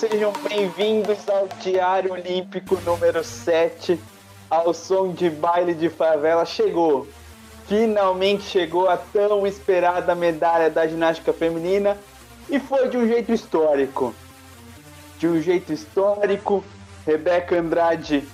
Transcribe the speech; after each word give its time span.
sejam 0.00 0.32
bem-vindos 0.48 1.28
ao 1.28 1.46
Diário 1.60 2.14
Olímpico 2.14 2.74
número 2.86 3.22
7, 3.22 4.00
ao 4.48 4.72
som 4.72 5.12
de 5.12 5.28
baile 5.28 5.74
de 5.74 5.90
favela. 5.90 6.46
Chegou, 6.46 7.06
finalmente 7.66 8.44
chegou 8.44 8.88
a 8.88 8.96
tão 8.96 9.46
esperada 9.46 10.14
medalha 10.14 10.70
da 10.70 10.86
ginástica 10.86 11.34
feminina 11.34 11.98
e 12.48 12.58
foi 12.58 12.88
de 12.88 12.96
um 12.96 13.06
jeito 13.06 13.30
histórico. 13.30 14.14
De 15.18 15.28
um 15.28 15.38
jeito 15.38 15.70
histórico, 15.70 16.64
Rebeca 17.06 17.60
Andrade, 17.60 18.26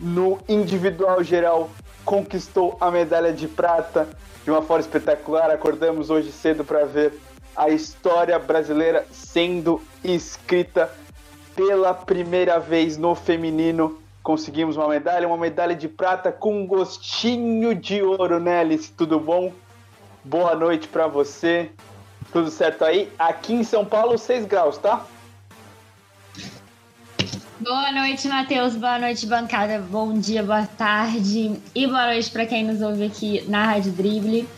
no 0.00 0.40
individual 0.48 1.22
geral, 1.22 1.70
conquistou 2.04 2.76
a 2.80 2.90
medalha 2.90 3.32
de 3.32 3.46
prata 3.46 4.08
de 4.42 4.50
uma 4.50 4.62
forma 4.62 4.80
espetacular. 4.80 5.48
Acordamos 5.48 6.10
hoje 6.10 6.32
cedo 6.32 6.64
para 6.64 6.84
ver 6.86 7.12
a 7.58 7.68
história 7.70 8.38
brasileira 8.38 9.04
sendo 9.10 9.82
escrita 10.04 10.88
pela 11.56 11.92
primeira 11.92 12.60
vez 12.60 12.96
no 12.96 13.16
feminino. 13.16 14.00
Conseguimos 14.22 14.76
uma 14.76 14.86
medalha, 14.86 15.26
uma 15.26 15.36
medalha 15.36 15.74
de 15.74 15.88
prata 15.88 16.30
com 16.30 16.62
um 16.62 16.66
gostinho 16.68 17.74
de 17.74 18.00
ouro, 18.00 18.36
Alice? 18.48 18.92
Tudo 18.92 19.18
bom? 19.18 19.52
Boa 20.22 20.54
noite 20.54 20.86
para 20.86 21.08
você. 21.08 21.68
Tudo 22.32 22.48
certo 22.48 22.84
aí? 22.84 23.10
Aqui 23.18 23.54
em 23.54 23.64
São 23.64 23.84
Paulo, 23.84 24.16
6 24.16 24.46
graus, 24.46 24.78
tá? 24.78 25.04
Boa 27.58 27.90
noite, 27.90 28.28
Matheus. 28.28 28.76
Boa 28.76 29.00
noite, 29.00 29.26
bancada. 29.26 29.80
Bom 29.80 30.14
dia, 30.14 30.44
boa 30.44 30.64
tarde 30.64 31.60
e 31.74 31.86
boa 31.88 32.06
noite 32.06 32.30
para 32.30 32.46
quem 32.46 32.64
nos 32.64 32.80
ouve 32.80 33.04
aqui 33.04 33.44
na 33.48 33.64
Rádio 33.64 33.90
Dribble. 33.90 34.48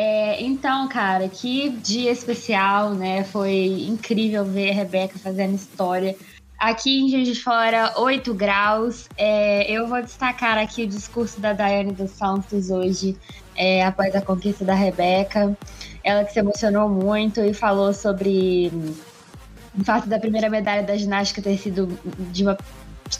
É, 0.00 0.40
então, 0.40 0.86
cara, 0.86 1.28
que 1.28 1.70
dia 1.70 2.12
especial, 2.12 2.94
né? 2.94 3.24
Foi 3.24 3.84
incrível 3.88 4.44
ver 4.44 4.70
a 4.70 4.72
Rebeca 4.72 5.18
fazendo 5.18 5.56
história. 5.56 6.14
Aqui 6.56 7.00
em 7.00 7.08
Juiz 7.10 7.26
de 7.26 7.42
Fora, 7.42 7.92
8 7.96 8.32
graus. 8.32 9.08
É, 9.16 9.68
eu 9.68 9.88
vou 9.88 10.00
destacar 10.00 10.56
aqui 10.56 10.84
o 10.84 10.86
discurso 10.86 11.40
da 11.40 11.52
Daiane 11.52 11.90
dos 11.90 12.12
Santos 12.12 12.70
hoje, 12.70 13.16
é, 13.56 13.84
após 13.84 14.14
a 14.14 14.20
conquista 14.20 14.64
da 14.64 14.72
Rebeca. 14.72 15.58
Ela 16.04 16.22
que 16.24 16.32
se 16.32 16.38
emocionou 16.38 16.88
muito 16.88 17.40
e 17.40 17.52
falou 17.52 17.92
sobre 17.92 18.70
o 19.76 19.82
fato 19.82 20.08
da 20.08 20.20
primeira 20.20 20.48
medalha 20.48 20.84
da 20.84 20.96
ginástica 20.96 21.42
ter 21.42 21.58
sido 21.58 21.98
de 22.30 22.44
uma 22.44 22.56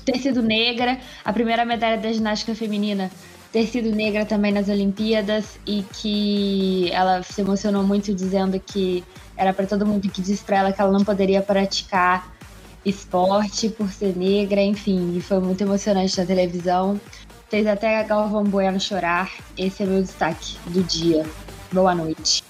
ter 0.05 0.19
sido 0.21 0.43
negra, 0.43 0.97
a 1.25 1.33
primeira 1.33 1.65
medalha 1.65 1.99
da 1.99 2.13
ginástica 2.13 2.55
feminina 2.55 3.11
ter 3.53 3.67
sido 3.67 3.91
negra 3.91 4.27
também 4.27 4.53
nas 4.53 4.69
Olimpíadas 4.69 5.59
e 5.67 5.83
que 5.83 6.91
ela 6.93 7.23
se 7.23 7.41
emocionou 7.41 7.83
muito 7.83 8.15
dizendo 8.15 8.61
que 8.61 9.03
era 9.37 9.53
para 9.53 9.67
todo 9.67 9.87
mundo 9.87 10.09
que 10.11 10.21
disse 10.21 10.45
para 10.45 10.59
ela 10.59 10.73
que 10.73 10.81
ela 10.81 10.93
não 10.93 11.05
poderia 11.05 11.41
praticar 11.41 12.37
esporte 12.85 13.69
por 13.69 13.89
ser 13.91 14.17
negra, 14.17 14.61
enfim, 14.61 15.17
e 15.17 15.21
foi 15.21 15.39
muito 15.41 15.63
emocionante 15.63 16.19
na 16.19 16.27
televisão. 16.27 17.01
Fez 17.49 17.67
até 17.67 17.99
a 17.99 18.03
Galvão 18.03 18.45
Bueno 18.45 18.79
chorar. 18.79 19.31
Esse 19.57 19.83
é 19.83 19.87
meu 19.87 20.03
destaque 20.03 20.59
do 20.67 20.83
dia. 20.83 21.25
Boa 21.73 21.95
noite. 21.95 22.43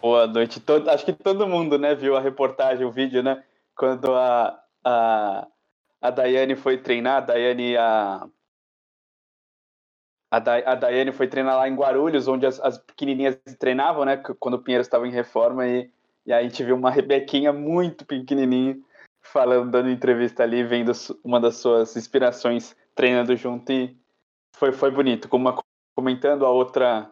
Boa 0.00 0.26
noite. 0.26 0.60
Todo, 0.60 0.88
acho 0.88 1.04
que 1.04 1.12
todo 1.12 1.46
mundo 1.46 1.78
né, 1.78 1.94
viu 1.94 2.16
a 2.16 2.20
reportagem, 2.20 2.86
o 2.86 2.90
vídeo, 2.90 3.22
né? 3.22 3.42
Quando 3.76 4.14
a, 4.14 4.58
a, 4.84 5.46
a 6.00 6.10
Daiane 6.10 6.56
foi 6.56 6.78
treinar, 6.78 7.18
a 7.18 7.20
Daiane 7.20 7.76
a, 7.76 8.26
a, 10.30 10.38
da, 10.38 10.56
a 10.58 10.74
Daiane 10.74 11.12
foi 11.12 11.26
treinar 11.26 11.56
lá 11.56 11.68
em 11.68 11.74
Guarulhos, 11.74 12.28
onde 12.28 12.46
as, 12.46 12.60
as 12.60 12.78
pequenininhas 12.78 13.38
treinavam, 13.58 14.04
né? 14.04 14.16
Quando 14.38 14.54
o 14.54 14.62
Pinheiro 14.62 14.82
estava 14.82 15.06
em 15.06 15.12
reforma, 15.12 15.66
e, 15.66 15.90
e 16.26 16.32
aí 16.32 16.44
a 16.44 16.48
gente 16.48 16.62
viu 16.62 16.76
uma 16.76 16.90
Rebequinha 16.90 17.52
muito 17.52 18.04
pequenininha 18.04 18.78
falando, 19.22 19.70
dando 19.70 19.90
entrevista 19.90 20.42
ali, 20.42 20.62
vendo 20.62 20.92
uma 21.24 21.40
das 21.40 21.56
suas 21.56 21.96
inspirações 21.96 22.76
treinando 22.94 23.34
junto, 23.36 23.72
e 23.72 23.96
foi, 24.54 24.72
foi 24.72 24.90
bonito. 24.90 25.28
Como 25.28 25.48
uma 25.48 25.58
comentando, 25.96 26.44
a 26.44 26.50
outra 26.50 27.10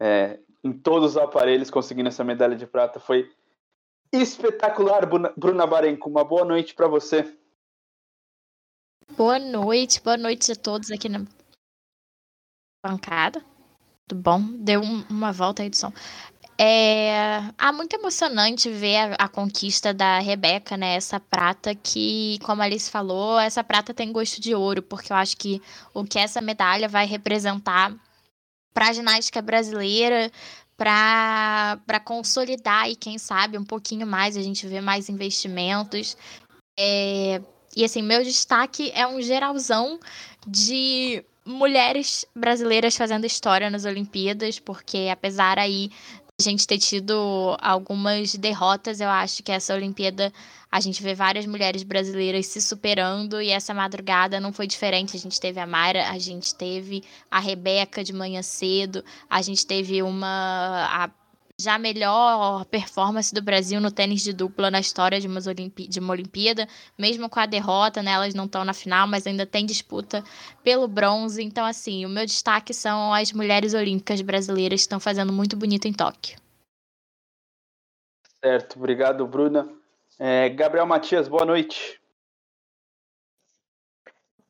é, 0.00 0.38
em 0.64 0.72
todos 0.72 1.12
os 1.12 1.16
aparelhos 1.16 1.70
conseguindo 1.70 2.08
essa 2.08 2.24
medalha 2.24 2.56
de 2.56 2.66
prata. 2.66 3.00
Foi 3.00 3.30
espetacular, 4.12 5.06
Bruna 5.36 5.66
Barenco. 5.66 6.08
Uma 6.08 6.24
boa 6.24 6.44
noite 6.44 6.74
para 6.74 6.86
você. 6.86 7.36
Boa 9.16 9.38
noite, 9.38 10.00
boa 10.02 10.16
noite 10.16 10.52
a 10.52 10.56
todos 10.56 10.90
aqui 10.90 11.08
na 11.08 11.26
bancada. 12.82 13.42
Tudo 14.08 14.20
bom? 14.20 14.42
Deu 14.58 14.80
um, 14.80 15.04
uma 15.08 15.32
volta 15.32 15.62
aí 15.62 15.70
do 15.70 15.76
som. 15.76 15.92
É 16.58 17.42
ah, 17.56 17.72
muito 17.72 17.94
emocionante 17.94 18.68
ver 18.70 18.96
a, 18.96 19.24
a, 19.24 19.28
conquista 19.28 19.94
da 19.94 20.18
Rebeca, 20.18 20.76
né? 20.76 20.96
Essa 20.96 21.18
prata 21.18 21.74
que, 21.74 22.38
como 22.42 22.60
a 22.60 22.64
Alice 22.66 22.90
falou, 22.90 23.38
essa 23.38 23.64
prata 23.64 23.94
tem 23.94 24.12
gosto 24.12 24.40
de 24.40 24.54
ouro, 24.54 24.82
porque 24.82 25.12
eu 25.12 25.16
acho 25.16 25.36
que 25.36 25.62
o 25.94 26.04
que 26.04 26.18
essa 26.18 26.40
medalha 26.40 26.88
vai 26.88 27.06
representar 27.06 27.94
para 28.74 28.88
a 28.88 28.92
ginástica 28.92 29.40
brasileira, 29.40 30.30
para 30.76 32.00
consolidar 32.04 32.88
e 32.88 32.96
quem 32.96 33.18
sabe 33.18 33.56
um 33.56 33.64
pouquinho 33.64 34.06
mais 34.06 34.36
a 34.36 34.42
gente 34.42 34.66
vê 34.66 34.80
mais 34.80 35.08
investimentos. 35.08 36.16
É, 36.78 37.40
e 37.76 37.84
assim, 37.84 38.02
meu 38.02 38.22
destaque 38.22 38.90
é 38.94 39.06
um 39.06 39.20
geralzão 39.20 39.98
de 40.46 41.24
mulheres 41.44 42.24
brasileiras 42.34 42.96
fazendo 42.96 43.26
história 43.26 43.68
nas 43.70 43.84
Olimpíadas, 43.84 44.58
porque 44.58 45.08
apesar 45.10 45.58
aí 45.58 45.90
a 46.38 46.42
gente 46.42 46.66
ter 46.66 46.78
tido 46.78 47.56
algumas 47.60 48.34
derrotas, 48.34 49.00
eu 49.00 49.08
acho 49.08 49.42
que 49.42 49.52
essa 49.52 49.74
Olimpíada 49.74 50.32
a 50.70 50.80
gente 50.80 51.02
vê 51.02 51.14
várias 51.14 51.44
mulheres 51.46 51.82
brasileiras 51.82 52.46
se 52.46 52.60
superando 52.60 53.42
e 53.42 53.50
essa 53.50 53.74
madrugada 53.74 54.40
não 54.40 54.52
foi 54.52 54.66
diferente. 54.66 55.16
A 55.16 55.20
gente 55.20 55.38
teve 55.38 55.60
a 55.60 55.66
Mayra, 55.66 56.08
a 56.08 56.18
gente 56.18 56.54
teve 56.54 57.04
a 57.30 57.38
Rebeca 57.38 58.02
de 58.02 58.12
manhã 58.12 58.42
cedo, 58.42 59.04
a 59.28 59.42
gente 59.42 59.66
teve 59.66 60.02
uma 60.02 60.88
a 60.90 61.10
já 61.62 61.78
melhor 61.78 62.64
performance 62.64 63.32
do 63.32 63.40
Brasil 63.40 63.80
no 63.80 63.90
tênis 63.90 64.22
de 64.22 64.32
dupla 64.32 64.70
na 64.70 64.80
história 64.80 65.20
de, 65.20 65.28
de 65.88 66.00
uma 66.00 66.12
Olimpíada, 66.12 66.66
mesmo 66.98 67.28
com 67.28 67.38
a 67.38 67.46
derrota, 67.46 68.02
né, 68.02 68.12
elas 68.12 68.34
não 68.34 68.46
estão 68.46 68.64
na 68.64 68.74
final, 68.74 69.06
mas 69.06 69.26
ainda 69.26 69.46
tem 69.46 69.64
disputa 69.64 70.24
pelo 70.64 70.88
bronze. 70.88 71.42
Então, 71.42 71.64
assim, 71.64 72.04
o 72.04 72.08
meu 72.08 72.26
destaque 72.26 72.74
são 72.74 73.14
as 73.14 73.32
mulheres 73.32 73.74
olímpicas 73.74 74.20
brasileiras 74.20 74.80
que 74.80 74.86
estão 74.86 74.98
fazendo 74.98 75.32
muito 75.32 75.56
bonito 75.56 75.86
em 75.86 75.92
Tóquio. 75.92 76.36
Certo, 78.44 78.76
obrigado, 78.76 79.24
Bruna. 79.26 79.68
É, 80.18 80.48
Gabriel 80.48 80.86
Matias, 80.86 81.28
boa 81.28 81.44
noite. 81.44 82.01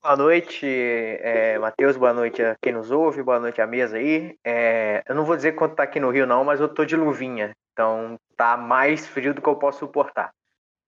Boa 0.03 0.17
noite, 0.17 0.67
é, 0.67 1.57
Matheus, 1.61 1.97
boa 1.97 2.13
noite 2.13 2.43
a 2.43 2.57
quem 2.61 2.73
nos 2.73 2.91
ouve, 2.91 3.23
boa 3.23 3.39
noite 3.39 3.63
à 3.63 3.69
mesa 3.69 3.99
aí. 3.99 4.37
É, 4.45 5.01
eu 5.07 5.15
não 5.15 5.25
vou 5.25 5.37
dizer 5.37 5.53
quanto 5.53 5.77
tá 5.77 5.85
aqui 5.85 6.01
no 6.01 6.11
Rio 6.11 6.27
não, 6.27 6.43
mas 6.43 6.61
eu 6.61 6.69
tô 6.69 6.85
de 6.85 6.97
luvinha, 6.97 7.57
então 7.73 8.19
tá 8.37 8.57
mais 8.57 9.07
frio 9.07 9.33
do 9.33 9.41
que 9.41 9.49
eu 9.49 9.55
posso 9.55 9.79
suportar. 9.79 10.35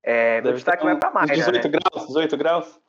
É, 0.02 0.40
meu 0.40 0.52
destaque 0.52 0.82
vai 0.82 0.98
pra 0.98 1.12
mais, 1.12 1.30
18 1.30 1.62
né? 1.62 1.78
graus, 1.78 2.06
18 2.08 2.36
graus? 2.36 2.80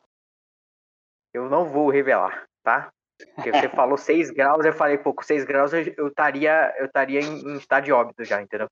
Eu 1.31 1.47
não 1.47 1.65
vou 1.65 1.91
revelar, 1.91 2.45
tá? 2.63 2.89
Porque 3.35 3.51
você 3.51 3.69
falou 3.69 3.95
6 3.95 4.31
graus, 4.31 4.65
eu 4.65 4.73
falei, 4.73 4.97
pô, 4.97 5.13
com 5.13 5.21
6 5.21 5.45
graus 5.45 5.73
eu 5.73 6.07
estaria 6.07 6.73
eu 6.79 6.87
estaria 6.87 7.19
em, 7.19 7.53
em 7.53 7.57
estado 7.57 7.83
de 7.83 7.91
óbito 7.91 8.23
já, 8.25 8.41
entendeu? 8.41 8.67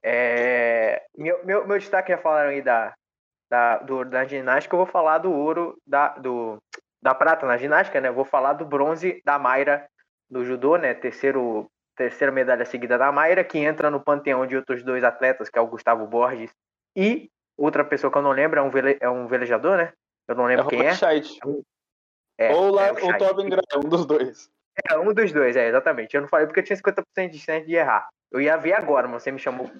É, 0.00 1.04
meu, 1.18 1.44
meu, 1.44 1.66
meu 1.66 1.76
destaque 1.76 2.12
já 2.12 2.18
falaram 2.18 2.50
aí 2.50 2.62
da, 2.62 2.94
da, 3.50 3.78
do, 3.78 4.04
da 4.04 4.24
ginástica, 4.24 4.76
eu 4.76 4.78
vou 4.78 4.86
falar 4.86 5.18
do 5.18 5.32
ouro, 5.32 5.76
da, 5.84 6.10
do, 6.10 6.62
da 7.04 7.14
prata 7.14 7.44
na 7.44 7.58
ginástica, 7.58 8.00
né? 8.00 8.10
vou 8.10 8.24
falar 8.24 8.54
do 8.54 8.64
bronze 8.64 9.20
da 9.26 9.38
Mayra 9.38 9.86
do 10.30 10.42
judô, 10.42 10.76
né? 10.76 10.94
Terceiro, 10.94 11.70
terceira 11.94 12.32
medalha 12.32 12.64
seguida 12.64 12.96
da 12.96 13.12
Mayra, 13.12 13.44
que 13.44 13.58
entra 13.58 13.90
no 13.90 14.00
panteão 14.00 14.46
de 14.46 14.56
outros 14.56 14.82
dois 14.82 15.04
atletas, 15.04 15.50
que 15.50 15.58
é 15.58 15.60
o 15.60 15.66
Gustavo 15.66 16.06
Borges 16.06 16.50
e 16.96 17.30
outra 17.58 17.84
pessoa 17.84 18.10
que 18.10 18.16
eu 18.16 18.22
não 18.22 18.30
lembro, 18.30 18.58
é 18.58 18.62
um, 18.62 18.70
vele, 18.70 18.96
é 18.98 19.10
um 19.10 19.26
velejador, 19.26 19.76
né? 19.76 19.92
Eu 20.26 20.34
não 20.34 20.46
lembro 20.46 20.64
é 20.66 20.70
quem 20.70 20.86
é. 20.86 20.94
é. 22.38 22.54
Ou, 22.54 22.72
lá, 22.72 22.86
é 22.86 22.92
o 22.92 23.18
Tobin 23.18 23.50
Graham, 23.50 23.84
um 23.84 23.88
dos 23.88 24.06
dois. 24.06 24.50
É, 24.90 24.98
um 24.98 25.12
dos 25.12 25.30
dois, 25.30 25.56
é, 25.56 25.68
exatamente. 25.68 26.16
Eu 26.16 26.22
não 26.22 26.28
falei 26.28 26.46
porque 26.46 26.60
eu 26.60 26.64
tinha 26.64 26.78
50% 26.78 27.28
de 27.28 27.38
chance 27.38 27.66
de 27.66 27.74
errar. 27.74 28.08
Eu 28.32 28.40
ia 28.40 28.56
ver 28.56 28.72
agora, 28.72 29.06
mas 29.06 29.22
você 29.22 29.30
me 29.30 29.38
chamou 29.38 29.70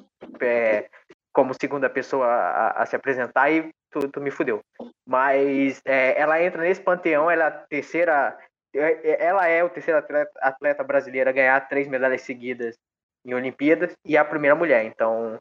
é, 0.41 0.91
como 1.32 1.55
segunda 1.59 1.88
pessoa 1.88 2.26
a, 2.26 2.82
a 2.82 2.87
se 2.87 2.94
apresentar 2.94 3.50
e 3.50 3.71
tu, 3.94 4.08
tu 4.08 4.20
me 4.20 4.31
fudeu. 4.31 4.61
Mas 5.06 5.81
é, 5.85 6.20
ela 6.20 6.43
entra 6.43 6.62
nesse 6.62 6.81
panteão, 6.81 7.31
ela 7.31 7.44
é 7.44 7.46
a 7.46 7.50
terceira. 7.50 8.37
É, 8.75 9.11
é, 9.11 9.25
ela 9.25 9.46
é 9.46 9.62
o 9.62 9.70
terceiro 9.70 9.99
atleta, 9.99 10.32
atleta 10.41 10.85
brasileira 10.85 11.31
a 11.31 11.32
ganhar 11.32 11.69
três 11.69 11.87
medalhas 11.87 12.23
seguidas 12.23 12.76
em 13.25 13.32
Olimpíadas 13.32 13.93
e 14.05 14.17
a 14.17 14.25
primeira 14.25 14.56
mulher. 14.56 14.85
Então, 14.85 15.38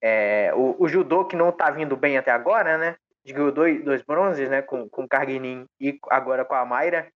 é, 0.00 0.52
o, 0.54 0.76
o, 0.78 0.88
judô 0.88 1.24
que 1.24 1.36
não 1.36 1.50
tá 1.50 1.70
vindo 1.70 1.96
bem 1.96 2.16
até 2.16 2.30
agora, 2.30 2.78
né? 2.78 2.96
Ganhou 3.26 3.50
dois, 3.50 3.82
dois 3.84 4.02
bronzes, 4.02 4.48
né? 4.48 4.62
Com, 4.62 4.88
com 4.88 5.08
Carguinin 5.08 5.66
e 5.80 5.98
agora 6.10 6.44
com 6.44 6.54
a 6.54 6.64
Mayra. 6.64 7.08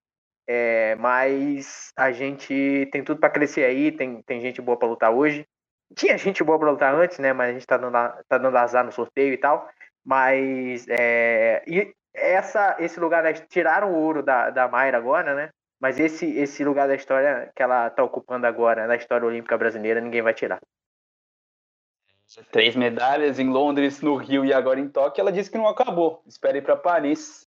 É, 0.49 0.97
mas 0.97 1.93
a 1.97 2.11
gente 2.11 2.89
tem 2.91 3.05
tudo 3.05 3.21
para 3.21 3.31
crescer 3.31 3.65
aí, 3.65 3.93
tem, 3.93 4.21
tem 4.23 4.41
gente 4.41 4.61
boa 4.61 4.77
para 4.77 4.89
lutar 4.89 5.13
hoje. 5.13 5.47
Tinha 5.95 6.19
gente 6.19 6.43
boa 6.43 6.59
pra 6.59 6.71
lutar 6.71 6.95
antes, 6.95 7.19
né? 7.21 7.33
Mas 7.33 7.51
a 7.51 7.53
gente 7.53 7.67
tá 7.67 7.77
dando, 7.77 7.93
tá 8.29 8.39
dando 8.39 8.57
azar 8.59 8.85
no 8.85 8.91
sorteio 8.91 9.33
e 9.33 9.39
tal. 9.39 9.69
Mas 10.05 10.87
é, 10.89 11.63
e 11.67 11.95
essa, 12.15 12.77
esse 12.79 12.99
lugar, 12.99 13.33
tiraram 13.49 13.93
o 13.93 13.97
ouro 13.97 14.23
da, 14.23 14.51
da 14.51 14.69
Mayra 14.69 14.99
agora, 14.99 15.35
né? 15.35 15.51
Mas 15.81 15.99
esse, 15.99 16.27
esse 16.39 16.63
lugar 16.65 16.87
da 16.89 16.95
história 16.95 17.51
que 17.55 17.63
ela 17.63 17.87
está 17.87 18.05
ocupando 18.05 18.47
agora, 18.47 18.87
na 18.87 18.97
história 18.97 19.27
olímpica 19.27 19.57
brasileira, 19.57 20.01
ninguém 20.01 20.21
vai 20.21 20.35
tirar. 20.35 20.61
Três 22.53 22.77
medalhas 22.77 23.39
em 23.39 23.49
Londres, 23.49 24.01
no 24.03 24.15
Rio 24.15 24.45
e 24.45 24.53
agora 24.53 24.79
em 24.79 24.89
Tóquio. 24.89 25.21
Ela 25.21 25.33
disse 25.33 25.51
que 25.51 25.59
não 25.59 25.67
acabou. 25.67 26.23
Espera 26.27 26.59
ir 26.59 26.63
para 26.63 26.77
Paris. 26.77 27.47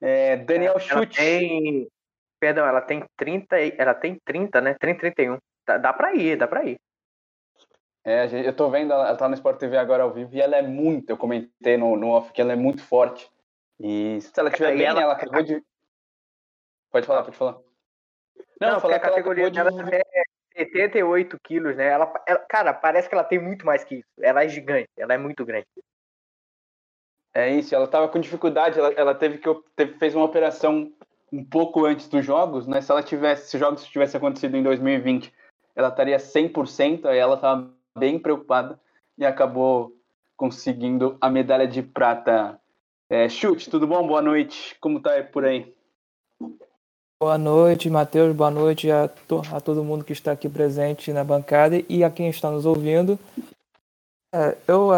É, 0.00 0.36
Daniel 0.36 0.72
ela 0.72 0.80
Chute. 0.80 1.16
Tem, 1.16 1.88
perdão, 2.38 2.66
ela 2.66 2.80
tem 2.80 3.04
30, 3.16 3.56
ela 3.76 3.94
tem 3.94 4.20
30, 4.24 4.60
né? 4.60 4.74
30, 4.74 5.00
31. 5.00 5.38
Dá, 5.66 5.78
dá 5.78 5.92
para 5.92 6.14
ir, 6.14 6.36
dá 6.36 6.46
para 6.46 6.64
ir. 6.64 6.76
É, 8.08 8.46
eu 8.46 8.54
tô 8.54 8.70
vendo, 8.70 8.92
ela 8.92 9.16
tá 9.16 9.28
no 9.28 9.34
Sport 9.34 9.58
TV 9.58 9.76
agora 9.76 10.04
ao 10.04 10.12
vivo 10.12 10.32
e 10.32 10.40
ela 10.40 10.54
é 10.54 10.62
muito, 10.62 11.10
eu 11.10 11.16
comentei 11.16 11.76
no, 11.76 11.96
no 11.96 12.10
off 12.10 12.32
que 12.32 12.40
ela 12.40 12.52
é 12.52 12.56
muito 12.56 12.80
forte. 12.80 13.28
E 13.80 14.20
se 14.20 14.30
ela 14.38 14.48
estiver 14.48 14.76
bem, 14.76 14.86
ela, 14.86 15.02
ela 15.02 15.12
acabou 15.14 15.42
de. 15.42 15.60
Pode 16.88 17.04
falar, 17.04 17.24
pode 17.24 17.36
falar. 17.36 17.58
Não, 18.60 18.74
não 18.74 18.80
falar 18.80 18.94
a 18.94 19.00
categoria 19.00 19.50
dela 19.50 19.72
de... 19.72 19.96
é 19.96 20.02
78 20.56 21.36
quilos, 21.42 21.76
né? 21.76 21.88
Ela, 21.88 22.24
ela, 22.28 22.38
cara, 22.48 22.72
parece 22.72 23.08
que 23.08 23.14
ela 23.16 23.24
tem 23.24 23.40
muito 23.40 23.66
mais 23.66 23.82
que 23.82 23.96
isso. 23.96 24.08
Ela 24.20 24.44
é 24.44 24.48
gigante, 24.48 24.88
ela 24.96 25.12
é 25.12 25.18
muito 25.18 25.44
grande. 25.44 25.66
É 27.34 27.50
isso, 27.50 27.74
ela 27.74 27.88
tava 27.88 28.08
com 28.08 28.20
dificuldade, 28.20 28.78
ela, 28.78 28.92
ela 28.92 29.14
teve 29.16 29.38
que 29.38 29.48
teve, 29.74 29.98
fez 29.98 30.14
uma 30.14 30.24
operação 30.24 30.92
um 31.32 31.44
pouco 31.44 31.84
antes 31.84 32.06
dos 32.06 32.24
jogos, 32.24 32.68
né? 32.68 32.80
Se 32.80 32.92
ela 32.92 33.02
tivesse, 33.02 33.50
se 33.50 33.56
os 33.56 33.60
jogos 33.60 33.84
tivessem 33.84 34.16
acontecido 34.16 34.56
em 34.56 34.62
2020, 34.62 35.34
ela 35.74 35.88
estaria 35.88 36.18
100%, 36.18 37.04
aí 37.06 37.18
ela 37.18 37.36
tava 37.36 37.75
bem 37.96 38.18
preocupada 38.18 38.78
e 39.16 39.24
acabou 39.24 39.92
conseguindo 40.36 41.16
a 41.20 41.30
medalha 41.30 41.66
de 41.66 41.82
prata. 41.82 42.60
É, 43.08 43.28
Chute, 43.28 43.70
tudo 43.70 43.86
bom? 43.86 44.06
Boa 44.06 44.20
noite. 44.20 44.76
Como 44.80 45.00
tá 45.00 45.10
por 45.32 45.44
aí? 45.44 45.74
Boa 47.18 47.38
noite, 47.38 47.88
Matheus. 47.88 48.36
Boa 48.36 48.50
noite 48.50 48.90
a, 48.90 49.08
to 49.08 49.40
a, 49.50 49.60
todo 49.60 49.82
mundo 49.82 50.04
que 50.04 50.12
está 50.12 50.32
aqui 50.32 50.48
presente 50.48 51.12
na 51.12 51.24
bancada 51.24 51.82
e 51.88 52.04
a 52.04 52.10
quem 52.10 52.28
está 52.28 52.50
nos 52.50 52.66
ouvindo. 52.66 53.18
É, 54.34 54.54
eu, 54.68 54.90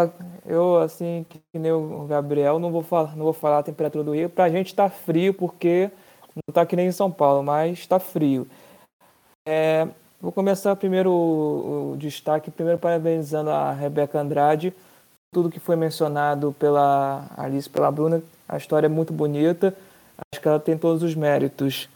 eu, 0.45 0.77
assim, 0.79 1.25
que 1.29 1.57
nem 1.57 1.71
o 1.71 2.05
Gabriel, 2.05 2.59
não 2.59 2.71
vou 2.71 2.83
falar, 2.83 3.15
não 3.15 3.23
vou 3.23 3.33
falar 3.33 3.59
a 3.59 3.63
temperatura 3.63 4.03
do 4.03 4.13
Rio. 4.13 4.29
Para 4.29 4.45
a 4.45 4.49
gente 4.49 4.67
está 4.67 4.89
frio, 4.89 5.33
porque 5.33 5.89
não 6.35 6.41
está 6.49 6.65
que 6.65 6.75
nem 6.75 6.87
em 6.87 6.91
São 6.91 7.09
Paulo, 7.09 7.41
mas 7.41 7.79
está 7.79 7.99
frio. 7.99 8.45
É, 9.47 9.87
Vou 10.21 10.33
começar 10.33 10.75
primeiro 10.75 11.09
o, 11.09 11.93
o, 11.93 11.97
destaque, 11.97 12.51
primeiro 12.51 12.77
parabenizando 12.77 13.51
a 13.51 13.71
Rebeca 13.71 14.19
Andrade, 14.19 14.73
tudo 15.33 15.49
que 15.49 15.61
foi 15.61 15.77
mencionado 15.77 16.53
pela 16.59 17.25
Alice, 17.37 17.69
pela 17.69 17.89
Bruna, 17.89 18.21
a 18.47 18.57
história 18.57 18.87
é 18.87 18.89
muito 18.89 19.13
bonita, 19.13 19.73
acho 20.29 20.41
que 20.41 20.47
ela 20.47 20.59
tem 20.59 20.77
todos 20.77 21.03
os 21.03 21.15
méritos. 21.15 21.87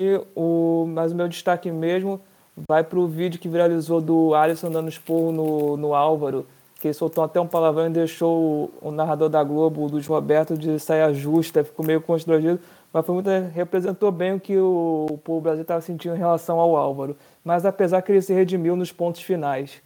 E 0.00 0.20
o, 0.36 0.86
mas 0.94 1.10
o 1.10 1.16
meu 1.16 1.26
destaque 1.26 1.72
mesmo 1.72 2.20
vai 2.68 2.84
para 2.84 3.00
o 3.00 3.08
vídeo 3.08 3.40
que 3.40 3.48
viralizou 3.48 4.00
do 4.00 4.32
Alisson 4.32 4.70
dando 4.70 4.88
esporro 4.88 5.32
no, 5.32 5.76
no 5.76 5.92
Álvaro, 5.92 6.46
que 6.80 6.86
ele 6.86 6.94
soltou 6.94 7.24
até 7.24 7.40
um 7.40 7.48
palavrão 7.48 7.88
e 7.88 7.90
deixou 7.90 8.70
o, 8.80 8.88
o 8.88 8.90
narrador 8.92 9.28
da 9.28 9.42
Globo, 9.42 9.80
o 9.80 9.88
Luiz 9.88 10.06
Roberto, 10.06 10.56
de 10.56 10.78
saia 10.78 11.12
justa, 11.12 11.64
ficou 11.64 11.84
meio 11.84 12.00
constrangido, 12.00 12.60
mas 12.92 13.04
foi 13.04 13.14
muito, 13.16 13.28
representou 13.52 14.12
bem 14.12 14.34
o 14.34 14.40
que 14.40 14.56
o, 14.56 15.06
o 15.10 15.18
povo 15.18 15.40
brasileiro 15.40 15.64
estava 15.64 15.80
sentindo 15.80 16.14
em 16.14 16.18
relação 16.18 16.60
ao 16.60 16.76
Álvaro 16.76 17.16
mas 17.44 17.64
apesar 17.64 18.02
que 18.02 18.12
ele 18.12 18.22
se 18.22 18.32
redimiu 18.32 18.76
nos 18.76 18.92
pontos 18.92 19.22
finais. 19.22 19.82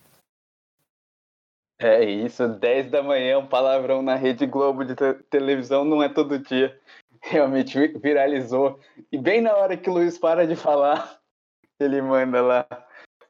É 1.79 2.05
isso, 2.05 2.49
10 2.49 2.91
da 2.91 3.03
manhã, 3.03 3.39
um 3.39 3.47
palavrão 3.47 4.01
na 4.01 4.15
Rede 4.15 4.47
Globo 4.47 4.85
de 4.85 4.95
te 4.95 5.15
televisão 5.29 5.85
não 5.85 6.03
é 6.03 6.09
todo 6.09 6.39
dia. 6.39 6.79
Realmente 7.21 7.89
viralizou. 7.99 8.79
E 9.11 9.19
bem 9.19 9.41
na 9.41 9.55
hora 9.57 9.77
que 9.77 9.91
o 9.91 9.93
Luiz 9.93 10.17
para 10.17 10.47
de 10.47 10.55
falar, 10.55 11.19
ele 11.81 12.01
manda 12.01 12.41
lá. 12.41 12.67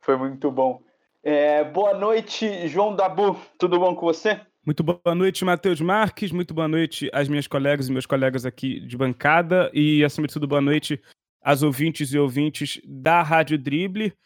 Foi 0.03 0.17
muito 0.17 0.51
bom. 0.51 0.83
É, 1.23 1.65
boa 1.65 1.95
noite, 1.95 2.69
João 2.69 2.95
Dabu. 2.95 3.41
Tudo 3.59 3.79
bom 3.79 3.95
com 3.95 4.05
você? 4.05 4.39
Muito 4.67 4.83
boa 4.83 5.15
noite, 5.15 5.45
Matheus 5.45 5.81
Marques. 5.81 6.31
Muito 6.31 6.53
boa 6.53 6.69
noite 6.69 7.09
às 7.13 7.29
minhas 7.29 7.47
colegas 7.47 7.89
e 7.89 7.93
meus 7.93 8.05
colegas 8.05 8.45
aqui 8.45 8.81
de 8.81 8.97
bancada. 8.97 9.71
E, 9.73 10.05
acima 10.05 10.27
de 10.27 10.35
tudo, 10.35 10.47
boa 10.47 10.61
noite 10.61 11.01
as 11.45 11.63
ouvintes 11.63 12.13
e 12.15 12.19
ouvintes 12.19 12.81
da 12.85 13.23
Rádio 13.23 13.59
Drible, 13.59 14.17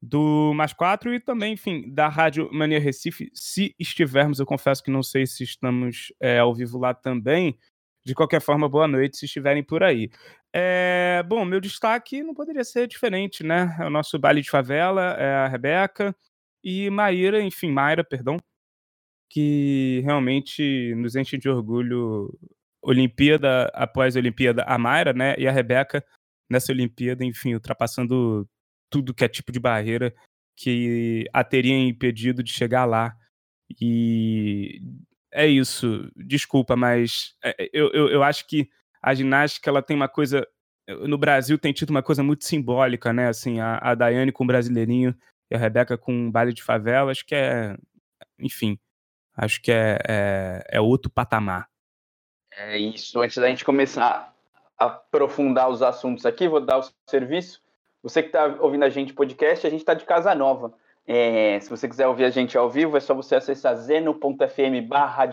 do 0.00 0.52
Mais 0.54 0.72
4 0.72 1.12
e 1.12 1.18
também, 1.18 1.54
enfim, 1.54 1.92
da 1.92 2.08
Rádio 2.08 2.48
Mania 2.52 2.78
Recife, 2.78 3.28
se 3.34 3.74
estivermos, 3.76 4.38
eu 4.38 4.46
confesso 4.46 4.82
que 4.82 4.90
não 4.90 5.02
sei 5.02 5.26
se 5.26 5.42
estamos 5.42 6.12
é, 6.20 6.38
ao 6.38 6.54
vivo 6.54 6.78
lá 6.78 6.94
também. 6.94 7.58
De 8.06 8.14
qualquer 8.14 8.40
forma, 8.40 8.68
boa 8.68 8.86
noite 8.86 9.16
se 9.16 9.26
estiverem 9.26 9.62
por 9.62 9.82
aí. 9.82 10.08
É, 10.54 11.22
bom, 11.26 11.44
meu 11.44 11.60
destaque 11.60 12.22
não 12.22 12.32
poderia 12.32 12.62
ser 12.62 12.86
diferente, 12.86 13.42
né? 13.42 13.76
É 13.80 13.84
o 13.84 13.90
nosso 13.90 14.16
baile 14.16 14.40
de 14.40 14.48
favela, 14.48 15.16
é 15.18 15.34
a 15.34 15.48
Rebeca 15.48 16.14
e 16.62 16.88
Maíra, 16.90 17.42
enfim, 17.42 17.70
Mayra, 17.72 18.04
perdão, 18.04 18.36
que 19.28 20.00
realmente 20.04 20.94
nos 20.96 21.16
enche 21.16 21.36
de 21.36 21.48
orgulho. 21.48 22.32
Olimpíada 22.80 23.68
após 23.74 24.14
Olimpíada, 24.14 24.62
a 24.62 24.78
Mayra, 24.78 25.12
né? 25.12 25.34
E 25.36 25.48
a 25.48 25.52
Rebeca 25.52 26.02
nessa 26.50 26.72
Olimpíada, 26.72 27.24
enfim, 27.24 27.54
ultrapassando 27.54 28.48
tudo 28.90 29.14
que 29.14 29.24
é 29.24 29.28
tipo 29.28 29.52
de 29.52 29.60
barreira 29.60 30.14
que 30.58 31.24
a 31.32 31.44
teria 31.44 31.78
impedido 31.78 32.42
de 32.42 32.52
chegar 32.52 32.84
lá. 32.84 33.16
E 33.80 34.80
é 35.32 35.46
isso. 35.46 36.10
Desculpa, 36.16 36.74
mas 36.74 37.36
é, 37.42 37.64
é, 37.64 37.70
eu, 37.72 37.90
eu, 37.92 38.08
eu 38.08 38.22
acho 38.24 38.46
que 38.46 38.68
a 39.00 39.14
ginástica 39.14 39.70
ela 39.70 39.82
tem 39.82 39.94
uma 39.96 40.08
coisa. 40.08 40.46
No 41.06 41.16
Brasil 41.16 41.58
tem 41.58 41.72
tido 41.72 41.90
uma 41.90 42.02
coisa 42.02 42.22
muito 42.24 42.44
simbólica, 42.44 43.12
né? 43.12 43.28
Assim, 43.28 43.60
a, 43.60 43.78
a 43.78 43.94
Daiane 43.94 44.32
com 44.32 44.42
o 44.42 44.46
brasileirinho 44.46 45.14
e 45.50 45.54
a 45.54 45.58
Rebeca 45.58 45.96
com 45.96 46.12
um 46.12 46.30
baile 46.30 46.52
de 46.52 46.62
favela, 46.62 47.12
acho 47.12 47.24
que 47.24 47.34
é. 47.34 47.76
Enfim, 48.38 48.78
acho 49.36 49.60
que 49.62 49.70
é, 49.70 49.98
é, 50.08 50.64
é 50.72 50.80
outro 50.80 51.10
patamar. 51.10 51.68
É 52.50 52.76
isso. 52.78 53.20
Antes 53.20 53.36
da 53.36 53.48
gente 53.48 53.64
começar 53.64 54.34
aprofundar 54.78 55.68
os 55.68 55.82
assuntos 55.82 56.24
aqui, 56.24 56.46
vou 56.46 56.60
dar 56.60 56.78
o 56.78 56.88
serviço. 57.06 57.60
Você 58.02 58.22
que 58.22 58.28
está 58.28 58.56
ouvindo 58.60 58.84
a 58.84 58.88
gente 58.88 59.12
podcast, 59.12 59.66
a 59.66 59.70
gente 59.70 59.80
está 59.80 59.92
de 59.92 60.04
casa 60.04 60.34
nova. 60.34 60.72
É, 61.06 61.58
se 61.60 61.68
você 61.68 61.88
quiser 61.88 62.06
ouvir 62.06 62.24
a 62.24 62.30
gente 62.30 62.56
ao 62.56 62.70
vivo, 62.70 62.96
é 62.96 63.00
só 63.00 63.14
você 63.14 63.34
acessar 63.34 63.74
zeno.fm 63.76 64.86
barra 64.86 65.26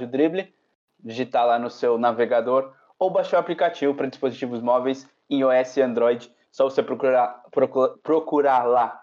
digitar 1.04 1.46
lá 1.46 1.60
no 1.60 1.70
seu 1.70 1.98
navegador 1.98 2.74
ou 2.98 3.10
baixar 3.10 3.38
o 3.38 3.40
aplicativo 3.40 3.94
para 3.94 4.08
dispositivos 4.08 4.62
móveis 4.62 5.08
em 5.30 5.42
iOS 5.42 5.78
e 5.78 5.82
Android. 5.82 6.32
Só 6.52 6.64
você 6.64 6.82
procurar, 6.82 7.44
procurar, 7.52 7.90
procurar 8.02 8.64
lá 8.64 9.02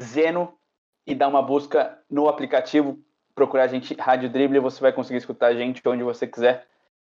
Zeno 0.00 0.54
e 1.06 1.14
dar 1.14 1.28
uma 1.28 1.42
busca 1.42 1.98
no 2.08 2.28
aplicativo, 2.28 2.98
procurar 3.34 3.64
a 3.64 3.68
gente 3.68 3.94
Rádio 3.94 4.30
Dribble, 4.30 4.60
você 4.60 4.80
vai 4.80 4.92
conseguir 4.92 5.18
escutar 5.18 5.48
a 5.48 5.54
gente 5.54 5.82
onde 5.86 6.02
você 6.02 6.26
quiser, 6.26 6.66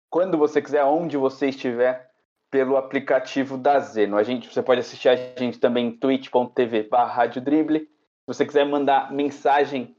quando 0.09 0.37
você 0.37 0.61
quiser, 0.61 0.83
onde 0.83 1.17
você 1.17 1.49
estiver 1.49 2.09
pelo 2.49 2.77
aplicativo 2.77 3.57
da 3.57 3.79
Zeno. 3.79 4.17
A 4.17 4.23
gente, 4.23 4.51
você 4.51 4.61
pode 4.61 4.79
assistir 4.79 5.09
a 5.09 5.15
gente 5.15 5.59
também 5.59 5.87
em 5.87 5.91
twitch.tv 5.91 6.83
barra 6.83 7.29
Se 7.31 7.87
você 8.25 8.45
quiser 8.45 8.65
mandar 8.65 9.11
mensagem 9.11 9.95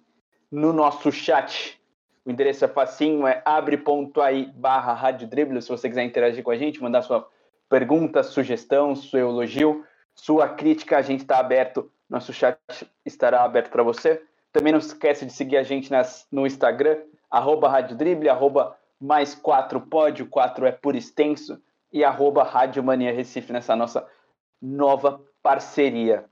no 0.50 0.73
nosso 0.73 1.12
chat, 1.12 1.78
o 2.25 2.31
endereço 2.31 2.64
é 2.64 2.69
facinho, 2.69 3.26
é 3.26 3.43
abre.ai 3.45 4.50
barra 4.55 5.12
Se 5.61 5.69
você 5.69 5.88
quiser 5.88 6.05
interagir 6.05 6.43
com 6.43 6.50
a 6.50 6.57
gente, 6.57 6.83
mandar 6.83 7.02
sua 7.02 7.28
pergunta, 7.69 8.23
sugestão, 8.23 8.97
seu 8.97 9.28
elogio, 9.28 9.85
sua 10.14 10.49
crítica, 10.49 10.97
a 10.97 11.02
gente 11.02 11.21
está 11.21 11.38
aberto, 11.38 11.90
nosso 12.09 12.33
chat 12.33 12.59
estará 13.05 13.45
aberto 13.45 13.71
para 13.71 13.83
você. 13.83 14.23
Também 14.50 14.73
não 14.73 14.78
esquece 14.81 15.26
de 15.26 15.33
seguir 15.33 15.59
a 15.59 15.62
gente 15.62 15.90
nas, 15.90 16.26
no 16.33 16.47
Instagram, 16.47 16.97
arroba 17.31 17.71
arroba 18.31 18.76
mais 18.99 19.35
4 19.35 19.83
pode, 19.83 20.23
o 20.23 20.26
4 20.26 20.67
é 20.67 20.73
por 20.73 20.97
extenso 20.97 21.61
e 21.92 22.04
arroba 22.04 22.42
Rádio 22.42 22.83
Mania 22.83 23.12
Recife 23.12 23.52
nessa 23.52 23.75
nossa 23.75 24.07
nova 24.61 25.21
parceria. 25.42 26.25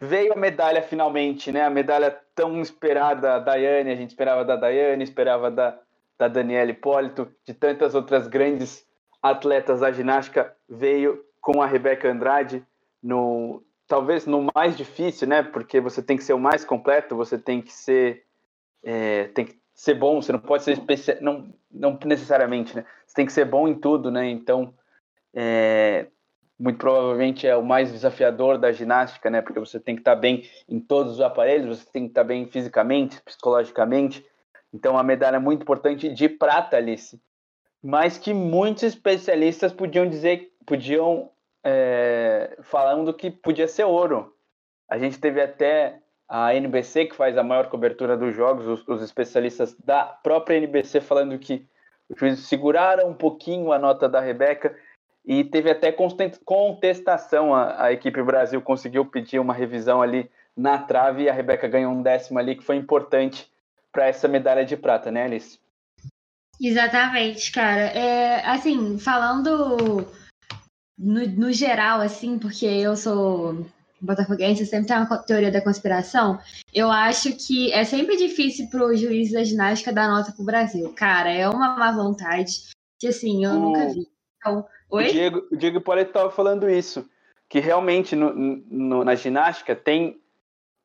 Veio 0.00 0.32
a 0.32 0.36
medalha 0.36 0.82
finalmente, 0.82 1.50
né? 1.50 1.64
A 1.64 1.70
medalha 1.70 2.16
tão 2.34 2.60
esperada 2.60 3.20
da 3.20 3.38
Daiane, 3.38 3.90
a 3.90 3.96
gente 3.96 4.10
esperava 4.10 4.44
da 4.44 4.54
Daiane, 4.54 5.02
esperava 5.02 5.50
da, 5.50 5.78
da 6.16 6.28
Daniela 6.28 6.70
Hipólito, 6.70 7.28
de 7.44 7.52
tantas 7.52 7.94
outras 7.94 8.28
grandes 8.28 8.86
atletas 9.20 9.80
da 9.80 9.90
ginástica, 9.90 10.54
veio 10.68 11.24
com 11.40 11.60
a 11.60 11.66
Rebeca 11.66 12.08
Andrade 12.08 12.64
no 13.02 13.62
talvez 13.88 14.26
no 14.26 14.46
mais 14.54 14.76
difícil, 14.76 15.26
né? 15.26 15.42
Porque 15.42 15.80
você 15.80 16.02
tem 16.02 16.16
que 16.16 16.22
ser 16.22 16.34
o 16.34 16.38
mais 16.38 16.64
completo, 16.64 17.16
você 17.16 17.38
tem 17.38 17.60
que 17.60 17.72
ser 17.72 18.24
é, 18.82 19.24
tem 19.28 19.46
que 19.46 19.57
ser 19.78 19.94
bom, 19.94 20.20
você 20.20 20.32
não 20.32 20.40
pode 20.40 20.64
ser 20.64 20.72
especial, 20.72 21.18
não, 21.20 21.54
não 21.70 21.96
necessariamente, 22.04 22.74
né? 22.74 22.84
Você 23.06 23.14
tem 23.14 23.24
que 23.24 23.32
ser 23.32 23.44
bom 23.44 23.68
em 23.68 23.76
tudo, 23.76 24.10
né? 24.10 24.28
Então, 24.28 24.74
é, 25.32 26.08
muito 26.58 26.78
provavelmente 26.78 27.46
é 27.46 27.56
o 27.56 27.64
mais 27.64 27.92
desafiador 27.92 28.58
da 28.58 28.72
ginástica, 28.72 29.30
né? 29.30 29.40
Porque 29.40 29.60
você 29.60 29.78
tem 29.78 29.94
que 29.94 30.00
estar 30.00 30.16
bem 30.16 30.42
em 30.68 30.80
todos 30.80 31.12
os 31.12 31.20
aparelhos, 31.20 31.78
você 31.78 31.92
tem 31.92 32.02
que 32.02 32.08
estar 32.08 32.24
bem 32.24 32.48
fisicamente, 32.48 33.22
psicologicamente, 33.22 34.26
Então, 34.74 34.94
uma 34.94 35.04
medalha 35.04 35.38
muito 35.38 35.62
importante 35.62 36.08
de 36.08 36.28
prata, 36.28 36.76
Alice. 36.76 37.22
Mas 37.80 38.18
que 38.18 38.34
muitos 38.34 38.82
especialistas 38.82 39.72
podiam 39.72 40.08
dizer, 40.08 40.52
podiam 40.66 41.30
é, 41.62 42.58
falando 42.62 43.14
que 43.14 43.30
podia 43.30 43.68
ser 43.68 43.84
ouro. 43.84 44.34
A 44.88 44.98
gente 44.98 45.20
teve 45.20 45.40
até 45.40 46.00
a 46.28 46.54
NBC, 46.54 47.06
que 47.06 47.16
faz 47.16 47.38
a 47.38 47.42
maior 47.42 47.68
cobertura 47.68 48.16
dos 48.16 48.34
jogos, 48.34 48.66
os, 48.66 48.86
os 48.86 49.02
especialistas 49.02 49.74
da 49.84 50.04
própria 50.04 50.56
NBC 50.56 51.00
falando 51.00 51.38
que 51.38 51.66
os 52.08 52.18
juízes 52.18 52.46
seguraram 52.46 53.08
um 53.08 53.14
pouquinho 53.14 53.72
a 53.72 53.78
nota 53.78 54.08
da 54.08 54.20
Rebeca 54.20 54.76
e 55.24 55.44
teve 55.44 55.70
até 55.70 55.92
contestação. 56.44 57.54
A, 57.54 57.84
a, 57.84 57.92
equipe 57.92 58.22
Brasil 58.22 58.60
conseguiu 58.60 59.04
pedir 59.04 59.38
uma 59.38 59.54
revisão 59.54 60.02
ali 60.02 60.30
na 60.56 60.78
trave 60.78 61.24
e 61.24 61.28
a 61.28 61.32
Rebeca 61.32 61.68
ganhou 61.68 61.92
um 61.92 62.02
décimo 62.02 62.38
ali, 62.38 62.56
que 62.56 62.64
foi 62.64 62.76
importante 62.76 63.50
para 63.92 64.06
essa 64.06 64.28
medalha 64.28 64.64
de 64.64 64.76
prata, 64.76 65.10
né, 65.10 65.24
Alice? 65.24 65.58
Exatamente, 66.60 67.52
cara. 67.52 67.82
É, 67.82 68.44
assim, 68.44 68.98
falando 68.98 70.06
no, 70.98 71.26
no 71.26 71.52
geral, 71.52 72.00
assim, 72.00 72.38
porque 72.38 72.66
eu 72.66 72.96
sou 72.96 73.64
botafoguense, 74.00 74.64
sempre 74.66 74.88
tem 74.88 74.96
uma 74.96 75.18
teoria 75.18 75.50
da 75.50 75.60
conspiração, 75.60 76.38
eu 76.72 76.90
acho 76.90 77.32
que 77.34 77.72
é 77.72 77.84
sempre 77.84 78.16
difícil 78.16 78.68
para 78.68 78.84
o 78.84 78.96
juiz 78.96 79.32
da 79.32 79.42
ginástica 79.42 79.92
dar 79.92 80.08
nota 80.08 80.32
pro 80.32 80.44
Brasil. 80.44 80.92
Cara, 80.94 81.30
é 81.30 81.48
uma 81.48 81.76
má 81.76 81.92
vontade 81.92 82.52
que, 82.98 83.08
assim, 83.08 83.44
eu 83.44 83.52
o, 83.52 83.58
nunca 83.58 83.88
vi. 83.88 84.06
Então, 84.38 84.66
oi? 84.90 85.08
O 85.08 85.12
Diego, 85.12 85.46
o 85.50 85.56
Diego 85.56 85.82
estava 86.00 86.30
falando 86.30 86.68
isso, 86.68 87.08
que 87.48 87.60
realmente 87.60 88.14
no, 88.14 88.32
no, 88.34 89.04
na 89.04 89.14
ginástica 89.14 89.74
tem 89.74 90.20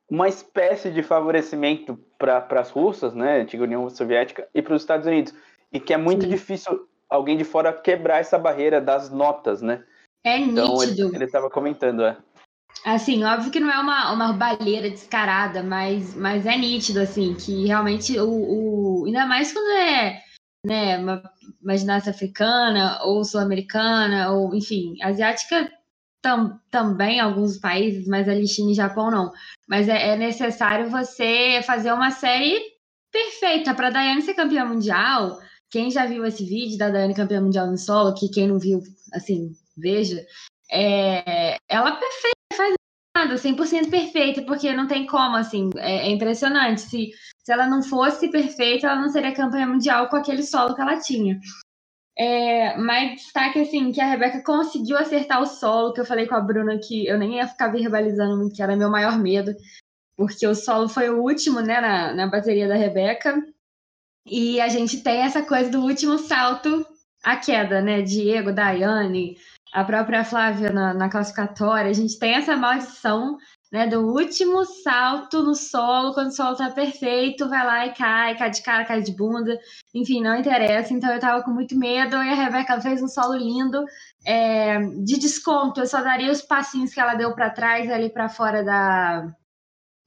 uma 0.10 0.28
espécie 0.28 0.92
de 0.92 1.02
favorecimento 1.02 1.98
para 2.18 2.46
as 2.60 2.70
russas, 2.70 3.14
né, 3.14 3.42
antiga 3.42 3.64
União 3.64 3.90
Soviética, 3.90 4.48
e 4.54 4.62
para 4.62 4.76
os 4.76 4.82
Estados 4.82 5.08
Unidos, 5.08 5.34
e 5.72 5.80
que 5.80 5.94
é 5.94 5.98
muito 5.98 6.24
Sim. 6.24 6.30
difícil 6.30 6.88
alguém 7.10 7.38
de 7.38 7.44
fora 7.44 7.74
quebrar 7.74 8.20
essa 8.20 8.38
barreira 8.38 8.80
das 8.80 9.10
notas, 9.10 9.62
né? 9.62 9.84
É 10.24 10.38
então, 10.38 10.78
nítido. 10.78 11.14
Ele 11.14 11.26
estava 11.26 11.50
comentando, 11.50 12.04
é. 12.04 12.18
Assim, 12.86 13.24
óbvio 13.24 13.52
que 13.52 13.60
não 13.62 13.72
é 13.72 13.80
uma, 13.80 14.12
uma 14.12 14.34
balheira 14.34 14.90
descarada, 14.90 15.64
mas, 15.64 16.14
mas 16.16 16.46
é 16.46 16.58
nítido, 16.58 17.00
assim, 17.00 17.34
que 17.34 17.66
realmente 17.66 18.20
o, 18.20 18.30
o 18.30 19.06
ainda 19.06 19.26
mais 19.26 19.54
quando 19.54 19.70
é 19.78 20.22
né, 20.66 20.98
uma, 20.98 21.24
uma 21.62 21.96
africana 21.96 23.02
ou 23.04 23.24
sul-americana, 23.24 24.32
ou 24.32 24.54
enfim, 24.54 24.96
asiática 25.02 25.72
tam, 26.22 26.60
também 26.72 27.20
alguns 27.20 27.58
países, 27.58 28.08
mas 28.08 28.28
ali 28.28 28.48
China 28.48 28.72
e 28.72 28.76
Japão 28.76 29.12
não. 29.12 29.32
Mas 29.68 29.88
é, 29.88 30.10
é 30.10 30.16
necessário 30.18 30.90
você 30.90 31.62
fazer 31.66 31.92
uma 31.94 32.12
série 32.12 32.60
perfeita 33.12 33.76
para 33.76 33.90
Daiane 33.90 34.22
ser 34.22 34.34
campeã 34.34 34.66
mundial. 34.66 35.40
Quem 35.70 35.92
já 35.92 36.06
viu 36.06 36.26
esse 36.26 36.46
vídeo 36.46 36.78
da 36.78 36.90
Daiane 36.90 37.14
campeã 37.14 37.42
mundial 37.42 37.68
no 37.68 37.78
solo, 37.78 38.14
que 38.14 38.30
quem 38.30 38.48
não 38.48 38.60
viu, 38.60 38.82
assim, 39.14 39.52
veja, 39.78 40.26
é, 40.72 41.58
ela 41.68 41.90
é 41.90 42.00
perfeita, 42.00 42.33
100% 43.16 43.90
perfeita, 43.90 44.42
porque 44.42 44.74
não 44.74 44.88
tem 44.88 45.06
como, 45.06 45.36
assim, 45.36 45.70
é, 45.78 46.08
é, 46.08 46.12
impressionante. 46.12 46.82
Se, 46.82 47.12
se 47.44 47.52
ela 47.52 47.68
não 47.68 47.84
fosse 47.84 48.30
perfeita, 48.30 48.88
ela 48.88 49.00
não 49.00 49.10
seria 49.10 49.34
campeã 49.34 49.68
mundial 49.68 50.10
com 50.10 50.16
aquele 50.16 50.44
solo 50.44 50.76
que 50.76 50.82
ela 50.82 51.00
tinha. 51.00 51.40
É, 52.18 52.78
mas 52.78 53.22
destaque, 53.22 53.60
assim, 53.62 53.92
que 53.92 54.02
a 54.02 54.06
Rebeca 54.06 54.44
conseguiu 54.44 54.98
acertar 54.98 55.42
o 55.42 55.48
solo, 55.48 55.94
que 55.94 56.02
eu 56.02 56.06
falei 56.06 56.28
com 56.28 56.36
a 56.36 56.42
Bruna 56.42 56.78
que 56.78 57.08
eu 57.08 57.18
nem 57.18 57.38
ia 57.38 57.48
ficar 57.48 57.70
verbalizando 57.70 58.38
muito, 58.38 58.56
que 58.56 58.62
era 58.62 58.76
meu 58.76 58.90
maior 58.90 59.18
medo, 59.18 59.56
porque 60.16 60.46
o 60.46 60.54
solo 60.54 60.88
foi 60.88 61.10
o 61.10 61.22
último, 61.22 61.60
né, 61.60 61.82
na, 61.82 62.14
na 62.14 62.28
bateria 62.28 62.68
da 62.68 62.76
Rebeca, 62.76 63.44
e 64.28 64.62
a 64.62 64.70
gente 64.70 65.02
tem 65.02 65.22
essa 65.22 65.42
coisa 65.42 65.72
do 65.72 65.82
último 65.82 66.20
salto, 66.20 66.86
a 67.24 67.36
queda, 67.36 67.82
né, 67.82 68.02
Diego, 68.04 68.54
Daiane, 68.54 69.38
a 69.74 69.84
própria 69.84 70.24
Flávia 70.24 70.72
na, 70.72 70.94
na 70.94 71.10
classificatória, 71.10 71.90
a 71.90 71.94
gente 71.94 72.20
tem 72.20 72.36
essa 72.36 72.56
maldição 72.56 73.38
né, 73.72 73.88
do 73.88 74.02
último 74.02 74.64
salto 74.66 75.42
no 75.42 75.56
solo, 75.56 76.14
quando 76.14 76.28
o 76.28 76.32
solo 76.32 76.56
tá 76.56 76.70
perfeito, 76.70 77.50
vai 77.50 77.66
lá 77.66 77.88
e 77.88 77.94
cai, 77.96 78.38
cai 78.38 78.52
de 78.52 78.62
cara, 78.62 78.86
cai 78.86 79.02
de 79.02 79.12
bunda, 79.12 79.60
enfim, 79.96 80.22
não 80.22 80.38
interessa. 80.38 80.94
Então 80.94 81.12
eu 81.12 81.20
tava 81.20 81.42
com 81.42 81.50
muito 81.50 81.76
medo 81.76 82.16
e 82.18 82.30
a 82.30 82.36
Rebeca 82.36 82.80
fez 82.80 83.02
um 83.02 83.08
solo 83.08 83.36
lindo. 83.36 83.84
É, 84.24 84.80
de 84.80 85.18
desconto, 85.18 85.82
eu 85.82 85.88
só 85.88 86.04
daria 86.04 86.32
os 86.32 86.44
passinhos 86.44 86.94
que 86.94 87.00
ela 87.00 87.16
deu 87.16 87.34
para 87.34 87.50
trás, 87.50 87.90
ali 87.90 88.12
para 88.12 88.30
fora 88.30 88.64
da. 88.64 89.34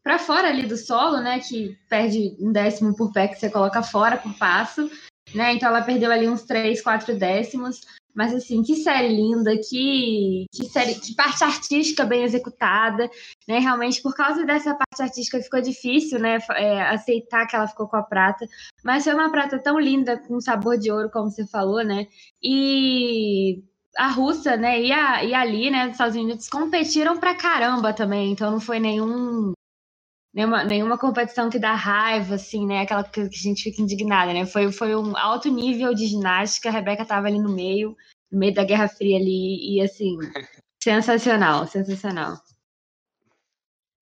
para 0.00 0.16
fora 0.20 0.48
ali 0.48 0.64
do 0.64 0.76
solo, 0.76 1.20
né? 1.20 1.40
Que 1.40 1.76
perde 1.88 2.36
um 2.38 2.52
décimo 2.52 2.96
por 2.96 3.12
pé 3.12 3.26
que 3.26 3.34
você 3.34 3.50
coloca 3.50 3.82
fora 3.82 4.16
por 4.16 4.32
passo. 4.38 4.88
Né? 5.34 5.54
Então 5.54 5.68
ela 5.68 5.82
perdeu 5.82 6.12
ali 6.12 6.28
uns 6.28 6.44
3, 6.44 6.80
4 6.80 7.18
décimos. 7.18 7.80
Mas 8.16 8.32
assim, 8.34 8.62
que 8.62 8.76
série 8.76 9.14
linda, 9.14 9.54
que, 9.58 10.46
que 10.50 10.64
série, 10.70 10.94
que 10.94 11.14
parte 11.14 11.44
artística 11.44 12.02
bem 12.02 12.24
executada, 12.24 13.10
né? 13.46 13.58
Realmente, 13.58 14.00
por 14.00 14.14
causa 14.14 14.46
dessa 14.46 14.74
parte 14.74 15.02
artística 15.02 15.42
ficou 15.42 15.60
difícil, 15.60 16.18
né? 16.18 16.38
É, 16.52 16.80
aceitar 16.88 17.46
que 17.46 17.54
ela 17.54 17.68
ficou 17.68 17.86
com 17.86 17.96
a 17.96 18.02
prata. 18.02 18.46
Mas 18.82 19.04
foi 19.04 19.12
uma 19.12 19.30
prata 19.30 19.58
tão 19.58 19.78
linda, 19.78 20.16
com 20.16 20.40
sabor 20.40 20.78
de 20.78 20.90
ouro, 20.90 21.10
como 21.10 21.30
você 21.30 21.46
falou, 21.46 21.84
né? 21.84 22.06
E 22.42 23.62
a 23.98 24.08
Rússia, 24.08 24.56
né, 24.56 24.80
e 24.80 24.92
a, 24.92 25.24
e 25.24 25.34
Ali, 25.34 25.70
né, 25.70 25.84
dos 25.84 25.92
Estados 25.92 26.16
Unidos 26.16 26.48
competiram 26.48 27.18
pra 27.18 27.34
caramba 27.34 27.94
também, 27.94 28.30
então 28.30 28.50
não 28.50 28.60
foi 28.60 28.78
nenhum 28.78 29.54
nenhuma, 30.36 30.64
nenhuma 30.64 30.98
competição 30.98 31.48
que 31.48 31.58
dá 31.58 31.72
raiva, 31.72 32.34
assim, 32.34 32.66
né? 32.66 32.82
Aquela 32.82 33.02
que 33.02 33.20
a 33.22 33.28
gente 33.30 33.62
fica 33.62 33.80
indignada, 33.80 34.34
né? 34.34 34.44
Foi, 34.44 34.70
foi 34.70 34.94
um 34.94 35.16
alto 35.16 35.50
nível 35.50 35.94
de 35.94 36.06
ginástica, 36.06 36.68
a 36.68 36.72
Rebeca 36.72 37.02
estava 37.02 37.26
ali 37.26 37.38
no 37.38 37.48
meio, 37.48 37.96
no 38.30 38.38
meio 38.38 38.52
da 38.52 38.62
Guerra 38.62 38.86
Fria 38.86 39.16
ali, 39.16 39.76
e 39.76 39.80
assim, 39.80 40.18
sensacional, 40.78 41.66
sensacional. 41.66 42.34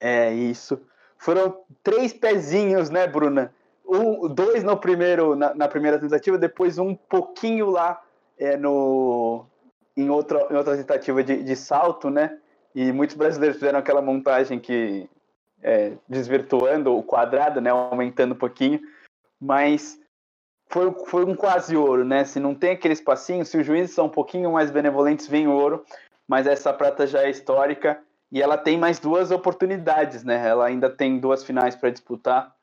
É 0.00 0.34
isso. 0.34 0.84
Foram 1.16 1.64
três 1.84 2.12
pezinhos, 2.12 2.90
né, 2.90 3.06
Bruna? 3.06 3.54
Um, 3.86 4.28
dois 4.28 4.64
no 4.64 4.76
primeiro, 4.76 5.36
na, 5.36 5.54
na 5.54 5.68
primeira 5.68 6.00
tentativa, 6.00 6.36
depois 6.36 6.78
um 6.78 6.96
pouquinho 6.96 7.70
lá 7.70 8.02
é, 8.36 8.56
no, 8.56 9.46
em, 9.96 10.10
outra, 10.10 10.48
em 10.50 10.56
outra 10.56 10.76
tentativa 10.76 11.22
de, 11.22 11.44
de 11.44 11.54
salto, 11.54 12.10
né? 12.10 12.38
E 12.74 12.90
muitos 12.90 13.14
brasileiros 13.14 13.56
fizeram 13.56 13.78
aquela 13.78 14.02
montagem 14.02 14.58
que 14.58 15.08
é, 15.64 15.94
desvirtuando 16.06 16.94
o 16.94 17.02
quadrado, 17.02 17.58
né, 17.58 17.70
aumentando 17.70 18.34
um 18.34 18.38
pouquinho, 18.38 18.78
mas 19.40 19.98
foi, 20.68 20.92
foi 21.06 21.24
um 21.24 21.34
quase 21.34 21.76
ouro, 21.76 22.04
né? 22.04 22.24
Se 22.24 22.38
não 22.38 22.54
tem 22.54 22.72
aquele 22.72 22.92
espacinho, 22.92 23.44
se 23.44 23.56
os 23.56 23.66
juízes 23.66 23.94
são 23.94 24.06
um 24.06 24.10
pouquinho 24.10 24.52
mais 24.52 24.70
benevolentes, 24.70 25.26
vem 25.26 25.48
ouro, 25.48 25.84
mas 26.28 26.46
essa 26.46 26.72
prata 26.72 27.06
já 27.06 27.22
é 27.22 27.30
histórica 27.30 27.98
e 28.30 28.42
ela 28.42 28.58
tem 28.58 28.76
mais 28.78 28.98
duas 28.98 29.30
oportunidades, 29.30 30.22
né? 30.22 30.46
Ela 30.46 30.66
ainda 30.66 30.90
tem 30.90 31.18
duas 31.18 31.44
finais 31.44 31.74
para 31.74 31.90
disputar. 31.90 32.54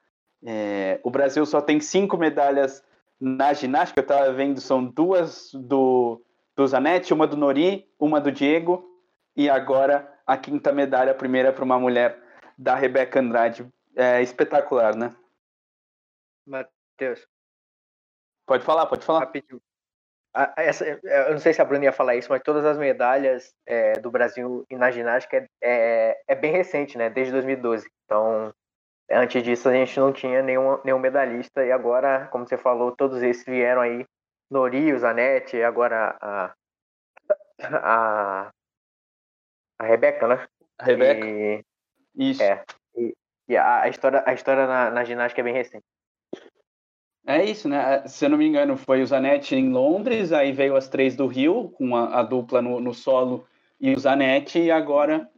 É, 0.43 0.99
o 1.03 1.09
Brasil 1.09 1.45
só 1.45 1.61
tem 1.61 1.79
cinco 1.79 2.17
medalhas 2.17 2.83
na 3.19 3.53
ginástica, 3.53 3.99
eu 3.99 4.03
estava 4.03 4.33
vendo, 4.33 4.59
são 4.59 4.83
duas 4.83 5.51
do, 5.53 6.21
do 6.55 6.67
Zanetti, 6.67 7.13
uma 7.13 7.27
do 7.27 7.37
Nori, 7.37 7.87
uma 7.99 8.19
do 8.19 8.31
Diego, 8.31 8.83
e 9.35 9.47
agora 9.47 10.11
a 10.25 10.35
quinta 10.35 10.71
medalha, 10.71 11.11
a 11.11 11.15
primeira 11.15 11.53
para 11.53 11.63
uma 11.63 11.79
mulher 11.79 12.20
da 12.61 12.75
Rebeca 12.75 13.19
Andrade. 13.19 13.67
É 13.95 14.21
espetacular, 14.21 14.95
né? 14.95 15.13
Matheus. 16.45 17.27
Pode 18.45 18.63
falar, 18.63 18.85
pode 18.85 19.03
falar. 19.03 19.21
Rapidinho. 19.21 19.59
essa, 20.55 20.85
eu 20.85 21.31
não 21.31 21.39
sei 21.39 21.53
se 21.53 21.61
a 21.61 21.65
Bruna 21.65 21.85
ia 21.85 21.91
falar 21.91 22.15
isso, 22.15 22.29
mas 22.29 22.41
todas 22.43 22.63
as 22.63 22.77
medalhas 22.77 23.53
é, 23.65 23.93
do 23.93 24.11
Brasil 24.11 24.65
na 24.71 24.91
ginástica 24.91 25.37
é, 25.37 25.47
é, 25.61 26.23
é, 26.27 26.35
bem 26.35 26.51
recente, 26.51 26.97
né? 26.97 27.09
Desde 27.09 27.33
2012. 27.33 27.89
Então, 28.05 28.53
antes 29.09 29.43
disso 29.43 29.67
a 29.67 29.73
gente 29.73 29.99
não 29.99 30.13
tinha 30.13 30.41
nenhum, 30.41 30.79
nenhum 30.85 30.99
medalhista 30.99 31.65
e 31.65 31.71
agora, 31.71 32.27
como 32.27 32.47
você 32.47 32.57
falou, 32.57 32.95
todos 32.95 33.21
esses 33.23 33.43
vieram 33.43 33.81
aí. 33.81 34.05
Nori, 34.49 34.93
o 34.93 34.99
Zanetti, 34.99 35.61
agora 35.63 36.17
a, 36.21 36.53
a, 37.63 38.51
a 39.79 39.85
Rebeca, 39.85 40.27
né? 40.27 40.47
A 40.77 40.83
Rebeca. 40.83 41.25
E, 41.25 41.63
isso. 42.15 42.41
É. 42.41 42.63
E, 42.95 43.13
e 43.49 43.57
a, 43.57 43.81
a, 43.81 43.89
história, 43.89 44.23
a 44.25 44.33
história 44.33 44.67
na, 44.67 44.91
na 44.91 45.03
ginástica 45.03 45.41
é 45.41 45.43
bem 45.43 45.53
recente. 45.53 45.83
É 47.25 47.43
isso, 47.45 47.69
né? 47.69 48.07
Se 48.07 48.25
eu 48.25 48.29
não 48.29 48.37
me 48.37 48.47
engano, 48.47 48.75
foi 48.75 49.01
o 49.01 49.05
Zanetti 49.05 49.55
em 49.55 49.69
Londres, 49.69 50.31
aí 50.31 50.51
veio 50.51 50.75
as 50.75 50.87
três 50.87 51.15
do 51.15 51.27
Rio, 51.27 51.69
com 51.69 51.95
a, 51.95 52.19
a 52.19 52.23
dupla 52.23 52.61
no, 52.61 52.79
no, 52.79 52.93
solo 52.93 53.47
e 53.79 53.93
o 53.93 53.99
Zanetti, 53.99 54.59
e 54.59 54.71
agora 54.71 55.29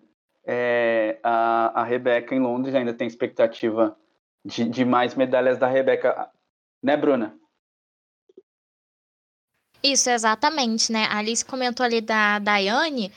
é, 0.46 1.20
a, 1.22 1.82
a 1.82 1.84
Rebeca 1.84 2.34
em 2.34 2.40
Londres 2.40 2.74
ainda 2.74 2.94
tem 2.94 3.06
expectativa 3.06 3.98
de, 4.46 4.64
de 4.66 4.86
mais 4.86 5.14
medalhas 5.16 5.58
da 5.58 5.68
Rebeca. 5.68 6.30
Né, 6.82 6.96
Bruna? 6.96 7.38
Isso, 9.84 10.10
exatamente, 10.10 10.92
né? 10.92 11.06
A 11.10 11.18
Alice 11.18 11.44
comentou 11.44 11.86
ali 11.86 12.00
da 12.00 12.40
Daiane, 12.40 13.12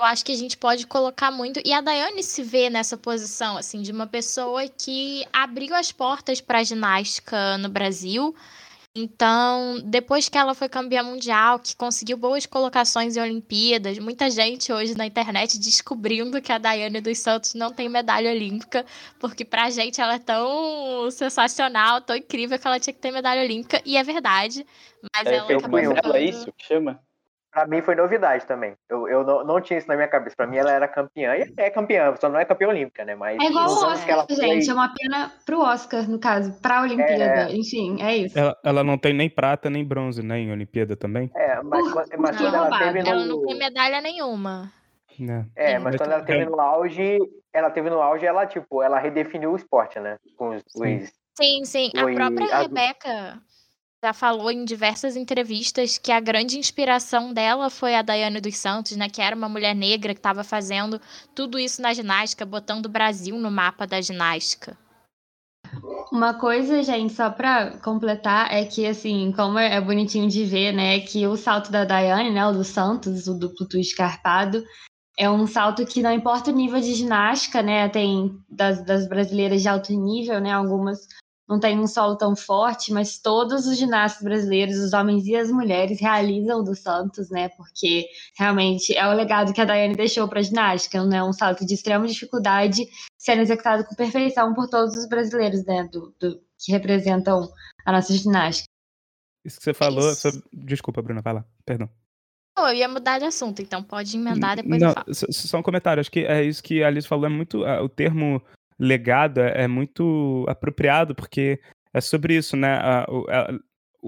eu 0.00 0.04
acho 0.04 0.24
que 0.24 0.32
a 0.32 0.36
gente 0.36 0.56
pode 0.56 0.86
colocar 0.86 1.30
muito. 1.30 1.60
E 1.64 1.72
a 1.72 1.80
Daiane 1.80 2.22
se 2.22 2.42
vê 2.42 2.70
nessa 2.70 2.96
posição, 2.96 3.56
assim, 3.56 3.82
de 3.82 3.92
uma 3.92 4.06
pessoa 4.06 4.66
que 4.68 5.24
abriu 5.32 5.74
as 5.74 5.92
portas 5.92 6.40
para 6.40 6.58
a 6.60 6.64
ginástica 6.64 7.58
no 7.58 7.68
Brasil. 7.68 8.34
Então, 8.96 9.80
depois 9.84 10.28
que 10.28 10.36
ela 10.36 10.52
foi 10.52 10.68
campeã 10.68 11.02
mundial, 11.04 11.60
que 11.60 11.76
conseguiu 11.76 12.16
boas 12.16 12.44
colocações 12.44 13.16
em 13.16 13.20
Olimpíadas, 13.20 13.98
muita 14.00 14.28
gente 14.28 14.72
hoje 14.72 14.96
na 14.96 15.06
internet 15.06 15.58
descobrindo 15.60 16.42
que 16.42 16.50
a 16.50 16.58
Daiane 16.58 17.00
dos 17.00 17.18
Santos 17.18 17.54
não 17.54 17.72
tem 17.72 17.88
medalha 17.88 18.32
olímpica, 18.32 18.84
porque 19.20 19.44
pra 19.44 19.70
gente 19.70 20.00
ela 20.00 20.14
é 20.14 20.18
tão 20.18 21.08
sensacional, 21.12 22.00
tão 22.00 22.16
incrível 22.16 22.58
que 22.58 22.66
ela 22.66 22.80
tinha 22.80 22.92
que 22.92 22.98
ter 23.00 23.12
medalha 23.12 23.42
olímpica, 23.42 23.80
e 23.86 23.96
é 23.96 24.02
verdade. 24.02 24.66
Mas 25.14 25.26
É, 25.28 25.36
ela 25.36 25.52
acabou 25.52 25.78
ela 25.78 25.94
ficando- 25.94 26.16
isso 26.18 26.52
que 26.52 26.66
chama? 26.66 27.00
Pra 27.52 27.66
mim 27.66 27.82
foi 27.82 27.96
novidade 27.96 28.46
também. 28.46 28.74
Eu, 28.88 29.08
eu 29.08 29.24
não, 29.24 29.44
não 29.44 29.60
tinha 29.60 29.78
isso 29.78 29.88
na 29.88 29.96
minha 29.96 30.06
cabeça. 30.06 30.36
Pra 30.36 30.46
mim 30.46 30.56
ela 30.56 30.70
era 30.70 30.86
campeã 30.86 31.34
e 31.36 31.52
é 31.56 31.68
campeã, 31.68 32.14
só 32.16 32.28
não 32.28 32.38
é 32.38 32.44
campeã 32.44 32.68
olímpica, 32.68 33.04
né? 33.04 33.14
Mas 33.16 33.38
É 33.40 33.46
igual 33.46 33.66
o 33.68 33.76
ela 33.78 33.92
Oscar, 33.92 34.26
foi- 34.26 34.36
gente. 34.36 34.70
É 34.70 34.72
uma 34.72 34.94
pena 34.94 35.32
pro 35.44 35.60
Oscar, 35.60 36.08
no 36.08 36.18
caso. 36.20 36.52
Pra 36.60 36.82
Olimpíada. 36.82 37.50
Enfim, 37.52 38.00
é 38.02 38.16
isso. 38.18 38.38
Ela, 38.38 38.56
ela 38.64 38.84
não 38.84 38.96
tem 38.96 39.12
nem 39.12 39.28
prata 39.28 39.68
nem 39.68 39.84
bronze, 39.84 40.22
né, 40.22 40.38
em 40.38 40.52
Olimpíada 40.52 40.96
também. 40.96 41.28
É, 41.34 41.60
mas, 41.62 41.82
Por- 41.92 41.94
mas 41.94 42.36
que 42.36 42.42
quando 42.44 42.54
ela 42.54 42.60
roubado? 42.68 42.84
teve 42.84 43.02
no. 43.02 43.08
Ela 43.08 43.24
não 43.26 43.42
tem 43.44 43.58
medalha 43.58 44.00
nenhuma. 44.00 44.72
É, 45.56 45.72
É. 45.72 45.74
mas 45.74 45.82
Mas 45.84 45.96
quando 45.96 46.12
ela 46.12 46.22
teve 46.24 46.44
no 46.46 46.60
auge, 46.60 47.18
ela 47.52 47.68
teve 47.70 47.90
no 47.90 48.00
auge, 48.00 48.24
ela, 48.24 48.46
tipo, 48.46 48.80
ela 48.82 48.98
redefiniu 48.98 49.50
o 49.52 49.56
esporte, 49.56 49.98
né? 49.98 50.16
Com 50.38 50.50
os, 50.50 50.62
Sim. 50.68 50.96
os- 50.98 51.12
Sim, 51.34 51.64
sim. 51.64 51.90
A 51.96 52.02
própria 52.14 52.54
a- 52.54 52.60
Rebeca 52.62 53.38
já 54.02 54.14
falou 54.14 54.50
em 54.50 54.64
diversas 54.64 55.14
entrevistas 55.14 55.98
que 55.98 56.10
a 56.10 56.20
grande 56.20 56.58
inspiração 56.58 57.34
dela 57.34 57.68
foi 57.68 57.94
a 57.94 58.02
Daiane 58.02 58.40
dos 58.40 58.56
Santos, 58.56 58.96
né? 58.96 59.10
Que 59.10 59.20
era 59.20 59.36
uma 59.36 59.48
mulher 59.48 59.74
negra 59.74 60.14
que 60.14 60.18
estava 60.18 60.42
fazendo 60.42 61.00
tudo 61.34 61.58
isso 61.58 61.82
na 61.82 61.92
ginástica, 61.92 62.46
botando 62.46 62.86
o 62.86 62.90
Brasil 62.90 63.36
no 63.36 63.50
mapa 63.50 63.86
da 63.86 64.00
ginástica. 64.00 64.76
Uma 66.10 66.34
coisa, 66.34 66.82
gente, 66.82 67.12
só 67.12 67.30
pra 67.30 67.78
completar, 67.78 68.52
é 68.52 68.64
que, 68.64 68.86
assim, 68.86 69.32
como 69.32 69.58
é 69.58 69.80
bonitinho 69.80 70.28
de 70.28 70.44
ver, 70.44 70.72
né, 70.72 70.98
que 71.00 71.26
o 71.26 71.36
salto 71.36 71.70
da 71.70 71.84
Daiane, 71.84 72.30
né, 72.30 72.44
o 72.46 72.52
do 72.52 72.64
Santos, 72.64 73.28
o 73.28 73.38
duplo 73.38 73.68
twist 73.68 73.92
escarpado, 73.92 74.64
é 75.16 75.30
um 75.30 75.46
salto 75.46 75.86
que 75.86 76.02
não 76.02 76.12
importa 76.12 76.50
o 76.50 76.54
nível 76.54 76.80
de 76.80 76.94
ginástica, 76.94 77.62
né, 77.62 77.88
tem 77.88 78.36
das, 78.48 78.84
das 78.84 79.06
brasileiras 79.06 79.62
de 79.62 79.68
alto 79.68 79.92
nível, 79.92 80.40
né, 80.40 80.52
algumas 80.52 81.06
não 81.50 81.58
têm 81.60 81.78
um 81.78 81.86
solo 81.86 82.16
tão 82.16 82.34
forte, 82.36 82.92
mas 82.92 83.18
todos 83.18 83.66
os 83.66 83.76
ginastas 83.76 84.22
brasileiros, 84.22 84.76
os 84.78 84.92
homens 84.92 85.26
e 85.26 85.34
as 85.34 85.50
mulheres, 85.50 86.00
realizam 86.00 86.62
do 86.62 86.74
Santos, 86.76 87.28
né, 87.28 87.48
porque 87.50 88.06
realmente 88.38 88.96
é 88.96 89.06
o 89.08 89.12
legado 89.12 89.52
que 89.52 89.60
a 89.60 89.64
Daiane 89.64 89.96
deixou 89.96 90.28
pra 90.28 90.40
ginástica, 90.40 91.04
né, 91.04 91.22
um 91.22 91.32
salto 91.32 91.66
de 91.66 91.74
extrema 91.74 92.06
dificuldade, 92.06 92.86
sendo 93.18 93.42
executado 93.42 93.84
com 93.84 93.94
perfeição 93.94 94.54
por 94.54 94.68
todos 94.68 94.96
os 94.96 95.08
brasileiros, 95.08 95.64
né, 95.66 95.88
do, 95.92 96.14
do- 96.20 96.40
que 96.58 96.70
representam 96.72 97.50
a 97.84 97.92
nossa 97.92 98.12
ginástica. 98.14 98.68
Isso 99.44 99.58
que 99.58 99.64
você 99.64 99.74
falou. 99.74 100.10
isso. 100.12 100.20
sobre- 100.30 100.42
Desculpa, 100.52 101.02
Bruna, 101.02 101.20
vai 101.22 101.32
lá. 101.34 101.44
Perdão. 101.66 101.88
Pô, 102.54 102.66
eu 102.68 102.74
ia 102.74 102.88
mudar 102.88 103.18
de 103.18 103.24
assunto, 103.24 103.62
então 103.62 103.82
pode 103.82 104.14
emendar 104.16 104.56
depois 104.56 104.80
Não, 104.82 104.88
eu 104.90 104.94
falo. 104.94 105.14
só, 105.14 105.26
só 105.30 105.58
um 105.58 105.62
comentário. 105.62 106.00
Acho 106.00 106.10
que 106.10 106.20
é 106.20 106.44
isso 106.44 106.62
que 106.62 106.82
a 106.82 106.88
Alice 106.88 107.08
falou. 107.08 107.24
É 107.24 107.28
muito. 107.30 107.64
ah, 107.64 107.82
O 107.82 107.88
termo 107.88 108.42
legado 108.80 109.40
é 109.40 109.64
é 109.64 109.68
muito 109.68 110.44
apropriado, 110.48 111.14
porque 111.14 111.60
é 111.94 112.00
sobre 112.00 112.36
isso, 112.36 112.56
né? 112.56 112.74
A, 112.76 113.02
a, 113.04 113.58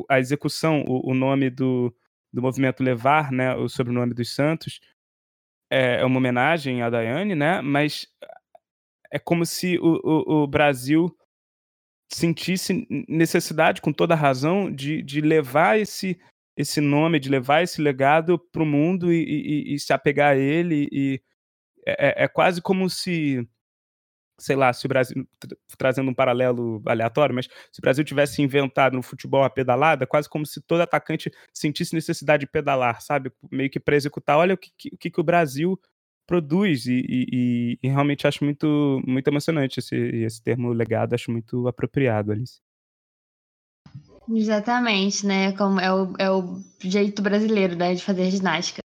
a 0.09 0.19
execução, 0.21 0.83
o, 0.89 1.11
o 1.11 1.15
nome 1.15 1.51
do, 1.51 1.95
do 2.33 2.43
movimento 2.43 2.83
Levar, 2.83 3.31
né? 3.33 3.55
O 3.57 3.69
sobrenome 3.69 4.15
dos 4.15 4.35
Santos, 4.35 4.81
é, 5.71 6.01
é 6.01 6.05
uma 6.05 6.19
homenagem 6.19 6.83
à 6.83 6.91
Daiane, 6.91 7.35
né? 7.35 7.61
Mas 7.63 8.07
é 9.11 9.19
como 9.19 9.45
se 9.47 9.79
o, 9.79 10.01
o, 10.05 10.43
o 10.45 10.47
Brasil 10.47 11.15
sentisse 12.13 12.87
necessidade, 13.09 13.81
com 13.81 13.93
toda 13.93 14.15
razão, 14.15 14.71
de, 14.73 15.03
de 15.03 15.21
levar 15.21 15.79
esse, 15.79 16.19
esse 16.57 16.81
nome, 16.81 17.19
de 17.19 17.29
levar 17.31 17.63
esse 17.63 17.81
legado 17.81 18.39
para 18.39 18.63
o 18.63 18.67
mundo 18.67 19.13
e, 19.13 19.23
e- 19.25 19.75
e 19.75 19.79
se 19.79 19.93
apegar 19.93 20.33
a 20.35 20.37
ele. 20.39 20.89
E 20.93 21.23
é, 21.87 22.23
é- 22.23 22.25
é 22.25 22.29
quase 22.29 22.61
como 22.63 22.89
se, 22.91 23.49
sei 24.43 24.57
lá, 24.57 24.73
se 24.73 24.85
o 24.87 24.89
Brasil, 24.89 25.27
tra- 25.39 25.57
trazendo 25.79 26.11
um 26.11 26.15
paralelo 26.15 26.83
aleatório, 26.87 27.35
mas 27.35 27.47
se 27.71 27.79
o 27.79 27.83
Brasil 27.83 28.05
tivesse 28.05 28.43
inventado 28.43 28.95
no 28.95 29.03
futebol 29.03 29.45
a 29.45 29.51
pedalada, 29.51 30.07
quase 30.07 30.29
como 30.29 30.45
se 30.45 30.61
todo 30.61 30.81
atacante 30.81 31.31
sentisse 31.53 31.95
necessidade 31.95 32.41
de 32.41 32.51
pedalar, 32.51 33.01
sabe? 33.01 33.33
Meio 33.51 33.71
que 33.71 33.79
para 33.79 33.97
executar, 33.97 34.37
olha 34.37 34.55
o 34.55 34.59
que, 34.59 34.71
que- 34.77 34.91
o 34.95 34.99
que, 34.99 35.21
o 35.21 35.25
Brasil 35.25 35.81
produz 36.27 36.87
e- 36.87 37.05
e- 37.09 37.79
e 37.83 37.89
realmente 37.89 38.27
acho 38.27 38.45
muito, 38.45 39.01
muito 39.07 39.29
emocionante 39.29 39.79
esse, 39.79 39.97
esse 39.97 40.43
termo 40.43 40.73
legado, 40.73 41.15
acho 41.15 41.31
muito 41.31 41.69
apropriado, 41.69 42.33
Alice. 42.33 42.61
Exatamente, 44.29 45.27
né, 45.27 45.53
como 45.53 45.81
é 45.81 45.93
o, 45.93 46.15
é 46.19 46.31
o 46.31 46.61
jeito 46.81 47.23
brasileiro, 47.23 47.77
né, 47.77 47.95
de 47.95 48.03
fazer 48.03 48.31
ginástica. 48.31 48.83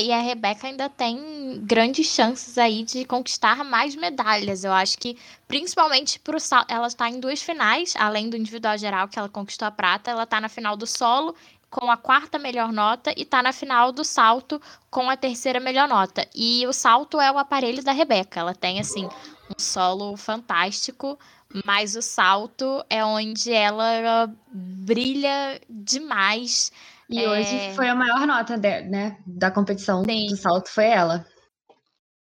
E 0.00 0.12
a 0.12 0.20
Rebeca 0.20 0.66
ainda 0.66 0.88
tem 0.88 1.60
grandes 1.62 2.06
chances 2.06 2.56
aí 2.56 2.82
de 2.82 3.04
conquistar 3.04 3.62
mais 3.64 3.94
medalhas. 3.94 4.64
Eu 4.64 4.72
acho 4.72 4.96
que, 4.98 5.16
principalmente 5.46 6.18
pro 6.18 6.38
ela 6.68 6.86
está 6.86 7.08
em 7.08 7.20
duas 7.20 7.42
finais, 7.42 7.94
além 7.96 8.30
do 8.30 8.36
individual 8.36 8.78
geral, 8.78 9.08
que 9.08 9.18
ela 9.18 9.28
conquistou 9.28 9.68
a 9.68 9.70
prata, 9.70 10.10
ela 10.10 10.22
está 10.22 10.40
na 10.40 10.48
final 10.48 10.76
do 10.76 10.86
solo 10.86 11.34
com 11.70 11.90
a 11.90 11.96
quarta 11.96 12.38
melhor 12.38 12.72
nota 12.72 13.12
e 13.16 13.22
está 13.22 13.42
na 13.42 13.52
final 13.52 13.92
do 13.92 14.04
salto 14.04 14.60
com 14.90 15.08
a 15.08 15.16
terceira 15.16 15.60
melhor 15.60 15.88
nota. 15.88 16.26
E 16.34 16.66
o 16.66 16.72
salto 16.72 17.20
é 17.20 17.30
o 17.30 17.38
aparelho 17.38 17.82
da 17.82 17.92
Rebeca. 17.92 18.40
Ela 18.40 18.54
tem, 18.54 18.80
assim, 18.80 19.04
um 19.06 19.58
solo 19.58 20.16
fantástico, 20.16 21.18
mas 21.64 21.94
o 21.94 22.02
salto 22.02 22.84
é 22.90 23.04
onde 23.04 23.52
ela 23.52 24.28
brilha 24.50 25.60
demais. 25.68 26.72
E 27.10 27.18
É. 27.24 27.28
hoje 27.28 27.74
foi 27.74 27.88
a 27.88 27.94
maior 27.94 28.26
nota 28.26 28.56
de- 28.56 28.82
né, 28.82 29.18
da 29.26 29.50
competição 29.50 30.04
Sim. 30.04 30.26
do 30.28 30.36
salto, 30.36 30.68
foi 30.68 30.86
ela. 30.86 31.26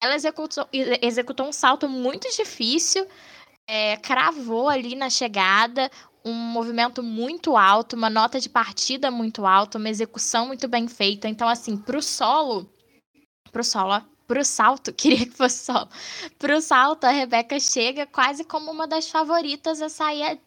Ela 0.03 0.15
executou, 0.17 0.69
executou 0.73 1.47
um 1.47 1.53
salto 1.53 1.89
muito 1.89 2.29
difícil, 2.37 3.07
é, 3.67 3.97
cravou 3.97 4.69
ali 4.69 4.95
na 4.95 5.09
chegada, 5.09 5.91
um 6.25 6.33
movimento 6.33 7.03
muito 7.03 7.57
alto, 7.57 7.95
uma 7.97 8.11
nota 8.11 8.41
de 8.41 8.49
partida 8.49 9.11
muito 9.11 9.47
alta, 9.47 9.79
uma 9.79 9.89
execução 9.89 10.47
muito 10.47 10.67
bem 10.69 10.89
feita. 10.89 11.29
Então, 11.29 11.49
assim, 11.49 11.77
pro 11.77 12.03
solo, 12.03 12.69
pro 13.53 13.63
solo, 13.63 13.93
ó, 13.95 14.03
pro 14.27 14.45
salto, 14.45 14.93
queria 14.97 15.25
que 15.25 15.31
fosse 15.37 15.65
solo. 15.65 15.89
Pro 16.39 16.61
salto, 16.61 17.05
a 17.05 17.11
Rebeca 17.11 17.59
chega 17.61 18.07
quase 18.07 18.45
como 18.45 18.71
uma 18.71 18.87
das 18.87 19.09
favoritas 19.09 19.81
a 19.81 19.89
sair 19.89 20.41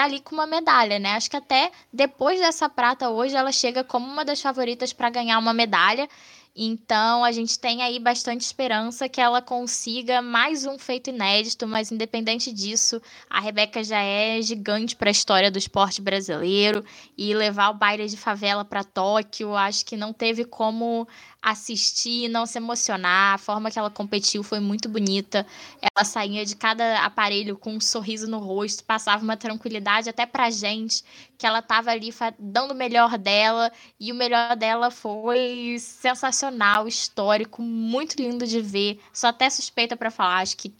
dali 0.00 0.20
com 0.20 0.34
uma 0.34 0.46
medalha, 0.46 0.98
né? 0.98 1.12
Acho 1.12 1.28
que 1.28 1.36
até 1.36 1.70
depois 1.92 2.40
dessa 2.40 2.70
prata 2.70 3.10
hoje, 3.10 3.36
ela 3.36 3.52
chega 3.52 3.84
como 3.84 4.06
uma 4.06 4.24
das 4.24 4.40
favoritas 4.40 4.94
para 4.94 5.10
ganhar 5.10 5.38
uma 5.38 5.52
medalha. 5.52 6.08
Então, 6.56 7.22
a 7.22 7.30
gente 7.30 7.58
tem 7.58 7.82
aí 7.82 7.98
bastante 7.98 8.40
esperança 8.40 9.08
que 9.08 9.20
ela 9.20 9.40
consiga 9.40 10.20
mais 10.20 10.64
um 10.64 10.78
feito 10.78 11.10
inédito, 11.10 11.66
mas 11.66 11.92
independente 11.92 12.50
disso, 12.50 13.00
a 13.28 13.40
Rebeca 13.40 13.84
já 13.84 14.00
é 14.00 14.40
gigante 14.42 14.96
para 14.96 15.10
a 15.10 15.12
história 15.12 15.50
do 15.50 15.58
esporte 15.58 16.00
brasileiro 16.00 16.84
e 17.16 17.32
levar 17.34 17.70
o 17.70 17.74
baile 17.74 18.08
de 18.08 18.16
favela 18.16 18.64
para 18.64 18.82
Tóquio, 18.82 19.54
acho 19.54 19.84
que 19.84 19.96
não 19.96 20.12
teve 20.12 20.44
como 20.44 21.06
assistir, 21.42 22.28
não 22.28 22.44
se 22.46 22.58
emocionar. 22.58 23.34
A 23.34 23.38
forma 23.38 23.70
que 23.70 23.78
ela 23.78 23.90
competiu 23.90 24.42
foi 24.42 24.60
muito 24.60 24.88
bonita. 24.88 25.46
Ela 25.80 26.04
saía 26.04 26.44
de 26.44 26.54
cada 26.54 27.04
aparelho 27.04 27.56
com 27.56 27.74
um 27.74 27.80
sorriso 27.80 28.28
no 28.28 28.38
rosto, 28.38 28.84
passava 28.84 29.22
uma 29.22 29.36
tranquilidade 29.36 30.08
até 30.08 30.26
pra 30.26 30.50
gente, 30.50 31.02
que 31.38 31.46
ela 31.46 31.62
tava 31.62 31.90
ali 31.90 32.10
dando 32.38 32.72
o 32.72 32.76
melhor 32.76 33.16
dela, 33.16 33.72
e 33.98 34.12
o 34.12 34.14
melhor 34.14 34.56
dela 34.56 34.90
foi 34.90 35.76
sensacional, 35.78 36.86
histórico, 36.86 37.62
muito 37.62 38.20
lindo 38.20 38.46
de 38.46 38.60
ver. 38.60 39.00
Sou 39.12 39.28
até 39.28 39.48
suspeita 39.48 39.96
pra 39.96 40.10
falar, 40.10 40.40
acho 40.40 40.56
que 40.56 40.74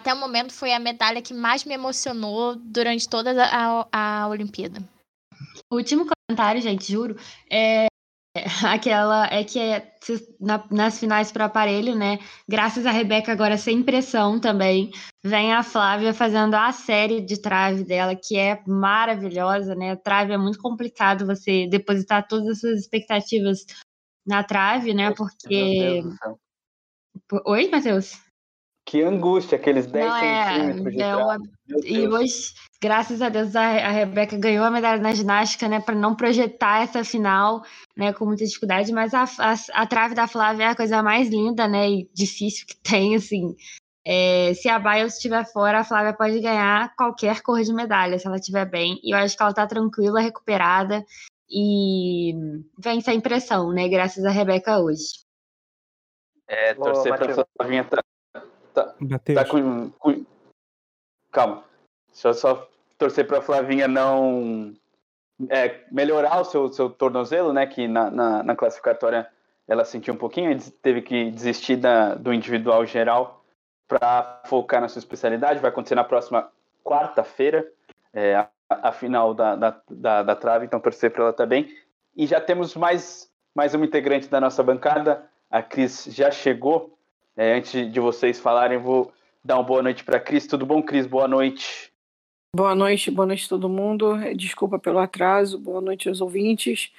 até 0.00 0.14
o 0.14 0.16
momento 0.16 0.52
foi 0.52 0.72
a 0.72 0.78
medalha 0.78 1.20
que 1.20 1.34
mais 1.34 1.64
me 1.64 1.74
emocionou 1.74 2.54
durante 2.54 3.08
toda 3.08 3.44
a, 3.44 3.86
a, 3.92 4.28
Olimpíada. 4.28 4.80
Último 5.72 6.06
comentário, 6.06 6.62
gente, 6.62 6.92
juro. 6.92 7.16
É 7.50 7.88
aquela 8.64 9.26
é 9.26 9.42
que 9.44 9.58
é, 9.58 9.94
na- 10.40 10.64
nas 10.70 10.98
finais 10.98 11.32
para 11.32 11.46
aparelho, 11.46 11.94
né? 11.94 12.18
Graças 12.48 12.86
a 12.86 12.90
Rebeca 12.90 13.32
agora 13.32 13.56
sem 13.56 13.82
pressão 13.82 14.38
também, 14.40 14.90
vem 15.22 15.52
a 15.52 15.62
Flávia 15.62 16.12
fazendo 16.14 16.54
a 16.54 16.72
série 16.72 17.20
de 17.20 17.40
trave 17.40 17.84
dela, 17.84 18.14
que 18.14 18.36
é 18.36 18.62
maravilhosa, 18.66 19.74
né? 19.74 19.96
Trave 19.96 20.32
é 20.32 20.38
muito 20.38 20.58
complicado 20.58 21.26
você 21.26 21.66
depositar 21.66 22.26
todas 22.26 22.48
as 22.48 22.60
suas 22.60 22.80
expectativas 22.80 23.64
na 24.26 24.42
trave, 24.44 24.92
né? 24.92 25.12
Porque. 25.12 26.02
Oi, 27.46 27.68
Matheus? 27.68 28.20
Que 28.86 29.02
angústia, 29.02 29.56
aqueles 29.56 29.86
10 29.86 30.06
Não, 30.06 30.16
é, 30.16 30.44
centímetros 30.46 30.94
de 30.94 31.02
é 31.02 31.16
uma 31.16 31.36
E 31.84 32.08
hoje, 32.08 32.54
graças 32.80 33.20
a 33.20 33.28
Deus 33.28 33.54
a, 33.56 33.62
a 33.62 33.90
Rebeca 33.90 34.36
ganhou 34.36 34.64
a 34.64 34.70
medalha 34.70 35.00
na 35.00 35.12
ginástica, 35.12 35.68
né, 35.68 35.80
para 35.80 35.94
não 35.94 36.14
projetar 36.14 36.82
essa 36.82 37.04
final, 37.04 37.62
né, 37.96 38.12
com 38.12 38.24
muita 38.24 38.44
dificuldade, 38.44 38.92
mas 38.92 39.12
a, 39.14 39.24
a, 39.24 39.82
a, 39.82 39.86
trave 39.86 40.14
da 40.14 40.28
Flávia 40.28 40.64
é 40.64 40.68
a 40.68 40.76
coisa 40.76 41.02
mais 41.02 41.28
linda, 41.28 41.66
né, 41.66 41.90
e 41.90 42.10
difícil 42.14 42.66
que 42.66 42.76
tem, 42.82 43.16
assim. 43.16 43.56
É, 44.06 44.54
se 44.54 44.68
a 44.68 44.78
Biles 44.78 45.14
estiver 45.14 45.44
fora, 45.44 45.80
a 45.80 45.84
Flávia 45.84 46.14
pode 46.14 46.40
ganhar 46.40 46.94
qualquer 46.96 47.42
cor 47.42 47.60
de 47.60 47.74
medalha, 47.74 48.18
se 48.18 48.26
ela 48.26 48.36
estiver 48.36 48.64
bem. 48.64 48.98
E 49.02 49.12
eu 49.14 49.18
acho 49.18 49.36
que 49.36 49.42
ela 49.42 49.50
está 49.50 49.66
tranquila, 49.66 50.20
recuperada 50.20 51.04
e 51.50 52.32
vence 52.78 53.10
a 53.10 53.14
impressão, 53.14 53.70
né, 53.72 53.88
graças 53.88 54.24
a 54.24 54.30
Rebeca 54.30 54.78
hoje. 54.78 55.26
É, 56.46 56.72
torcer 56.72 57.14
para 57.14 57.42
a 57.42 57.46
Flavinha 57.56 57.84
tá, 57.84 58.02
tá, 58.72 58.94
tá 59.34 59.44
com, 59.44 59.90
com, 59.90 60.24
Calma. 61.30 61.67
Deixa 62.18 62.28
eu 62.28 62.34
só 62.34 62.68
torcer 62.98 63.24
para 63.28 63.38
a 63.38 63.42
Flavinha 63.42 63.86
não 63.86 64.74
é, 65.48 65.82
melhorar 65.92 66.40
o 66.40 66.44
seu, 66.44 66.68
seu 66.68 66.90
tornozelo, 66.90 67.52
né? 67.52 67.64
Que 67.64 67.86
na, 67.86 68.10
na, 68.10 68.42
na, 68.42 68.56
classificatória 68.56 69.28
ela 69.68 69.84
sentiu 69.84 70.14
um 70.14 70.16
pouquinho, 70.16 70.58
teve 70.82 71.00
que 71.00 71.30
desistir 71.30 71.76
da, 71.76 72.16
do 72.16 72.34
individual 72.34 72.84
geral 72.84 73.44
para 73.86 74.42
focar 74.46 74.80
na 74.80 74.88
sua 74.88 74.98
especialidade. 74.98 75.60
Vai 75.60 75.70
acontecer 75.70 75.94
na 75.94 76.02
próxima 76.02 76.50
quarta-feira, 76.84 77.64
é, 78.12 78.34
a, 78.34 78.48
a, 78.68 78.90
final 78.90 79.32
da, 79.32 79.54
da, 79.54 79.80
da, 79.88 80.22
da 80.24 80.34
trave, 80.34 80.66
então 80.66 80.80
torcer 80.80 81.12
para 81.12 81.22
ela 81.22 81.32
também. 81.32 81.72
E 82.16 82.26
já 82.26 82.40
temos 82.40 82.74
mais, 82.74 83.30
mais 83.54 83.74
uma 83.74 83.84
integrante 83.84 84.26
da 84.26 84.40
nossa 84.40 84.60
bancada, 84.64 85.24
a 85.48 85.62
Cris 85.62 86.08
já 86.10 86.32
chegou. 86.32 86.98
É, 87.36 87.54
antes 87.54 87.92
de 87.92 88.00
vocês 88.00 88.40
falarem, 88.40 88.76
vou 88.76 89.12
dar 89.44 89.54
uma 89.54 89.62
boa 89.62 89.84
noite 89.84 90.02
para 90.02 90.16
a 90.16 90.20
Cris. 90.20 90.48
Tudo 90.48 90.66
bom, 90.66 90.82
Cris? 90.82 91.06
Boa 91.06 91.28
noite. 91.28 91.92
Boa 92.56 92.74
noite, 92.74 93.10
boa 93.10 93.26
noite 93.26 93.44
a 93.44 93.48
todo 93.50 93.68
mundo. 93.68 94.16
Desculpa 94.34 94.78
pelo 94.78 94.98
atraso, 94.98 95.58
boa 95.58 95.82
noite 95.82 96.08
aos 96.08 96.20
ouvintes. 96.20 96.90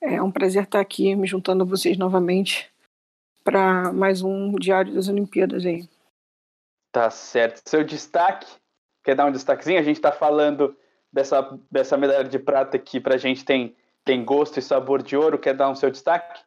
É 0.00 0.22
um 0.22 0.30
prazer 0.30 0.64
estar 0.64 0.80
aqui 0.80 1.14
me 1.16 1.26
juntando 1.26 1.62
a 1.62 1.66
vocês 1.66 1.96
novamente 1.96 2.70
para 3.42 3.92
mais 3.94 4.20
um 4.20 4.52
Diário 4.56 4.94
das 4.94 5.08
Olimpíadas 5.08 5.64
aí. 5.64 5.88
Tá 6.92 7.10
certo. 7.10 7.62
Seu 7.66 7.82
destaque? 7.82 8.46
Quer 9.02 9.14
dar 9.14 9.24
um 9.24 9.32
destaquezinho? 9.32 9.80
A 9.80 9.82
gente 9.82 9.96
está 9.96 10.12
falando 10.12 10.76
dessa, 11.10 11.58
dessa 11.70 11.96
medalha 11.96 12.28
de 12.28 12.38
prata 12.38 12.78
que 12.78 13.00
para 13.00 13.14
a 13.14 13.18
gente 13.18 13.42
tem, 13.42 13.74
tem 14.04 14.22
gosto 14.22 14.58
e 14.58 14.62
sabor 14.62 15.02
de 15.02 15.16
ouro. 15.16 15.38
Quer 15.38 15.54
dar 15.54 15.70
um 15.70 15.74
seu 15.74 15.90
destaque? 15.90 16.42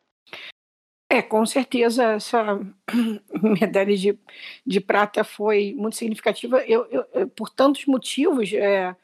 É, 1.13 1.21
com 1.21 1.45
certeza 1.45 2.13
essa 2.13 2.59
medalha 3.39 3.95
de, 3.95 4.17
de 4.65 4.81
prata 4.81 5.23
foi 5.23 5.71
muito 5.77 5.95
significativa 5.95 6.65
eu, 6.65 6.87
eu, 6.87 7.29
por 7.29 7.51
tantos 7.51 7.85
motivos. 7.85 8.51
É, 8.51 8.95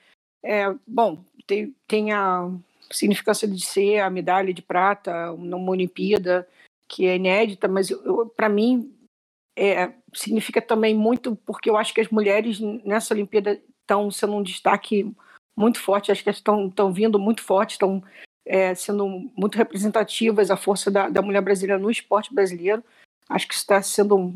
é, 0.43 0.73
bom, 0.87 1.23
tem, 1.45 1.75
tem 1.87 2.11
a 2.11 2.49
significância 2.91 3.47
de 3.47 3.63
ser 3.63 3.99
a 3.99 4.09
medalha 4.09 4.51
de 4.51 4.61
prata 4.63 5.33
numa 5.33 5.69
Olimpíada 5.69 6.49
que 6.87 7.05
é 7.05 7.15
inédita, 7.15 7.67
mas 7.67 7.89
para 8.35 8.49
mim 8.49 8.91
é, 9.55 9.93
significa 10.11 10.59
também 10.59 10.95
muito 10.95 11.35
porque 11.45 11.69
eu 11.69 11.77
acho 11.77 11.93
que 11.93 12.01
as 12.01 12.09
mulheres 12.09 12.59
nessa 12.59 13.13
Olimpíada 13.13 13.61
estão 13.81 14.09
sendo 14.09 14.33
um 14.33 14.41
destaque 14.41 15.13
muito 15.55 15.79
forte, 15.79 16.11
acho 16.11 16.23
que 16.23 16.29
estão, 16.31 16.69
estão 16.69 16.91
vindo 16.91 17.19
muito 17.19 17.43
forte, 17.43 17.73
estão 17.73 18.03
é, 18.49 18.73
sendo 18.73 19.07
muito 19.37 19.55
representativas 19.55 20.49
a 20.49 20.57
força 20.57 20.89
da, 20.89 21.07
da 21.07 21.21
mulher 21.21 21.41
brasileira 21.41 21.79
no 21.79 21.91
esporte 21.91 22.33
brasileiro. 22.33 22.83
Acho 23.29 23.47
que 23.47 23.53
está 23.53 23.79
sendo 23.79 24.33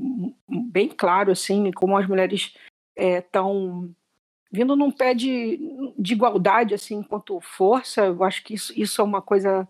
bem 0.47 0.87
claro, 0.87 1.31
assim, 1.31 1.71
como 1.71 1.97
as 1.97 2.07
mulheres 2.07 2.53
estão 2.95 3.89
é, 3.89 3.93
vindo 4.51 4.75
num 4.75 4.91
pé 4.91 5.15
de, 5.15 5.59
de 5.97 6.13
igualdade, 6.13 6.75
assim, 6.75 6.97
enquanto 6.97 7.41
força. 7.41 8.05
Eu 8.05 8.23
acho 8.23 8.43
que 8.43 8.53
isso, 8.53 8.71
isso 8.79 9.01
é 9.01 9.03
uma 9.03 9.21
coisa 9.21 9.67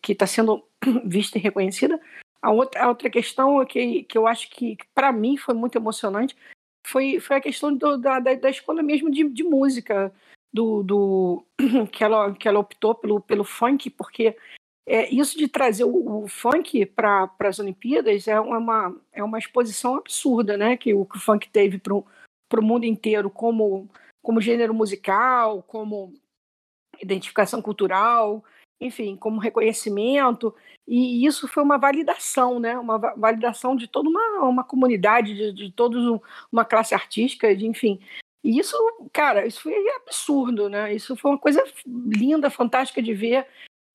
que 0.00 0.12
está 0.12 0.26
sendo 0.26 0.64
vista 1.04 1.36
e 1.36 1.42
reconhecida. 1.42 2.00
A 2.40 2.50
outra, 2.50 2.84
a 2.84 2.88
outra 2.88 3.10
questão 3.10 3.60
é 3.60 3.66
que, 3.66 4.04
que 4.04 4.16
eu 4.16 4.26
acho 4.26 4.48
que, 4.48 4.78
para 4.94 5.12
mim, 5.12 5.36
foi 5.36 5.54
muito 5.54 5.76
emocionante 5.76 6.34
foi, 6.86 7.18
foi 7.18 7.36
a 7.36 7.40
questão 7.40 7.74
do, 7.74 7.96
da, 7.96 8.18
da, 8.20 8.50
escola 8.50 8.82
mesmo 8.82 9.10
de, 9.10 9.28
de 9.28 9.42
música 9.42 10.12
do, 10.54 10.84
do 10.84 11.44
que, 11.90 12.04
ela, 12.04 12.32
que 12.32 12.46
ela 12.46 12.60
optou 12.60 12.94
pelo, 12.94 13.20
pelo 13.20 13.42
funk, 13.42 13.90
porque 13.90 14.36
é, 14.86 15.12
isso 15.12 15.36
de 15.36 15.48
trazer 15.48 15.82
o, 15.82 16.22
o 16.22 16.28
funk 16.28 16.86
para 16.86 17.28
as 17.40 17.58
Olimpíadas 17.58 18.28
é 18.28 18.38
uma, 18.38 18.94
é 19.12 19.24
uma 19.24 19.38
exposição 19.38 19.96
absurda, 19.96 20.56
né? 20.56 20.76
Que 20.76 20.94
o, 20.94 21.04
que 21.04 21.16
o 21.16 21.20
funk 21.20 21.50
teve 21.50 21.78
para 21.78 21.92
o 21.92 22.62
mundo 22.62 22.84
inteiro 22.84 23.28
como, 23.28 23.90
como 24.22 24.40
gênero 24.40 24.72
musical, 24.72 25.60
como 25.64 26.14
identificação 27.02 27.60
cultural, 27.60 28.44
enfim, 28.80 29.16
como 29.16 29.40
reconhecimento. 29.40 30.54
E 30.86 31.26
isso 31.26 31.48
foi 31.48 31.64
uma 31.64 31.78
validação, 31.78 32.60
né? 32.60 32.78
Uma 32.78 32.98
validação 32.98 33.74
de 33.74 33.88
toda 33.88 34.08
uma, 34.08 34.44
uma 34.44 34.62
comunidade, 34.62 35.34
de, 35.34 35.52
de 35.52 35.72
toda 35.72 35.98
uma 36.52 36.64
classe 36.64 36.94
artística, 36.94 37.56
de, 37.56 37.66
enfim. 37.66 37.98
E 38.44 38.58
isso, 38.58 38.76
cara, 39.10 39.46
isso 39.46 39.62
foi 39.62 39.74
absurdo, 39.96 40.68
né? 40.68 40.94
Isso 40.94 41.16
foi 41.16 41.30
uma 41.30 41.38
coisa 41.38 41.64
linda, 41.86 42.50
fantástica 42.50 43.02
de 43.02 43.14
ver 43.14 43.46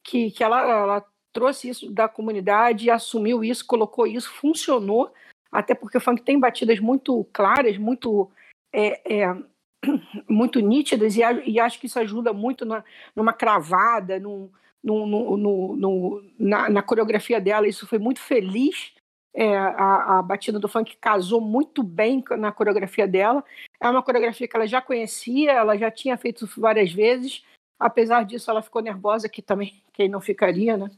que, 0.04 0.32
que 0.32 0.44
ela, 0.44 0.62
ela 0.62 1.06
trouxe 1.32 1.70
isso 1.70 1.92
da 1.92 2.10
comunidade, 2.10 2.90
assumiu 2.90 3.44
isso, 3.44 3.66
colocou 3.66 4.08
isso, 4.08 4.34
funcionou, 4.34 5.14
até 5.52 5.76
porque 5.76 6.00
o 6.00 6.02
funk 6.02 6.24
tem 6.24 6.40
batidas 6.40 6.80
muito 6.80 7.24
claras, 7.32 7.78
muito 7.78 8.28
é, 8.74 9.22
é, 9.22 9.38
muito 10.28 10.60
nítidas, 10.60 11.16
e, 11.16 11.22
e, 11.46 11.60
acho 11.60 11.80
que 11.80 11.86
isso 11.86 12.00
ajuda 12.00 12.34
muito 12.34 12.66
na, 12.66 12.84
numa 13.16 13.34
cravada, 13.34 14.20
no, 14.20 14.52
no, 14.84 15.38
no, 15.38 16.24
na, 16.40 16.70
na, 16.70 16.82
coreografia 16.82 17.40
dela, 17.40 17.68
isso 17.68 17.86
foi 17.86 18.00
muito 18.00 18.20
feliz 18.20 18.94
é, 19.34 19.56
a, 19.56 20.20
a, 20.20 20.22
batida 20.22 20.60
do 20.60 20.68
funk 20.68 20.98
casou 20.98 21.40
muito 21.40 21.84
bem 21.84 22.24
na 22.38 22.52
coreografia 22.52 23.08
dela. 23.08 23.44
É 23.80 23.90
uma 23.90 24.04
coreografia 24.04 24.48
que 24.48 24.56
ela 24.56 24.68
já 24.68 24.82
conhecia, 24.82 25.52
ela 25.52 25.78
já 25.78 25.92
tinha 25.92 26.18
feito 26.18 26.48
várias 26.58 26.92
vezes. 26.92 27.44
Apesar 27.80 28.24
disso, 28.26 28.50
ela 28.50 28.62
ficou 28.62 28.82
nervosa, 28.82 29.30
que 29.30 29.42
também 29.42 29.82
quem 29.94 30.10
não 30.10 30.20
ficaria, 30.20 30.76
né? 30.76 30.90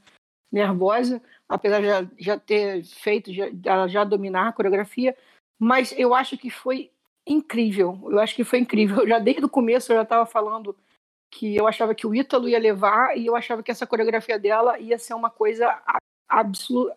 Nervosa, 0.51 1.21
apesar 1.47 1.79
de 1.79 1.87
já, 1.87 2.07
já 2.17 2.39
ter 2.39 2.83
feito, 2.83 3.31
já, 3.31 3.47
ela 3.65 3.87
já 3.87 4.03
dominar 4.03 4.47
a 4.47 4.53
coreografia. 4.53 5.15
Mas 5.59 5.93
eu 5.97 6.15
acho 6.15 6.37
que 6.37 6.49
foi 6.49 6.91
incrível. 7.27 7.99
Eu 8.09 8.19
acho 8.19 8.35
que 8.35 8.43
foi 8.43 8.59
incrível. 8.59 9.01
Eu 9.01 9.07
já 9.07 9.19
desde 9.19 9.45
o 9.45 9.49
começo 9.49 9.91
eu 9.91 9.97
já 9.97 10.03
estava 10.03 10.25
falando 10.25 10.75
que 11.31 11.55
eu 11.55 11.67
achava 11.67 11.95
que 11.95 12.05
o 12.05 12.13
Ítalo 12.13 12.49
ia 12.49 12.59
levar 12.59 13.17
e 13.17 13.25
eu 13.25 13.35
achava 13.35 13.63
que 13.63 13.71
essa 13.71 13.87
coreografia 13.87 14.37
dela 14.37 14.77
ia 14.79 14.97
ser 14.97 15.13
uma 15.13 15.29
coisa 15.29 15.81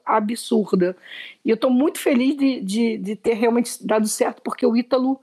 absurda. 0.04 0.96
E 1.44 1.50
eu 1.50 1.54
estou 1.54 1.70
muito 1.70 1.98
feliz 1.98 2.36
de, 2.36 2.60
de, 2.60 2.98
de, 2.98 3.16
ter 3.16 3.34
realmente 3.34 3.84
dado 3.84 4.06
certo, 4.06 4.40
porque 4.42 4.64
o 4.64 4.76
Ítalo, 4.76 5.20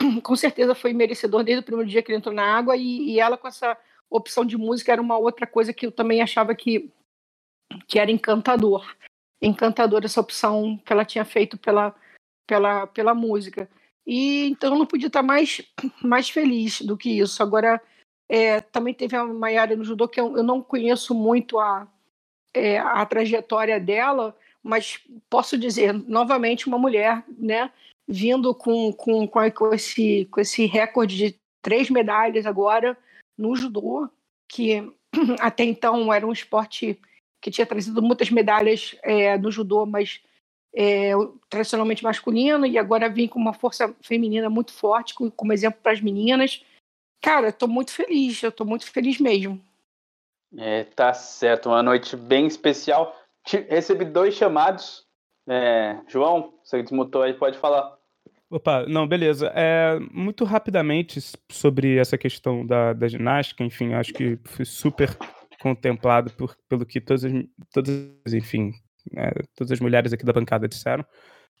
com 0.22 0.36
certeza, 0.36 0.74
foi 0.74 0.92
merecedor 0.92 1.42
desde 1.42 1.62
o 1.62 1.64
primeiro 1.64 1.88
dia 1.88 2.02
que 2.02 2.10
ele 2.10 2.18
entrou 2.18 2.34
na 2.34 2.44
água, 2.44 2.76
e, 2.76 3.12
e 3.12 3.20
ela, 3.20 3.38
com 3.38 3.48
essa 3.48 3.76
opção 4.10 4.44
de 4.44 4.58
música, 4.58 4.92
era 4.92 5.00
uma 5.00 5.16
outra 5.16 5.46
coisa 5.46 5.72
que 5.72 5.86
eu 5.86 5.92
também 5.92 6.20
achava 6.20 6.54
que, 6.54 6.90
que 7.88 7.98
era 7.98 8.10
encantador. 8.10 8.94
Encantador 9.40 10.04
essa 10.04 10.20
opção 10.20 10.78
que 10.84 10.92
ela 10.92 11.04
tinha 11.04 11.24
feito 11.24 11.56
pela, 11.56 11.94
pela, 12.46 12.86
pela 12.86 13.14
música. 13.14 13.68
E 14.06 14.48
então 14.48 14.72
eu 14.74 14.78
não 14.78 14.86
podia 14.86 15.06
estar 15.06 15.22
mais, 15.22 15.62
mais 16.04 16.28
feliz 16.28 16.82
do 16.82 16.98
que 16.98 17.18
isso. 17.18 17.42
Agora, 17.42 17.80
é, 18.28 18.60
também 18.60 18.92
teve 18.92 19.16
a 19.16 19.24
Maiara 19.24 19.74
no 19.74 19.84
judô, 19.84 20.06
que 20.06 20.20
eu, 20.20 20.36
eu 20.36 20.42
não 20.42 20.62
conheço 20.62 21.14
muito 21.14 21.58
a, 21.58 21.88
é, 22.54 22.78
a 22.78 23.04
trajetória 23.06 23.80
dela, 23.80 24.36
mas 24.62 25.00
posso 25.28 25.58
dizer, 25.58 25.92
novamente, 25.92 26.66
uma 26.66 26.78
mulher, 26.78 27.24
né, 27.38 27.70
vindo 28.06 28.54
com, 28.54 28.92
com, 28.92 29.26
com, 29.26 29.74
esse, 29.74 30.26
com 30.30 30.40
esse 30.40 30.66
recorde 30.66 31.16
de 31.16 31.36
três 31.60 31.88
medalhas 31.90 32.46
agora 32.46 32.96
no 33.36 33.56
judô, 33.56 34.08
que 34.48 34.92
até 35.40 35.64
então 35.64 36.12
era 36.12 36.26
um 36.26 36.32
esporte 36.32 36.98
que 37.40 37.50
tinha 37.50 37.66
trazido 37.66 38.00
muitas 38.00 38.30
medalhas 38.30 38.94
é, 39.02 39.36
no 39.36 39.50
judô, 39.50 39.84
mas 39.84 40.20
é, 40.74 41.12
tradicionalmente 41.48 42.04
masculino, 42.04 42.64
e 42.64 42.78
agora 42.78 43.08
vem 43.08 43.28
com 43.28 43.38
uma 43.38 43.52
força 43.52 43.94
feminina 44.00 44.48
muito 44.48 44.72
forte, 44.72 45.14
como 45.14 45.52
exemplo 45.52 45.80
para 45.82 45.92
as 45.92 46.00
meninas. 46.00 46.64
Cara, 47.20 47.48
estou 47.48 47.68
muito 47.68 47.92
feliz, 47.92 48.42
eu 48.42 48.48
estou 48.48 48.66
muito 48.66 48.90
feliz 48.90 49.18
mesmo. 49.18 49.60
É, 50.58 50.84
tá 50.84 51.12
certo, 51.14 51.68
uma 51.68 51.82
noite 51.82 52.16
bem 52.16 52.46
especial. 52.46 53.16
Recebi 53.44 54.04
dois 54.04 54.34
chamados. 54.34 55.04
É, 55.48 55.98
João, 56.08 56.54
você 56.62 56.82
desmutou 56.82 57.22
aí, 57.22 57.34
pode 57.34 57.58
falar. 57.58 57.96
Opa, 58.50 58.84
não, 58.86 59.08
beleza. 59.08 59.50
É, 59.54 59.98
muito 60.10 60.44
rapidamente 60.44 61.18
sobre 61.50 61.96
essa 61.96 62.18
questão 62.18 62.66
da, 62.66 62.92
da 62.92 63.08
ginástica, 63.08 63.64
enfim, 63.64 63.94
acho 63.94 64.12
que 64.12 64.38
foi 64.44 64.64
super 64.64 65.16
contemplado 65.58 66.30
por, 66.34 66.54
pelo 66.68 66.84
que 66.84 67.00
todas, 67.00 67.24
as, 67.24 67.32
todas 67.72 68.34
enfim, 68.34 68.72
é, 69.16 69.30
todas 69.56 69.72
as 69.72 69.80
mulheres 69.80 70.12
aqui 70.12 70.24
da 70.24 70.32
bancada 70.32 70.68
disseram. 70.68 71.04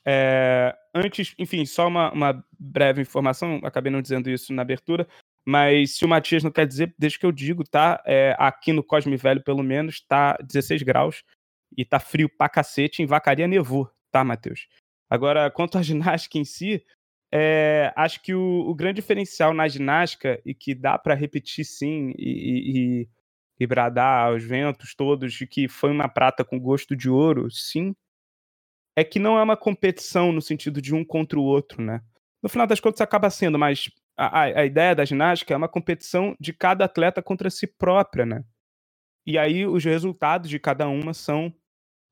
É, 0.04 0.76
antes, 0.94 1.34
enfim, 1.38 1.64
só 1.64 1.86
uma, 1.86 2.12
uma, 2.12 2.44
breve 2.58 3.00
informação, 3.00 3.60
acabei 3.62 3.90
não 3.90 4.02
dizendo 4.02 4.28
isso 4.28 4.52
na 4.52 4.62
abertura. 4.62 5.06
Mas 5.44 5.96
se 5.96 6.04
o 6.04 6.08
Matias 6.08 6.44
não 6.44 6.50
quer 6.50 6.66
dizer, 6.66 6.94
deixa 6.98 7.18
que 7.18 7.26
eu 7.26 7.32
digo, 7.32 7.64
tá? 7.64 8.02
É, 8.06 8.34
aqui 8.38 8.72
no 8.72 8.82
Cosme 8.82 9.16
Velho, 9.16 9.42
pelo 9.42 9.62
menos, 9.62 10.00
tá 10.00 10.36
16 10.42 10.82
graus 10.82 11.24
e 11.76 11.84
tá 11.84 11.98
frio 11.98 12.28
pra 12.28 12.48
cacete. 12.48 13.02
Em 13.02 13.06
Vacaria 13.06 13.48
nevou, 13.48 13.90
tá, 14.10 14.22
Matheus? 14.22 14.68
Agora, 15.10 15.50
quanto 15.52 15.78
à 15.78 15.82
ginástica 15.82 16.38
em 16.38 16.44
si, 16.44 16.84
é, 17.32 17.92
acho 17.96 18.22
que 18.22 18.34
o, 18.34 18.68
o, 18.68 18.74
grande 18.74 18.96
diferencial 18.96 19.52
na 19.52 19.66
ginástica, 19.66 20.40
e 20.44 20.54
que 20.54 20.74
dá 20.74 20.98
para 20.98 21.14
repetir 21.14 21.64
sim, 21.64 22.12
e, 22.16 23.00
e, 23.00 23.08
e 23.58 23.66
bradar 23.66 24.26
aos 24.26 24.44
ventos 24.44 24.94
todos, 24.94 25.32
de 25.32 25.46
que 25.46 25.66
foi 25.66 25.90
uma 25.90 26.08
prata 26.08 26.44
com 26.44 26.60
gosto 26.60 26.94
de 26.94 27.08
ouro, 27.08 27.50
sim, 27.50 27.94
é 28.94 29.02
que 29.02 29.18
não 29.18 29.38
é 29.38 29.42
uma 29.42 29.56
competição 29.56 30.30
no 30.30 30.42
sentido 30.42 30.80
de 30.80 30.94
um 30.94 31.04
contra 31.04 31.38
o 31.38 31.42
outro, 31.42 31.82
né? 31.82 32.02
No 32.42 32.48
final 32.48 32.66
das 32.66 32.80
contas 32.80 33.00
acaba 33.00 33.30
sendo, 33.30 33.58
mas 33.58 33.90
a, 34.16 34.42
a 34.42 34.64
ideia 34.64 34.94
da 34.94 35.04
ginástica 35.04 35.54
é 35.54 35.56
uma 35.56 35.68
competição 35.68 36.36
de 36.38 36.52
cada 36.52 36.84
atleta 36.84 37.22
contra 37.22 37.50
si 37.50 37.66
própria, 37.66 38.26
né? 38.26 38.44
E 39.26 39.38
aí 39.38 39.66
os 39.66 39.84
resultados 39.84 40.50
de 40.50 40.58
cada 40.58 40.88
uma 40.88 41.14
são 41.14 41.52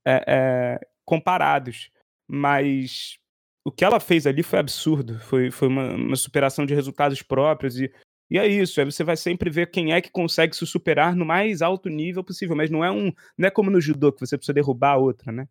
é, 0.07 0.25
é, 0.27 0.81
comparados. 1.05 1.91
Mas 2.29 3.19
o 3.65 3.73
que 3.73 3.85
ela 3.85 4.01
fez 4.01 4.27
ali 4.27 4.43
foi 4.43 4.59
absurdo. 4.59 5.19
Foi, 5.21 5.51
foi 5.51 5.69
uma, 5.69 5.95
uma 5.95 6.17
superação 6.17 6.65
de 6.65 6.75
resultados 6.75 7.23
próprios. 7.23 7.79
E, 7.81 7.93
e 8.31 8.39
é 8.39 8.47
isso. 8.47 8.81
Aí 8.81 8.87
você 8.87 9.03
vai 9.03 9.17
sempre 9.17 9.51
ver 9.51 9.71
quem 9.71 9.93
é 9.93 10.01
que 10.01 10.11
consegue 10.11 10.55
se 10.55 10.67
superar 10.67 11.17
no 11.17 11.25
mais 11.25 11.63
alto 11.63 11.89
nível 11.89 12.23
possível. 12.23 12.57
Mas 12.57 12.71
não 12.71 12.85
é 12.85 12.91
um. 12.91 13.13
Não 13.37 13.49
é 13.49 13.51
como 13.51 13.71
no 13.71 13.81
judô, 13.81 14.13
que 14.13 14.21
você 14.21 14.37
precisa 14.37 14.55
derrubar 14.55 14.93
a 14.93 14.99
outra, 14.99 15.33
né? 15.33 15.49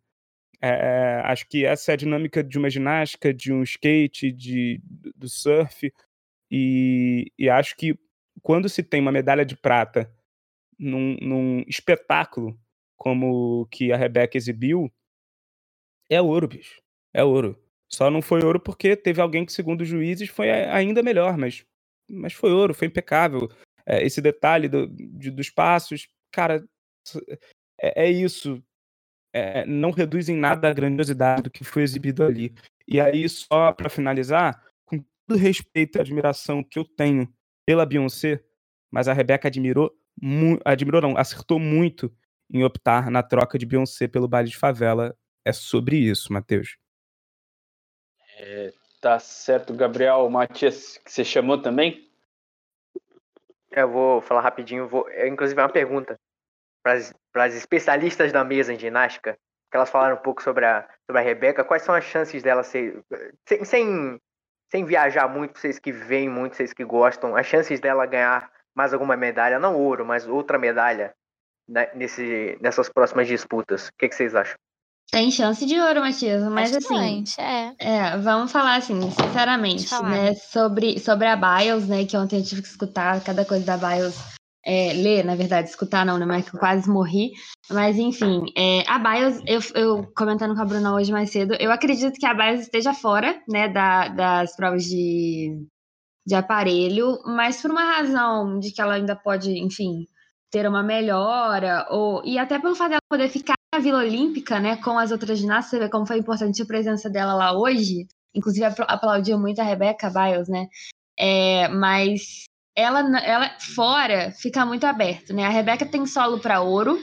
É, 0.62 1.22
acho 1.24 1.48
que 1.48 1.64
essa 1.64 1.92
é 1.92 1.94
a 1.94 1.96
dinâmica 1.96 2.44
de 2.44 2.58
uma 2.58 2.68
ginástica, 2.68 3.32
de 3.32 3.52
um 3.52 3.62
skate, 3.62 4.30
de, 4.32 4.80
do 5.16 5.28
surf. 5.28 5.92
E, 6.50 7.32
e 7.38 7.48
acho 7.48 7.76
que 7.76 7.98
quando 8.42 8.68
se 8.68 8.82
tem 8.82 9.00
uma 9.00 9.12
medalha 9.12 9.44
de 9.44 9.56
prata 9.56 10.12
num, 10.78 11.16
num 11.20 11.64
espetáculo 11.66 12.58
como 12.96 13.66
que 13.70 13.92
a 13.92 13.96
Rebeca 13.96 14.36
exibiu, 14.36 14.92
é 16.10 16.20
ouro, 16.20 16.48
bicho. 16.48 16.82
É 17.14 17.24
ouro. 17.24 17.58
Só 17.88 18.10
não 18.10 18.20
foi 18.20 18.42
ouro 18.44 18.60
porque 18.60 18.96
teve 18.96 19.20
alguém 19.20 19.44
que, 19.44 19.52
segundo 19.52 19.80
os 19.80 19.88
juízes, 19.88 20.28
foi 20.28 20.50
ainda 20.50 21.02
melhor, 21.02 21.36
mas, 21.36 21.64
mas 22.10 22.32
foi 22.32 22.50
ouro, 22.52 22.74
foi 22.74 22.88
impecável. 22.88 23.48
É, 23.86 24.04
esse 24.04 24.20
detalhe 24.20 24.68
do, 24.68 24.86
de, 24.86 25.30
dos 25.30 25.50
passos, 25.50 26.08
cara, 26.30 26.64
é, 27.80 28.04
é 28.04 28.10
isso 28.10 28.62
é, 29.32 29.64
não 29.66 29.90
reduz 29.90 30.28
em 30.28 30.36
nada 30.36 30.68
a 30.68 30.72
grandiosidade 30.72 31.42
do 31.42 31.50
que 31.50 31.64
foi 31.64 31.82
exibido 31.82 32.24
ali. 32.24 32.54
E 32.86 33.00
aí, 33.00 33.28
só 33.28 33.72
para 33.72 33.88
finalizar, 33.88 34.62
todo 35.30 35.38
respeito 35.38 35.96
e 35.96 36.00
admiração 36.00 36.64
que 36.64 36.76
eu 36.76 36.84
tenho 36.84 37.32
pela 37.64 37.86
Beyoncé, 37.86 38.42
mas 38.90 39.06
a 39.06 39.12
Rebeca 39.12 39.46
admirou, 39.46 39.92
admirou 40.64 41.00
não, 41.00 41.16
acertou 41.16 41.60
muito 41.60 42.12
em 42.52 42.64
optar 42.64 43.10
na 43.12 43.22
troca 43.22 43.56
de 43.56 43.64
Beyoncé 43.64 44.08
pelo 44.08 44.26
baile 44.26 44.48
de 44.48 44.56
favela. 44.56 45.16
É 45.44 45.52
sobre 45.52 45.96
isso, 45.96 46.32
Matheus. 46.32 46.76
É, 48.38 48.72
tá 49.00 49.20
certo, 49.20 49.72
Gabriel. 49.72 50.28
Matias, 50.28 50.98
que 50.98 51.12
você 51.12 51.24
chamou 51.24 51.62
também? 51.62 52.10
Eu 53.70 53.88
vou 53.88 54.20
falar 54.20 54.40
rapidinho. 54.40 54.88
Vou... 54.88 55.08
É, 55.10 55.28
inclusive, 55.28 55.60
é 55.60 55.62
uma 55.62 55.72
pergunta 55.72 56.18
para 56.82 57.44
as 57.44 57.54
especialistas 57.54 58.32
da 58.32 58.42
mesa 58.42 58.74
em 58.74 58.78
ginástica, 58.78 59.38
que 59.70 59.76
elas 59.76 59.90
falaram 59.90 60.16
um 60.16 60.22
pouco 60.22 60.42
sobre 60.42 60.66
a, 60.66 60.88
sobre 61.06 61.22
a 61.22 61.24
Rebeca, 61.24 61.64
quais 61.64 61.82
são 61.82 61.94
as 61.94 62.04
chances 62.04 62.42
dela 62.42 62.64
ser. 62.64 63.04
Sem, 63.46 63.64
sem, 63.64 64.20
sem 64.70 64.84
viajar 64.84 65.28
muito, 65.28 65.58
vocês 65.58 65.78
que 65.78 65.92
veem 65.92 66.28
muito, 66.28 66.56
vocês 66.56 66.72
que 66.72 66.84
gostam, 66.84 67.36
as 67.36 67.46
chances 67.46 67.80
dela 67.80 68.06
ganhar 68.06 68.50
mais 68.74 68.92
alguma 68.92 69.16
medalha, 69.16 69.58
não 69.58 69.76
ouro, 69.76 70.06
mas 70.06 70.26
outra 70.26 70.58
medalha 70.58 71.12
né, 71.68 71.88
nesse, 71.94 72.56
nessas 72.60 72.88
próximas 72.88 73.26
disputas. 73.26 73.88
O 73.88 73.92
que, 73.98 74.08
que 74.08 74.14
vocês 74.14 74.34
acham? 74.34 74.54
Tem 75.10 75.28
chance 75.30 75.66
de 75.66 75.78
ouro, 75.80 76.00
Matias, 76.00 76.44
mas 76.44 76.74
assim. 76.74 77.24
É. 77.36 77.74
é. 77.78 78.16
vamos 78.18 78.52
falar 78.52 78.76
assim, 78.76 79.00
sinceramente, 79.10 79.88
falar. 79.88 80.08
né? 80.08 80.34
Sobre, 80.34 81.00
sobre 81.00 81.26
a 81.26 81.34
Bios, 81.34 81.88
né? 81.88 82.04
Que 82.04 82.16
ontem 82.16 82.38
eu 82.38 82.44
tive 82.44 82.62
que 82.62 82.68
escutar 82.68 83.20
cada 83.24 83.44
coisa 83.44 83.66
da 83.66 83.76
Bios 83.76 84.39
é, 84.64 84.92
ler, 84.92 85.24
na 85.24 85.34
verdade, 85.34 85.68
escutar 85.68 86.04
não, 86.04 86.18
né? 86.18 86.26
Mas 86.26 86.46
eu 86.52 86.58
quase 86.58 86.88
morri. 86.88 87.32
Mas 87.70 87.96
enfim, 87.96 88.42
é, 88.56 88.82
a 88.88 88.98
BIOS, 88.98 89.42
eu, 89.46 89.60
eu, 89.74 90.12
comentando 90.14 90.54
com 90.54 90.62
a 90.62 90.64
Bruna 90.64 90.94
hoje 90.94 91.12
mais 91.12 91.30
cedo, 91.30 91.54
eu 91.58 91.70
acredito 91.70 92.18
que 92.18 92.26
a 92.26 92.34
BIOS 92.34 92.62
esteja 92.62 92.92
fora, 92.92 93.40
né, 93.48 93.68
da, 93.68 94.08
das 94.08 94.56
provas 94.56 94.84
de, 94.84 95.66
de 96.26 96.34
aparelho, 96.34 97.18
mas 97.24 97.60
por 97.62 97.70
uma 97.70 97.96
razão 97.96 98.58
de 98.58 98.72
que 98.72 98.80
ela 98.80 98.94
ainda 98.94 99.16
pode, 99.16 99.50
enfim, 99.58 100.06
ter 100.50 100.66
uma 100.68 100.82
melhora, 100.82 101.86
ou, 101.90 102.22
e 102.24 102.38
até 102.38 102.58
pelo 102.58 102.74
fato 102.74 102.90
dela 102.90 103.00
poder 103.08 103.28
ficar 103.28 103.54
na 103.72 103.80
Vila 103.80 104.00
Olímpica, 104.00 104.58
né, 104.58 104.76
com 104.76 104.98
as 104.98 105.12
outras 105.12 105.38
ginastas, 105.38 105.70
você 105.70 105.78
vê 105.78 105.88
como 105.88 106.06
foi 106.06 106.18
importante 106.18 106.60
a 106.60 106.66
presença 106.66 107.08
dela 107.08 107.34
lá 107.34 107.56
hoje. 107.56 108.06
Inclusive, 108.34 108.64
aplaudiu 108.66 109.38
muito 109.38 109.60
a 109.60 109.64
Rebeca 109.64 110.10
Biles, 110.10 110.48
né? 110.48 110.68
É, 111.18 111.68
mas 111.68 112.44
ela, 112.76 113.00
ela 113.20 113.58
fora 113.58 114.30
fica 114.32 114.64
muito 114.64 114.84
aberto, 114.84 115.32
né? 115.32 115.44
A 115.44 115.50
Rebeca 115.50 115.86
tem 115.86 116.06
solo 116.06 116.38
para 116.40 116.60
ouro 116.60 116.98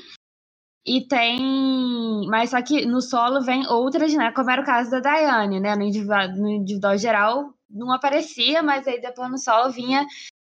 e 0.86 1.06
tem. 1.08 2.26
Mas 2.30 2.52
só 2.52 2.62
que 2.62 2.86
no 2.86 3.02
solo 3.02 3.42
vem 3.42 3.68
outras, 3.68 4.14
né? 4.14 4.32
Como 4.32 4.50
era 4.50 4.62
o 4.62 4.66
caso 4.66 4.90
da 4.90 5.00
Daiane, 5.00 5.60
né? 5.60 5.76
No 5.76 5.84
individual, 5.84 6.30
no 6.30 6.50
individual 6.50 6.98
geral 6.98 7.54
não 7.70 7.92
aparecia, 7.92 8.64
mas 8.64 8.88
aí 8.88 9.02
depois 9.02 9.30
no 9.30 9.38
solo 9.38 9.72
vinha 9.72 10.06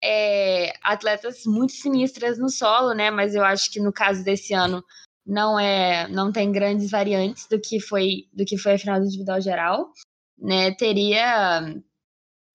é, 0.02 0.72
atletas 0.82 1.42
muito 1.44 1.72
sinistras 1.72 2.38
no 2.38 2.48
solo, 2.48 2.94
né? 2.94 3.10
Mas 3.10 3.34
eu 3.34 3.44
acho 3.44 3.70
que 3.70 3.80
no 3.80 3.92
caso 3.92 4.24
desse 4.24 4.54
ano 4.54 4.82
não 5.26 5.58
é, 5.58 6.08
não 6.08 6.32
tem 6.32 6.50
grandes 6.50 6.90
variantes 6.90 7.46
do 7.48 7.60
que 7.60 7.78
foi 7.80 8.28
do 8.32 8.44
que 8.44 8.58
foi 8.58 8.74
a 8.74 8.78
final 8.78 8.98
do 8.98 9.06
individual 9.06 9.40
geral, 9.40 9.92
né? 10.38 10.74
Teria 10.74 11.60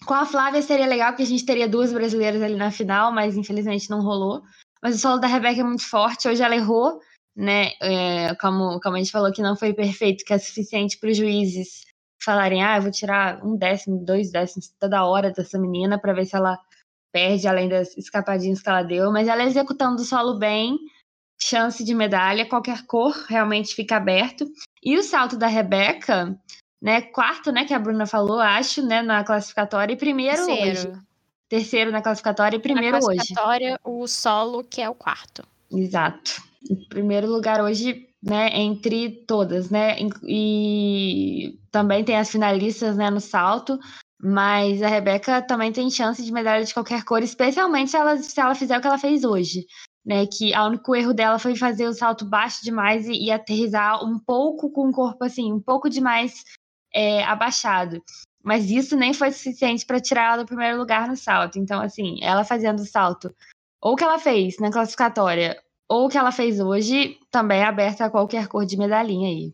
com 0.06 0.14
a 0.14 0.26
Flávia 0.26 0.62
seria 0.62 0.86
legal, 0.86 1.12
porque 1.12 1.24
a 1.24 1.28
gente 1.28 1.46
teria 1.46 1.68
duas 1.68 1.92
brasileiras 1.92 2.42
ali 2.42 2.56
na 2.56 2.72
final, 2.72 3.12
mas 3.12 3.36
infelizmente 3.36 3.90
não 3.90 4.02
rolou. 4.02 4.42
Mas 4.82 4.96
o 4.96 5.00
solo 5.00 5.20
da 5.20 5.28
Rebeca 5.28 5.62
é 5.62 5.64
muito 5.64 5.88
forte. 5.88 6.28
Hoje 6.28 6.44
ela 6.44 6.56
errou, 6.56 7.00
né? 7.36 7.72
É, 7.82 8.36
como, 8.36 8.80
como 8.80 8.96
a 8.96 9.00
gente 9.00 9.12
falou 9.12 9.32
que 9.32 9.42
não 9.42 9.56
foi 9.56 9.74
perfeito, 9.74 10.24
que 10.24 10.34
é 10.34 10.38
suficiente 10.38 10.98
para 11.00 11.10
os 11.10 11.18
juízes 11.18 11.86
falarem: 12.24 12.64
ah, 12.64 12.78
eu 12.78 12.84
vou 12.84 12.92
tirar 12.92 13.44
um 13.44 13.58
décimo, 13.58 14.04
dois 14.04 14.32
décimos 14.32 14.72
toda 14.80 15.06
hora 15.06 15.32
dessa 15.32 15.58
menina 15.60 16.00
para 16.00 16.14
ver 16.14 16.26
se 16.26 16.36
ela 16.36 16.60
perde, 17.12 17.48
além 17.48 17.68
das 17.70 17.98
escapadinhas 17.98 18.62
que 18.62 18.70
ela 18.70 18.84
deu. 18.84 19.12
Mas 19.12 19.28
ela 19.28 19.44
executando 19.44 20.02
o 20.02 20.06
solo 20.06 20.38
bem, 20.38 20.78
chance 21.42 21.84
de 21.84 21.94
medalha, 21.94 22.48
qualquer 22.48 22.86
cor 22.86 23.14
realmente 23.28 23.74
fica 23.74 23.98
aberto. 23.98 24.46
E 24.84 24.98
o 24.98 25.04
salto 25.04 25.38
da 25.38 25.48
Rebeca 25.48 26.38
né? 26.82 27.02
Quarto, 27.02 27.52
né, 27.52 27.66
que 27.66 27.74
a 27.74 27.80
Bruna 27.80 28.06
falou, 28.06 28.40
acho, 28.40 28.82
né, 28.82 29.02
na 29.02 29.24
classificatória 29.24 29.94
e 29.94 29.98
primeiro 29.98 30.46
Terceiro. 30.46 30.90
hoje. 30.90 31.08
Terceiro 31.50 31.92
na 31.92 32.02
classificatória 32.02 32.58
e 32.58 32.60
primeiro 32.60 32.98
na 32.98 33.04
classificatória, 33.04 33.80
hoje. 33.84 34.04
o 34.04 34.08
solo 34.08 34.64
que 34.64 34.82
é 34.82 34.90
o 34.90 34.96
quarto. 34.96 35.44
Exato. 35.72 36.42
Em 36.70 36.76
primeiro 36.90 37.28
lugar 37.28 37.62
hoje, 37.62 38.08
né, 38.22 38.50
entre 38.54 39.24
todas, 39.26 39.70
né? 39.70 39.96
E 40.24 41.58
também 41.72 42.04
tem 42.04 42.18
as 42.18 42.30
finalistas, 42.30 42.98
né, 42.98 43.10
no 43.10 43.22
salto, 43.22 43.80
mas 44.22 44.82
a 44.82 44.88
Rebeca 44.88 45.42
também 45.42 45.72
tem 45.72 45.90
chance 45.90 46.24
de 46.24 46.32
medalha 46.32 46.66
de 46.66 46.74
qualquer 46.74 47.04
cor, 47.04 47.24
especialmente 47.24 47.92
se 47.92 47.98
ela, 47.98 48.18
se 48.18 48.40
ela 48.40 48.56
fizer 48.56 48.78
o 48.78 48.82
que 48.82 48.88
ela 48.88 48.98
fez 48.98 49.24
hoje. 49.24 49.66
Né, 50.06 50.26
que 50.26 50.58
o 50.58 50.68
único 50.68 50.96
erro 50.96 51.14
dela 51.14 51.38
foi 51.38 51.54
fazer 51.54 51.86
o 51.86 51.94
salto 51.94 52.24
baixo 52.24 52.64
demais 52.64 53.06
e, 53.10 53.26
e 53.26 53.30
aterrizar 53.30 54.02
um 54.06 54.18
pouco 54.18 54.72
com 54.72 54.88
o 54.88 54.92
corpo 54.94 55.22
assim, 55.26 55.52
um 55.52 55.60
pouco 55.60 55.90
demais 55.90 56.46
é, 56.98 57.24
abaixado. 57.24 58.04
Mas 58.44 58.72
isso 58.72 58.98
nem 58.98 59.14
foi 59.14 59.32
suficiente 59.32 59.86
para 59.86 60.02
tirar 60.02 60.34
ela 60.34 60.38
do 60.38 60.48
primeiro 60.48 60.80
lugar 60.80 61.08
no 61.08 61.16
salto. 61.16 61.60
Então, 61.60 61.80
assim, 61.80 62.18
ela 62.24 62.44
fazendo 62.44 62.80
o 62.80 62.86
salto, 62.86 63.32
ou 63.80 63.96
que 63.96 64.04
ela 64.04 64.18
fez 64.18 64.58
na 64.58 64.72
classificatória, 64.72 65.62
ou 65.88 66.10
que 66.10 66.18
ela 66.18 66.32
fez 66.32 66.60
hoje, 66.60 67.20
também 67.30 67.60
é 67.60 67.66
aberta 67.66 68.06
a 68.06 68.10
qualquer 68.10 68.48
cor 68.48 68.66
de 68.66 68.76
medalhinha 68.76 69.30
aí. 69.30 69.54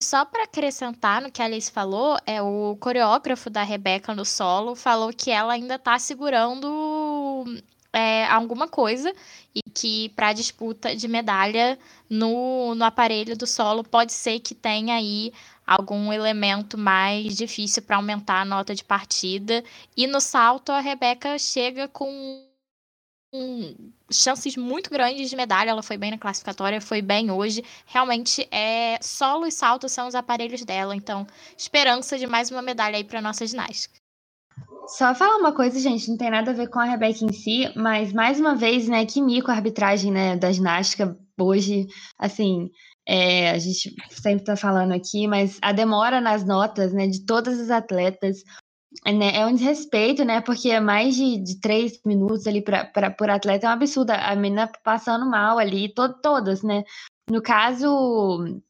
Só 0.00 0.24
para 0.24 0.44
acrescentar 0.44 1.20
no 1.20 1.32
que 1.32 1.42
a 1.42 1.46
Alice 1.46 1.72
falou, 1.72 2.16
é 2.24 2.40
o 2.40 2.76
coreógrafo 2.78 3.50
da 3.50 3.64
Rebeca 3.64 4.14
no 4.14 4.24
solo 4.24 4.76
falou 4.76 5.10
que 5.12 5.32
ela 5.32 5.52
ainda 5.52 5.74
está 5.74 5.98
segurando 5.98 7.44
é, 7.92 8.24
alguma 8.26 8.68
coisa 8.68 9.12
e 9.52 9.60
que 9.70 10.10
para 10.10 10.32
disputa 10.32 10.94
de 10.94 11.08
medalha 11.08 11.76
no, 12.08 12.74
no 12.76 12.84
aparelho 12.84 13.36
do 13.36 13.46
solo 13.46 13.82
pode 13.82 14.12
ser 14.12 14.38
que 14.38 14.54
tenha 14.54 14.94
aí 14.94 15.32
algum 15.68 16.10
elemento 16.10 16.78
mais 16.78 17.36
difícil 17.36 17.82
para 17.82 17.96
aumentar 17.96 18.40
a 18.40 18.44
nota 18.44 18.74
de 18.74 18.82
partida. 18.82 19.62
E 19.94 20.06
no 20.06 20.18
salto, 20.18 20.72
a 20.72 20.80
Rebeca 20.80 21.38
chega 21.38 21.86
com 21.86 22.08
um, 23.34 23.92
chances 24.10 24.56
muito 24.56 24.88
grandes 24.88 25.28
de 25.28 25.36
medalha. 25.36 25.68
Ela 25.68 25.82
foi 25.82 25.98
bem 25.98 26.10
na 26.10 26.16
classificatória, 26.16 26.80
foi 26.80 27.02
bem 27.02 27.30
hoje. 27.30 27.62
Realmente, 27.84 28.48
é 28.50 28.98
solo 29.02 29.46
e 29.46 29.52
salto 29.52 29.90
são 29.90 30.08
os 30.08 30.14
aparelhos 30.14 30.64
dela. 30.64 30.96
Então, 30.96 31.26
esperança 31.54 32.16
de 32.16 32.26
mais 32.26 32.50
uma 32.50 32.62
medalha 32.62 32.96
aí 32.96 33.04
para 33.04 33.20
nossa 33.20 33.46
ginástica. 33.46 33.98
Só 34.86 35.14
falar 35.14 35.36
uma 35.36 35.52
coisa, 35.52 35.78
gente, 35.78 36.08
não 36.08 36.16
tem 36.16 36.30
nada 36.30 36.50
a 36.50 36.54
ver 36.54 36.70
com 36.70 36.78
a 36.78 36.84
Rebeca 36.84 37.22
em 37.22 37.30
si, 37.30 37.70
mas 37.76 38.10
mais 38.10 38.40
uma 38.40 38.54
vez, 38.54 38.88
né, 38.88 39.04
que 39.04 39.20
mico 39.20 39.50
a 39.50 39.54
arbitragem, 39.54 40.10
né, 40.10 40.34
da 40.34 40.50
ginástica 40.50 41.14
hoje, 41.38 41.86
assim, 42.18 42.70
é, 43.08 43.50
a 43.50 43.58
gente 43.58 43.96
sempre 44.10 44.44
tá 44.44 44.54
falando 44.54 44.92
aqui, 44.92 45.26
mas 45.26 45.58
a 45.62 45.72
demora 45.72 46.20
nas 46.20 46.44
notas, 46.44 46.92
né, 46.92 47.06
de 47.06 47.24
todas 47.24 47.58
as 47.58 47.70
atletas 47.70 48.44
é, 49.06 49.12
né, 49.12 49.34
é 49.34 49.46
um 49.46 49.54
desrespeito, 49.54 50.26
né, 50.26 50.42
porque 50.42 50.70
é 50.70 50.78
mais 50.78 51.16
de, 51.16 51.38
de 51.38 51.58
três 51.58 51.98
minutos 52.04 52.46
ali 52.46 52.60
pra, 52.60 52.84
pra, 52.84 53.10
por 53.10 53.30
atleta 53.30 53.66
é 53.66 53.70
um 53.70 53.72
absurdo, 53.72 54.10
a 54.10 54.34
menina 54.36 54.70
passando 54.84 55.24
mal 55.24 55.58
ali, 55.58 55.88
to, 55.94 56.12
todas, 56.20 56.62
né, 56.62 56.84
no 57.30 57.40
caso 57.40 58.60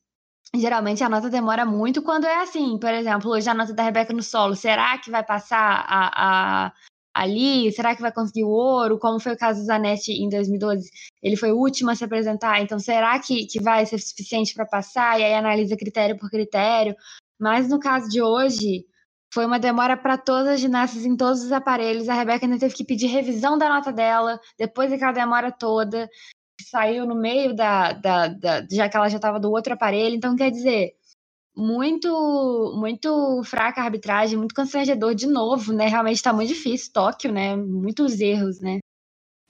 geralmente 0.54 1.02
a 1.02 1.08
nota 1.08 1.28
demora 1.28 1.66
muito 1.66 2.00
quando 2.00 2.24
é 2.24 2.42
assim. 2.42 2.78
Por 2.78 2.90
exemplo, 2.90 3.30
hoje 3.30 3.50
a 3.50 3.54
nota 3.54 3.74
da 3.74 3.82
Rebeca 3.82 4.12
no 4.14 4.22
solo, 4.22 4.54
será 4.54 4.96
que 4.98 5.10
vai 5.10 5.22
passar 5.22 5.84
a, 5.86 6.66
a, 6.66 6.72
ali? 7.20 7.70
Será 7.72 7.94
que 7.94 8.02
vai 8.02 8.12
conseguir 8.12 8.44
o 8.44 8.48
ouro? 8.48 8.98
Como 8.98 9.20
foi 9.20 9.32
o 9.32 9.38
caso 9.38 9.60
do 9.60 9.66
Zanetti 9.66 10.12
em 10.12 10.28
2012? 10.28 10.90
Ele 11.22 11.36
foi 11.36 11.52
o 11.52 11.58
último 11.58 11.90
a 11.90 11.94
se 11.94 12.04
apresentar, 12.04 12.60
então 12.60 12.78
será 12.78 13.18
que, 13.18 13.46
que 13.46 13.60
vai 13.62 13.84
ser 13.86 13.98
suficiente 13.98 14.54
para 14.54 14.66
passar? 14.66 15.18
E 15.20 15.24
aí 15.24 15.34
analisa 15.34 15.76
critério 15.76 16.16
por 16.16 16.30
critério. 16.30 16.94
Mas 17.38 17.68
no 17.68 17.78
caso 17.78 18.08
de 18.08 18.22
hoje, 18.22 18.84
foi 19.32 19.46
uma 19.46 19.58
demora 19.58 19.96
para 19.96 20.16
todas 20.18 20.48
as 20.48 20.60
ginastas 20.60 21.04
em 21.04 21.16
todos 21.16 21.42
os 21.42 21.52
aparelhos. 21.52 22.08
A 22.08 22.14
Rebeca 22.14 22.46
ainda 22.46 22.58
teve 22.58 22.74
que 22.74 22.84
pedir 22.84 23.06
revisão 23.08 23.58
da 23.58 23.68
nota 23.68 23.92
dela, 23.92 24.40
depois 24.58 24.90
daquela 24.90 25.12
demora 25.12 25.52
toda 25.52 26.08
saiu 26.62 27.06
no 27.06 27.14
meio 27.14 27.54
da, 27.54 27.92
da, 27.92 28.28
da 28.28 28.66
já 28.70 28.88
que 28.88 28.96
ela 28.96 29.08
já 29.08 29.16
estava 29.16 29.38
do 29.40 29.50
outro 29.50 29.72
aparelho. 29.72 30.14
Então, 30.14 30.36
quer 30.36 30.50
dizer, 30.50 30.94
muito 31.58 32.72
muito 32.76 33.42
fraca 33.42 33.80
a 33.80 33.84
arbitragem, 33.84 34.38
muito 34.38 34.54
constrangedor 34.54 35.12
de 35.12 35.26
novo, 35.26 35.72
né? 35.72 35.88
Realmente 35.88 36.16
está 36.16 36.32
muito 36.32 36.48
difícil, 36.48 36.92
Tóquio, 36.92 37.32
né? 37.32 37.56
Muitos 37.56 38.20
erros, 38.20 38.60
né? 38.60 38.78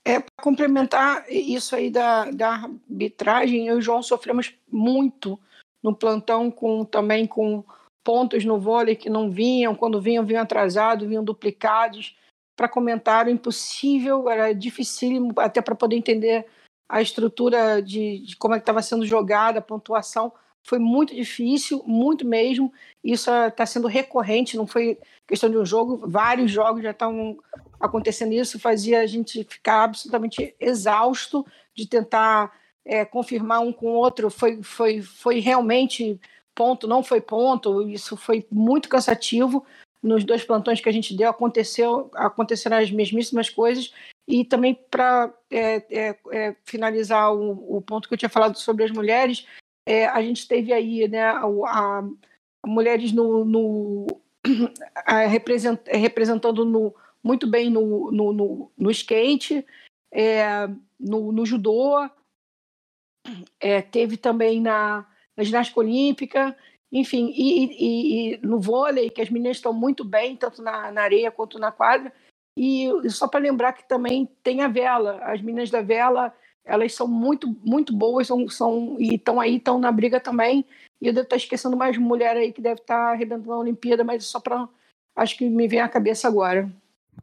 É, 0.03 0.19
para 0.19 0.31
complementar 0.41 1.23
isso 1.29 1.75
aí 1.75 1.91
da, 1.91 2.31
da 2.31 2.49
arbitragem, 2.49 3.67
eu 3.67 3.75
e 3.75 3.77
o 3.77 3.81
João 3.81 4.01
sofremos 4.01 4.55
muito 4.71 5.39
no 5.83 5.95
plantão, 5.95 6.49
com 6.49 6.83
também 6.83 7.27
com 7.27 7.63
pontos 8.03 8.43
no 8.43 8.59
vôlei 8.59 8.95
que 8.95 9.09
não 9.09 9.29
vinham, 9.29 9.75
quando 9.75 10.01
vinham, 10.01 10.25
vinham 10.25 10.41
atrasados, 10.41 11.07
vinham 11.07 11.23
duplicados. 11.23 12.17
Para 12.57 12.67
comentário, 12.67 13.31
impossível, 13.31 14.27
era 14.27 14.51
dificílimo 14.51 15.31
até 15.37 15.61
para 15.61 15.75
poder 15.75 15.95
entender 15.95 16.47
a 16.89 17.03
estrutura 17.03 17.81
de, 17.83 18.19
de 18.19 18.35
como 18.35 18.55
é 18.55 18.57
que 18.57 18.63
estava 18.63 18.81
sendo 18.81 19.05
jogada, 19.05 19.59
a 19.59 19.61
pontuação 19.61 20.33
foi 20.69 20.77
muito 20.77 21.15
difícil, 21.15 21.83
muito 21.83 22.23
mesmo. 22.27 22.71
Isso 23.03 23.31
está 23.31 23.65
sendo 23.65 23.87
recorrente, 23.87 24.55
não 24.55 24.67
foi 24.67 24.99
questão 25.27 25.49
de 25.49 25.57
um 25.57 25.65
jogo, 25.65 26.07
vários 26.07 26.51
jogos 26.51 26.83
já 26.83 26.91
estão 26.91 27.39
acontecendo 27.79 28.33
isso, 28.33 28.59
fazia 28.59 29.01
a 29.01 29.07
gente 29.07 29.43
ficar 29.43 29.85
absolutamente 29.85 30.55
exausto 30.59 31.43
de 31.73 31.87
tentar 31.87 32.53
é, 32.85 33.03
confirmar 33.03 33.61
um 33.61 33.73
com 33.73 33.87
o 33.87 33.95
outro. 33.95 34.29
Foi, 34.29 34.61
foi, 34.61 35.01
foi 35.01 35.39
realmente 35.39 36.19
ponto, 36.53 36.87
não 36.87 37.01
foi 37.01 37.19
ponto, 37.19 37.81
isso 37.89 38.15
foi 38.15 38.45
muito 38.51 38.89
cansativo. 38.89 39.65
Nos 40.03 40.23
dois 40.23 40.43
plantões 40.43 40.79
que 40.79 40.87
a 40.87 40.93
gente 40.93 41.15
deu, 41.15 41.31
aconteceu, 41.31 42.11
aconteceram 42.13 42.77
as 42.77 42.91
mesmíssimas 42.91 43.49
coisas, 43.49 43.91
e 44.27 44.45
também 44.45 44.75
para 44.91 45.33
é, 45.49 45.83
é, 45.89 46.15
é, 46.31 46.55
finalizar 46.63 47.33
o, 47.33 47.77
o, 47.77 47.81
ponto 47.81 48.07
que 48.07 48.13
eu 48.13 48.17
tinha 48.17 48.29
falado 48.29 48.55
sobre 48.57 48.83
as 48.83 48.91
mulheres, 48.91 49.45
é, 49.89 50.05
a 50.05 50.21
gente 50.21 50.47
teve 50.47 50.71
aí 50.71 51.07
né, 51.07 51.23
a, 51.23 51.41
a, 51.41 52.03
mulheres 52.63 53.11
no, 53.11 53.43
no 53.43 54.05
represent, 55.31 55.79
representando 55.87 56.63
no, 56.63 56.93
muito 57.23 57.47
bem 57.47 57.71
no, 57.71 58.11
no, 58.11 58.31
no, 58.31 58.71
no 58.77 58.91
skate, 58.91 59.65
é, 60.13 60.67
no, 60.99 61.31
no 61.31 61.43
judô, 61.43 62.07
é, 63.59 63.81
teve 63.81 64.15
também 64.15 64.61
na, 64.61 65.07
na 65.35 65.43
ginástica 65.43 65.79
olímpica, 65.79 66.55
enfim, 66.91 67.33
e, 67.35 67.65
e, 67.65 68.33
e, 68.33 68.37
no 68.45 68.59
vôlei, 68.59 69.09
que 69.09 69.23
as 69.23 69.29
meninas 69.31 69.57
estão 69.57 69.73
muito 69.73 70.03
bem, 70.03 70.37
tanto 70.37 70.61
na, 70.61 70.91
na 70.91 71.01
areia 71.01 71.31
quanto 71.31 71.57
na 71.57 71.71
quadra, 71.71 72.13
e 72.55 72.91
só 73.09 73.27
para 73.27 73.39
lembrar 73.39 73.73
que 73.73 73.87
também 73.87 74.27
tem 74.43 74.61
a 74.61 74.67
vela. 74.67 75.19
As 75.23 75.41
meninas 75.41 75.71
da 75.71 75.81
vela, 75.81 76.31
elas 76.69 76.93
são 76.93 77.07
muito, 77.07 77.55
muito 77.63 77.95
boas 77.95 78.27
são, 78.27 78.47
são, 78.47 78.95
e 78.99 79.15
estão 79.15 79.39
aí, 79.39 79.57
estão 79.57 79.79
na 79.79 79.91
briga 79.91 80.19
também. 80.19 80.65
E 81.01 81.07
eu 81.07 81.13
devo 81.13 81.23
estar 81.23 81.35
esquecendo 81.35 81.75
mais 81.75 81.97
mulher 81.97 82.37
aí 82.37 82.51
que 82.51 82.61
deve 82.61 82.81
estar 82.81 83.13
arrebentando 83.13 83.51
a 83.51 83.59
Olimpíada, 83.59 84.03
mas 84.03 84.25
só 84.25 84.39
para. 84.39 84.67
Acho 85.15 85.37
que 85.37 85.49
me 85.49 85.67
vem 85.67 85.81
à 85.81 85.89
cabeça 85.89 86.27
agora. 86.27 86.71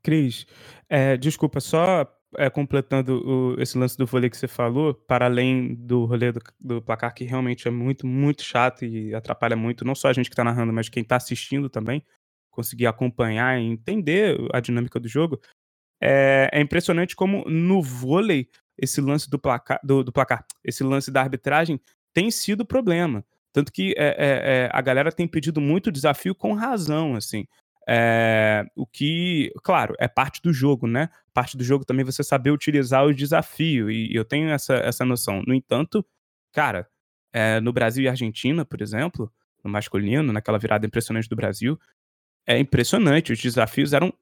Cris, 0.03 0.47
é, 0.89 1.17
desculpa, 1.17 1.61
só 1.61 2.07
é, 2.37 2.51
completando 2.51 3.23
o, 3.25 3.61
esse 3.61 3.79
lance 3.79 3.97
do 3.97 4.07
vôlei 4.07 4.29
que 4.29 4.37
você 4.37 4.49
falou, 4.49 4.93
para 4.93 5.27
além 5.27 5.75
do 5.75 6.05
rolê 6.05 6.33
do, 6.33 6.41
do, 6.61 6.83
placar, 6.83 7.15
que 7.15 7.25
realmente 7.25 7.67
é 7.67 7.71
muito, 7.71 8.07
muito 8.07 8.43
chato 8.43 8.85
e 8.85 9.15
atrapalha 9.15 9.57
muito, 9.57 9.85
não 9.85 9.95
só 9.95 10.09
a 10.09 10.13
gente 10.13 10.29
que 10.29 10.35
está 10.35 10.45
narrando, 10.45 10.73
mas 10.73 10.89
quem 10.89 11.03
está 11.03 11.17
assistindo 11.17 11.71
também 11.71 12.05
conseguir 12.51 12.87
acompanhar 12.87 13.59
e 13.61 13.65
entender 13.65 14.37
a 14.53 14.61
dinâmica 14.61 14.99
do 14.99 15.09
jogo, 15.09 15.41
é, 16.01 16.49
é 16.53 16.61
impressionante 16.61 17.15
como 17.15 17.45
no 17.49 17.83
vôlei 17.83 18.49
esse 18.79 19.01
lance 19.01 19.29
do 19.31 19.39
placar, 19.39 19.81
do, 19.83 20.03
do, 20.05 20.13
placar, 20.13 20.45
esse 20.65 20.85
lance 20.85 21.11
da 21.11 21.21
arbitragem 21.21 21.81
tem 22.13 22.31
sido 22.31 22.65
problema. 22.65 23.25
Tanto 23.53 23.73
que 23.73 23.95
é, 23.97 24.15
é, 24.19 24.71
a 24.73 24.81
galera 24.83 25.11
tem 25.11 25.27
pedido 25.27 25.61
muito 25.61 25.91
desafio 25.91 26.35
com 26.35 26.53
razão, 26.53 27.15
assim. 27.15 27.47
É, 27.89 28.65
o 28.75 28.85
que, 28.87 29.53
claro, 29.63 29.95
é 29.99 30.09
parte 30.09 30.43
do 30.43 30.53
jogo, 30.53 30.87
né? 30.87 31.09
Parte 31.33 31.57
do 31.57 31.65
jogo 31.65 31.85
também 31.85 32.05
você 32.05 32.23
saber 32.23 32.51
utilizar 32.51 33.05
o 33.07 33.15
desafio, 33.15 33.91
e 33.91 34.15
eu 34.15 34.25
tenho 34.25 34.51
essa, 34.51 34.75
essa 34.75 35.05
noção. 35.05 35.43
No 35.47 35.55
entanto, 35.55 36.05
cara, 36.53 36.89
é, 37.33 37.61
no 37.61 37.73
Brasil 37.73 38.05
e 38.05 38.09
Argentina, 38.09 38.65
por 38.65 38.83
exemplo, 38.83 39.33
no 39.63 39.71
masculino, 39.71 40.33
naquela 40.33 40.59
virada 40.59 40.87
impressionante 40.87 41.29
do 41.29 41.37
Brasil, 41.37 41.79
é 42.47 42.59
impressionante. 42.59 43.33
Os 43.33 43.41
desafios 43.41 43.93
eram, 43.93 44.13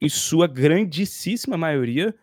em 0.00 0.08
sua 0.08 0.46
grandíssima 0.46 1.56
maioria, 1.56 2.14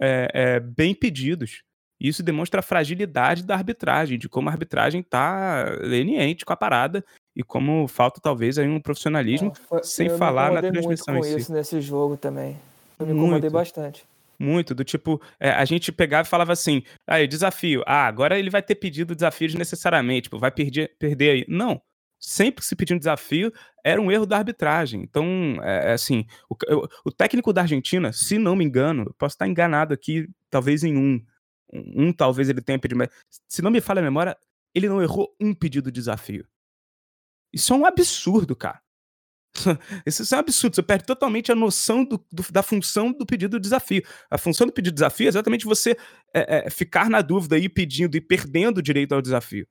é, 0.00 0.30
é, 0.32 0.60
bem 0.60 0.94
pedidos. 0.94 1.62
Isso 1.98 2.22
demonstra 2.22 2.60
a 2.60 2.62
fragilidade 2.62 3.42
da 3.42 3.54
arbitragem, 3.54 4.18
de 4.18 4.28
como 4.28 4.48
a 4.48 4.52
arbitragem 4.52 5.00
está 5.00 5.64
leniente 5.80 6.44
com 6.44 6.52
a 6.52 6.56
parada 6.56 7.04
e 7.34 7.42
como 7.42 7.88
falta 7.88 8.20
talvez 8.20 8.58
aí 8.58 8.68
um 8.68 8.80
profissionalismo, 8.80 9.50
é, 9.50 9.68
foi, 9.68 9.82
sem 9.82 10.10
falar 10.10 10.52
na 10.52 10.60
transmissão 10.60 11.14
muito 11.14 11.26
com 11.26 11.30
em 11.30 11.34
si. 11.34 11.40
isso 11.40 11.52
nesse 11.52 11.80
jogo 11.80 12.16
também. 12.16 12.58
Eu 12.98 13.06
me 13.06 13.12
incomodei 13.12 13.40
muito. 13.40 13.52
bastante. 13.52 14.04
Muito, 14.38 14.74
do 14.74 14.84
tipo, 14.84 15.20
é, 15.40 15.50
a 15.50 15.64
gente 15.64 15.90
pegava 15.90 16.26
e 16.26 16.30
falava 16.30 16.52
assim, 16.52 16.82
aí, 17.06 17.26
desafio, 17.26 17.82
ah, 17.86 18.06
agora 18.06 18.38
ele 18.38 18.50
vai 18.50 18.62
ter 18.62 18.74
pedido 18.74 19.14
desafio 19.14 19.48
desnecessariamente, 19.48 20.24
tipo, 20.24 20.38
vai 20.38 20.50
perder, 20.50 20.92
perder 20.98 21.30
aí. 21.30 21.44
Não, 21.48 21.80
sempre 22.18 22.62
que 22.62 22.66
se 22.66 22.76
pedia 22.76 22.96
um 22.96 22.98
desafio, 22.98 23.52
era 23.84 24.00
um 24.00 24.10
erro 24.10 24.26
da 24.26 24.38
arbitragem. 24.38 25.02
Então, 25.02 25.26
é, 25.62 25.90
é 25.90 25.92
assim, 25.92 26.24
o, 26.50 26.56
o, 27.04 27.12
técnico 27.12 27.52
da 27.52 27.62
Argentina, 27.62 28.12
se 28.12 28.38
não 28.38 28.56
me 28.56 28.64
engano, 28.64 29.14
posso 29.18 29.34
estar 29.34 29.46
enganado 29.46 29.94
aqui, 29.94 30.28
talvez 30.50 30.82
em 30.82 30.96
um, 30.96 31.24
um 31.72 32.12
talvez 32.12 32.48
ele 32.48 32.60
tenha 32.60 32.78
pedido, 32.78 32.98
mas 32.98 33.08
se 33.48 33.62
não 33.62 33.70
me 33.70 33.80
falha 33.80 34.00
a 34.00 34.04
memória, 34.04 34.36
ele 34.74 34.88
não 34.88 35.00
errou 35.00 35.34
um 35.40 35.54
pedido 35.54 35.90
de 35.90 36.00
desafio. 36.00 36.46
Isso 37.52 37.72
é 37.72 37.76
um 37.76 37.86
absurdo, 37.86 38.54
cara. 38.54 38.80
Isso 40.04 40.34
é 40.34 40.36
um 40.36 40.40
absurdo. 40.40 40.74
Você 40.74 40.82
perde 40.82 41.04
totalmente 41.04 41.50
a 41.50 41.54
noção 41.54 42.04
do, 42.04 42.22
do, 42.30 42.44
da 42.50 42.62
função 42.62 43.12
do 43.12 43.24
pedido 43.24 43.58
de 43.58 43.62
desafio. 43.62 44.02
A 44.30 44.36
função 44.36 44.66
do 44.66 44.72
pedido 44.72 44.92
de 44.92 44.96
desafio 44.96 45.26
é 45.26 45.28
exatamente 45.28 45.64
você 45.64 45.96
é, 46.34 46.66
é, 46.66 46.70
ficar 46.70 47.08
na 47.08 47.22
dúvida 47.22 47.58
e 47.58 47.68
pedindo 47.68 48.16
e 48.16 48.20
perdendo 48.20 48.78
o 48.78 48.82
direito 48.82 49.14
ao 49.14 49.22
desafio. 49.22 49.66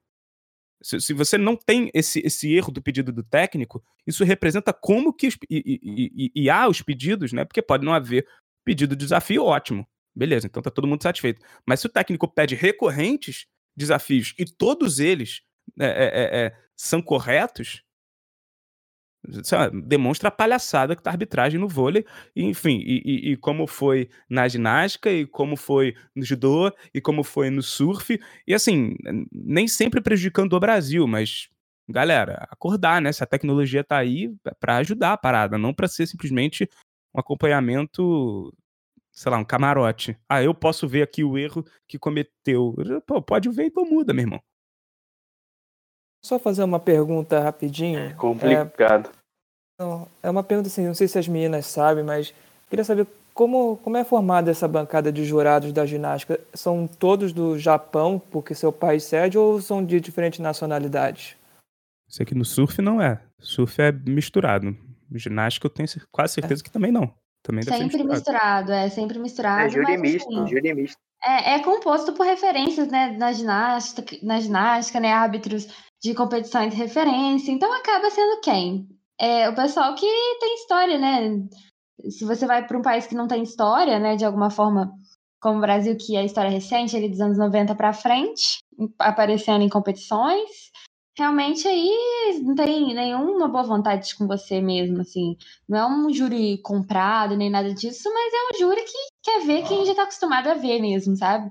Se, 0.81 0.99
se, 0.99 1.13
você 1.13 1.37
não 1.37 1.55
tem 1.55 1.89
esse, 1.93 2.19
esse 2.25 2.53
erro 2.53 2.71
do 2.71 2.81
pedido 2.81 3.11
do 3.11 3.23
técnico, 3.23 3.83
isso 4.05 4.23
representa 4.23 4.73
como 4.73 5.13
que. 5.13 5.27
Os, 5.27 5.37
e, 5.49 5.79
e, 5.83 6.31
e, 6.35 6.49
há 6.49 6.67
os 6.67 6.81
pedidos, 6.81 7.33
né? 7.33 7.45
Porque 7.45 7.61
pode 7.61 7.85
não 7.85 7.93
haver 7.93 8.27
pedido 8.63 8.95
de 8.95 9.05
desafio, 9.05 9.43
ótimo. 9.43 9.87
Beleza, 10.15 10.47
então 10.47 10.61
tá 10.61 10.71
todo 10.71 10.87
mundo 10.87 11.03
satisfeito. 11.03 11.41
Mas 11.65 11.79
se 11.79 11.87
o 11.87 11.89
técnico 11.89 12.27
pede 12.27 12.55
recorrentes 12.55 13.47
desafios 13.75 14.33
e 14.39 14.45
todos 14.45 14.99
eles 14.99 15.41
é, 15.79 15.85
é, 15.85 16.45
é, 16.45 16.57
são 16.75 17.01
corretos, 17.01 17.83
demonstra 19.83 20.29
a 20.29 20.31
palhaçada 20.31 20.95
que 20.95 21.03
tá 21.03 21.09
a 21.09 21.13
arbitragem 21.13 21.59
no 21.59 21.67
vôlei, 21.67 22.05
e, 22.35 22.43
enfim, 22.43 22.77
e, 22.85 23.01
e, 23.05 23.31
e, 23.31 23.37
como 23.37 23.67
foi 23.67 24.09
na 24.29 24.47
ginástica, 24.47 25.11
e 25.11 25.25
como 25.25 25.55
foi 25.55 25.95
no 26.15 26.23
judô, 26.23 26.71
e 26.93 27.01
como 27.01 27.23
foi 27.23 27.49
no 27.49 27.61
surf, 27.61 28.19
e 28.47 28.53
assim, 28.53 28.95
nem 29.31 29.67
sempre 29.67 30.01
prejudicando 30.01 30.53
o 30.53 30.59
Brasil, 30.59 31.07
mas, 31.07 31.49
galera, 31.87 32.47
acordar, 32.49 33.01
né? 33.01 33.11
Se 33.11 33.23
a 33.23 33.27
tecnologia 33.27 33.83
tá 33.83 33.97
aí 33.97 34.33
para 34.59 34.77
ajudar 34.77 35.13
a 35.13 35.17
parada, 35.17 35.57
não 35.57 35.73
para 35.73 35.87
ser 35.87 36.07
simplesmente 36.07 36.69
um 37.13 37.19
acompanhamento, 37.19 38.53
sei 39.11 39.31
lá, 39.31 39.37
um 39.37 39.45
camarote. 39.45 40.17
Ah, 40.29 40.43
eu 40.43 40.53
posso 40.53 40.87
ver 40.87 41.03
aqui 41.03 41.23
o 41.23 41.37
erro 41.37 41.63
que 41.87 41.97
cometeu. 41.99 42.75
Pô, 43.07 43.21
pode 43.21 43.49
ver 43.49 43.65
então 43.65 43.85
muda, 43.85 44.13
meu 44.13 44.23
irmão. 44.23 44.41
Só 46.25 46.39
fazer 46.39 46.63
uma 46.63 46.79
pergunta 46.79 47.39
rapidinho. 47.39 47.99
É 47.99 48.13
complicado. 48.13 49.11
Não, 49.79 50.07
é 50.23 50.27
uma 50.27 50.41
pergunta 50.41 50.69
assim, 50.69 50.87
não 50.87 50.95
sei 50.95 51.07
se 51.07 51.19
as 51.19 51.27
meninas 51.27 51.67
sabem, 51.67 52.03
mas 52.03 52.33
queria 52.67 52.83
saber 52.83 53.05
como, 53.31 53.77
como 53.83 53.95
é 53.95 54.03
formada 54.03 54.49
essa 54.49 54.67
bancada 54.67 55.11
de 55.11 55.23
jurados 55.23 55.71
da 55.71 55.85
ginástica? 55.85 56.39
São 56.51 56.87
todos 56.87 57.31
do 57.31 57.59
Japão, 57.59 58.19
porque 58.31 58.55
seu 58.55 58.73
país 58.73 59.03
cede, 59.03 59.37
ou 59.37 59.61
são 59.61 59.85
de 59.85 60.01
diferentes 60.01 60.39
nacionalidades? 60.39 61.35
Isso 62.09 62.23
aqui 62.23 62.33
no 62.33 62.43
surf 62.43 62.81
não 62.81 62.99
é. 62.99 63.21
Surf 63.39 63.79
é 63.79 63.91
misturado. 63.91 64.75
Ginástica 65.13 65.67
eu 65.67 65.69
tenho 65.69 65.87
quase 66.11 66.33
certeza 66.33 66.63
que 66.63 66.71
também 66.71 66.91
não. 66.91 67.13
Também 67.43 67.63
deve 67.63 67.77
sempre 67.77 67.97
ser 67.97 68.03
misturado. 68.03 68.71
misturado, 68.71 68.71
é 68.71 68.89
sempre 68.89 69.19
misturado. 69.19 69.65
É 69.67 69.69
júri 69.69 69.91
mas, 69.91 70.01
misto, 70.01 70.27
assim, 70.27 70.47
júri 70.47 70.73
misto. 70.73 70.97
É, 71.23 71.53
é 71.53 71.59
composto 71.59 72.13
por 72.13 72.25
referências, 72.25 72.87
né, 72.87 73.15
na 73.17 73.31
ginástica, 73.31 74.15
na 74.23 74.39
ginástica, 74.39 74.99
né, 74.99 75.11
árbitros 75.11 75.67
de 76.05 76.13
competições 76.13 76.71
de 76.71 76.77
referência. 76.77 77.51
Então 77.51 77.73
acaba 77.73 78.11
sendo 78.11 78.39
quem? 78.39 78.87
É 79.19 79.49
o 79.49 79.55
pessoal 79.55 79.95
que 79.95 80.05
tem 80.39 80.53
história, 80.53 80.99
né? 80.99 81.43
Se 82.09 82.23
você 82.23 82.45
vai 82.45 82.67
para 82.67 82.77
um 82.77 82.83
país 82.83 83.07
que 83.07 83.15
não 83.15 83.27
tem 83.27 83.41
história, 83.41 83.97
né, 83.97 84.15
de 84.15 84.23
alguma 84.23 84.51
forma, 84.51 84.91
como 85.41 85.57
o 85.57 85.61
Brasil, 85.61 85.97
que 85.97 86.15
é 86.15 86.23
história 86.23 86.51
recente, 86.51 86.95
ali 86.95 87.09
dos 87.09 87.19
anos 87.19 87.39
90 87.39 87.73
para 87.73 87.91
frente, 87.91 88.59
aparecendo 88.99 89.63
em 89.63 89.69
competições, 89.69 90.69
realmente 91.17 91.67
aí 91.67 92.39
não 92.43 92.53
tem 92.53 92.93
nenhuma 92.93 93.47
boa 93.47 93.63
vontade 93.63 94.15
com 94.15 94.27
você 94.27 94.61
mesmo, 94.61 95.01
assim. 95.01 95.35
Não 95.67 95.79
é 95.79 95.87
um 95.87 96.13
júri 96.13 96.61
comprado 96.61 97.35
nem 97.35 97.49
nada 97.49 97.73
disso, 97.73 98.11
mas 98.13 98.31
é 98.31 98.37
um 98.37 98.59
júri 98.59 98.83
que 98.83 98.97
quer 99.23 99.43
ver 99.43 99.63
quem 99.67 99.85
já 99.85 99.91
está 99.91 100.03
acostumado 100.03 100.49
a 100.49 100.53
ver 100.53 100.79
mesmo, 100.79 101.15
sabe? 101.15 101.49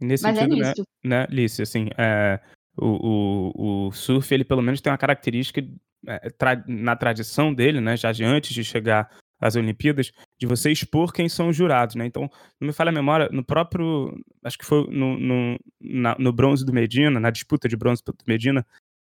Nesse 0.00 0.24
Mas 0.24 0.38
é 0.38 0.40
sentido, 0.40 0.56
né, 0.56 0.68
nisso. 0.70 0.82
né, 1.04 1.26
Lice, 1.30 1.62
assim, 1.62 1.88
é, 1.96 2.40
o, 2.78 3.86
o, 3.88 3.92
surf, 3.92 4.32
ele 4.34 4.44
pelo 4.44 4.62
menos 4.62 4.80
tem 4.80 4.90
uma 4.90 4.98
característica 4.98 5.60
é, 6.06 6.30
na 6.68 6.94
tradição 6.96 7.52
dele, 7.52 7.80
né, 7.80 7.96
já 7.96 8.12
de 8.12 8.24
antes 8.24 8.52
de 8.54 8.62
chegar 8.62 9.10
às 9.40 9.56
Olimpíadas, 9.56 10.12
de 10.40 10.46
você 10.46 10.70
expor 10.70 11.12
quem 11.12 11.28
são 11.28 11.48
os 11.48 11.56
jurados, 11.56 11.94
né? 11.94 12.06
Então, 12.06 12.30
não 12.60 12.68
me 12.68 12.72
falha 12.72 12.88
a 12.88 12.92
memória, 12.92 13.28
no 13.30 13.44
próprio, 13.44 14.14
acho 14.42 14.56
que 14.56 14.64
foi 14.64 14.86
no, 14.88 15.18
no, 15.18 15.58
na- 15.80 16.16
no 16.18 16.32
bronze 16.32 16.64
do 16.64 16.72
Medina, 16.72 17.20
na 17.20 17.30
disputa 17.30 17.68
de 17.68 17.76
bronze 17.76 18.02
do 18.04 18.14
Medina, 18.26 18.64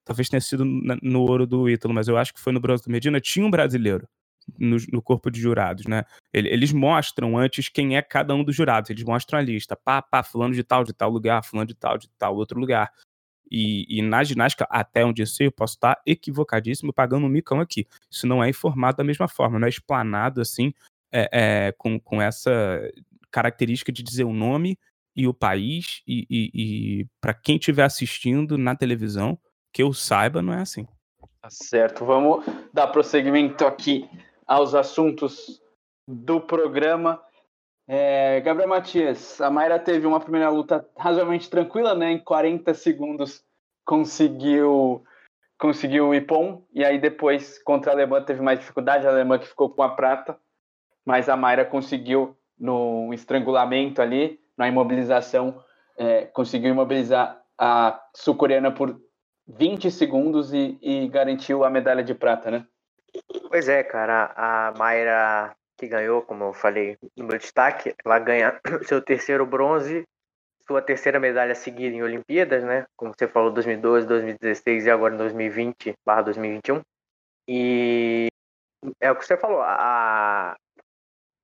talvez 0.05 0.29
tenha 0.29 0.41
sido 0.41 0.65
na- 0.65 0.97
no 1.01 1.21
ouro 1.21 1.45
do 1.47 1.69
Ítalo, 1.69 1.93
mas 1.93 2.07
eu 2.07 2.17
acho 2.17 2.33
que 2.33 2.39
foi 2.41 2.53
no 2.53 2.59
bronze 2.59 2.83
do 2.83 2.91
Medina, 2.91 3.19
tinha 3.21 3.45
um 3.45 3.51
brasileiro 3.51 4.07
no, 4.57 4.77
no 4.91 5.01
corpo 5.01 5.29
de 5.29 5.39
jurados, 5.39 5.85
né? 5.85 6.03
Ele- 6.33 6.49
Eles 6.49 6.71
mostram 6.73 7.37
antes 7.37 7.69
quem 7.69 7.97
é 7.97 8.01
cada 8.01 8.33
um 8.33 8.43
dos 8.43 8.55
jurados, 8.55 8.89
eles 8.89 9.03
mostram 9.03 9.39
a 9.39 9.41
lista, 9.41 9.75
pá, 9.75 10.01
pá, 10.01 10.23
fulano 10.23 10.53
de 10.53 10.63
tal, 10.63 10.83
de 10.83 10.93
tal 10.93 11.09
lugar, 11.09 11.43
fulano 11.43 11.67
de 11.67 11.75
tal, 11.75 11.97
de 11.97 12.09
tal 12.17 12.35
outro 12.35 12.59
lugar. 12.59 12.91
E, 13.49 13.85
e 13.99 14.01
na 14.01 14.23
ginástica, 14.23 14.67
até 14.69 15.05
onde 15.05 15.21
eu 15.21 15.27
sei, 15.27 15.47
eu 15.47 15.51
posso 15.51 15.75
estar 15.75 16.01
equivocadíssimo, 16.05 16.93
pagando 16.93 17.25
um 17.25 17.29
micão 17.29 17.59
aqui. 17.59 17.87
Isso 18.09 18.27
não 18.27 18.43
é 18.43 18.49
informado 18.49 18.97
da 18.97 19.03
mesma 19.03 19.27
forma, 19.27 19.59
não 19.59 19.65
é 19.65 19.69
explanado 19.69 20.41
assim, 20.41 20.73
é, 21.11 21.29
é, 21.31 21.71
com, 21.77 21.99
com 21.99 22.21
essa 22.21 22.51
característica 23.31 23.91
de 23.91 24.03
dizer 24.03 24.23
o 24.23 24.33
nome 24.33 24.77
e 25.15 25.27
o 25.27 25.33
país, 25.33 26.03
e, 26.07 26.27
e, 26.29 26.51
e 26.53 27.07
para 27.19 27.33
quem 27.33 27.55
estiver 27.55 27.83
assistindo 27.83 28.57
na 28.57 28.75
televisão, 28.75 29.37
que 29.73 29.81
eu 29.81 29.91
saiba, 29.91 30.41
não 30.41 30.53
é 30.53 30.61
assim. 30.61 30.85
Tá 31.41 31.49
certo, 31.49 32.05
vamos 32.05 32.45
dar 32.73 32.87
prosseguimento 32.87 33.65
aqui 33.65 34.07
aos 34.45 34.75
assuntos 34.75 35.61
do 36.07 36.39
programa. 36.39 37.21
É, 37.87 38.41
Gabriel 38.41 38.67
Matias, 38.67 39.39
a 39.39 39.49
Mayra 39.49 39.79
teve 39.79 40.05
uma 40.05 40.19
primeira 40.19 40.49
luta 40.49 40.85
razoavelmente 40.97 41.49
tranquila, 41.49 41.95
né? 41.95 42.11
Em 42.11 42.19
40 42.19 42.73
segundos 42.73 43.43
conseguiu 43.85 45.03
conseguiu 45.57 46.09
o 46.09 46.13
Ipon, 46.13 46.63
e 46.71 46.85
aí 46.85 46.99
depois 46.99 47.57
contra 47.63 47.91
a 47.91 47.95
Alemã 47.95 48.21
teve 48.21 48.41
mais 48.41 48.59
dificuldade, 48.59 49.07
a 49.07 49.09
Alemã 49.09 49.39
que 49.39 49.47
ficou 49.47 49.71
com 49.71 49.81
a 49.81 49.89
prata, 49.89 50.37
mas 51.03 51.29
a 51.29 51.35
Mayra 51.35 51.65
conseguiu 51.65 52.37
no 52.59 53.11
estrangulamento 53.11 53.99
ali, 53.99 54.39
na 54.55 54.67
imobilização, 54.67 55.63
é, 55.97 56.25
conseguiu 56.25 56.69
imobilizar 56.69 57.41
a 57.57 57.99
sul-coreana 58.13 58.71
por 58.71 59.01
20 59.47 59.89
segundos 59.89 60.53
e, 60.53 60.77
e 60.79 61.07
garantiu 61.07 61.63
a 61.63 61.71
medalha 61.71 62.03
de 62.03 62.13
prata, 62.13 62.51
né? 62.51 62.67
Pois 63.49 63.67
é, 63.67 63.83
cara, 63.83 64.31
a 64.35 64.73
Mayra 64.77 65.55
que 65.77 65.87
ganhou, 65.87 66.21
como 66.21 66.45
eu 66.45 66.53
falei 66.53 66.97
no 67.15 67.25
meu 67.25 67.37
destaque, 67.37 67.93
ela 68.03 68.19
ganha 68.19 68.59
seu 68.87 69.01
terceiro 69.01 69.45
bronze, 69.45 70.03
sua 70.65 70.81
terceira 70.81 71.19
medalha 71.19 71.55
seguida 71.55 71.95
em 71.95 72.03
Olimpíadas, 72.03 72.63
né? 72.63 72.85
Como 72.97 73.13
você 73.17 73.27
falou, 73.27 73.51
2012, 73.51 74.07
2016 74.07 74.85
e 74.85 74.91
agora 74.91 75.13
em 75.13 75.17
2020 75.17 75.93
barra 76.05 76.23
2021. 76.23 76.81
E 77.47 78.27
é 78.99 79.11
o 79.11 79.15
que 79.15 79.25
você 79.25 79.37
falou, 79.37 79.61
a, 79.61 80.55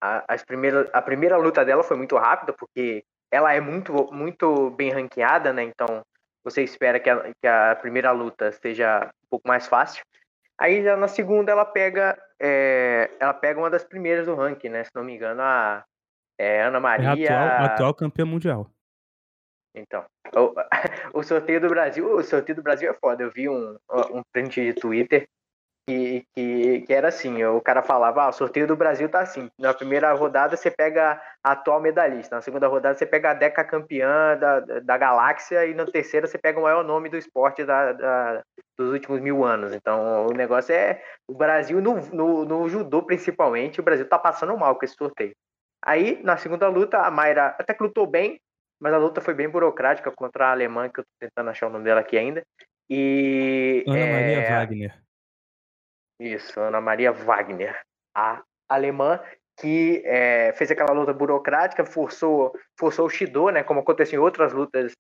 a, 0.02 0.24
as 0.28 0.44
a 0.92 1.02
primeira 1.02 1.38
luta 1.38 1.64
dela 1.64 1.84
foi 1.84 1.96
muito 1.96 2.18
rápida, 2.18 2.54
porque 2.54 3.06
ela 3.32 3.54
é 3.54 3.62
muito, 3.62 4.12
muito 4.12 4.70
bem 4.72 4.92
ranqueada, 4.92 5.54
né? 5.54 5.64
Então 5.64 6.04
você 6.44 6.62
espera 6.62 7.00
que 7.00 7.10
a, 7.10 7.34
que 7.34 7.48
a 7.48 7.76
primeira 7.76 8.12
luta 8.12 8.52
seja 8.52 9.10
um 9.24 9.28
pouco 9.30 9.48
mais 9.48 9.68
fácil. 9.68 10.04
Aí 10.58 10.84
já 10.84 10.98
na 10.98 11.08
segunda 11.08 11.52
ela 11.52 11.66
pega 11.66 12.22
é, 12.46 13.10
ela 13.22 13.34
pega 13.34 13.58
uma 13.58 13.70
das 13.70 13.86
primeiras 13.86 14.26
do 14.26 14.36
ranking, 14.36 14.68
né? 14.68 14.84
Se 14.84 14.92
não 14.94 15.04
me 15.04 15.16
engano, 15.16 15.42
a 15.42 15.86
é, 16.38 16.62
Ana 16.62 16.76
É 16.76 16.78
a 16.78 16.82
Maria. 16.82 17.40
atual, 17.40 17.66
atual 17.66 17.94
campeã 17.94 18.26
mundial. 18.26 18.70
Então, 19.74 20.06
o, 20.36 20.54
o 21.20 21.24
sorteio 21.24 21.62
do 21.62 21.70
Brasil, 21.70 22.06
o 22.06 22.22
sorteio 22.22 22.58
do 22.58 22.62
Brasil 22.62 22.92
é 22.92 22.94
foda. 22.94 23.24
Eu 23.24 23.32
vi 23.32 23.48
um, 23.48 23.78
um 24.12 24.22
print 24.34 24.62
de 24.62 24.74
Twitter 24.74 25.26
que, 25.88 26.26
que, 26.34 26.82
que 26.82 26.94
era 26.94 27.10
assim, 27.10 27.44
o 27.44 27.60
cara 27.60 27.82
falava, 27.82 28.24
ah, 28.24 28.30
o 28.30 28.34
sorteio 28.34 28.66
do 28.66 28.76
Brasil 28.76 29.10
tá 29.10 29.20
assim. 29.20 29.50
Na 29.60 29.74
primeira 29.74 30.14
rodada 30.14 30.56
você 30.56 30.72
pega 30.72 31.22
a 31.44 31.52
atual 31.52 31.82
medalhista, 31.82 32.36
na 32.36 32.42
segunda 32.42 32.68
rodada 32.68 32.98
você 32.98 33.06
pega 33.06 33.32
a 33.32 33.34
Deca 33.34 33.64
campeã 33.64 34.38
da, 34.38 34.60
da 34.60 34.98
galáxia 34.98 35.66
e 35.66 35.74
na 35.74 35.86
terceira 35.86 36.26
você 36.26 36.38
pega 36.38 36.60
o 36.60 36.64
maior 36.64 36.84
nome 36.84 37.10
do 37.10 37.18
esporte 37.18 37.66
da, 37.66 37.92
da 37.92 38.44
dos 38.78 38.92
últimos 38.92 39.20
mil 39.20 39.44
anos. 39.44 39.74
Então 39.74 40.28
o 40.28 40.32
negócio 40.32 40.74
é 40.74 41.02
o 41.28 41.34
Brasil 41.34 41.82
no, 41.82 41.96
no, 42.12 42.46
no 42.46 42.70
judô 42.70 43.04
principalmente, 43.04 43.80
o 43.80 43.84
Brasil 43.84 44.08
tá 44.08 44.18
passando 44.18 44.58
mal 44.58 44.76
com 44.76 44.86
esse 44.86 44.96
sorteio. 44.96 45.36
Aí 45.84 46.22
na 46.24 46.38
segunda 46.38 46.68
luta 46.70 47.00
a 47.00 47.12
Mayra 47.12 47.56
até 47.60 47.74
que 47.74 47.84
lutou 47.84 48.08
bem, 48.08 48.40
mas 48.80 48.94
a 48.94 48.98
luta 48.98 49.20
foi 49.20 49.34
bem 49.34 49.50
burocrática 49.50 50.12
contra 50.12 50.48
a 50.48 50.52
alemã, 50.52 50.90
que 50.90 51.02
eu 51.02 51.04
tô 51.04 51.10
tentando 51.20 51.50
achar 51.50 51.68
o 51.68 51.70
nome 51.70 51.84
dela 51.84 52.00
aqui 52.00 52.18
ainda. 52.18 52.42
E 52.90 53.84
Ana 53.88 54.06
Maria 54.06 54.38
é, 54.40 54.50
Wagner. 54.50 55.03
Isso, 56.20 56.60
Ana 56.60 56.80
Maria 56.80 57.12
Wagner, 57.12 57.80
a 58.16 58.42
alemã 58.70 59.20
que 59.60 60.02
é, 60.06 60.52
fez 60.54 60.72
aquela 60.72 60.94
luta 60.94 61.14
burocrática, 61.14 61.86
forçou, 61.86 62.54
forçou 62.78 63.06
o 63.06 63.10
Shido, 63.10 63.50
né, 63.50 63.64
como 63.64 63.82
aconteceu 63.82 64.20
em 64.20 64.24
outras 64.24 64.52
lutas 64.52 64.94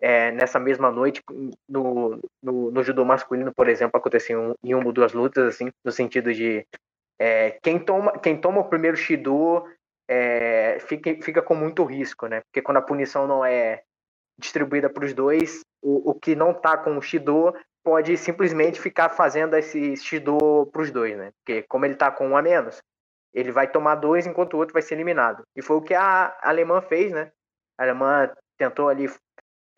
é, 0.00 0.30
nessa 0.30 0.60
mesma 0.60 0.90
noite, 0.90 1.22
no, 1.68 2.20
no, 2.42 2.70
no, 2.70 2.82
judô 2.82 3.04
masculino, 3.04 3.52
por 3.54 3.68
exemplo, 3.68 3.98
aconteceu 3.98 4.54
em 4.62 4.74
uma 4.74 4.86
ou 4.86 4.92
duas 4.92 5.12
lutas, 5.12 5.54
assim, 5.54 5.70
no 5.84 5.90
sentido 5.90 6.32
de 6.32 6.64
é, 7.18 7.58
quem, 7.62 7.78
toma, 7.78 8.12
quem 8.18 8.40
toma 8.40 8.60
o 8.60 8.68
primeiro 8.68 8.96
Shido 8.96 9.64
é, 10.08 10.78
fica, 10.80 11.16
fica 11.22 11.42
com 11.42 11.54
muito 11.54 11.82
risco, 11.84 12.26
né, 12.26 12.42
porque 12.42 12.62
quando 12.62 12.76
a 12.76 12.82
punição 12.82 13.26
não 13.26 13.44
é 13.44 13.82
distribuída 14.38 14.90
para 14.90 15.04
os 15.04 15.14
dois, 15.14 15.62
o, 15.82 16.10
o 16.10 16.14
que 16.14 16.36
não 16.36 16.52
tá 16.52 16.76
com 16.76 16.96
o 16.96 17.02
Shido 17.02 17.54
pode 17.86 18.16
simplesmente 18.16 18.80
ficar 18.80 19.10
fazendo 19.10 19.54
esse 19.54 19.96
Shido 19.96 20.66
para 20.72 20.82
os 20.82 20.90
dois, 20.90 21.16
né? 21.16 21.30
Porque 21.38 21.62
como 21.68 21.84
ele 21.84 21.94
tá 21.94 22.10
com 22.10 22.26
um 22.26 22.36
a 22.36 22.42
menos, 22.42 22.82
ele 23.32 23.52
vai 23.52 23.70
tomar 23.70 23.94
dois 23.94 24.26
enquanto 24.26 24.54
o 24.54 24.56
outro 24.56 24.72
vai 24.72 24.82
ser 24.82 24.94
eliminado. 24.94 25.44
E 25.54 25.62
foi 25.62 25.76
o 25.76 25.80
que 25.80 25.94
a 25.94 26.36
alemã 26.42 26.80
fez, 26.80 27.12
né? 27.12 27.30
A 27.78 27.84
alemã 27.84 28.28
tentou 28.58 28.88
ali 28.88 29.08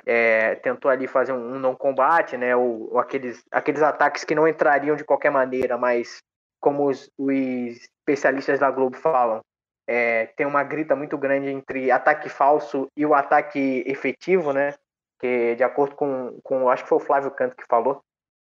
é, 0.07 0.55
tentou 0.55 0.91
ali 0.91 1.07
fazer 1.07 1.35
um, 1.35 1.57
um 1.57 1.59
não 1.59 1.75
combate, 1.75 2.39
né? 2.39 2.57
Ou, 2.57 2.95
ou, 2.95 2.99
aqueles, 2.99 3.45
aqueles 3.51 3.83
ataques 3.83 4.25
que 4.25 4.35
não 4.35 4.49
entrariam 4.49 4.97
de 4.97 5.05
qualquer 5.05 5.31
maneira, 5.31 5.77
mas 5.77 6.23
como 6.59 6.89
os, 6.89 7.11
os 7.19 7.77
especialistas 7.77 8.59
da 8.59 8.71
Globo 8.71 8.97
falam, 8.97 9.43
é, 9.87 10.31
tem 10.35 10.47
uma 10.47 10.65
grita 10.65 10.97
muito 10.97 11.19
grande 11.19 11.51
entre 11.51 11.91
ataque 11.91 12.31
falso 12.31 12.87
e 12.97 13.05
o 13.05 13.13
ataque 13.13 13.85
efetivo, 13.87 14.55
né? 14.55 14.73
Que 15.19 15.55
de 15.57 15.65
acordo 15.65 15.95
com, 15.97 16.39
com 16.43 16.69
acho 16.69 16.85
que 16.85 16.89
foi 16.89 16.99
o 16.99 17.05
Flávio 17.05 17.31
Canto 17.31 17.57
que 17.57 17.67
falou, 17.69 18.03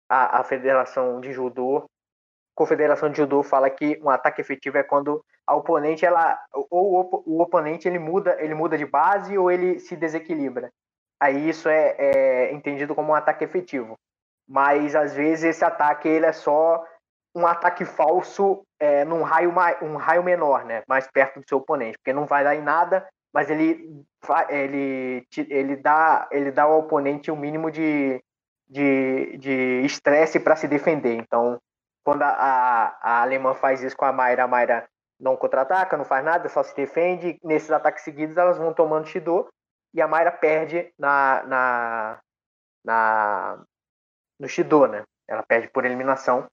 a, 0.08 0.40
a 0.40 0.44
Federação 0.44 1.20
de 1.20 1.32
Judô, 1.32 1.86
Confederação 2.56 3.10
de 3.10 3.18
Judô 3.18 3.42
fala 3.42 3.70
que 3.70 3.98
um 4.04 4.10
ataque 4.10 4.42
efetivo 4.42 4.78
é 4.78 4.84
quando 4.84 5.24
a 5.48 5.56
oponente 5.56 6.06
ela 6.06 6.38
ou 6.70 7.00
o, 7.00 7.24
o 7.26 7.42
oponente 7.42 7.88
ele 7.88 7.98
muda 7.98 8.36
ele 8.40 8.54
muda 8.54 8.78
de 8.78 8.86
base 8.86 9.38
ou 9.38 9.50
ele 9.50 9.80
se 9.80 9.96
desequilibra. 9.96 10.70
Aí 11.22 11.48
isso 11.48 11.70
é, 11.70 11.96
é 11.98 12.54
entendido 12.54 12.94
como 12.94 13.12
um 13.12 13.16
ataque 13.16 13.46
efetivo. 13.46 13.98
Mas 14.46 14.94
às 14.94 15.14
vezes 15.14 15.46
esse 15.46 15.64
ataque 15.64 16.10
ele 16.10 16.26
é 16.26 16.34
só 16.34 16.84
um 17.34 17.48
ataque 17.48 17.86
falso 17.86 18.62
é, 18.78 19.06
num 19.06 19.24
raio 19.24 19.54
um 19.82 19.96
raio 19.96 20.24
menor, 20.24 20.66
né, 20.66 20.84
mais 20.86 21.08
perto 21.08 21.40
do 21.40 21.48
seu 21.48 21.60
oponente, 21.60 21.98
porque 21.98 22.12
não 22.12 22.26
vai 22.26 22.44
dar 22.44 22.56
em 22.56 22.62
nada 22.62 23.08
mas 23.34 23.50
ele 23.50 24.06
ele 24.50 25.28
ele 25.38 25.76
dá 25.76 26.28
ele 26.32 26.52
dá 26.52 26.64
ao 26.64 26.80
oponente 26.80 27.32
o 27.32 27.34
um 27.34 27.38
mínimo 27.38 27.72
de 27.72 28.24
de 28.70 29.82
estresse 29.84 30.40
para 30.40 30.56
se 30.56 30.68
defender. 30.68 31.16
Então 31.16 31.60
quando 32.04 32.24
a, 32.24 32.30
a, 32.30 32.98
a 33.02 33.22
alemã 33.22 33.54
faz 33.54 33.82
isso 33.84 33.96
com 33.96 34.06
a 34.06 34.12
Mayra, 34.12 34.44
a 34.44 34.48
Mayra 34.48 34.90
não 35.20 35.36
contra-ataca, 35.36 35.98
não 35.98 36.06
faz 36.06 36.24
nada, 36.24 36.48
só 36.50 36.64
se 36.64 36.76
defende. 36.76 37.38
Nesses 37.44 37.70
ataques 37.70 38.04
seguidos, 38.04 38.38
elas 38.38 38.58
vão 38.58 38.74
tomando 38.74 39.08
Shido 39.08 39.48
e 39.94 40.02
a 40.02 40.08
Mayra 40.08 40.32
perde 40.32 40.92
na, 40.98 41.44
na, 41.44 42.20
na 42.84 43.64
no 44.40 44.48
Shido, 44.48 44.88
né? 44.88 45.04
Ela 45.28 45.44
perde 45.44 45.68
por 45.70 45.86
eliminação. 45.86 46.48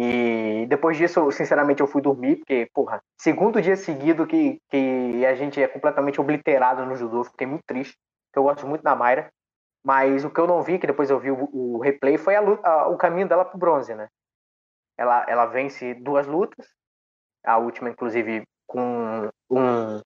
E 0.00 0.64
depois 0.68 0.96
disso, 0.96 1.28
sinceramente, 1.32 1.80
eu 1.80 1.88
fui 1.88 2.00
dormir, 2.00 2.36
porque, 2.36 2.70
porra, 2.72 3.02
segundo 3.16 3.60
dia 3.60 3.74
seguido 3.74 4.28
que, 4.28 4.62
que 4.70 5.26
a 5.26 5.34
gente 5.34 5.60
é 5.60 5.66
completamente 5.66 6.20
obliterado 6.20 6.86
no 6.86 6.94
judô, 6.94 7.24
fiquei 7.24 7.48
muito 7.48 7.64
triste, 7.66 7.98
porque 8.26 8.38
eu 8.38 8.44
gosto 8.44 8.64
muito 8.64 8.84
da 8.84 8.94
Mayra. 8.94 9.28
Mas 9.84 10.24
o 10.24 10.30
que 10.30 10.38
eu 10.38 10.46
não 10.46 10.62
vi, 10.62 10.78
que 10.78 10.86
depois 10.86 11.10
eu 11.10 11.18
vi 11.18 11.32
o, 11.32 11.48
o 11.52 11.80
replay, 11.80 12.16
foi 12.16 12.36
a, 12.36 12.40
a, 12.40 12.86
o 12.86 12.96
caminho 12.96 13.26
dela 13.26 13.44
pro 13.44 13.58
bronze, 13.58 13.92
né? 13.92 14.06
Ela, 14.96 15.26
ela 15.28 15.46
vence 15.46 15.94
duas 15.94 16.28
lutas, 16.28 16.68
a 17.44 17.58
última, 17.58 17.90
inclusive, 17.90 18.44
com 18.68 19.28
um, 19.50 20.00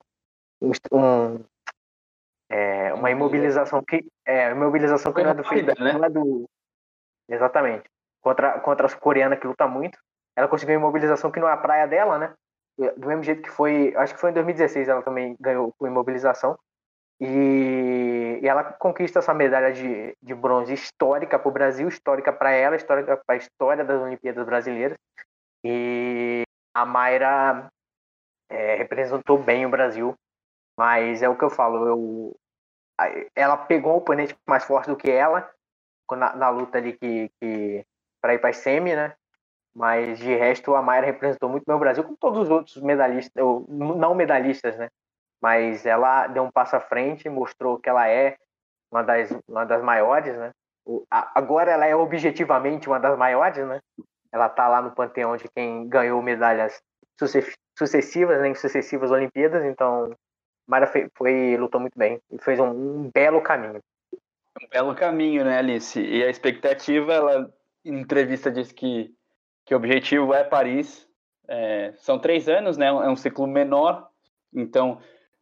um, 0.63 0.73
um 0.91 1.45
é, 2.49 2.95
uma 2.95 3.11
imobilização 3.11 3.83
que 3.87 4.07
é 4.25 4.53
imobilização 4.53 5.13
que 5.13 5.23
não 5.23 5.31
é 5.33 5.35
do 5.35 5.45
Felipe, 5.45 5.83
né? 5.83 5.93
não 5.93 6.05
é 6.05 6.09
do 6.09 6.49
exatamente 7.29 7.92
contra 8.23 8.61
contra 8.61 8.87
a 8.87 8.97
coreana 8.97 9.37
que 9.37 9.47
luta 9.47 9.67
muito. 9.67 9.99
Ela 10.37 10.49
conseguiu 10.49 10.77
imobilização 10.77 11.31
que 11.31 11.41
não 11.41 11.49
é 11.49 11.53
a 11.53 11.57
praia 11.57 11.87
dela, 11.87 12.19
né? 12.19 12.35
Do 12.97 13.09
mesmo 13.09 13.23
jeito 13.23 13.43
que 13.43 13.51
foi, 13.51 13.95
acho 13.97 14.15
que 14.15 14.21
foi 14.21 14.31
em 14.31 14.35
2016 14.35 14.89
ela 14.89 15.03
também 15.03 15.37
ganhou 15.39 15.75
imobilização. 15.83 16.59
E, 17.21 18.41
e 18.43 18.49
ela 18.49 18.65
conquista 18.65 19.19
essa 19.19 19.35
medalha 19.35 19.73
de, 19.73 20.17
de 20.21 20.35
bronze 20.35 20.73
histórica 20.73 21.39
para 21.39 21.49
o 21.49 21.53
Brasil, 21.53 21.87
histórica 21.87 22.33
para 22.33 22.51
ela, 22.51 22.75
histórica 22.75 23.17
para 23.17 23.35
a 23.35 23.39
história 23.39 23.85
das 23.85 24.01
Olimpíadas 24.01 24.45
Brasileiras. 24.47 24.97
E 25.63 26.43
a 26.75 26.87
Mayra 26.87 27.69
é, 28.49 28.75
representou 28.77 29.39
bem 29.39 29.67
o 29.67 29.71
Brasil, 29.71 30.15
mas 30.77 31.23
é 31.23 31.29
o 31.29 31.37
que 31.37 31.45
eu 31.45 31.51
falo, 31.51 31.87
eu, 31.87 32.37
ela 33.37 33.57
pegou 33.57 33.93
um 33.93 33.97
oponente 33.97 34.37
mais 34.49 34.65
forte 34.65 34.89
do 34.89 34.97
que 34.97 35.11
ela 35.11 35.49
na, 36.17 36.35
na 36.35 36.51
luta 36.51 36.79
ali 36.79 36.93
que, 36.95 37.31
que 37.41 37.87
para 38.23 38.35
ir 38.35 38.39
para 38.39 38.51
a 38.51 38.55
semi, 38.55 38.95
né? 38.95 39.13
Mas 39.75 40.19
de 40.19 40.35
resto 40.35 40.75
a 40.75 40.83
Mayra 40.83 41.07
representou 41.07 41.49
muito 41.49 41.65
bem 41.67 41.75
o 41.75 41.81
Brasil, 41.81 42.05
como 42.05 42.17
todos 42.17 42.43
os 42.43 42.51
outros 42.51 42.77
medalhistas, 42.81 43.43
ou 43.43 43.67
não 43.69 44.15
medalhistas, 44.15 44.77
né? 44.79 44.89
Mas 45.41 45.85
ela 45.85 46.29
deu 46.29 46.45
um 46.45 46.51
passo 46.51 46.77
à 46.77 46.81
frente, 46.81 47.29
mostrou 47.29 47.79
que 47.79 47.89
ela 47.89 48.09
é 48.09 48.37
uma 48.91 49.03
das, 49.03 49.31
uma 49.49 49.65
das 49.65 49.83
maiores, 49.83 50.37
né? 50.37 50.53
Agora 51.11 51.73
ela 51.73 51.87
é 51.87 51.97
objetivamente 51.97 52.89
uma 52.89 53.01
das 53.01 53.19
maiores, 53.19 53.67
né? 53.67 53.81
Ela 54.31 54.49
tá 54.49 54.69
lá 54.69 54.81
no 54.81 54.93
panteão 54.93 55.37
de 55.37 55.49
quem 55.49 55.89
ganhou 55.89 56.23
medalhas 56.23 56.81
sucessivas, 57.77 58.41
né, 58.41 58.49
em 58.49 58.55
sucessivas 58.55 59.11
Olimpíadas, 59.11 59.65
então 59.65 60.15
Mara 60.67 60.87
foi, 60.87 61.09
foi, 61.15 61.57
lutou 61.57 61.81
muito 61.81 61.99
bem 61.99 62.21
e 62.31 62.39
fez 62.39 62.59
um, 62.59 62.69
um, 62.71 63.11
belo 63.13 63.41
caminho. 63.41 63.81
Um 64.13 64.69
belo 64.69 64.95
caminho, 64.95 65.45
né, 65.45 65.59
Alice? 65.59 66.01
E 66.01 66.23
a 66.23 66.31
expectativa, 66.31 67.13
ela 67.13 67.53
em 67.85 68.01
entrevista 68.01 68.51
disse 68.51 68.73
que, 68.73 69.15
que 69.65 69.75
o 69.75 69.77
objetivo 69.77 70.33
é 70.35 70.45
Paris. 70.45 71.09
É, 71.49 71.93
são 71.97 72.19
três 72.19 72.49
anos, 72.49 72.77
né? 72.77 72.87
É 72.87 73.09
um 73.09 73.17
ciclo 73.17 73.47
menor, 73.47 74.09
então 74.55 74.99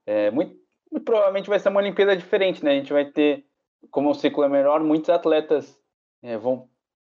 é, 0.06 0.30
muito, 0.30 0.56
muito, 0.90 1.04
provavelmente 1.04 1.48
vai 1.48 1.58
ser 1.58 1.68
uma 1.68 1.80
Olimpíada 1.80 2.16
diferente, 2.16 2.64
né? 2.64 2.72
A 2.72 2.74
gente 2.74 2.92
vai 2.92 3.04
ter, 3.04 3.44
como 3.90 4.10
o 4.10 4.14
ciclo 4.14 4.42
é 4.42 4.48
menor, 4.48 4.80
muitos 4.80 5.10
atletas 5.10 5.78
é, 6.22 6.36
vão 6.36 6.68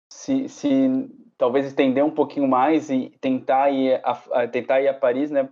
se, 0.09 0.49
se 0.49 1.11
talvez 1.37 1.67
estender 1.67 2.05
um 2.05 2.11
pouquinho 2.11 2.47
mais 2.47 2.91
e 2.91 3.11
tentar 3.21 3.71
ir 3.71 4.01
a, 4.05 4.23
a, 4.33 4.49
tentar 4.49 4.81
ir 4.81 4.89
a 4.89 4.95
Paris, 4.95 5.31
né? 5.31 5.49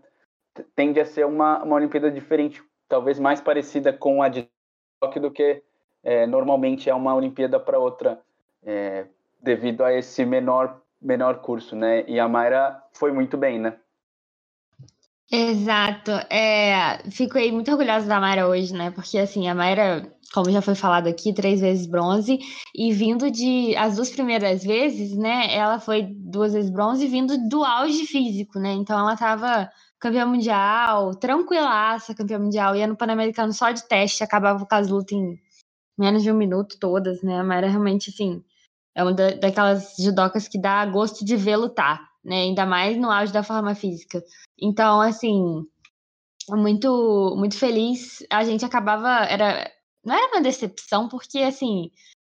Tende 0.77 1.01
a 1.01 1.05
ser 1.05 1.25
uma, 1.25 1.63
uma 1.63 1.77
Olimpíada 1.77 2.11
diferente, 2.11 2.63
talvez 2.89 3.19
mais 3.19 3.41
parecida 3.41 3.93
com 3.93 4.23
a 4.23 4.29
de 4.29 4.49
Tóquio 5.01 5.23
do 5.23 5.31
que 5.31 5.63
é, 6.05 6.27
normalmente 6.27 6.91
é 6.91 6.95
uma 6.95 7.15
Olimpíada 7.15 7.59
para 7.59 7.79
outra, 7.79 8.21
é, 8.63 9.07
devido 9.43 9.83
a 9.83 9.93
esse 9.93 10.25
menor 10.25 10.81
menor 11.01 11.41
curso, 11.41 11.75
né? 11.75 12.05
E 12.09 12.21
a 12.21 12.29
Mayra 12.29 12.81
foi 12.93 13.13
muito 13.13 13.37
bem, 13.37 13.59
né? 13.59 13.77
Exato. 15.31 16.11
É, 16.31 16.99
fiquei 17.11 17.51
muito 17.51 17.71
orgulhosa 17.71 18.07
da 18.07 18.21
Mayra 18.21 18.47
hoje, 18.47 18.73
né? 18.75 18.91
Porque 18.91 19.19
assim, 19.19 19.49
a 19.49 19.55
Mayra, 19.55 20.15
como 20.33 20.51
já 20.51 20.61
foi 20.61 20.75
falado 20.75 21.09
aqui, 21.09 21.33
três 21.33 21.61
vezes 21.61 21.87
bronze, 21.87 22.39
e 22.75 22.93
vindo 22.93 23.31
de 23.31 23.75
as 23.77 23.97
duas 23.97 24.11
primeiras 24.11 24.63
vezes, 24.63 25.17
né? 25.17 25.53
Ela 25.55 25.81
foi 25.81 26.03
duas 26.03 26.53
vezes 26.53 26.71
bronze 26.71 27.07
vindo 27.07 27.49
do 27.49 27.65
auge 27.65 28.07
físico, 28.07 28.59
né? 28.59 28.73
Então 28.75 28.99
ela 28.99 29.17
tava 29.17 29.71
campeã 29.99 30.27
mundial, 30.27 31.15
tranquilaça, 31.15 32.15
campeã 32.15 32.39
mundial, 32.39 32.77
ia 32.77 32.87
no 32.87 32.97
Pan-Americano 32.97 33.53
só 33.53 33.71
de 33.71 33.89
teste, 33.89 34.23
acabava 34.23 34.67
com 34.67 34.75
as 34.75 34.89
lutas 34.89 35.13
em 35.13 35.39
menos 35.99 36.23
de 36.23 36.31
um 36.31 36.37
minuto 36.37 36.77
todas, 36.79 37.23
né? 37.23 37.41
A 37.41 37.45
Mayra 37.45 37.69
realmente, 37.69 38.11
assim, 38.11 38.45
é 38.95 39.03
uma 39.03 39.13
daquelas 39.13 39.95
judocas 39.99 40.49
que 40.49 40.61
dá 40.61 40.85
gosto 40.87 41.25
de 41.25 41.37
ver 41.37 41.57
lutar 41.57 42.13
né? 42.25 42.43
Ainda 42.43 42.65
mais 42.67 42.97
no 42.97 43.11
auge 43.11 43.33
da 43.33 43.43
forma 43.43 43.75
física. 43.75 44.23
Então, 44.61 45.01
assim, 45.01 45.65
muito 46.51 47.35
muito 47.37 47.57
feliz. 47.59 48.25
A 48.31 48.45
gente 48.45 48.65
acabava 48.65 49.25
era 49.27 49.71
não 50.05 50.15
era 50.15 50.29
uma 50.35 50.43
decepção 50.43 51.09
porque 51.09 51.39
assim, 51.39 51.91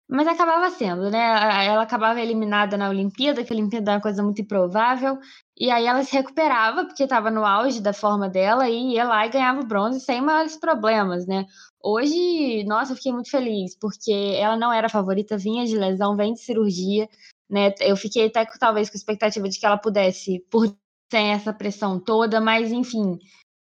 mas 0.08 0.28
acabava 0.28 0.70
sendo, 0.70 1.10
né? 1.10 1.66
Ela 1.66 1.82
acabava 1.82 2.22
eliminada 2.22 2.78
na 2.78 2.90
Olimpíada, 2.90 3.44
que 3.44 3.52
a 3.52 3.56
Olimpíada 3.56 3.92
é 3.92 3.96
uma 3.96 4.02
coisa 4.02 4.22
muito 4.22 4.42
improvável, 4.42 5.18
e 5.58 5.72
aí 5.72 5.86
ela 5.86 6.04
se 6.04 6.14
recuperava 6.14 6.86
porque 6.86 7.04
estava 7.04 7.32
no 7.32 7.46
auge 7.46 7.82
da 7.82 7.94
forma 7.94 8.30
dela 8.30 8.70
e 8.70 8.94
ia 8.94 9.04
lá 9.04 9.26
e 9.26 9.30
ganhava 9.30 9.64
bronze 9.64 10.00
sem 10.00 10.22
maiores 10.22 10.58
problemas, 10.58 11.26
né? 11.26 11.46
Hoje, 11.82 12.64
nossa, 12.66 12.92
eu 12.92 12.96
fiquei 12.96 13.12
muito 13.12 13.30
feliz 13.32 13.78
porque 13.80 14.12
ela 14.40 14.56
não 14.56 14.72
era 14.72 14.90
favorita, 14.90 15.38
vinha 15.38 15.66
de 15.66 15.78
lesão, 15.78 16.16
vem 16.16 16.34
de 16.34 16.40
cirurgia, 16.40 17.10
né? 17.50 17.74
Eu 17.80 17.98
fiquei 17.98 18.28
até 18.28 18.46
talvez 18.60 18.90
com 18.90 18.98
expectativa 18.98 19.48
de 19.50 19.60
que 19.60 19.66
ela 19.66 19.78
pudesse, 19.78 20.40
por 20.52 20.76
sem 21.12 21.32
essa 21.32 21.54
pressão 21.54 22.00
toda, 22.00 22.42
mas 22.42 22.72
enfim, 22.72 23.18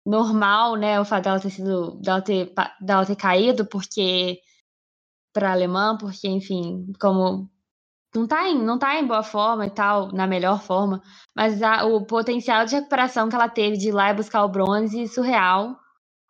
normal, 0.05 0.75
né? 0.75 0.99
O 0.99 1.05
fato 1.05 1.25
dela 1.25 1.39
ter 1.39 1.49
sido, 1.51 1.95
dela 2.01 2.21
ter, 2.21 2.53
dela 2.79 3.05
ter 3.05 3.15
caído, 3.15 3.65
porque 3.65 4.39
para 5.33 5.51
alemã, 5.51 5.97
porque 5.97 6.27
enfim, 6.27 6.91
como 6.99 7.49
não 8.13 8.27
tá, 8.27 8.47
em, 8.49 8.61
não 8.61 8.77
tá 8.77 8.99
em 8.99 9.07
boa 9.07 9.23
forma 9.23 9.65
e 9.65 9.69
tal, 9.69 10.11
na 10.11 10.27
melhor 10.27 10.61
forma, 10.61 11.01
mas 11.35 11.61
a, 11.63 11.85
o 11.85 12.05
potencial 12.05 12.65
de 12.65 12.75
recuperação 12.75 13.29
que 13.29 13.35
ela 13.35 13.49
teve 13.49 13.77
de 13.77 13.89
ir 13.89 13.91
lá 13.93 14.09
e 14.09 14.15
buscar 14.15 14.43
o 14.43 14.49
bronze, 14.49 15.07
surreal, 15.07 15.77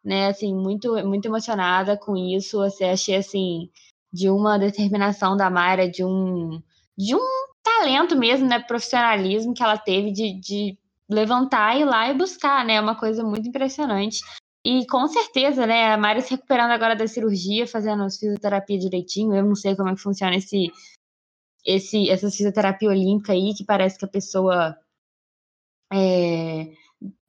né? 0.04 0.28
Assim, 0.28 0.54
muito, 0.54 0.94
muito 1.08 1.26
emocionada 1.26 1.98
com 1.98 2.16
isso. 2.16 2.62
Assim, 2.62 2.86
achei 2.86 3.16
assim, 3.16 3.70
de 4.14 4.30
uma 4.30 4.58
determinação 4.60 5.36
da 5.38 5.50
Mayra, 5.50 5.90
de 5.90 6.04
um 6.04 6.62
de 6.98 7.16
um 7.16 7.20
talento 7.64 8.16
mesmo, 8.16 8.48
né, 8.48 8.60
profissionalismo 8.60 9.54
que 9.54 9.64
ela 9.64 9.78
teve 9.78 10.12
de, 10.12 10.40
de 10.40 10.78
levantar 11.10 11.76
e 11.76 11.82
ir 11.82 11.86
lá 11.86 12.10
e 12.10 12.14
buscar, 12.18 12.66
né, 12.66 12.76
é 12.76 12.82
uma 12.82 12.96
coisa 12.96 13.24
muito 13.24 13.48
impressionante. 13.48 14.20
E 14.64 14.86
com 14.86 15.08
certeza, 15.08 15.66
né, 15.66 15.92
a 15.92 15.98
Mari 15.98 16.22
se 16.22 16.32
recuperando 16.32 16.72
agora 16.72 16.96
da 16.96 17.08
cirurgia, 17.08 17.66
fazendo 17.66 18.04
as 18.04 18.18
fisioterapia 18.18 18.78
direitinho, 18.78 19.34
eu 19.34 19.44
não 19.44 19.56
sei 19.56 19.76
como 19.76 19.90
é 19.90 19.96
que 19.96 20.02
funciona 20.02 20.36
esse, 20.36 20.72
esse 21.66 22.10
essa 22.10 22.30
fisioterapia 22.30 22.90
olímpica 22.90 23.34
aí, 23.34 23.54
que 23.56 23.66
parece 23.66 23.98
que 23.98 24.06
a 24.06 24.08
pessoa 24.08 24.78
é, 25.92 26.74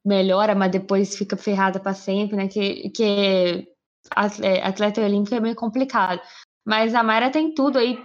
melhora, 0.05 0.55
mas 0.55 0.71
depois 0.71 1.17
fica 1.17 1.37
ferrada 1.37 1.81
para 1.81 1.95
sempre, 1.95 2.37
né, 2.37 2.49
que, 2.49 2.91
que 2.91 3.69
atleta 4.11 5.01
olímpico 5.01 5.35
é 5.35 5.41
meio 5.41 5.55
complicado. 5.55 6.21
Mas 6.65 6.95
a 6.95 7.03
Mayra 7.03 7.31
tem 7.31 7.55
tudo 7.55 7.79
aí, 7.79 7.99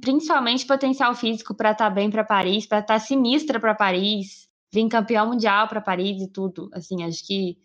principalmente 0.00 0.66
potencial 0.66 1.14
físico 1.14 1.54
para 1.54 1.70
estar 1.70 1.88
tá 1.88 1.90
bem 1.90 2.10
para 2.10 2.24
Paris, 2.24 2.66
para 2.66 2.80
estar 2.80 2.94
tá 2.94 3.00
sinistra 3.00 3.58
para 3.58 3.74
Paris, 3.74 4.48
vir 4.72 4.88
campeão 4.88 5.28
mundial 5.28 5.66
para 5.68 5.80
Paris 5.80 6.20
e 6.20 6.28
tudo. 6.30 6.68
Assim, 6.74 7.02
acho 7.04 7.26
que 7.26 7.58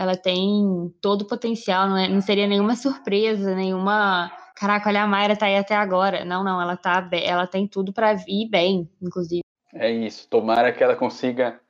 ela 0.00 0.16
tem 0.16 0.94
todo 1.02 1.22
o 1.22 1.26
potencial, 1.26 1.86
não, 1.86 1.96
é, 1.98 2.08
não 2.08 2.22
seria 2.22 2.46
nenhuma 2.46 2.74
surpresa, 2.74 3.54
nenhuma. 3.54 4.32
Caraca, 4.56 4.88
olha, 4.88 5.02
a 5.02 5.06
Mayra 5.06 5.36
tá 5.36 5.44
aí 5.44 5.58
até 5.58 5.74
agora. 5.74 6.24
Não, 6.24 6.42
não, 6.42 6.60
ela 6.60 6.74
tá 6.74 7.06
ela 7.12 7.46
tem 7.46 7.68
tudo 7.68 7.92
para 7.92 8.14
vir 8.14 8.48
bem, 8.48 8.90
inclusive. 9.02 9.42
É 9.74 9.90
isso. 9.90 10.26
Tomara 10.30 10.72
que 10.72 10.82
ela 10.82 10.96
consiga 10.96 11.60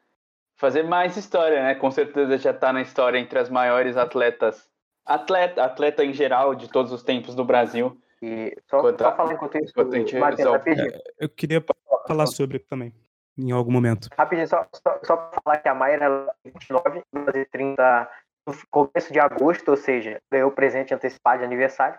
fazer 0.57 0.85
mais 0.85 1.17
história, 1.17 1.61
né? 1.61 1.75
Com 1.75 1.91
certeza 1.91 2.39
já 2.39 2.55
tá 2.55 2.73
na 2.73 2.83
história 2.83 3.19
entre 3.19 3.37
as 3.37 3.51
maiores 3.51 3.97
atletas 3.97 4.71
atleta, 5.05 5.65
atleta 5.65 6.05
em 6.05 6.13
geral 6.13 6.55
de 6.55 6.69
todos 6.69 6.93
os 6.93 7.03
tempos 7.03 7.35
do 7.35 7.45
Brasil. 7.45 8.01
E 8.23 8.57
só, 8.69 8.81
Quanto, 8.81 9.03
só 9.03 9.17
falar 9.17 9.33
enquanto 9.33 9.59
isso, 9.59 9.73
enquanto 9.73 9.93
gente, 9.93 10.15
é, 10.17 11.01
eu 11.19 11.29
queria 11.29 11.65
falar 12.07 12.27
sobre 12.27 12.61
também, 12.61 12.95
em 13.37 13.51
algum 13.51 13.73
momento. 13.73 14.09
Rapidinho, 14.17 14.47
só, 14.47 14.69
só, 14.73 15.01
só 15.03 15.31
falar 15.43 15.57
que 15.59 15.69
a 15.69 15.75
Mayra 15.75 16.33
é 16.45 16.51
29, 16.51 17.03
30 17.51 18.11
no 18.47 18.55
começo 18.71 19.13
de 19.13 19.21
agosto, 19.21 19.71
ou 19.71 19.77
seja, 19.77 20.21
ganhou 20.31 20.51
presente 20.51 20.95
antecipado 20.95 21.39
de 21.39 21.45
aniversário. 21.45 21.99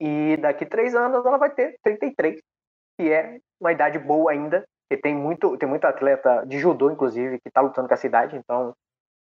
E 0.00 0.36
daqui 0.38 0.66
três 0.66 0.94
anos 0.94 1.24
ela 1.24 1.38
vai 1.38 1.50
ter 1.50 1.76
33, 1.82 2.40
que 2.98 3.12
é 3.12 3.38
uma 3.60 3.72
idade 3.72 3.98
boa 3.98 4.32
ainda, 4.32 4.64
porque 4.88 5.00
tem 5.00 5.14
muito, 5.14 5.56
tem 5.56 5.68
muito 5.68 5.84
atleta 5.84 6.44
de 6.46 6.58
judô, 6.58 6.90
inclusive, 6.90 7.40
que 7.40 7.50
tá 7.50 7.60
lutando 7.60 7.88
com 7.88 7.94
a 7.94 7.96
cidade, 7.96 8.36
então 8.36 8.74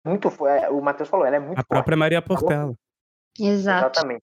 muito 0.05 0.29
é, 0.47 0.71
o 0.71 0.81
Matheus 0.81 1.09
falou, 1.09 1.27
ela 1.27 1.37
é 1.37 1.41
muito 1.41 1.59
A 1.59 1.65
própria 1.65 1.97
Maria 1.97 2.23
Portela. 2.23 2.75
Exato. 3.39 3.99
Exatamente. 3.99 4.23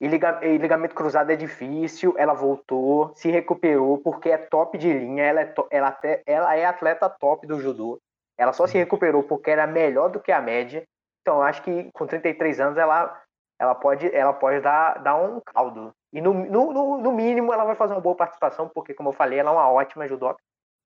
E, 0.00 0.06
liga, 0.08 0.40
e 0.42 0.58
ligamento 0.58 0.94
cruzado 0.94 1.30
é 1.30 1.36
difícil, 1.36 2.14
ela 2.18 2.34
voltou, 2.34 3.12
se 3.14 3.30
recuperou, 3.30 3.98
porque 3.98 4.30
é 4.30 4.36
top 4.36 4.76
de 4.76 4.92
linha, 4.92 5.24
ela 5.24 5.40
é, 5.40 5.46
to, 5.46 5.66
ela, 5.70 5.88
até, 5.88 6.22
ela 6.26 6.54
é 6.54 6.64
atleta 6.64 7.08
top 7.08 7.46
do 7.46 7.60
judô. 7.60 7.98
Ela 8.38 8.52
só 8.52 8.66
se 8.66 8.76
recuperou 8.76 9.22
porque 9.22 9.50
era 9.50 9.66
melhor 9.66 10.10
do 10.10 10.20
que 10.20 10.30
a 10.30 10.40
média. 10.40 10.84
Então, 11.26 11.42
acho 11.42 11.60
que 11.60 11.90
com 11.92 12.06
33 12.06 12.60
anos 12.60 12.78
ela, 12.78 13.20
ela 13.58 13.74
pode, 13.74 14.06
ela 14.14 14.32
pode 14.32 14.60
dar, 14.60 15.02
dar 15.02 15.16
um 15.16 15.40
caldo. 15.40 15.92
E 16.12 16.20
no, 16.20 16.32
no, 16.32 16.98
no 16.98 17.10
mínimo 17.10 17.52
ela 17.52 17.64
vai 17.64 17.74
fazer 17.74 17.94
uma 17.94 18.00
boa 18.00 18.14
participação, 18.14 18.68
porque, 18.68 18.94
como 18.94 19.08
eu 19.08 19.12
falei, 19.12 19.40
ela 19.40 19.50
é 19.50 19.52
uma 19.52 19.68
ótima 19.68 20.06
judoca. 20.06 20.38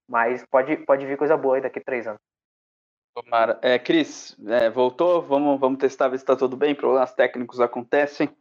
Mas 0.09 0.43
pode, 0.51 0.79
pode 0.79 1.05
vir 1.05 1.19
coisa 1.19 1.37
boa 1.37 1.57
aí 1.57 1.61
daqui 1.61 1.79
a 1.79 1.85
três 1.85 2.07
anos. 2.07 2.23
Tomara. 3.15 3.59
É, 3.61 3.79
Cris, 3.79 4.35
é, 4.49 4.71
voltou? 4.71 5.21
Vamos, 5.21 5.61
vamos 5.61 5.79
testar, 5.79 6.09
ver 6.09 6.17
se 6.17 6.23
está 6.23 6.35
tudo 6.35 6.57
bem. 6.57 6.75
Problemas 6.75 7.13
técnicos 7.13 7.61
acontecem. 7.61 8.35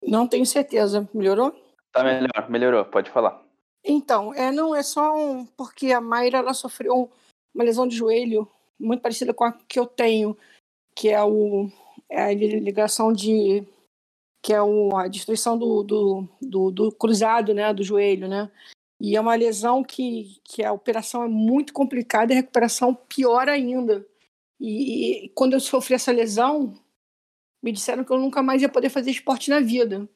Não 0.00 0.28
tenho 0.28 0.46
certeza. 0.46 1.08
Melhorou? 1.12 1.52
Tá 1.90 2.04
melhor, 2.04 2.48
melhorou. 2.48 2.84
Pode 2.84 3.10
falar. 3.10 3.42
Então, 3.84 4.32
é, 4.32 4.52
não 4.52 4.76
é 4.76 4.82
só 4.84 5.12
um, 5.12 5.44
porque 5.44 5.90
a 5.90 6.00
Mayra 6.00 6.38
ela 6.38 6.54
sofreu 6.54 7.10
uma 7.52 7.64
lesão 7.64 7.84
de 7.88 7.96
joelho 7.96 8.48
muito 8.78 9.02
parecida 9.02 9.34
com 9.34 9.44
a 9.44 9.52
que 9.52 9.78
eu 9.78 9.86
tenho, 9.86 10.36
que 10.96 11.10
é, 11.10 11.22
o, 11.22 11.70
é 12.10 12.22
a 12.22 12.32
ligação 12.32 13.12
de 13.12 13.66
que 14.42 14.52
é 14.52 14.62
o, 14.62 14.96
a 14.96 15.08
destruição 15.08 15.58
do, 15.58 15.82
do, 15.82 16.28
do, 16.40 16.70
do, 16.70 16.92
cruzado, 16.92 17.52
né, 17.52 17.74
do 17.74 17.82
joelho, 17.82 18.28
né? 18.28 18.50
E 19.00 19.16
é 19.16 19.20
uma 19.20 19.34
lesão 19.34 19.82
que, 19.84 20.40
que 20.44 20.62
a 20.62 20.72
operação 20.72 21.24
é 21.24 21.28
muito 21.28 21.72
complicada 21.72 22.32
e 22.32 22.36
a 22.36 22.40
recuperação 22.40 22.94
pior 22.94 23.48
ainda. 23.48 24.06
E, 24.58 25.24
e 25.24 25.28
quando 25.30 25.52
eu 25.52 25.60
sofri 25.60 25.94
essa 25.94 26.12
lesão, 26.12 26.74
me 27.62 27.72
disseram 27.72 28.04
que 28.04 28.12
eu 28.12 28.18
nunca 28.18 28.42
mais 28.42 28.62
ia 28.62 28.68
poder 28.68 28.88
fazer 28.88 29.10
esporte 29.10 29.50
na 29.50 29.60
vida. 29.60 30.08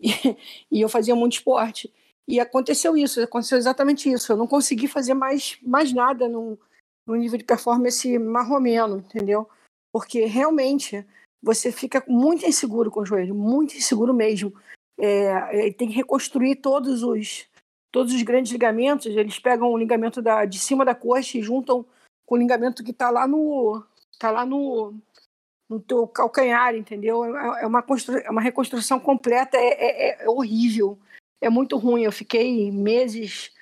E, 0.00 0.08
e 0.70 0.80
eu 0.80 0.88
fazia 0.88 1.14
muito 1.14 1.34
esporte. 1.34 1.92
E 2.26 2.40
aconteceu 2.40 2.96
isso, 2.96 3.20
aconteceu 3.20 3.58
exatamente 3.58 4.10
isso. 4.10 4.32
Eu 4.32 4.36
não 4.36 4.46
consegui 4.46 4.88
fazer 4.88 5.14
mais, 5.14 5.58
mais 5.60 5.92
nada 5.92 6.28
no, 6.28 6.58
no 7.04 7.16
nível 7.16 7.36
de 7.36 7.44
performance 7.44 8.18
marromeno, 8.18 8.98
entendeu? 8.98 9.48
Porque 9.94 10.24
realmente 10.24 11.06
você 11.40 11.70
fica 11.70 12.02
muito 12.08 12.44
inseguro 12.44 12.90
com 12.90 13.02
o 13.02 13.06
joelho, 13.06 13.32
muito 13.32 13.76
inseguro 13.76 14.12
mesmo. 14.12 14.52
É, 14.98 15.70
tem 15.70 15.86
que 15.86 15.94
reconstruir 15.94 16.56
todos 16.56 17.04
os 17.04 17.46
todos 17.92 18.12
os 18.12 18.22
grandes 18.22 18.50
ligamentos. 18.50 19.06
Eles 19.06 19.38
pegam 19.38 19.70
o 19.70 19.78
ligamento 19.78 20.20
da, 20.20 20.44
de 20.44 20.58
cima 20.58 20.84
da 20.84 20.96
coxa 20.96 21.38
e 21.38 21.42
juntam 21.42 21.86
com 22.26 22.34
o 22.34 22.38
ligamento 22.38 22.82
que 22.82 22.90
está 22.90 23.08
lá 23.08 23.28
no 23.28 23.84
tá 24.18 24.32
lá 24.32 24.44
no, 24.44 24.94
no 25.68 25.78
teu 25.78 26.08
calcanhar, 26.08 26.74
entendeu? 26.74 27.24
É, 27.24 27.62
é 27.62 27.66
uma, 27.68 27.84
é 28.24 28.30
uma 28.30 28.40
reconstrução 28.40 28.98
completa, 28.98 29.56
é, 29.56 29.68
é, 29.68 30.24
é, 30.24 30.28
horrível, 30.28 30.98
é 31.40 31.48
muito 31.48 31.76
ruim. 31.76 32.02
Eu 32.02 32.10
fiquei 32.10 32.72
meses 32.72 33.52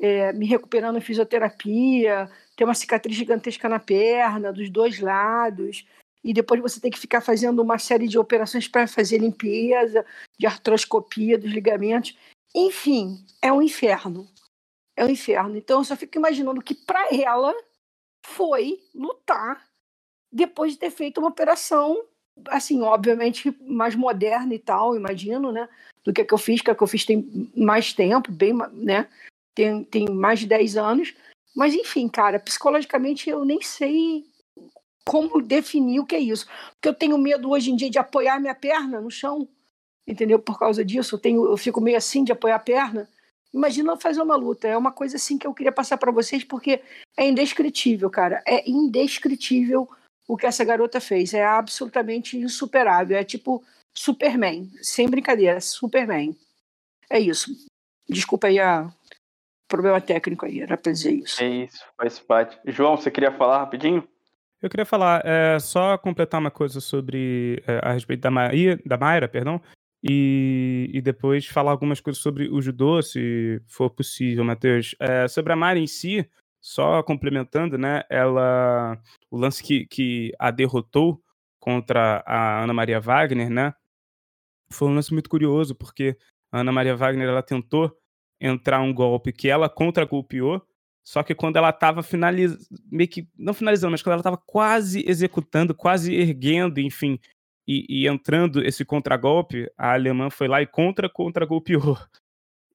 é, 0.00 0.32
me 0.32 0.46
recuperando 0.46 0.98
em 0.98 1.00
fisioterapia, 1.02 2.30
tem 2.56 2.66
uma 2.66 2.74
cicatriz 2.74 3.16
gigantesca 3.16 3.68
na 3.68 3.78
perna, 3.78 4.52
dos 4.52 4.70
dois 4.70 5.00
lados, 5.00 5.86
e 6.24 6.32
depois 6.32 6.60
você 6.60 6.80
tem 6.80 6.90
que 6.90 6.98
ficar 6.98 7.20
fazendo 7.20 7.60
uma 7.60 7.78
série 7.78 8.06
de 8.06 8.18
operações 8.18 8.68
para 8.68 8.86
fazer 8.86 9.18
limpeza, 9.18 10.04
de 10.38 10.46
artroscopia 10.46 11.36
dos 11.36 11.50
ligamentos. 11.50 12.16
Enfim, 12.54 13.24
é 13.40 13.52
um 13.52 13.60
inferno. 13.60 14.28
É 14.96 15.04
um 15.04 15.08
inferno. 15.08 15.56
Então 15.56 15.80
eu 15.80 15.84
só 15.84 15.96
fico 15.96 16.16
imaginando 16.16 16.62
que 16.62 16.74
para 16.74 17.08
ela 17.12 17.52
foi 18.24 18.80
lutar 18.94 19.66
depois 20.30 20.72
de 20.72 20.78
ter 20.78 20.90
feito 20.90 21.18
uma 21.18 21.28
operação, 21.28 22.04
assim, 22.48 22.80
obviamente 22.82 23.50
mais 23.60 23.94
moderna 23.94 24.54
e 24.54 24.58
tal, 24.58 24.96
imagino, 24.96 25.50
né? 25.50 25.68
Do 26.04 26.12
que 26.12 26.22
a 26.22 26.24
que 26.24 26.32
eu 26.32 26.38
fiz, 26.38 26.62
que 26.62 26.70
a 26.70 26.74
que 26.74 26.82
eu 26.82 26.86
fiz 26.86 27.04
tem 27.04 27.50
mais 27.56 27.92
tempo, 27.92 28.30
bem, 28.30 28.54
né? 28.72 29.08
Tem, 29.54 29.84
tem 29.84 30.08
mais 30.08 30.40
de 30.40 30.46
10 30.46 30.76
anos. 30.76 31.14
Mas 31.54 31.74
enfim, 31.74 32.08
cara, 32.08 32.40
psicologicamente 32.40 33.28
eu 33.28 33.44
nem 33.44 33.60
sei 33.60 34.24
como 35.06 35.42
definir 35.42 36.00
o 36.00 36.06
que 36.06 36.14
é 36.14 36.20
isso. 36.20 36.46
Porque 36.74 36.88
eu 36.88 36.94
tenho 36.94 37.18
medo 37.18 37.50
hoje 37.50 37.70
em 37.70 37.76
dia 37.76 37.90
de 37.90 37.98
apoiar 37.98 38.40
minha 38.40 38.54
perna 38.54 39.00
no 39.00 39.10
chão, 39.10 39.48
entendeu? 40.06 40.38
Por 40.38 40.58
causa 40.58 40.84
disso, 40.84 41.16
eu, 41.16 41.18
tenho, 41.18 41.44
eu 41.46 41.56
fico 41.56 41.80
meio 41.80 41.96
assim 41.96 42.24
de 42.24 42.32
apoiar 42.32 42.56
a 42.56 42.60
perna. 42.60 43.08
Imagina 43.52 43.96
fazer 43.96 44.22
uma 44.22 44.36
luta. 44.36 44.66
É 44.66 44.76
uma 44.76 44.92
coisa 44.92 45.16
assim 45.16 45.36
que 45.36 45.46
eu 45.46 45.54
queria 45.54 45.72
passar 45.72 45.98
para 45.98 46.12
vocês, 46.12 46.42
porque 46.42 46.82
é 47.16 47.28
indescritível, 47.28 48.08
cara. 48.08 48.42
É 48.46 48.68
indescritível 48.68 49.88
o 50.26 50.36
que 50.36 50.46
essa 50.46 50.64
garota 50.64 51.00
fez. 51.00 51.34
É 51.34 51.44
absolutamente 51.44 52.38
insuperável. 52.38 53.16
É 53.16 53.24
tipo 53.24 53.62
Superman. 53.94 54.70
Sem 54.80 55.08
brincadeira, 55.08 55.60
Superman. 55.60 56.34
É 57.10 57.20
isso. 57.20 57.50
Desculpa 58.08 58.46
aí 58.46 58.58
a 58.58 58.90
problema 59.72 60.02
técnico 60.02 60.44
aí, 60.44 60.60
era 60.60 60.76
para 60.76 60.92
dizer 60.92 61.12
isso. 61.12 61.42
É 61.42 61.48
isso, 61.48 61.82
faz 61.96 62.18
parte. 62.18 62.58
João, 62.66 62.94
você 62.94 63.10
queria 63.10 63.32
falar 63.32 63.60
rapidinho? 63.60 64.06
Eu 64.60 64.68
queria 64.68 64.84
falar, 64.84 65.22
é, 65.24 65.58
só 65.58 65.96
completar 65.96 66.38
uma 66.38 66.50
coisa 66.50 66.78
sobre 66.78 67.62
é, 67.66 67.80
a 67.82 67.92
respeito 67.92 68.20
da, 68.20 68.30
Maia, 68.30 68.78
da 68.84 68.98
Mayra, 68.98 69.26
perdão, 69.26 69.60
e, 70.04 70.90
e, 70.92 71.00
depois 71.00 71.46
falar 71.46 71.70
algumas 71.70 72.00
coisas 72.00 72.22
sobre 72.22 72.48
o 72.48 72.60
judô, 72.60 73.00
se 73.02 73.60
for 73.66 73.88
possível, 73.88 74.44
Matheus. 74.44 74.94
É, 75.00 75.26
sobre 75.26 75.52
a 75.54 75.56
Mayra 75.56 75.80
em 75.80 75.86
si, 75.86 76.28
só 76.60 77.02
complementando, 77.02 77.78
né, 77.78 78.02
ela, 78.10 79.00
o 79.30 79.38
lance 79.38 79.62
que, 79.62 79.86
que 79.86 80.32
a 80.38 80.50
derrotou 80.50 81.20
contra 81.58 82.22
a 82.26 82.62
Ana 82.62 82.74
Maria 82.74 83.00
Wagner, 83.00 83.48
né, 83.48 83.74
foi 84.70 84.88
um 84.88 84.94
lance 84.94 85.12
muito 85.12 85.30
curioso, 85.30 85.74
porque 85.74 86.16
a 86.52 86.60
Ana 86.60 86.72
Maria 86.72 86.94
Wagner, 86.94 87.28
ela 87.28 87.42
tentou 87.42 87.96
entrar 88.42 88.80
um 88.80 88.92
golpe 88.92 89.32
que 89.32 89.48
ela 89.48 89.68
contra-golpeou, 89.68 90.60
só 91.04 91.22
que 91.22 91.34
quando 91.34 91.56
ela 91.56 91.70
estava 91.70 92.02
finalizando, 92.02 92.60
meio 92.90 93.08
que, 93.08 93.28
não 93.38 93.54
finalizando, 93.54 93.92
mas 93.92 94.02
quando 94.02 94.14
ela 94.14 94.20
estava 94.20 94.36
quase 94.36 95.04
executando, 95.06 95.74
quase 95.74 96.14
erguendo, 96.14 96.80
enfim, 96.80 97.18
e, 97.66 97.86
e 97.88 98.08
entrando 98.08 98.64
esse 98.64 98.84
contragolpe, 98.84 99.70
a 99.78 99.92
alemã 99.92 100.30
foi 100.30 100.48
lá 100.48 100.60
e 100.60 100.66
contra-contra-golpeou. 100.66 101.96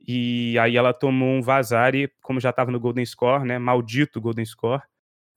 E 0.07 0.57
aí 0.59 0.77
ela 0.77 0.93
tomou 0.93 1.27
um 1.27 1.41
vazar 1.41 1.93
e, 1.93 2.09
como 2.21 2.39
já 2.39 2.51
estava 2.51 2.71
no 2.71 2.79
Golden 2.79 3.05
Score, 3.05 3.45
né, 3.45 3.59
maldito 3.59 4.21
Golden 4.21 4.45
Score, 4.45 4.81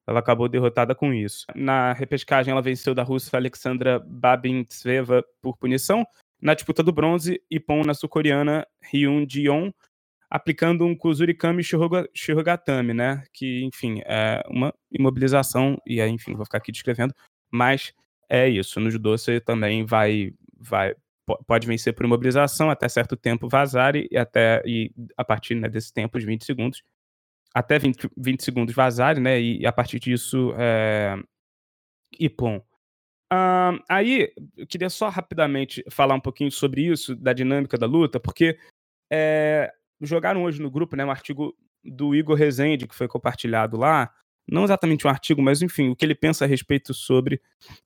ela 0.07 0.21
acabou 0.21 0.49
derrotada 0.49 0.95
com 0.95 1.13
isso. 1.13 1.45
Na 1.55 1.93
repescagem, 1.93 2.53
ela 2.53 2.63
venceu 2.63 2.95
da 2.95 3.03
Rússia 3.03 3.37
Alexandra 3.37 4.01
Babintseva 4.05 5.25
por 5.41 5.57
punição. 5.57 6.05
Na 6.41 6.55
disputa 6.55 6.83
do 6.83 6.93
bronze, 6.93 7.43
Ippon 7.51 7.83
na 7.83 7.95
sul-coreana 7.95 8.67
Hyun 8.93 9.27
Ji-yeon 9.29 9.73
aplicando 10.31 10.87
um 10.87 10.97
Kuzurikami 10.97 11.63
Shirogatami, 12.15 12.95
né? 12.95 13.25
Que, 13.33 13.65
enfim, 13.65 14.01
é 14.07 14.43
uma 14.49 14.73
imobilização, 14.91 15.77
e 15.85 16.01
aí, 16.01 16.11
enfim, 16.11 16.35
vou 16.35 16.45
ficar 16.45 16.59
aqui 16.59 16.71
descrevendo, 16.71 17.15
mas 17.51 17.93
é 18.29 18.49
isso. 18.49 18.79
No 18.79 18.91
judô 18.91 19.19
você 19.19 19.41
também 19.41 19.85
vai, 19.85 20.33
vai 20.57 20.95
pode 21.47 21.67
vencer 21.67 21.95
por 21.95 22.05
imobilização 22.05 22.71
até 22.71 22.89
certo 22.89 23.17
tempo 23.17 23.49
vazar 23.49 23.95
e 23.97 24.17
até 24.17 24.63
e 24.67 24.93
a 25.17 25.25
partir 25.25 25.55
né, 25.55 25.69
desse 25.69 25.93
tempo 25.93 26.19
de 26.19 26.27
20 26.27 26.45
segundos 26.45 26.83
até 27.55 27.79
20, 27.79 28.09
20 28.17 28.43
segundos 28.43 28.75
vazar, 28.75 29.19
né? 29.21 29.41
E, 29.41 29.61
e, 29.61 29.67
a 29.67 29.73
partir 29.73 29.99
disso 29.99 30.55
é, 30.57 31.17
Ipon. 32.19 32.59
Uh, 33.33 33.79
aí, 33.89 34.33
eu 34.57 34.67
queria 34.67 34.91
só 34.91 35.09
rapidamente 35.09 35.85
falar 35.91 36.15
um 36.15 36.21
pouquinho 36.21 36.51
sobre 36.51 36.83
isso, 36.83 37.15
da 37.15 37.33
dinâmica 37.33 37.79
da 37.79 37.87
luta, 37.87 38.19
porque 38.19 38.59
é, 39.11 39.73
jogaram 40.01 40.45
hoje 40.45 40.61
no 40.61 40.71
grupo, 40.71 40.97
né, 40.97 41.05
um 41.05 41.11
artigo 41.11 41.55
do 41.85 42.15
Igor 42.15 42.37
Rezende, 42.37 42.87
que 42.87 42.95
foi 42.95 43.09
compartilhado 43.09 43.77
lá. 43.77 44.13
Não 44.49 44.65
exatamente 44.65 45.07
um 45.07 45.11
artigo, 45.11 45.43
mas 45.43 45.63
enfim, 45.63 45.91
o 45.91 45.97
que 45.97 46.05
ele 46.05 46.15
pensa 46.15 46.45
a 46.45 46.49
respeito 46.49 46.93
sobre 46.93 47.41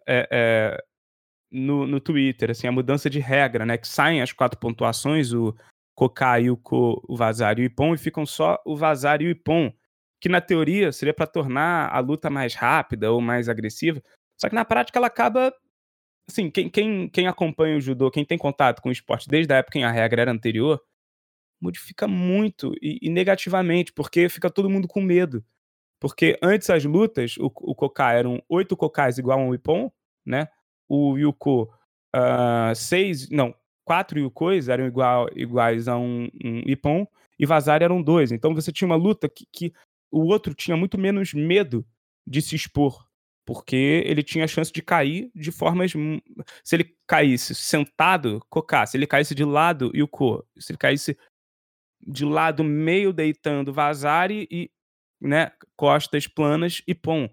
é, 0.06 0.28
é, 0.30 0.84
no, 1.50 1.86
no 1.86 2.00
Twitter, 2.00 2.50
assim, 2.50 2.66
a 2.66 2.72
mudança 2.72 3.08
de 3.08 3.20
regra, 3.20 3.64
né? 3.64 3.76
Que 3.76 3.86
saem 3.86 4.22
as 4.22 4.32
quatro 4.32 4.58
pontuações, 4.58 5.32
o 5.32 5.54
Kokai, 5.94 6.50
o 6.50 6.56
Ko, 6.56 7.02
o 7.08 7.16
Vazar 7.16 7.58
e 7.58 7.62
o 7.62 7.64
Ipon, 7.64 7.94
e 7.94 7.98
ficam 7.98 8.26
só 8.26 8.60
o 8.64 8.76
Vazar 8.76 9.22
e 9.22 9.26
o 9.26 9.30
Ipon, 9.30 9.72
que 10.20 10.28
na 10.28 10.40
teoria 10.40 10.90
seria 10.90 11.14
para 11.14 11.26
tornar 11.26 11.94
a 11.94 12.00
luta 12.00 12.30
mais 12.30 12.54
rápida 12.54 13.12
ou 13.12 13.20
mais 13.20 13.48
agressiva. 13.48 14.02
Só 14.40 14.48
que 14.48 14.54
na 14.54 14.64
prática 14.64 14.98
ela 14.98 15.06
acaba. 15.06 15.52
Assim, 16.28 16.50
quem, 16.50 16.70
quem, 16.70 17.08
quem 17.10 17.26
acompanha 17.26 17.76
o 17.76 17.80
judô, 17.80 18.10
quem 18.10 18.24
tem 18.24 18.38
contato 18.38 18.80
com 18.80 18.88
o 18.88 18.92
esporte 18.92 19.28
desde 19.28 19.52
a 19.52 19.58
época 19.58 19.78
em 19.78 19.84
a 19.84 19.90
regra 19.90 20.22
era 20.22 20.32
anterior, 20.32 20.80
modifica 21.60 22.06
muito 22.06 22.72
e, 22.82 22.98
e, 23.02 23.10
negativamente, 23.10 23.92
porque 23.92 24.28
fica 24.28 24.50
todo 24.50 24.70
mundo 24.70 24.88
com 24.88 25.00
medo. 25.00 25.44
Porque 26.00 26.38
antes 26.42 26.68
as 26.70 26.84
lutas, 26.84 27.36
o, 27.38 27.46
o 27.46 27.74
Koká 27.74 28.12
eram 28.12 28.42
oito 28.48 28.76
Kokás 28.76 29.18
igual 29.18 29.38
a 29.38 29.42
um 29.42 29.54
Ippon, 29.54 29.90
né? 30.24 30.48
O 30.88 31.16
Yuko, 31.16 31.72
uh, 32.14 32.74
seis, 32.74 33.30
não, 33.30 33.54
quatro 33.84 34.18
Yukos 34.18 34.68
eram 34.68 34.86
igual, 34.86 35.28
iguais 35.34 35.88
a 35.88 35.96
um, 35.96 36.28
um 36.44 36.58
Ippon, 36.66 37.06
e 37.38 37.46
Vazari 37.46 37.84
eram 37.84 38.02
dois. 38.02 38.32
Então 38.32 38.54
você 38.54 38.72
tinha 38.72 38.86
uma 38.86 38.96
luta 38.96 39.28
que, 39.28 39.46
que 39.52 39.72
o 40.10 40.26
outro 40.26 40.54
tinha 40.54 40.76
muito 40.76 40.98
menos 40.98 41.34
medo 41.34 41.86
de 42.26 42.40
se 42.40 42.54
expor, 42.56 43.06
porque 43.44 44.02
ele 44.06 44.22
tinha 44.22 44.44
a 44.44 44.48
chance 44.48 44.72
de 44.72 44.82
cair 44.82 45.30
de 45.34 45.52
formas. 45.52 45.92
Se 46.62 46.76
ele 46.76 46.96
caísse 47.06 47.54
sentado, 47.54 48.40
cocar. 48.48 48.86
Se 48.86 48.96
ele 48.96 49.06
caísse 49.06 49.34
de 49.34 49.44
lado, 49.44 49.92
o 49.94 50.08
co. 50.08 50.44
Se 50.58 50.72
ele 50.72 50.78
caísse 50.78 51.16
de 52.06 52.24
lado, 52.24 52.62
meio 52.62 53.12
deitando, 53.12 53.72
Vazari 53.72 54.46
e 54.50 54.70
né, 55.20 55.52
costas 55.76 56.26
planas 56.26 56.82
e 56.86 56.94
pom. 56.94 57.26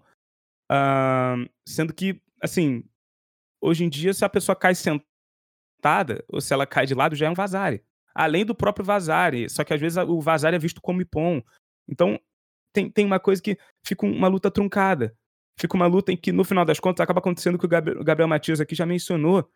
Uh, 0.70 1.48
sendo 1.66 1.92
que, 1.92 2.20
assim, 2.40 2.84
hoje 3.60 3.84
em 3.84 3.88
dia, 3.88 4.14
se 4.14 4.24
a 4.24 4.28
pessoa 4.28 4.56
cai 4.56 4.74
sentada, 4.74 6.24
ou 6.28 6.40
se 6.40 6.52
ela 6.52 6.66
cai 6.66 6.86
de 6.86 6.94
lado, 6.94 7.14
já 7.14 7.26
é 7.26 7.30
um 7.30 7.34
Vazari. 7.34 7.84
Além 8.14 8.44
do 8.44 8.54
próprio 8.54 8.84
Vazari. 8.84 9.48
Só 9.48 9.64
que 9.64 9.72
às 9.72 9.80
vezes 9.80 9.98
o 9.98 10.20
Vazari 10.20 10.56
é 10.56 10.58
visto 10.58 10.80
como 10.80 11.00
Ipom. 11.00 11.42
Então, 11.88 12.18
tem, 12.72 12.90
tem 12.90 13.04
uma 13.04 13.20
coisa 13.20 13.42
que 13.42 13.58
fica 13.84 14.06
uma 14.06 14.28
luta 14.28 14.50
truncada. 14.50 15.16
Fica 15.58 15.76
uma 15.76 15.86
luta 15.86 16.12
em 16.12 16.16
que, 16.16 16.32
no 16.32 16.44
final 16.44 16.64
das 16.64 16.80
contas, 16.80 17.02
acaba 17.02 17.20
acontecendo 17.20 17.56
o 17.56 17.58
que 17.58 17.66
o 17.66 17.68
Gabriel, 17.68 18.00
o 18.00 18.04
Gabriel 18.04 18.28
Matias 18.28 18.60
aqui 18.60 18.74
já 18.74 18.86
mencionou, 18.86 19.48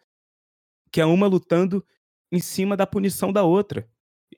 que 0.93 1.01
é 1.01 1.07
uma 1.07 1.27
lutando 1.27 1.85
em 2.31 2.41
cima 2.41 2.77
da 2.77 2.87
punição 2.87 3.33
da 3.33 3.43
outra. 3.43 3.89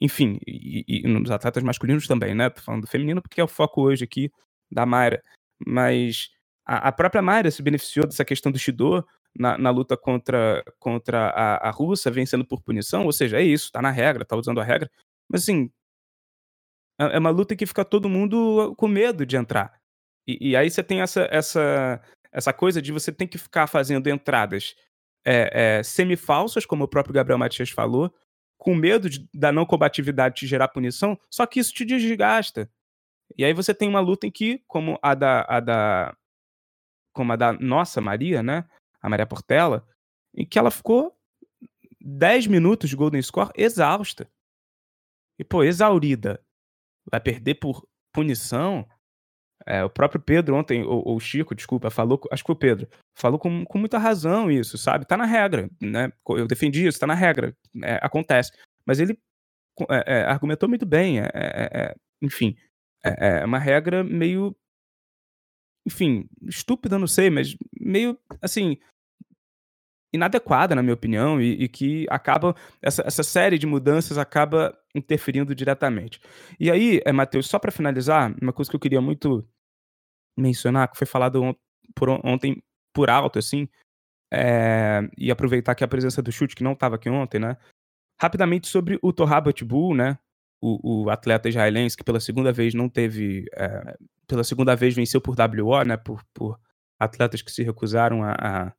Enfim, 0.01 0.39
e, 0.47 0.85
e 0.87 1.09
nos 1.09 1.31
atletas 1.31 1.63
masculinos 1.63 2.07
também, 2.07 2.35
né? 2.35 2.51
Tô 2.51 2.61
falando 2.61 2.83
do 2.83 2.87
feminino 2.87 3.23
porque 3.23 3.41
é 3.41 3.45
o 3.45 3.49
foco 3.49 3.83
hoje 3.83 4.05
aqui 4.05 4.31
da 4.71 4.87
Mayra. 4.87 5.23
Mas 5.67 6.31
a, 6.67 6.89
a 6.89 6.93
própria 6.93 7.23
Mayra 7.23 7.51
se 7.51 7.63
beneficiou 7.63 8.07
dessa 8.07 8.25
questão 8.25 8.53
do 8.53 8.59
Shido 8.59 9.05
na, 9.37 9.59
na 9.59 9.71
luta 9.71 9.97
contra, 9.97 10.63
contra 10.79 11.29
a, 11.31 11.69
a 11.69 11.71
russa, 11.71 12.11
vencendo 12.11 12.45
por 12.45 12.63
punição. 12.63 13.05
Ou 13.07 13.13
seja, 13.13 13.39
é 13.41 13.43
isso, 13.43 13.73
tá 13.73 13.83
na 13.83 13.91
regra, 13.91 14.25
tá 14.25 14.37
usando 14.37 14.61
a 14.61 14.65
regra. 14.65 14.91
Mas 15.29 15.43
assim, 15.43 15.71
é, 17.01 17.17
é 17.17 17.19
uma 17.19 17.31
luta 17.31 17.57
que 17.57 17.67
fica 17.67 17.85
todo 17.85 18.09
mundo 18.09 18.75
com 18.77 18.89
medo 18.89 19.25
de 19.25 19.37
entrar. 19.37 19.81
E, 20.27 20.51
e 20.51 20.57
aí 20.57 20.71
você 20.71 20.83
tem 20.83 21.01
essa, 21.01 21.29
essa, 21.31 22.01
essa 22.33 22.53
coisa 22.53 22.83
de 22.83 22.93
você 22.93 23.13
tem 23.13 23.27
que 23.27 23.39
ficar 23.39 23.67
fazendo 23.67 24.09
entradas 24.09 24.75
é, 25.25 25.79
é, 25.79 25.83
semifalsas, 25.83 26.67
como 26.67 26.85
o 26.85 26.89
próprio 26.89 27.15
Gabriel 27.15 27.39
Matias 27.39 27.71
falou, 27.71 28.13
com 28.59 28.75
medo 28.75 29.09
de, 29.09 29.29
da 29.33 29.53
não 29.53 29.65
combatividade 29.65 30.35
te 30.35 30.47
gerar 30.47 30.69
punição, 30.69 31.19
só 31.31 31.47
que 31.47 31.61
isso 31.61 31.73
te 31.73 31.85
desgasta. 31.85 32.71
E 33.37 33.45
aí 33.45 33.53
você 33.53 33.73
tem 33.73 33.89
uma 33.89 34.01
luta 34.01 34.27
em 34.27 34.31
que, 34.31 34.63
como 34.67 34.99
a 35.01 35.15
da, 35.15 35.47
a 35.49 35.61
da 35.61 36.17
como 37.13 37.33
a 37.33 37.37
da 37.37 37.53
nossa 37.53 38.01
Maria, 38.01 38.43
né? 38.43 38.69
A 39.01 39.09
Maria 39.09 39.27
Portela, 39.27 39.87
em 40.35 40.45
que 40.45 40.59
ela 40.59 40.71
ficou 40.71 41.17
10 42.01 42.47
minutos 42.47 42.91
de 42.91 42.97
Golden 42.97 43.23
Score 43.23 43.51
exausta. 43.57 44.31
E, 45.39 45.45
pô, 45.45 45.63
exaurida. 45.63 46.45
Vai 47.11 47.21
perder 47.21 47.55
por 47.55 47.87
punição? 48.13 48.89
É, 49.71 49.85
o 49.85 49.91
próprio 49.91 50.19
Pedro 50.19 50.57
ontem, 50.57 50.83
ou, 50.83 51.15
o 51.15 51.21
Chico, 51.21 51.55
desculpa, 51.55 51.91
falou, 51.91 52.19
acho 52.33 52.43
que 52.43 52.47
foi 52.47 52.55
o 52.55 52.59
Pedro, 52.59 52.89
falou 53.15 53.39
com, 53.39 53.67
com 53.67 53.77
muita 53.77 53.99
razão 53.99 54.51
isso, 54.51 54.79
sabe? 54.79 55.05
Tá 55.05 55.15
na 55.15 55.27
regra, 55.27 55.69
né? 55.79 56.11
Eu 56.27 56.47
defendi 56.47 56.87
isso, 56.87 56.99
tá 56.99 57.07
na 57.07 57.13
regra, 57.13 57.55
é, 57.85 58.01
acontece. 58.01 58.51
Mas 58.87 58.99
ele 58.99 59.19
é, 59.91 60.21
é 60.21 60.23
argumentou 60.25 60.71
muito 60.71 60.87
bem, 60.87 61.21
é, 61.21 61.29
é, 61.35 61.95
enfim, 62.23 62.57
é, 63.05 63.45
uma 63.45 63.59
regra 63.59 64.03
meio, 64.03 64.57
enfim, 65.87 66.27
estúpida, 66.45 66.99
não 66.99 67.07
sei, 67.07 67.29
mas 67.29 67.55
meio, 67.79 68.19
assim, 68.41 68.79
inadequada, 70.15 70.75
na 70.75 70.83
minha 70.83 70.95
opinião, 70.95 71.43
e, 71.43 71.65
e 71.65 71.69
que 71.69 72.07
acaba, 72.09 72.57
essa, 72.81 73.03
essa 73.07 73.23
série 73.23 73.59
de 73.59 73.67
mudanças 73.67 74.17
acaba 74.17 74.75
interferindo 74.95 75.55
diretamente. 75.55 76.19
E 76.59 76.71
aí, 76.71 77.03
Matheus, 77.13 77.47
só 77.47 77.59
para 77.59 77.71
finalizar, 77.71 78.35
uma 78.41 78.55
coisa 78.55 78.71
que 78.71 78.75
eu 78.75 78.81
queria 78.81 79.03
muito 79.03 79.47
mencionar, 80.39 80.89
que 80.89 80.99
foi 80.99 81.07
falado 81.07 81.43
on 81.43 81.55
por 81.95 82.09
ontem 82.25 82.63
por 82.93 83.11
alto, 83.11 83.39
assim, 83.39 83.69
é, 84.33 85.09
e 85.17 85.31
aproveitar 85.31 85.75
que 85.75 85.85
a 85.85 85.89
presença 85.89 86.23
do 86.23 86.31
chute, 86.31 86.55
que 86.55 86.63
não 86.63 86.73
estava 86.73 86.97
aqui 86.97 87.09
ontem, 87.09 87.39
né? 87.39 87.57
Rapidamente 88.21 88.69
sobre 88.69 88.99
o 89.03 89.13
Torrabat 89.13 89.65
Bull, 89.65 89.95
né? 89.95 90.19
O, 90.61 91.05
o, 91.05 91.11
atleta 91.11 91.49
israelense 91.49 91.97
que 91.97 92.05
pela 92.05 92.21
segunda 92.21 92.53
vez 92.53 92.75
não 92.75 92.89
teve. 92.89 93.47
É, 93.55 93.97
pela 94.27 94.45
segunda 94.45 94.75
vez 94.75 94.95
venceu 94.95 95.21
por 95.21 95.37
WO, 95.39 95.83
né? 95.85 95.97
Por, 95.97 96.23
por 96.35 96.59
atletas 96.99 97.41
que 97.43 97.51
se 97.51 97.63
recusaram 97.63 98.23
a, 98.23 98.33
a, 98.33 98.73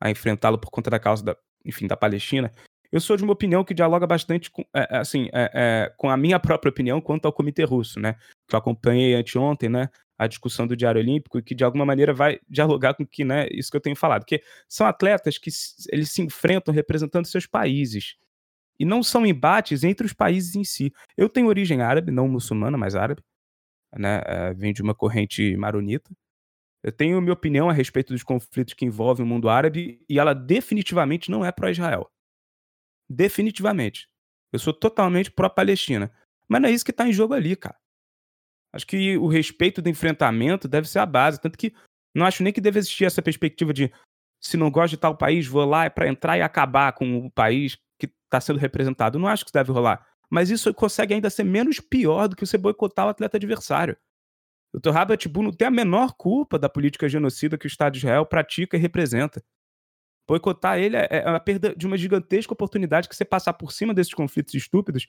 a 0.00 0.10
enfrentá-lo 0.10 0.58
por 0.58 0.70
conta 0.70 0.90
da 0.90 0.98
causa 0.98 1.24
da, 1.24 1.36
enfim, 1.64 1.86
da 1.86 1.96
Palestina. 1.96 2.50
Eu 2.90 3.00
sou 3.00 3.16
de 3.16 3.24
uma 3.24 3.32
opinião 3.32 3.64
que 3.64 3.72
dialoga 3.72 4.06
bastante 4.06 4.50
com, 4.50 4.62
é, 4.74 4.98
assim, 4.98 5.28
é, 5.32 5.90
com 5.96 6.10
a 6.10 6.16
minha 6.16 6.38
própria 6.38 6.68
opinião 6.68 7.00
quanto 7.00 7.24
ao 7.24 7.32
Comitê 7.32 7.64
Russo, 7.64 7.98
né? 7.98 8.16
Que 8.46 8.54
eu 8.54 8.58
acompanhei 8.58 9.14
anteontem, 9.14 9.70
né? 9.70 9.88
A 10.22 10.26
discussão 10.26 10.66
do 10.66 10.76
Diário 10.76 11.00
Olímpico 11.00 11.38
e 11.38 11.42
que 11.42 11.54
de 11.54 11.64
alguma 11.64 11.84
maneira 11.84 12.12
vai 12.12 12.38
dialogar 12.48 12.94
com 12.94 13.06
que, 13.06 13.24
né? 13.24 13.48
Isso 13.50 13.70
que 13.70 13.76
eu 13.76 13.80
tenho 13.80 13.96
falado, 13.96 14.24
que 14.24 14.42
são 14.68 14.86
atletas 14.86 15.38
que 15.38 15.50
eles 15.90 16.12
se 16.12 16.22
enfrentam 16.22 16.72
representando 16.72 17.26
seus 17.26 17.46
países 17.46 18.16
e 18.78 18.84
não 18.84 19.02
são 19.02 19.26
embates 19.26 19.84
entre 19.84 20.06
os 20.06 20.12
países 20.12 20.54
em 20.54 20.64
si. 20.64 20.92
Eu 21.16 21.28
tenho 21.28 21.48
origem 21.48 21.82
árabe, 21.82 22.10
não 22.10 22.28
muçulmana, 22.28 22.76
mas 22.78 22.94
árabe, 22.94 23.22
né? 23.96 24.22
É, 24.26 24.54
vem 24.54 24.72
de 24.72 24.82
uma 24.82 24.94
corrente 24.94 25.56
maronita. 25.56 26.10
Eu 26.82 26.90
tenho 26.90 27.20
minha 27.20 27.32
opinião 27.32 27.70
a 27.70 27.72
respeito 27.72 28.12
dos 28.12 28.24
conflitos 28.24 28.74
que 28.74 28.84
envolvem 28.84 29.24
o 29.24 29.28
mundo 29.28 29.48
árabe 29.48 30.04
e 30.08 30.18
ela 30.18 30.34
definitivamente 30.34 31.30
não 31.30 31.44
é 31.44 31.52
pró-Israel. 31.52 32.10
Definitivamente. 33.08 34.08
Eu 34.52 34.58
sou 34.58 34.72
totalmente 34.72 35.30
pró-Palestina. 35.30 36.12
Mas 36.48 36.60
não 36.60 36.68
é 36.68 36.72
isso 36.72 36.84
que 36.84 36.90
está 36.90 37.06
em 37.06 37.12
jogo 37.12 37.34
ali, 37.34 37.54
cara. 37.56 37.76
Acho 38.72 38.86
que 38.86 39.16
o 39.18 39.26
respeito 39.26 39.82
do 39.82 39.88
enfrentamento 39.88 40.66
deve 40.66 40.88
ser 40.88 41.00
a 41.00 41.06
base. 41.06 41.40
Tanto 41.40 41.58
que 41.58 41.74
não 42.14 42.24
acho 42.24 42.42
nem 42.42 42.52
que 42.52 42.60
deve 42.60 42.78
existir 42.78 43.04
essa 43.04 43.22
perspectiva 43.22 43.72
de 43.72 43.92
se 44.40 44.56
não 44.56 44.70
gosto 44.70 44.92
de 44.92 44.96
tal 44.96 45.16
país, 45.16 45.46
vou 45.46 45.64
lá 45.64 45.88
para 45.88 46.08
entrar 46.08 46.36
e 46.36 46.42
acabar 46.42 46.92
com 46.92 47.26
o 47.26 47.30
país 47.30 47.76
que 47.98 48.10
está 48.24 48.40
sendo 48.40 48.58
representado. 48.58 49.18
Não 49.18 49.28
acho 49.28 49.44
que 49.44 49.48
isso 49.50 49.54
deve 49.54 49.70
rolar. 49.70 50.06
Mas 50.28 50.50
isso 50.50 50.72
consegue 50.74 51.14
ainda 51.14 51.30
ser 51.30 51.44
menos 51.44 51.78
pior 51.78 52.26
do 52.26 52.34
que 52.34 52.44
você 52.44 52.58
boicotar 52.58 53.06
o 53.06 53.10
atleta 53.10 53.36
adversário. 53.36 53.96
O. 54.74 54.90
Robert 54.90 55.28
Bull 55.28 55.44
não 55.44 55.52
tem 55.52 55.68
a 55.68 55.70
menor 55.70 56.14
culpa 56.14 56.58
da 56.58 56.68
política 56.68 57.08
genocida 57.08 57.58
que 57.58 57.66
o 57.66 57.68
Estado 57.68 57.92
de 57.92 57.98
Israel 57.98 58.24
pratica 58.24 58.76
e 58.76 58.80
representa. 58.80 59.44
Boicotar 60.26 60.78
ele 60.78 60.96
é, 60.96 61.06
é 61.10 61.28
a 61.28 61.38
perda 61.38 61.74
de 61.76 61.86
uma 61.86 61.98
gigantesca 61.98 62.52
oportunidade 62.52 63.08
que 63.08 63.14
você 63.14 63.24
passar 63.24 63.52
por 63.52 63.70
cima 63.70 63.92
desses 63.92 64.14
conflitos 64.14 64.54
estúpidos 64.54 65.06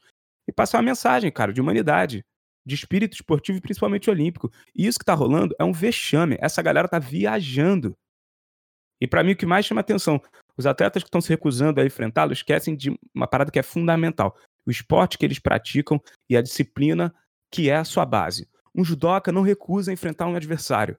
e 0.48 0.52
passar 0.52 0.80
uma 0.80 0.84
mensagem, 0.84 1.32
cara, 1.32 1.54
de 1.54 1.62
humanidade, 1.62 2.26
de 2.66 2.76
espírito 2.76 3.14
esportivo 3.14 3.58
e 3.58 3.62
principalmente 3.62 4.10
olímpico. 4.10 4.52
E 4.76 4.88
isso 4.88 5.00
que 5.00 5.06
tá 5.06 5.14
rolando 5.14 5.56
é 5.60 5.64
um 5.64 5.74
vexame. 5.74 6.38
Essa 6.40 6.62
galera 6.62 6.88
tá 6.88 7.00
viajando. 7.00 7.96
E 9.02 9.08
para 9.08 9.24
mim 9.24 9.34
o 9.34 9.36
que 9.36 9.46
mais 9.46 9.66
chama 9.66 9.82
atenção, 9.82 10.22
os 10.58 10.66
atletas 10.66 11.04
que 11.04 11.08
estão 11.08 11.22
se 11.22 11.30
recusando 11.30 11.82
a 11.82 11.86
enfrentá-lo 11.86 12.32
esquecem 12.32 12.76
de 12.76 12.98
uma 13.14 13.28
parada 13.28 13.52
que 13.52 13.60
é 13.60 13.64
fundamental: 13.64 14.38
o 14.66 14.72
esporte 14.72 15.18
que 15.18 15.26
eles 15.26 15.40
praticam 15.40 16.02
e 16.30 16.38
a 16.38 16.42
disciplina 16.42 17.14
que 17.52 17.70
é 17.70 17.76
a 17.76 17.84
sua 17.84 18.06
base. 18.06 18.48
Um 18.74 18.84
judoca 18.84 19.32
não 19.32 19.42
recusa 19.42 19.94
enfrentar 19.94 20.28
um 20.28 20.36
adversário. 20.36 20.98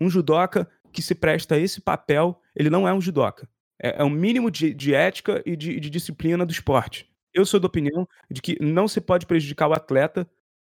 Um 0.00 0.08
judoca 0.08 0.68
que 0.92 1.02
se 1.02 1.14
presta 1.14 1.56
a 1.56 1.58
esse 1.58 1.80
papel, 1.80 2.40
ele 2.54 2.70
não 2.70 2.88
é 2.88 2.94
um 2.94 3.00
judoca. 3.00 3.48
É, 3.78 4.00
é 4.00 4.04
um 4.04 4.10
mínimo 4.10 4.50
de, 4.50 4.72
de 4.72 4.94
ética 4.94 5.42
e 5.44 5.56
de, 5.56 5.78
de, 5.78 5.90
disciplina 5.90 6.46
do 6.46 6.52
esporte. 6.52 7.10
Eu 7.32 7.44
sou 7.44 7.58
da 7.58 7.66
opinião 7.66 8.08
de 8.30 8.40
que 8.40 8.56
não 8.62 8.86
se 8.86 9.00
pode 9.00 9.26
prejudicar 9.26 9.68
o 9.68 9.74
atleta 9.74 10.28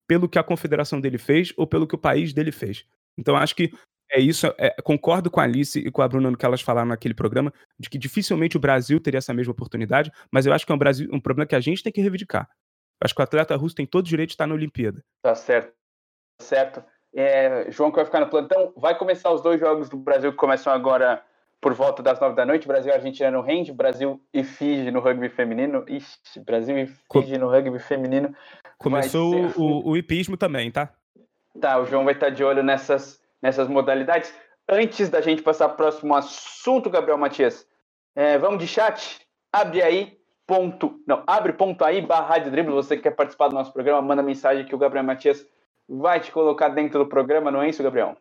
pelo 0.08 0.30
que 0.30 0.40
a 0.40 0.44
confederação 0.44 1.02
dele 1.02 1.18
fez 1.18 1.54
ou 1.58 1.68
pelo 1.68 1.88
que 1.88 1.96
o 1.96 2.00
país 2.00 2.34
dele 2.34 2.52
fez. 2.52 2.86
Então, 3.18 3.36
acho 3.36 3.56
que 3.56 3.72
é 4.10 4.20
isso. 4.20 4.48
É, 4.58 4.82
concordo 4.82 5.30
com 5.30 5.40
a 5.40 5.44
Alice 5.44 5.78
e 5.78 5.92
com 5.92 6.02
a 6.02 6.08
Bruna 6.08 6.32
no 6.32 6.38
que 6.38 6.46
elas 6.46 6.62
falaram 6.62 6.88
naquele 6.88 7.14
programa, 7.14 7.54
de 7.78 7.90
que 7.90 7.98
dificilmente 7.98 8.58
o 8.58 8.60
Brasil 8.60 9.00
teria 9.00 9.18
essa 9.18 9.34
mesma 9.34 9.52
oportunidade, 9.52 10.12
mas 10.32 10.46
eu 10.46 10.54
acho 10.54 10.66
que 10.66 10.72
é 10.72 10.76
um, 10.76 10.78
Brasil, 10.78 11.10
um 11.12 11.20
problema 11.20 11.48
que 11.48 11.56
a 11.56 11.60
gente 11.60 11.84
tem 11.84 11.92
que 11.92 12.02
reivindicar. 12.02 12.50
Eu 13.00 13.06
acho 13.06 13.14
que 13.14 13.22
o 13.22 13.24
atleta 13.24 13.56
russo 13.56 13.76
tem 13.76 13.86
todo 13.86 14.06
o 14.06 14.10
direito 14.10 14.30
de 14.30 14.34
estar 14.34 14.48
na 14.48 14.56
Olimpíada. 14.56 15.04
Tá 15.22 15.36
certo. 15.36 15.74
Tá 16.40 16.46
certo. 16.46 16.84
É, 17.14 17.70
João 17.72 17.90
que 17.90 17.98
vai 17.98 18.06
ficar 18.06 18.20
no 18.20 18.30
plantão. 18.30 18.74
Vai 18.76 18.98
começar 18.98 19.32
os 19.32 19.42
dois 19.42 19.60
jogos 19.60 19.90
do 19.90 19.98
Brasil 19.98 20.32
que 20.32 20.38
começam 20.38 20.72
agora 20.72 21.24
por 21.62 21.74
volta 21.74 22.04
das 22.04 22.20
nove 22.20 22.36
da 22.36 22.46
noite. 22.46 22.68
Brasil 22.68 22.92
e 22.92 22.96
Argentina 22.96 23.32
no 23.32 23.42
hand, 23.42 23.72
Brasil 23.74 24.22
e 24.34 24.44
Fiji 24.44 24.92
no 24.92 25.00
rugby 25.00 25.30
feminino. 25.30 25.84
Ixi, 25.88 26.40
Brasil 26.40 26.78
e 26.78 26.88
Fiji 27.12 27.38
no 27.38 27.50
rugby 27.50 27.80
feminino. 27.80 28.34
Começou 28.78 29.50
ser... 29.50 29.60
o, 29.60 29.90
o 29.90 29.98
hipismo 29.98 30.38
também, 30.38 30.72
tá? 30.72 30.94
Tá, 31.60 31.80
o 31.80 31.86
João 31.86 32.06
vai 32.06 32.14
estar 32.14 32.30
de 32.30 32.44
olho 32.44 32.62
nessas, 32.62 33.20
nessas 33.42 33.68
modalidades. 33.68 34.34
Antes 34.70 35.10
da 35.10 35.22
gente 35.22 35.42
passar 35.42 35.70
para 35.70 35.74
o 35.74 35.78
próximo 35.78 36.14
assunto, 36.14 36.90
Gabriel 36.90 37.18
Matias, 37.18 37.68
é, 38.16 38.38
vamos 38.38 38.60
de 38.60 38.68
chat? 38.68 39.22
Abre 39.52 39.82
aí, 39.82 40.18
ponto. 40.46 41.02
Não, 41.08 41.24
abre 41.26 41.54
ponto 41.54 41.84
aí, 41.84 42.02
barra 42.02 42.38
de 42.38 42.50
drible. 42.52 42.74
Você 42.74 42.96
que 42.96 43.04
quer 43.04 43.12
participar 43.16 43.48
do 43.48 43.56
nosso 43.56 43.74
programa, 43.74 44.02
manda 44.02 44.22
mensagem 44.22 44.66
que 44.66 44.76
o 44.76 44.78
Gabriel 44.78 45.06
Matias 45.06 45.46
vai 45.88 46.20
te 46.20 46.32
colocar 46.32 46.70
dentro 46.70 47.00
do 47.00 47.10
programa, 47.10 47.50
não 47.50 47.62
é 47.62 47.70
isso, 47.70 47.82
Gabriel? 47.82 48.18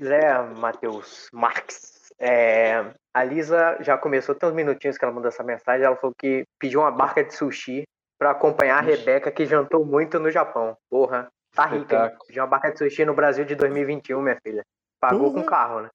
É, 0.00 0.38
Matheus 0.58 1.28
Marques. 1.32 1.93
É, 2.18 2.84
a 3.12 3.24
Lisa 3.24 3.76
já 3.80 3.96
começou, 3.98 4.34
tem 4.34 4.48
uns 4.48 4.54
minutinhos 4.54 4.96
que 4.96 5.04
ela 5.04 5.12
mandou 5.14 5.28
essa 5.28 5.42
mensagem. 5.42 5.84
Ela 5.86 5.96
falou 5.96 6.14
que 6.18 6.44
pediu 6.58 6.80
uma 6.80 6.90
barca 6.90 7.22
de 7.24 7.34
sushi 7.34 7.84
pra 8.18 8.30
acompanhar 8.30 8.78
a 8.78 8.82
Rebeca, 8.82 9.30
que 9.30 9.44
jantou 9.46 9.84
muito 9.84 10.18
no 10.18 10.30
Japão. 10.30 10.76
Porra, 10.88 11.28
tá 11.54 11.66
rica, 11.66 12.06
hein? 12.06 12.16
De 12.30 12.40
uma 12.40 12.46
barca 12.46 12.70
de 12.72 12.78
sushi 12.78 13.04
no 13.04 13.14
Brasil 13.14 13.44
de 13.44 13.54
2021, 13.54 14.20
minha 14.22 14.38
filha. 14.42 14.62
Pagou 15.00 15.30
Porra. 15.30 15.42
com 15.42 15.48
carro, 15.48 15.80
né? 15.82 15.90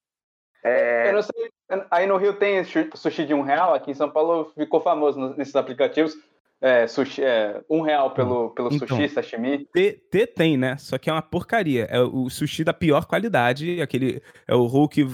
Eu 0.64 0.70
É, 0.72 1.12
não 1.14 1.22
sei, 1.22 1.50
aí 1.90 2.06
no 2.06 2.18
Rio 2.18 2.34
tem 2.34 2.62
sushi 2.64 3.26
de 3.26 3.34
um 3.34 3.42
real, 3.42 3.74
aqui 3.74 3.92
em 3.92 3.94
São 3.96 4.10
Paulo 4.12 4.52
ficou 4.58 4.82
famoso 4.82 5.34
nesses 5.38 5.56
aplicativos. 5.56 6.14
É, 6.62 6.86
sushi, 6.88 7.24
é, 7.24 7.62
um 7.70 7.80
real 7.82 8.12
pelo, 8.14 8.50
pelo 8.50 8.68
Então. 8.74 8.86
sushi, 8.86 9.08
sashimi. 9.08 9.66
T, 9.72 9.94
T 10.12 10.28
tem, 10.28 10.58
né? 10.58 10.76
Só 10.78 10.98
que 10.98 11.10
é 11.10 11.14
uma 11.14 11.22
porcaria. 11.22 11.86
É 11.90 12.02
o 12.02 12.30
sushi 12.30 12.66
da 12.66 12.74
pior 12.74 13.06
qualidade. 13.06 13.82
Aquele 13.82 14.22
é 14.46 14.54
o 14.54 14.88
que 14.90 15.08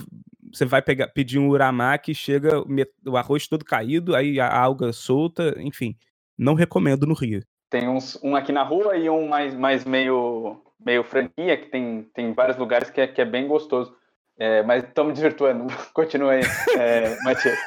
você 0.55 0.65
vai 0.65 0.81
pegar, 0.81 1.07
pedir 1.07 1.37
um 1.37 1.49
uramaki, 1.49 2.15
chega 2.15 2.63
o 3.05 3.17
arroz 3.17 3.47
todo 3.47 3.65
caído, 3.65 4.15
aí 4.15 4.39
a 4.39 4.57
alga 4.57 4.93
solta, 4.93 5.53
enfim. 5.57 5.95
Não 6.37 6.53
recomendo 6.53 7.05
no 7.05 7.13
Rio. 7.13 7.43
Tem 7.69 7.87
uns, 7.89 8.17
um 8.23 8.35
aqui 8.35 8.51
na 8.51 8.63
rua 8.63 8.95
e 8.95 9.09
um 9.09 9.27
mais, 9.27 9.53
mais 9.53 9.83
meio, 9.85 10.61
meio 10.79 11.03
franquia, 11.03 11.57
que 11.57 11.69
tem, 11.69 12.03
tem 12.13 12.33
vários 12.33 12.57
lugares 12.57 12.89
que 12.89 13.01
é, 13.01 13.07
que 13.07 13.21
é 13.21 13.25
bem 13.25 13.47
gostoso. 13.47 13.95
É, 14.37 14.63
mas 14.63 14.83
estamos 14.83 15.13
desvirtuando. 15.13 15.67
Continua 15.93 16.33
aí, 16.33 16.41
é, 16.77 17.15
Matias. 17.23 17.57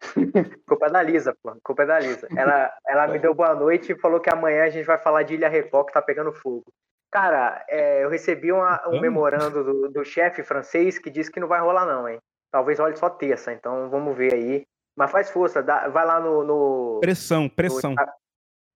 culpa 0.66 0.88
da 0.88 1.02
Lisa, 1.02 1.36
pô. 1.42 1.56
Culpa 1.62 1.82
é 1.82 1.86
da 1.86 1.98
Lisa. 1.98 2.28
Ela, 2.36 2.72
ela 2.86 3.06
me 3.08 3.18
deu 3.18 3.34
boa 3.34 3.54
noite 3.54 3.92
e 3.92 3.98
falou 3.98 4.20
que 4.20 4.30
amanhã 4.30 4.64
a 4.64 4.70
gente 4.70 4.84
vai 4.84 4.98
falar 4.98 5.22
de 5.22 5.34
Ilha 5.34 5.48
Record 5.48 5.86
que 5.86 5.92
tá 5.92 6.02
pegando 6.02 6.32
fogo. 6.32 6.64
Cara, 7.10 7.64
é, 7.68 8.04
eu 8.04 8.08
recebi 8.10 8.52
uma- 8.52 8.80
um 8.82 8.90
Vamos? 8.90 9.00
memorando 9.00 9.64
do, 9.64 9.88
do 9.90 10.04
chefe 10.04 10.42
francês 10.42 10.98
que 10.98 11.08
disse 11.10 11.30
que 11.30 11.40
não 11.40 11.48
vai 11.48 11.60
rolar, 11.60 11.86
não, 11.86 12.08
hein? 12.08 12.18
Talvez 12.50 12.78
role 12.78 12.96
só 12.96 13.08
terça, 13.10 13.52
então 13.52 13.88
vamos 13.90 14.16
ver 14.16 14.34
aí. 14.34 14.64
Mas 14.96 15.10
faz 15.10 15.30
força, 15.30 15.62
dá- 15.62 15.88
vai 15.88 16.04
lá 16.06 16.18
no. 16.20 16.42
no 16.44 16.98
Pressão, 17.00 17.48
pressão. 17.48 17.90
no- 17.90 18.06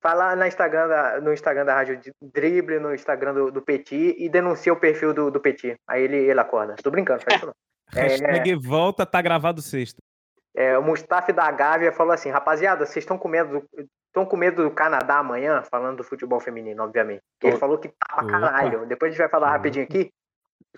vai 0.02 0.14
lá 0.16 0.36
no 0.36 0.46
Instagram, 0.46 0.88
da, 0.88 1.20
no 1.20 1.32
Instagram 1.32 1.64
da 1.64 1.74
Rádio 1.74 2.00
Drible, 2.22 2.78
no 2.78 2.94
Instagram 2.94 3.34
do, 3.34 3.50
do 3.50 3.62
Petit 3.62 4.14
e 4.18 4.28
denuncia 4.28 4.72
o 4.72 4.76
perfil 4.80 5.12
do, 5.12 5.30
do 5.30 5.40
Petit. 5.40 5.76
Aí 5.88 6.02
ele, 6.02 6.16
ele 6.16 6.40
acorda. 6.40 6.76
Tô 6.82 6.90
brincando, 6.90 7.22
faz 7.22 7.36
isso 7.36 7.46
não. 7.46 7.54
É, 7.92 8.02
Hashtag 8.02 8.54
volta, 8.54 9.04
tá 9.04 9.20
gravado 9.20 9.60
sexta. 9.60 9.98
É, 10.54 10.78
o 10.78 10.82
Mustafa 10.82 11.32
da 11.32 11.50
Gávea 11.50 11.90
falou 11.92 12.12
assim, 12.12 12.30
rapaziada, 12.30 12.86
vocês 12.86 13.02
estão 13.02 13.18
com 13.18 13.26
medo 13.26 13.60
do, 13.60 13.88
estão 14.10 14.26
com 14.26 14.36
medo 14.36 14.62
do 14.64 14.70
Canadá 14.70 15.18
amanhã, 15.18 15.62
falando 15.62 15.98
do 15.98 16.04
futebol 16.04 16.40
feminino, 16.40 16.82
obviamente. 16.82 17.22
Ele 17.42 17.52
Tô. 17.52 17.58
falou 17.58 17.78
que 17.78 17.88
tá 17.88 17.94
pra 18.16 18.24
Opa. 18.24 18.30
caralho. 18.32 18.86
Depois 18.86 19.10
a 19.10 19.12
gente 19.12 19.18
vai 19.22 19.28
falar 19.28 19.46
Opa. 19.48 19.56
rapidinho 19.56 19.84
aqui. 19.84 20.10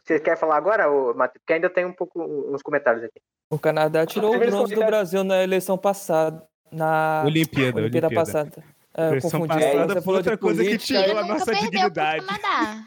Você 0.05 0.19
quer 0.21 0.37
falar 0.39 0.57
agora, 0.57 0.85
Matheus? 1.15 1.41
Porque 1.43 1.53
ainda 1.53 1.69
tem 1.71 1.85
um 1.85 1.93
pouco 1.93 2.23
uns 2.23 2.63
comentários 2.63 3.05
aqui. 3.05 3.21
O 3.51 3.59
Canadá 3.59 4.07
tirou 4.07 4.35
o 4.35 4.39
bronze 4.39 4.75
do. 4.75 4.85
Brasil 4.85 5.23
na 5.25 5.43
eleição 5.43 5.77
passada. 5.77 6.43
Na 6.71 7.23
Olimpíada, 7.27 7.79
Olimpíada 7.81 8.07
Olimpíada. 8.07 8.15
passada. 8.15 8.65
É, 8.97 9.09
eu 9.17 9.21
confundi. 9.21 9.49
passada 9.49 9.87
Você 9.89 9.93
foi 9.95 10.03
falou 10.03 10.23
de 10.23 10.29
outra 10.31 10.39
coisa 10.39 10.63
que 10.63 10.69
política. 10.71 11.03
tirou 11.03 11.19
a 11.19 11.27
nossa 11.27 11.55
dignidade. 11.55 12.27
Canadá. 12.27 12.83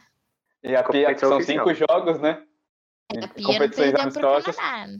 E 0.63 0.75
a 0.75 0.83
Pia, 0.83 1.01
Competição 1.05 1.29
são 1.29 1.41
cinco 1.41 1.73
jogos, 1.73 2.19
né? 2.19 2.41
A 3.11 3.27
Pia 3.27 3.43
não 3.43 3.51
Competições 3.53 3.75
perdeu 3.75 3.93
pro 3.93 4.01
amistosas. 4.01 4.55
Canadá. 4.55 4.93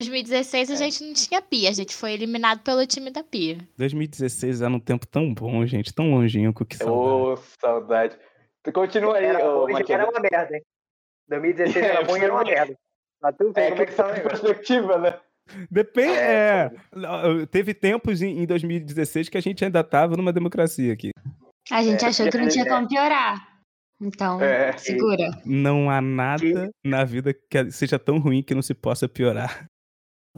Em 0.00 0.04
2016 0.06 0.70
a 0.70 0.76
gente 0.76 1.02
não 1.02 1.12
tinha 1.12 1.42
Pia, 1.42 1.70
a 1.70 1.72
gente 1.72 1.92
foi 1.92 2.12
eliminado 2.12 2.60
pelo 2.62 2.86
time 2.86 3.10
da 3.10 3.24
Pia. 3.24 3.58
2016 3.76 4.62
era 4.62 4.70
um 4.72 4.78
tempo 4.78 5.04
tão 5.04 5.34
bom, 5.34 5.66
gente. 5.66 5.92
Tão 5.92 6.12
longínquo 6.12 6.64
que 6.64 6.76
saudade. 6.76 7.00
Ô, 7.00 7.36
saudade. 7.60 8.16
Continua 8.72 9.16
aí, 9.16 9.24
Era 9.24 9.44
ô, 9.50 9.66
Matias. 9.68 9.90
era 9.90 10.08
uma 10.08 10.20
merda, 10.20 10.54
hein? 10.56 10.62
2016 11.28 11.76
era 11.84 12.00
É, 12.00 12.04
bom 12.04 12.16
e 12.16 12.20
era 12.20 12.32
uma 12.32 12.44
merda. 12.44 12.76
Tá 13.20 13.32
tudo 13.32 13.52
bem, 13.52 13.64
É, 13.64 13.70
como 13.70 13.82
é 13.82 13.86
que 13.86 13.92
tá 13.94 14.06
o 14.06 14.10
que 14.10 14.18
negócio? 14.18 14.40
perspectiva, 14.44 14.98
né? 14.98 15.18
Depende. 15.68 16.12
É, 16.16 16.70
É, 16.94 17.46
teve 17.50 17.74
tempos 17.74 18.22
em, 18.22 18.38
em 18.42 18.46
2016 18.46 19.28
que 19.28 19.38
a 19.38 19.40
gente 19.40 19.64
ainda 19.64 19.82
tava 19.82 20.16
numa 20.16 20.32
democracia 20.32 20.92
aqui. 20.92 21.10
A 21.72 21.82
gente 21.82 22.04
É, 22.04 22.08
achou 22.08 22.30
que 22.30 22.38
não 22.38 22.48
tinha 22.48 22.64
é. 22.64 22.68
como 22.68 22.86
piorar. 22.86 23.48
Então, 24.00 24.40
É. 24.40 24.76
segura. 24.78 25.30
Não 25.44 25.90
há 25.90 26.00
nada 26.00 26.70
na 26.84 27.02
vida 27.04 27.34
que 27.34 27.72
seja 27.72 27.98
tão 27.98 28.18
ruim 28.20 28.44
que 28.44 28.54
não 28.54 28.62
se 28.62 28.74
possa 28.74 29.08
piorar. 29.08 29.67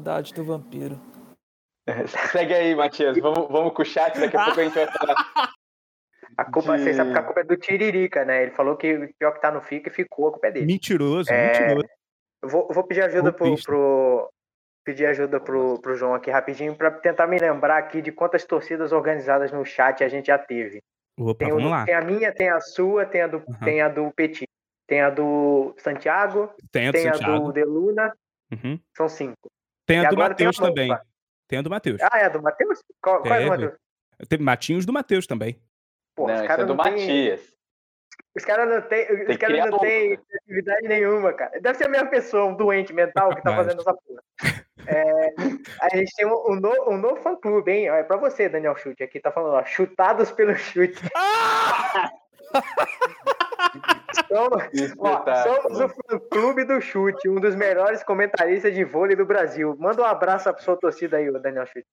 Saudade 0.01 0.33
do 0.33 0.43
vampiro. 0.43 0.99
É, 1.87 2.07
Segue 2.49 2.55
aí, 2.55 2.75
Matias. 2.75 3.19
Vamos, 3.19 3.49
vamos 3.51 3.75
com 3.75 3.83
o 3.83 3.85
chat, 3.85 4.19
daqui 4.19 4.35
a 4.37 4.45
pouco 4.45 4.59
a 4.61 4.65
gente 4.65 4.75
vai 4.75 4.87
falar. 4.87 5.15
A 6.39 6.45
culpa, 6.47 6.77
de- 6.79 6.85
Você 6.85 6.95
sabe 6.95 7.13
que 7.13 7.19
a 7.19 7.23
culpa 7.23 7.41
é 7.41 7.45
do 7.45 7.57
Tiririca, 7.57 8.25
né? 8.25 8.43
Ele 8.45 8.51
falou 8.53 8.77
que 8.77 8.95
o 8.95 9.15
pior 9.19 9.33
que 9.33 9.41
tá 9.43 9.51
no 9.51 9.61
fica 9.61 9.91
e 9.91 9.93
ficou, 9.93 10.29
a 10.29 10.33
culpa 10.33 10.47
é 10.47 10.53
dele. 10.53 10.67
Mentiroso, 10.67 11.31
É, 11.31 11.49
mentiroso. 11.49 11.89
Eu 12.43 12.49
Vou, 12.49 12.69
vou 12.73 12.83
pedir 12.85 13.03
ajuda 13.03 13.31
pro, 13.31 13.55
pro- 13.63 14.31
pedir 14.83 15.05
ajuda 15.05 15.39
pro, 15.39 15.79
pro 15.81 15.95
João 15.95 16.15
aqui 16.15 16.31
rapidinho 16.31 16.75
pra 16.75 16.91
tentar 16.91 17.27
me 17.27 17.39
lembrar 17.39 17.77
aqui 17.77 18.01
de 18.01 18.11
quantas 18.11 18.45
torcidas 18.47 18.91
organizadas 18.93 19.53
no 19.53 19.63
chat 19.67 20.03
a 20.03 20.09
gente 20.09 20.29
já 20.29 20.39
teve. 20.39 20.81
Opa, 21.19 21.45
Tem, 21.45 21.53
o- 21.53 21.57
vamos 21.57 21.71
lá. 21.71 21.85
tem 21.85 21.95
a 21.95 22.01
minha, 22.01 22.33
tem 22.33 22.49
a 22.49 22.61
sua, 22.61 23.05
tem 23.05 23.21
a 23.21 23.27
do, 23.27 23.37
Aham. 23.47 23.59
tem 23.65 23.83
a 23.83 23.89
do 23.91 24.11
Petit, 24.13 24.47
tem 24.87 25.03
a 25.03 25.11
do 25.11 25.75
Santiago, 25.77 26.51
Tem 26.73 26.89
a 26.89 26.91
do 26.91 26.97
tem 26.97 27.09
a 27.09 27.13
do 27.19 27.53
Deluna, 27.53 28.15
Uhum. 28.51 28.81
são 28.97 29.07
cinco. 29.09 29.51
Tem 29.87 30.01
a 30.01 30.03
E 30.03 30.07
do 30.09 30.17
tem 30.17 30.19
Matheus 30.19 30.57
também. 30.57 30.99
Tem 31.49 31.59
a 31.59 31.63
do 31.63 31.71
Matheus. 31.71 32.01
Ah, 32.03 32.19
é 32.19 32.25
a 32.25 32.29
do 32.29 32.43
Matheus? 32.43 32.83
Qual, 33.03 33.23
qual 33.23 33.35
é 33.35 33.39
a 33.39 33.41
do 33.41 33.51
Teve. 33.51 33.63
Matheus? 33.65 33.81
Tem 34.29 34.39
Matinhos 34.39 34.87
do 34.87 34.93
Matheus 34.93 35.27
também. 35.27 35.61
Pô, 36.15 36.27
Não, 36.27 36.35
os 36.35 36.41
é 36.43 36.47
caras 36.47 36.67
do 36.67 36.75
não 36.75 36.83
têm- 36.85 36.93
Matias. 36.93 37.41
Os 38.37 38.45
caras 38.45 38.69
não 38.69 38.81
têm, 38.83 39.07
Tem 39.07 39.17
os 39.23 39.27
que 39.27 39.39
caras 39.39 39.57
criar 39.57 39.67
não 39.71 39.79
né? 39.81 40.19
atividade 40.45 40.87
nenhuma, 40.89 41.33
cara. 41.33 41.59
Deve 41.61 41.79
ser 41.79 41.87
a 41.87 41.89
mesma 41.89 42.09
pessoa, 42.09 42.45
um 42.45 42.55
doente 42.55 42.93
mental 42.93 43.31
que 43.35 43.43
tá 43.43 43.51
Capaz. 43.57 43.67
fazendo 43.67 43.81
essa 43.81 43.95
porra. 43.95 44.23
É, 44.87 45.35
a 45.83 45.97
gente 45.97 46.15
tem 46.15 46.27
um, 46.27 46.53
um, 46.53 46.57
no- 46.57 46.91
um 46.91 46.97
novo 46.97 47.17
fã 47.17 47.35
clube, 47.37 47.71
hein? 47.73 47.89
É 47.89 48.03
pra 48.05 48.17
você, 48.17 48.49
Daniel 48.49 48.77
Chute. 48.77 49.03
Aqui 49.03 49.19
tá 49.21 49.33
falando, 49.33 49.55
ó, 49.55 49.65
chutados 49.65 50.31
pelo 50.31 50.55
chute. 50.57 51.01
Somos, 54.31 54.63
ó, 55.01 55.25
somos 55.43 55.81
o 55.81 55.89
fã 55.89 56.19
clube 56.31 56.65
do 56.65 56.81
chute, 56.81 57.29
um 57.29 57.41
dos 57.41 57.57
melhores 57.57 58.05
comentaristas 58.05 58.73
de 58.73 58.85
vôlei 58.85 59.17
do 59.17 59.27
Brasil. 59.27 59.77
Manda 59.77 60.03
um 60.03 60.05
abraço 60.05 60.45
pra 60.45 60.63
sua 60.63 60.77
torcida 60.77 61.17
aí, 61.17 61.31
Daniel 61.33 61.67
Chute. 61.67 61.85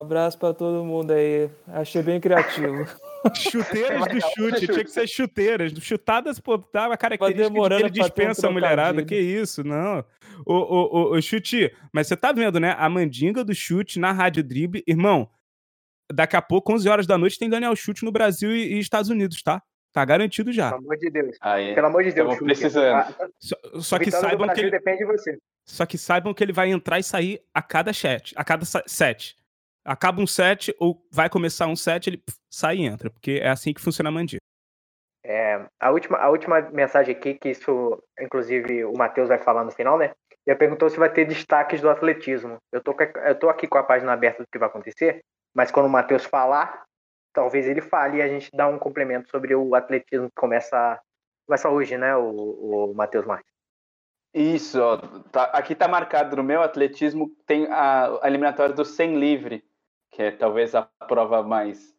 Um 0.00 0.04
abraço 0.04 0.38
pra 0.38 0.54
todo 0.54 0.84
mundo 0.84 1.12
aí. 1.12 1.50
Achei 1.66 2.00
bem 2.00 2.20
criativo. 2.20 2.86
Chuteiras 3.34 4.04
do 4.06 4.20
chute, 4.20 4.66
tinha 4.66 4.84
que 4.84 4.90
ser 4.90 5.08
chuteiras. 5.08 5.72
Chutadas, 5.80 6.38
pô, 6.38 6.58
tá 6.58 6.88
uma 6.88 6.96
característica 6.96 7.44
de 7.44 7.48
que 7.48 7.54
demorando 7.54 7.82
ele 7.82 7.92
ter 7.92 8.00
um 8.00 8.04
dispensa 8.04 8.46
a 8.46 8.50
mulherada. 8.50 9.04
Que 9.04 9.16
isso, 9.16 9.64
não. 9.64 10.04
Ô, 10.46 10.54
ô, 10.54 10.88
ô, 10.92 11.16
ô, 11.16 11.20
chute, 11.20 11.72
mas 11.92 12.06
você 12.06 12.16
tá 12.16 12.32
vendo, 12.32 12.60
né? 12.60 12.76
A 12.78 12.88
mandinga 12.88 13.44
do 13.44 13.54
chute 13.54 13.98
na 13.98 14.10
Rádio 14.12 14.42
Dribble. 14.42 14.82
Irmão, 14.88 15.28
daqui 16.12 16.36
a 16.36 16.42
pouco, 16.42 16.72
11 16.72 16.88
horas 16.88 17.06
da 17.06 17.18
noite, 17.18 17.38
tem 17.38 17.48
Daniel 17.48 17.74
Chute 17.74 18.04
no 18.04 18.12
Brasil 18.12 18.50
e, 18.50 18.74
e 18.74 18.78
Estados 18.78 19.10
Unidos, 19.10 19.42
tá? 19.42 19.62
Tá 19.92 20.04
garantido 20.04 20.50
já. 20.52 20.70
Pelo 20.70 20.80
amor 20.82 20.96
de 20.96 21.10
Deus. 21.10 21.36
Aí, 21.40 21.74
Pelo 21.74 21.86
amor 21.86 22.02
de 22.02 22.12
Deus, 22.12 22.38
precisando. 22.38 22.96
A- 22.96 23.28
Só, 23.38 23.56
só 23.80 23.98
que 23.98 24.10
saibam 24.10 24.48
que 24.48 24.60
ele, 24.60 24.70
depende 24.70 24.98
de 24.98 25.04
você. 25.04 25.38
só 25.66 25.84
que 25.84 25.98
saibam 25.98 26.32
que 26.32 26.42
ele 26.42 26.52
vai 26.52 26.70
entrar 26.70 26.98
e 26.98 27.02
sair 27.02 27.42
a 27.52 27.60
cada 27.60 27.92
chat, 27.92 28.32
a 28.36 28.42
cada 28.44 28.64
set. 28.86 29.36
Acaba 29.84 30.20
um 30.22 30.26
set 30.26 30.74
ou 30.78 31.04
vai 31.10 31.28
começar 31.28 31.66
um 31.66 31.76
set, 31.76 32.06
ele 32.06 32.16
pff, 32.16 32.38
sai 32.50 32.76
e 32.78 32.84
entra, 32.86 33.10
porque 33.10 33.40
é 33.42 33.48
assim 33.48 33.74
que 33.74 33.80
funciona 33.80 34.08
a 34.08 34.12
mandinga. 34.12 34.40
É, 35.24 35.66
a, 35.78 35.90
última, 35.90 36.18
a 36.18 36.28
última 36.30 36.60
mensagem 36.70 37.14
aqui, 37.14 37.34
que 37.34 37.50
isso, 37.50 38.02
inclusive, 38.20 38.84
o 38.84 38.92
Matheus 38.96 39.28
vai 39.28 39.38
falar 39.38 39.64
no 39.64 39.70
final, 39.70 39.98
né? 39.98 40.12
Ele 40.46 40.56
perguntou 40.56 40.88
se 40.88 40.98
vai 40.98 41.12
ter 41.12 41.24
destaques 41.26 41.80
do 41.80 41.88
atletismo. 41.90 42.56
Eu 42.72 42.80
tô, 42.82 42.96
eu 43.24 43.34
tô 43.38 43.48
aqui 43.48 43.68
com 43.68 43.78
a 43.78 43.82
página 43.84 44.12
aberta 44.12 44.42
do 44.42 44.48
que 44.50 44.58
vai 44.58 44.68
acontecer, 44.68 45.20
mas 45.54 45.70
quando 45.70 45.86
o 45.86 45.90
Matheus 45.90 46.24
falar, 46.24 46.82
talvez 47.32 47.66
ele 47.66 47.80
fale 47.80 48.18
e 48.18 48.22
a 48.22 48.28
gente 48.28 48.50
dá 48.54 48.68
um 48.68 48.78
complemento 48.78 49.28
sobre 49.30 49.54
o 49.54 49.74
atletismo 49.74 50.28
que 50.28 50.34
começa, 50.36 51.00
começa 51.46 51.68
hoje, 51.68 51.96
né, 51.96 52.16
o, 52.16 52.90
o 52.90 52.94
Matheus 52.94 53.26
Marques. 53.26 53.52
Isso, 54.34 54.80
ó, 54.80 54.96
tá- 55.30 55.50
aqui 55.52 55.74
tá 55.74 55.86
marcado 55.86 56.36
no 56.36 56.42
meu 56.42 56.62
atletismo, 56.62 57.30
tem 57.46 57.66
a, 57.66 58.18
a 58.22 58.28
eliminatória 58.28 58.74
do 58.74 58.84
100 58.84 59.18
livre, 59.18 59.64
que 60.10 60.22
é 60.22 60.30
talvez 60.30 60.74
a 60.74 60.82
prova 61.06 61.42
mais, 61.42 61.94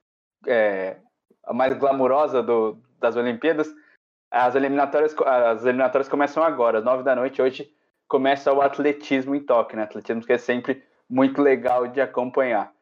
é, 0.47 0.97
a 1.43 1.53
mais 1.53 1.77
glamurosa 1.77 2.41
do, 2.41 2.77
das 2.99 3.15
Olimpíadas. 3.15 3.67
As 4.31 4.55
eliminatórias, 4.55 5.15
as 5.19 5.63
eliminatórias 5.63 6.09
começam 6.09 6.43
agora, 6.43 6.79
às 6.79 6.83
9 6.83 7.03
da 7.03 7.15
noite. 7.15 7.39
Hoje 7.39 7.71
começa 8.07 8.51
o 8.51 8.61
atletismo 8.61 9.35
em 9.35 9.45
Tóquio, 9.45 9.77
né? 9.77 9.83
Atletismo 9.83 10.23
que 10.23 10.33
é 10.33 10.37
sempre 10.39 10.83
muito 11.07 11.39
legal 11.39 11.87
de 11.87 12.01
acompanhar. 12.01 12.73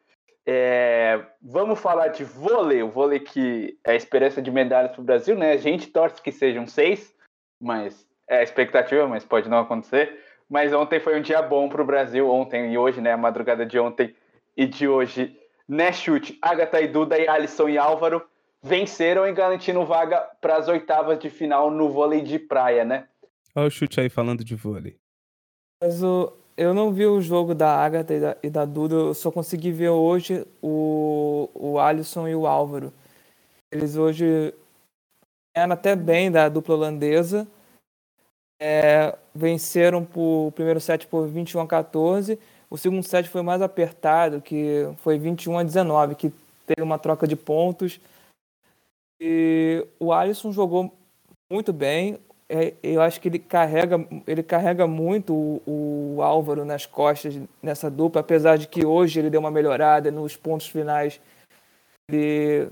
É, 0.45 1.23
vamos 1.41 1.79
falar 1.79 2.07
de 2.07 2.23
vôlei, 2.23 2.81
o 2.81 2.89
vôlei 2.89 3.19
que 3.19 3.77
é 3.83 3.91
a 3.91 3.95
esperança 3.95 4.41
de 4.41 4.49
medalhas 4.49 4.91
para 4.91 5.01
o 5.01 5.05
Brasil, 5.05 5.35
né? 5.35 5.51
A 5.51 5.57
gente 5.57 5.87
torce 5.87 6.21
que 6.21 6.31
sejam 6.31 6.65
seis, 6.65 7.13
mas 7.59 8.07
é 8.27 8.39
a 8.39 8.43
expectativa, 8.43 9.07
mas 9.07 9.23
pode 9.23 9.47
não 9.47 9.59
acontecer. 9.59 10.19
Mas 10.49 10.73
ontem 10.73 10.99
foi 10.99 11.17
um 11.17 11.21
dia 11.21 11.41
bom 11.41 11.69
para 11.69 11.81
o 11.81 11.85
Brasil, 11.85 12.29
ontem 12.29 12.73
e 12.73 12.77
hoje, 12.77 12.99
né? 12.99 13.13
A 13.13 13.17
madrugada 13.17 13.65
de 13.65 13.79
ontem 13.79 14.15
e 14.57 14.65
de 14.65 14.87
hoje. 14.87 15.37
Né, 15.69 15.93
chute, 15.93 16.37
Agatha 16.41 16.81
e 16.81 16.87
Duda 16.87 17.17
e 17.17 17.27
Alisson 17.27 17.69
e 17.69 17.77
Álvaro 17.77 18.21
venceram 18.61 19.25
e 19.25 19.31
garantindo 19.31 19.85
vaga 19.85 20.19
para 20.41 20.57
as 20.57 20.67
oitavas 20.67 21.17
de 21.17 21.29
final 21.29 21.71
no 21.71 21.89
vôlei 21.89 22.21
de 22.21 22.37
praia, 22.37 22.83
né? 22.83 23.07
Olha 23.55 23.67
o 23.67 23.71
chute 23.71 23.99
aí 23.99 24.09
falando 24.09 24.43
de 24.43 24.55
vôlei. 24.55 24.97
Mas 25.81 26.03
o, 26.03 26.33
eu 26.61 26.75
não 26.75 26.93
vi 26.93 27.07
o 27.07 27.19
jogo 27.19 27.55
da 27.55 27.75
Agatha 27.75 28.13
e 28.13 28.19
da, 28.19 28.37
e 28.43 28.49
da 28.49 28.65
Duda, 28.65 28.93
eu 28.93 29.13
só 29.15 29.31
consegui 29.31 29.71
ver 29.71 29.89
hoje 29.89 30.45
o, 30.61 31.49
o 31.55 31.79
Alisson 31.79 32.27
e 32.27 32.35
o 32.35 32.45
Álvaro. 32.45 32.93
Eles 33.71 33.95
hoje 33.95 34.53
eram 35.55 35.73
até 35.73 35.95
bem 35.95 36.31
da 36.31 36.47
dupla 36.47 36.75
holandesa. 36.75 37.47
É, 38.61 39.17
venceram 39.33 40.07
o 40.15 40.51
primeiro 40.51 40.79
set 40.79 41.07
por 41.07 41.27
21 41.27 41.61
a 41.61 41.67
14. 41.67 42.37
O 42.69 42.77
segundo 42.77 43.01
set 43.01 43.27
foi 43.27 43.41
mais 43.41 43.59
apertado, 43.63 44.39
que 44.39 44.87
foi 44.97 45.17
21 45.17 45.57
a 45.57 45.63
19, 45.63 46.13
que 46.13 46.31
teve 46.67 46.83
uma 46.83 46.99
troca 46.99 47.25
de 47.25 47.35
pontos. 47.35 47.99
E 49.19 49.83
o 49.99 50.13
Alisson 50.13 50.51
jogou 50.51 50.93
muito 51.51 51.73
bem. 51.73 52.19
É, 52.53 52.73
eu 52.83 53.01
acho 53.01 53.21
que 53.21 53.29
ele 53.29 53.39
carrega, 53.39 54.05
ele 54.27 54.43
carrega 54.43 54.85
muito 54.85 55.33
o, 55.33 56.17
o, 56.17 56.21
Álvaro 56.21 56.65
nas 56.65 56.85
costas 56.85 57.39
nessa 57.63 57.89
dupla, 57.89 58.19
apesar 58.19 58.57
de 58.57 58.67
que 58.67 58.85
hoje 58.85 59.19
ele 59.19 59.29
deu 59.29 59.39
uma 59.39 59.49
melhorada 59.49 60.11
nos 60.11 60.35
pontos 60.35 60.67
finais. 60.67 61.21
Ele 62.09 62.67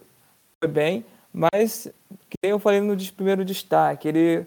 foi 0.61 0.69
bem, 0.69 1.05
mas 1.31 1.87
que 2.29 2.37
eu 2.43 2.59
falei 2.59 2.81
no 2.81 2.97
primeiro 3.13 3.45
destaque, 3.45 4.09
ele 4.09 4.45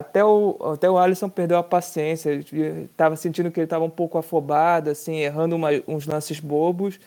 até 0.00 0.24
o, 0.24 0.56
até 0.72 0.88
o 0.88 0.96
Alisson 0.96 1.28
perdeu 1.28 1.58
a 1.58 1.62
paciência, 1.62 2.32
estava 2.32 3.16
sentindo 3.16 3.50
que 3.50 3.60
ele 3.60 3.66
estava 3.66 3.84
um 3.84 3.90
pouco 3.90 4.16
afobado, 4.16 4.88
assim, 4.88 5.16
errando 5.16 5.56
uma, 5.56 5.68
uns 5.86 6.06
lances 6.06 6.40
bobos. 6.40 6.98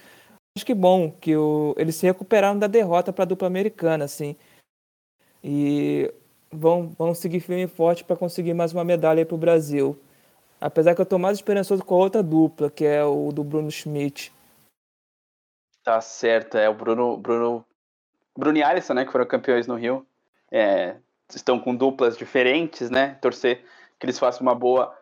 Acho 0.56 0.66
que 0.66 0.76
bom 0.76 1.10
que 1.10 1.36
o, 1.36 1.74
eles 1.76 1.96
se 1.96 2.06
recuperaram 2.06 2.60
da 2.60 2.68
derrota 2.68 3.12
para 3.12 3.24
a 3.24 3.28
dupla 3.28 3.48
americana, 3.48 4.06
assim. 4.06 4.36
E 5.44 6.14
vão, 6.54 6.90
vão 6.98 7.14
seguir 7.14 7.40
firme 7.40 7.64
e 7.64 7.68
forte 7.68 8.04
para 8.04 8.16
conseguir 8.16 8.54
mais 8.54 8.74
uma 8.74 8.84
medalha 8.84 9.26
para 9.26 9.36
o 9.36 9.38
Brasil. 9.38 10.00
Apesar 10.62 10.96
que 10.96 11.02
eu 11.02 11.04
estou 11.04 11.20
mais 11.20 11.38
esperançoso 11.38 11.84
com 11.84 11.96
a 11.96 11.98
outra 11.98 12.24
dupla, 12.24 12.70
que 12.70 12.86
é 12.86 13.04
o 13.04 13.32
do 13.32 13.44
Bruno 13.44 13.70
Schmidt. 13.70 14.32
Tá 15.84 16.00
certo, 16.00 16.58
é 16.58 16.70
o 16.70 16.74
Bruno, 16.74 17.18
Bruno, 17.18 17.66
Bruno 18.38 18.58
e 18.58 18.64
Alisson, 18.64 18.94
né, 18.94 19.06
que 19.06 19.12
foram 19.12 19.26
campeões 19.26 19.68
no 19.68 19.76
Rio. 19.76 20.06
É, 20.50 20.96
estão 21.36 21.60
com 21.60 21.76
duplas 21.76 22.18
diferentes, 22.18 22.90
né? 22.90 23.18
Torcer 23.22 23.64
que 24.00 24.06
eles 24.06 24.20
façam 24.20 24.42
uma 24.42 24.56
boa 24.56 24.96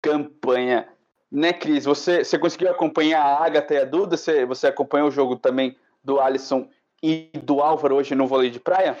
campanha. 0.00 0.88
Né, 1.30 1.52
Cris? 1.52 1.84
Você, 1.84 2.24
você 2.24 2.38
conseguiu 2.38 2.70
acompanhar 2.70 3.22
a 3.22 3.44
Agatha 3.44 3.74
e 3.74 3.78
a 3.78 3.84
Duda? 3.84 4.16
Você, 4.16 4.44
você 4.44 4.66
acompanhou 4.66 5.08
o 5.08 5.12
jogo 5.12 5.36
também 5.36 5.76
do 6.02 6.20
Alisson 6.20 6.68
e 7.02 7.30
do 7.44 7.60
Álvaro 7.60 7.96
hoje 7.96 8.14
no 8.14 8.26
vôlei 8.26 8.50
de 8.50 8.60
praia? 8.60 8.96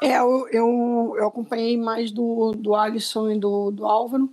É, 0.00 0.18
eu, 0.18 0.48
eu, 0.48 1.14
eu 1.16 1.26
acompanhei 1.26 1.76
mais 1.76 2.10
do, 2.10 2.52
do 2.52 2.74
Alisson 2.74 3.30
e 3.30 3.38
do, 3.38 3.70
do 3.70 3.86
Álvaro. 3.86 4.32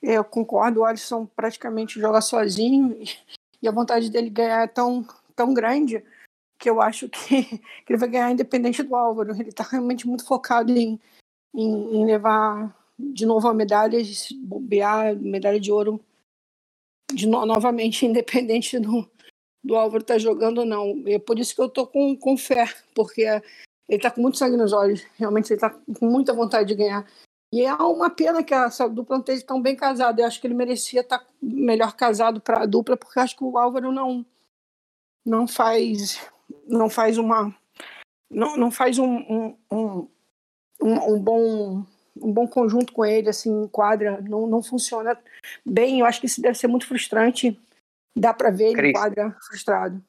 Eu 0.00 0.22
concordo, 0.22 0.80
o 0.80 0.84
Alisson 0.84 1.26
praticamente 1.26 1.98
joga 1.98 2.20
sozinho 2.20 2.96
e 3.62 3.68
a 3.68 3.72
vontade 3.72 4.10
dele 4.10 4.28
ganhar 4.28 4.64
é 4.64 4.66
tão, 4.66 5.06
tão 5.34 5.54
grande 5.54 6.04
que 6.58 6.68
eu 6.68 6.80
acho 6.80 7.08
que, 7.08 7.44
que 7.84 7.92
ele 7.92 7.98
vai 7.98 8.08
ganhar 8.08 8.30
independente 8.30 8.82
do 8.82 8.94
Álvaro. 8.94 9.32
Ele 9.32 9.48
está 9.48 9.64
realmente 9.64 10.06
muito 10.06 10.26
focado 10.26 10.70
em, 10.72 11.00
em, 11.54 11.96
em, 11.96 12.04
levar 12.04 12.74
de 12.98 13.26
novo 13.26 13.48
a 13.48 13.54
medalha, 13.54 13.98
bobear, 14.42 15.16
medalha 15.16 15.58
de 15.58 15.72
ouro 15.72 15.98
de 17.12 17.26
no, 17.26 17.44
novamente, 17.46 18.04
independente 18.06 18.78
do, 18.78 19.08
do 19.62 19.76
Álvaro 19.76 20.02
estar 20.02 20.14
tá 20.14 20.18
jogando 20.18 20.58
ou 20.58 20.66
não. 20.66 21.02
É 21.06 21.18
por 21.18 21.38
isso 21.38 21.54
que 21.54 21.60
eu 21.60 21.68
tô 21.68 21.86
com, 21.86 22.16
com 22.16 22.36
fé, 22.36 22.66
porque 22.94 23.24
ele 23.88 23.98
está 23.98 24.10
com 24.10 24.20
muito 24.20 24.38
sangue 24.38 24.56
nos 24.56 24.72
olhos. 24.72 25.04
Realmente 25.16 25.52
ele 25.52 25.56
está 25.56 25.70
com 25.70 26.06
muita 26.06 26.32
vontade 26.32 26.68
de 26.68 26.74
ganhar. 26.74 27.06
E 27.52 27.62
é 27.62 27.72
uma 27.74 28.10
pena 28.10 28.42
que 28.42 28.52
essa 28.52 28.88
dupla 28.88 29.16
não 29.16 29.20
esteja 29.20 29.44
tão 29.46 29.60
bem 29.60 29.76
casada. 29.76 30.20
Eu 30.20 30.26
acho 30.26 30.40
que 30.40 30.46
ele 30.46 30.54
merecia 30.54 31.02
estar 31.02 31.20
tá 31.20 31.26
melhor 31.40 31.94
casado 31.94 32.40
para 32.40 32.62
a 32.62 32.66
dupla, 32.66 32.96
porque 32.96 33.18
eu 33.18 33.22
acho 33.22 33.36
que 33.36 33.44
o 33.44 33.58
Álvaro 33.58 33.92
não 33.92 34.24
não 35.24 35.48
faz 35.48 36.20
não 36.66 36.90
faz 36.90 37.16
uma 37.16 37.54
não, 38.30 38.56
não 38.56 38.70
faz 38.70 38.98
um, 38.98 39.16
um, 39.16 39.56
um, 39.70 40.08
um, 40.82 41.18
bom 41.18 41.86
um 42.20 42.32
bom 42.32 42.46
conjunto 42.46 42.92
com 42.92 43.04
ele 43.04 43.30
assim 43.30 43.66
quadra 43.68 44.20
não, 44.20 44.46
não 44.46 44.62
funciona 44.62 45.18
bem 45.64 46.00
eu 46.00 46.06
acho 46.06 46.20
que 46.20 46.26
isso 46.26 46.42
deve 46.42 46.58
ser 46.58 46.66
muito 46.66 46.86
frustrante 46.86 47.58
dá 48.14 48.34
para 48.34 48.50
ver 48.50 48.72
ele 48.72 48.88
em 48.88 48.92
quadra 48.92 49.34
frustrado 49.46 50.02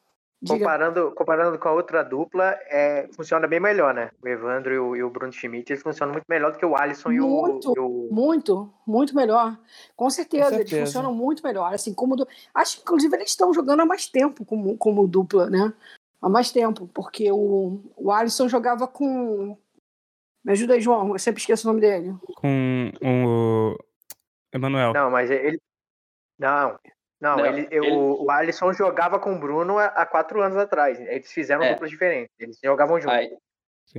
Comparando, 0.48 1.12
comparando 1.16 1.58
com 1.58 1.70
a 1.70 1.72
outra 1.72 2.04
dupla, 2.04 2.56
é, 2.68 3.08
funciona 3.16 3.48
bem 3.48 3.60
melhor, 3.60 3.94
né? 3.94 4.12
O 4.22 4.28
Evandro 4.28 4.74
e 4.74 4.78
o, 4.78 4.96
e 4.96 5.04
o 5.04 5.10
Bruno 5.10 5.32
Schmidt, 5.32 5.72
eles 5.72 5.82
funcionam 5.82 6.14
muito 6.14 6.26
melhor 6.30 6.52
do 6.52 6.58
que 6.58 6.66
o 6.66 6.76
Alisson 6.76 7.10
muito, 7.10 7.68
e, 7.68 7.72
o, 7.72 7.76
e 7.76 7.80
o... 7.80 8.10
Muito, 8.12 8.74
muito 8.86 9.16
melhor. 9.16 9.58
Com 9.96 10.10
certeza, 10.10 10.44
com 10.44 10.50
certeza, 10.50 10.76
eles 10.76 10.88
funcionam 10.88 11.14
muito 11.14 11.42
melhor. 11.42 11.74
Assim, 11.74 11.94
como 11.94 12.16
do... 12.16 12.28
Acho 12.54 12.76
que, 12.76 12.82
inclusive, 12.84 13.16
eles 13.16 13.30
estão 13.30 13.54
jogando 13.54 13.80
há 13.80 13.86
mais 13.86 14.08
tempo 14.08 14.46
como, 14.46 14.78
como 14.78 15.08
dupla, 15.08 15.50
né? 15.50 15.74
Há 16.22 16.30
mais 16.30 16.52
tempo, 16.52 16.88
porque 16.94 17.32
o, 17.32 17.80
o 17.96 18.12
Alisson 18.12 18.48
jogava 18.48 18.88
com... 18.88 19.58
Me 20.44 20.52
ajuda 20.52 20.76
aí, 20.76 20.82
João, 20.82 21.14
eu 21.14 21.20
sempre 21.20 21.40
esqueço 21.40 21.68
o 21.68 21.72
nome 21.72 21.82
dele. 21.82 22.14
Com 22.36 22.92
o 23.02 23.78
Emanuel. 24.54 24.94
Não, 24.94 25.10
mas 25.10 25.32
ele... 25.32 25.60
Não, 26.38 26.78
não, 27.26 27.38
não 27.38 27.46
ele, 27.48 27.68
ele... 27.72 27.92
O, 27.92 28.26
o 28.26 28.32
Alisson 28.32 28.72
jogava 28.72 29.18
com 29.18 29.34
o 29.34 29.40
Bruno 29.40 29.80
há 29.80 30.06
quatro 30.06 30.42
anos 30.42 30.58
atrás. 30.58 31.00
Eles 31.00 31.32
fizeram 31.32 31.64
é. 31.64 31.74
duplas 31.74 31.90
diferentes. 31.90 32.32
Eles 32.40 32.60
jogavam 32.64 33.02
juntos. 33.02 33.18
Aí, 33.18 33.36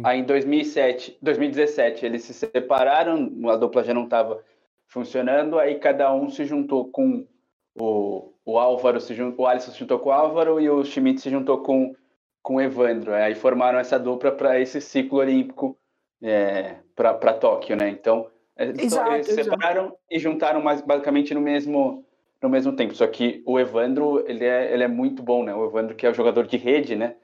aí, 0.04 0.20
em 0.20 0.24
2007, 0.24 1.18
2017, 1.20 2.06
eles 2.06 2.22
se 2.22 2.32
separaram, 2.32 3.28
a 3.48 3.56
dupla 3.56 3.82
já 3.82 3.92
não 3.92 4.04
estava 4.04 4.40
funcionando, 4.86 5.58
aí 5.58 5.74
cada 5.80 6.14
um 6.14 6.30
se 6.30 6.44
juntou 6.44 6.88
com 6.88 7.26
o, 7.74 8.32
o 8.44 8.58
Álvaro, 8.58 9.00
se 9.00 9.12
juntou, 9.12 9.44
o 9.44 9.48
Alisson 9.48 9.72
se 9.72 9.80
juntou 9.80 9.98
com 9.98 10.10
o 10.10 10.12
Álvaro 10.12 10.60
e 10.60 10.70
o 10.70 10.84
Schmidt 10.84 11.20
se 11.20 11.28
juntou 11.28 11.58
com, 11.64 11.96
com 12.40 12.54
o 12.54 12.60
Evandro. 12.60 13.12
Aí 13.12 13.34
formaram 13.34 13.80
essa 13.80 13.98
dupla 13.98 14.30
para 14.30 14.60
esse 14.60 14.80
ciclo 14.80 15.18
olímpico 15.18 15.76
é, 16.22 16.76
para 16.94 17.34
Tóquio, 17.34 17.74
né? 17.74 17.88
Então, 17.88 18.30
eles, 18.56 18.78
exato, 18.78 19.12
eles 19.14 19.26
se 19.26 19.34
separaram 19.34 19.96
e 20.08 20.16
juntaram 20.20 20.62
mais, 20.62 20.80
basicamente 20.80 21.34
no 21.34 21.40
mesmo 21.40 22.05
no 22.42 22.48
mesmo 22.48 22.72
tempo. 22.74 22.94
Só 22.94 23.06
que 23.06 23.42
o 23.46 23.58
Evandro, 23.58 24.24
ele 24.26 24.44
é, 24.44 24.72
ele 24.72 24.82
é 24.82 24.88
muito 24.88 25.22
bom, 25.22 25.44
né? 25.44 25.54
O 25.54 25.66
Evandro 25.66 25.94
que 25.94 26.06
é 26.06 26.10
o 26.10 26.14
jogador 26.14 26.46
de 26.46 26.56
rede, 26.56 26.96
né? 26.96 27.14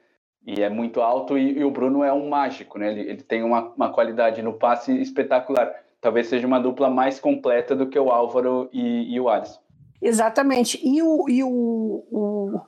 E 0.45 0.61
é 0.61 0.69
muito 0.69 1.01
alto 1.01 1.37
e, 1.37 1.59
e 1.59 1.63
o 1.63 1.71
Bruno 1.71 2.03
é 2.03 2.11
um 2.11 2.29
mágico, 2.29 2.77
né? 2.77 2.91
Ele, 2.91 3.01
ele 3.09 3.23
tem 3.23 3.43
uma, 3.43 3.73
uma 3.75 3.91
qualidade 3.91 4.41
no 4.41 4.53
passe 4.53 4.91
espetacular. 5.01 5.73
Talvez 6.01 6.27
seja 6.27 6.45
uma 6.45 6.59
dupla 6.59 6.89
mais 6.89 7.19
completa 7.19 7.75
do 7.75 7.87
que 7.87 7.97
o 7.97 8.09
Álvaro 8.09 8.69
e, 8.73 9.13
e 9.13 9.19
o 9.19 9.29
Alisson. 9.29 9.61
Exatamente. 10.01 10.79
E 10.83 11.01
o, 11.01 11.29
e 11.29 11.41
o, 11.43 11.49
o, 12.11 12.61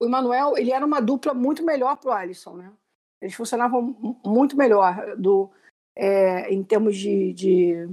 o 0.00 0.04
Emanuel, 0.04 0.54
ele 0.56 0.72
era 0.72 0.84
uma 0.84 1.00
dupla 1.00 1.32
muito 1.32 1.64
melhor 1.64 1.96
para 1.96 2.10
o 2.10 2.12
Alisson, 2.12 2.56
né? 2.56 2.72
Eles 3.22 3.34
funcionavam 3.34 3.94
muito 4.24 4.56
melhor 4.56 5.14
do, 5.16 5.50
é, 5.94 6.52
em 6.52 6.64
termos 6.64 6.96
de, 6.96 7.32
de, 7.34 7.88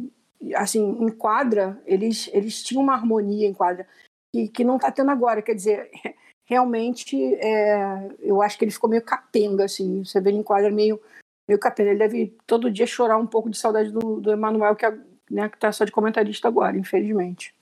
assim, 0.56 0.82
em 1.00 1.10
quadra, 1.10 1.82
eles, 1.86 2.30
eles 2.34 2.64
tinham 2.64 2.84
uma 2.84 2.94
harmonia 2.94 3.48
em 3.48 3.54
quadra 3.54 3.88
que, 4.34 4.48
que 4.50 4.64
não 4.64 4.76
está 4.76 4.92
tendo 4.92 5.12
agora. 5.12 5.42
Quer 5.42 5.56
dizer, 5.56 5.90
realmente, 6.46 7.36
é, 7.36 8.10
eu 8.20 8.42
acho 8.42 8.58
que 8.58 8.66
ele 8.66 8.72
ficou 8.72 8.90
meio 8.90 9.02
capenga, 9.02 9.66
assim. 9.66 10.04
Você 10.04 10.22
vê 10.22 10.30
ele 10.30 10.40
em 10.40 10.44
quadra 10.44 10.72
meio, 10.72 11.02
meio 11.48 11.60
capenga. 11.60 11.92
Ele 11.92 12.00
deve 12.00 12.38
todo 12.46 12.72
dia 12.72 12.86
chorar 12.86 13.18
um 13.18 13.28
pouco 13.28 13.50
de 13.50 13.58
saudade 13.58 13.92
do, 13.92 14.20
do 14.20 14.32
Emanuel, 14.32 14.76
que 14.76 14.86
é, 14.86 14.92
né, 15.30 15.48
está 15.48 15.72
só 15.72 15.86
de 15.86 15.92
comentarista 15.92 16.48
agora, 16.48 16.78
infelizmente. 16.78 17.54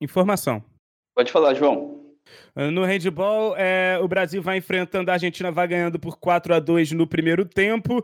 Informação. 0.00 0.62
Pode 1.14 1.30
falar, 1.30 1.54
João. 1.54 2.00
No 2.54 2.84
handball, 2.84 3.56
é, 3.56 3.98
o 4.00 4.06
Brasil 4.06 4.42
vai 4.42 4.56
enfrentando 4.56 5.10
a 5.10 5.14
Argentina, 5.14 5.50
vai 5.50 5.66
ganhando 5.66 5.98
por 5.98 6.18
4 6.18 6.54
a 6.54 6.60
2 6.60 6.92
no 6.92 7.06
primeiro 7.06 7.44
tempo. 7.44 8.02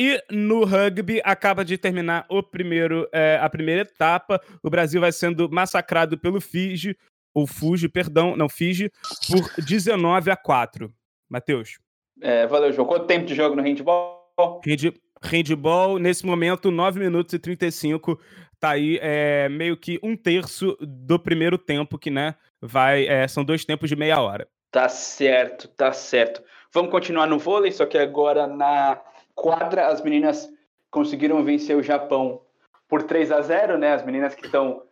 E 0.00 0.18
no 0.30 0.64
rugby, 0.64 1.20
acaba 1.22 1.62
de 1.62 1.76
terminar 1.76 2.24
o 2.30 2.42
primeiro, 2.42 3.06
é, 3.12 3.38
a 3.38 3.50
primeira 3.50 3.82
etapa. 3.82 4.40
O 4.62 4.70
Brasil 4.70 4.98
vai 4.98 5.12
sendo 5.12 5.46
massacrado 5.50 6.16
pelo 6.16 6.40
Fiji, 6.40 6.96
ou 7.34 7.46
Fuji, 7.46 7.86
perdão, 7.86 8.34
não, 8.34 8.48
Fiji, 8.48 8.90
por 9.28 9.62
19 9.62 10.30
a 10.30 10.36
4. 10.36 10.90
Matheus. 11.28 11.78
É, 12.18 12.46
valeu, 12.46 12.72
João. 12.72 12.88
Quanto 12.88 13.04
tempo 13.04 13.26
de 13.26 13.34
jogo 13.34 13.54
no 13.54 13.62
handball? 13.62 14.62
Hand, 14.66 14.94
handball, 15.20 15.98
nesse 15.98 16.24
momento, 16.24 16.70
9 16.70 16.98
minutos 16.98 17.34
e 17.34 17.38
35. 17.38 18.18
Tá 18.58 18.70
aí 18.70 18.98
é, 19.02 19.50
meio 19.50 19.76
que 19.76 20.00
um 20.02 20.16
terço 20.16 20.78
do 20.80 21.18
primeiro 21.18 21.58
tempo, 21.58 21.98
que 21.98 22.10
né, 22.10 22.36
vai. 22.58 23.06
É, 23.06 23.28
são 23.28 23.44
dois 23.44 23.66
tempos 23.66 23.90
de 23.90 23.96
meia 23.96 24.18
hora. 24.18 24.48
Tá 24.70 24.88
certo, 24.88 25.68
tá 25.68 25.92
certo. 25.92 26.42
Vamos 26.72 26.90
continuar 26.90 27.26
no 27.26 27.38
vôlei, 27.38 27.70
só 27.70 27.84
que 27.84 27.98
agora 27.98 28.46
na 28.46 28.98
quadra, 29.34 29.88
as 29.88 30.00
meninas 30.00 30.48
conseguiram 30.90 31.42
vencer 31.44 31.76
o 31.76 31.82
Japão 31.82 32.42
por 32.88 33.04
3 33.04 33.30
a 33.30 33.40
0 33.40 33.78
né? 33.78 33.92
As 33.92 34.04
meninas 34.04 34.34
que 34.34 34.46
estão 34.46 34.82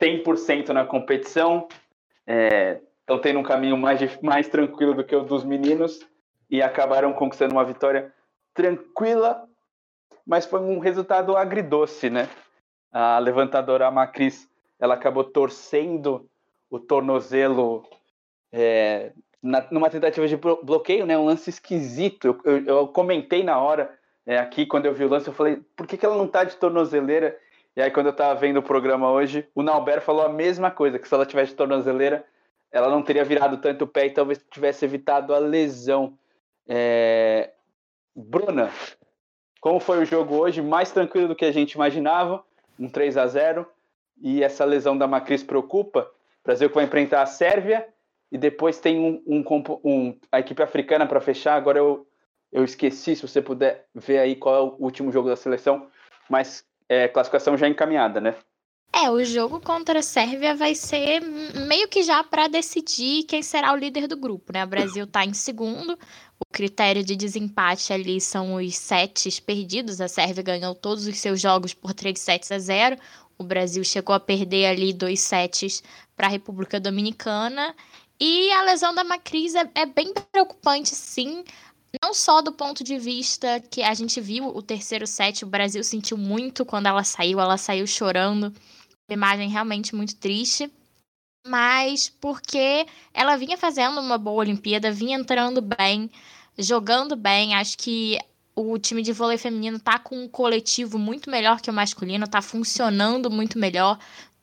100% 0.00 0.68
na 0.68 0.84
competição 0.84 1.68
estão 2.26 3.16
é, 3.16 3.20
tendo 3.22 3.40
um 3.40 3.42
caminho 3.42 3.76
mais, 3.76 4.20
mais 4.20 4.48
tranquilo 4.48 4.94
do 4.94 5.04
que 5.04 5.16
o 5.16 5.24
dos 5.24 5.44
meninos 5.44 6.06
e 6.50 6.62
acabaram 6.62 7.12
conquistando 7.12 7.54
uma 7.54 7.64
vitória 7.64 8.12
tranquila, 8.54 9.44
mas 10.26 10.46
foi 10.46 10.60
um 10.60 10.78
resultado 10.78 11.36
agridoce, 11.36 12.08
né? 12.08 12.28
A 12.90 13.18
levantadora 13.18 13.90
Macris, 13.90 14.48
ela 14.80 14.94
acabou 14.94 15.24
torcendo 15.24 16.28
o 16.70 16.78
tornozelo 16.78 17.84
é, 18.52 19.12
na, 19.48 19.66
numa 19.70 19.88
tentativa 19.88 20.28
de 20.28 20.36
bloqueio, 20.36 21.06
né? 21.06 21.16
Um 21.16 21.24
lance 21.24 21.48
esquisito. 21.48 22.38
Eu, 22.44 22.52
eu, 22.52 22.64
eu 22.66 22.88
comentei 22.88 23.42
na 23.42 23.58
hora 23.58 23.90
é, 24.26 24.38
aqui, 24.38 24.66
quando 24.66 24.84
eu 24.84 24.94
vi 24.94 25.04
o 25.04 25.08
lance, 25.08 25.26
eu 25.26 25.32
falei, 25.32 25.62
por 25.74 25.86
que, 25.86 25.96
que 25.96 26.04
ela 26.04 26.16
não 26.16 26.28
tá 26.28 26.44
de 26.44 26.56
tornozeleira? 26.56 27.36
E 27.74 27.80
aí, 27.80 27.90
quando 27.90 28.06
eu 28.06 28.12
tava 28.12 28.38
vendo 28.38 28.58
o 28.58 28.62
programa 28.62 29.10
hoje, 29.10 29.48
o 29.54 29.62
Nauber 29.62 30.02
falou 30.02 30.22
a 30.22 30.28
mesma 30.28 30.70
coisa, 30.70 30.98
que 30.98 31.08
se 31.08 31.14
ela 31.14 31.24
tivesse 31.24 31.52
de 31.52 31.56
tornozeleira, 31.56 32.24
ela 32.70 32.90
não 32.90 33.02
teria 33.02 33.24
virado 33.24 33.56
tanto 33.56 33.84
o 33.84 33.88
pé 33.88 34.06
e 34.06 34.10
talvez 34.10 34.44
tivesse 34.50 34.84
evitado 34.84 35.34
a 35.34 35.38
lesão. 35.38 36.18
É... 36.68 37.52
Bruna, 38.14 38.70
como 39.60 39.80
foi 39.80 40.02
o 40.02 40.04
jogo 40.04 40.36
hoje? 40.36 40.60
Mais 40.60 40.90
tranquilo 40.90 41.28
do 41.28 41.36
que 41.36 41.46
a 41.46 41.52
gente 41.52 41.72
imaginava, 41.72 42.44
um 42.78 42.88
3 42.88 43.16
a 43.16 43.26
0 43.26 43.66
E 44.20 44.42
essa 44.42 44.64
lesão 44.64 44.98
da 44.98 45.06
Macris 45.06 45.42
preocupa. 45.42 46.10
O 46.42 46.44
Brasil 46.44 46.68
que 46.68 46.74
vai 46.74 46.84
enfrentar 46.84 47.22
a 47.22 47.26
Sérvia 47.26 47.88
e 48.30 48.38
depois 48.38 48.78
tem 48.78 48.98
um, 48.98 49.22
um, 49.26 49.44
um 49.84 50.18
a 50.30 50.40
equipe 50.40 50.62
africana 50.62 51.06
para 51.06 51.20
fechar. 51.20 51.54
Agora 51.54 51.78
eu, 51.78 52.06
eu 52.52 52.64
esqueci, 52.64 53.16
se 53.16 53.22
você 53.22 53.40
puder 53.40 53.86
ver 53.94 54.18
aí 54.18 54.36
qual 54.36 54.54
é 54.54 54.60
o 54.60 54.76
último 54.78 55.10
jogo 55.10 55.28
da 55.28 55.36
seleção, 55.36 55.88
mas 56.28 56.64
é, 56.88 57.08
classificação 57.08 57.56
já 57.56 57.68
encaminhada, 57.68 58.20
né? 58.20 58.36
É, 58.90 59.10
o 59.10 59.22
jogo 59.22 59.60
contra 59.60 59.98
a 59.98 60.02
Sérvia 60.02 60.54
vai 60.54 60.74
ser 60.74 61.20
meio 61.20 61.86
que 61.88 62.02
já 62.02 62.24
para 62.24 62.48
decidir 62.48 63.24
quem 63.24 63.42
será 63.42 63.72
o 63.72 63.76
líder 63.76 64.08
do 64.08 64.16
grupo, 64.16 64.50
né? 64.50 64.64
O 64.64 64.68
Brasil 64.68 65.04
está 65.04 65.24
em 65.24 65.34
segundo, 65.34 65.92
o 66.40 66.46
critério 66.50 67.04
de 67.04 67.14
desempate 67.14 67.92
ali 67.92 68.18
são 68.18 68.54
os 68.54 68.76
sets 68.76 69.38
perdidos. 69.38 70.00
A 70.00 70.08
Sérvia 70.08 70.42
ganhou 70.42 70.74
todos 70.74 71.06
os 71.06 71.18
seus 71.18 71.38
jogos 71.38 71.74
por 71.74 71.92
3 71.92 72.18
sets 72.18 72.50
a 72.50 72.58
0. 72.58 72.96
O 73.36 73.44
Brasil 73.44 73.84
chegou 73.84 74.14
a 74.14 74.20
perder 74.20 74.66
ali 74.66 74.92
dois 74.92 75.20
sets 75.20 75.82
para 76.16 76.26
a 76.26 76.30
República 76.30 76.80
Dominicana 76.80 77.74
e 78.20 78.50
a 78.52 78.62
lesão 78.62 78.94
da 78.94 79.04
Macris 79.04 79.54
é, 79.54 79.70
é 79.74 79.86
bem 79.86 80.12
preocupante, 80.32 80.94
sim. 80.94 81.44
Não 82.02 82.12
só 82.12 82.42
do 82.42 82.52
ponto 82.52 82.84
de 82.84 82.98
vista 82.98 83.60
que 83.60 83.82
a 83.82 83.94
gente 83.94 84.20
viu 84.20 84.46
o 84.48 84.60
terceiro 84.62 85.06
set, 85.06 85.44
o 85.44 85.48
Brasil 85.48 85.82
sentiu 85.82 86.18
muito 86.18 86.64
quando 86.64 86.86
ela 86.86 87.02
saiu, 87.04 87.40
ela 87.40 87.56
saiu 87.56 87.86
chorando. 87.86 88.52
Uma 89.08 89.14
imagem 89.14 89.48
realmente 89.48 89.94
muito 89.94 90.16
triste. 90.16 90.70
Mas 91.46 92.08
porque 92.08 92.86
ela 93.14 93.36
vinha 93.36 93.56
fazendo 93.56 94.00
uma 94.00 94.18
boa 94.18 94.40
Olimpíada, 94.40 94.92
vinha 94.92 95.18
entrando 95.18 95.62
bem, 95.62 96.10
jogando 96.58 97.16
bem. 97.16 97.54
Acho 97.54 97.78
que 97.78 98.18
o 98.54 98.76
time 98.78 99.02
de 99.02 99.12
vôlei 99.12 99.38
feminino 99.38 99.78
tá 99.78 99.98
com 99.98 100.24
um 100.24 100.28
coletivo 100.28 100.98
muito 100.98 101.30
melhor 101.30 101.60
que 101.60 101.70
o 101.70 101.72
masculino, 101.72 102.26
tá 102.26 102.42
funcionando 102.42 103.30
muito 103.30 103.58
melhor. 103.58 103.98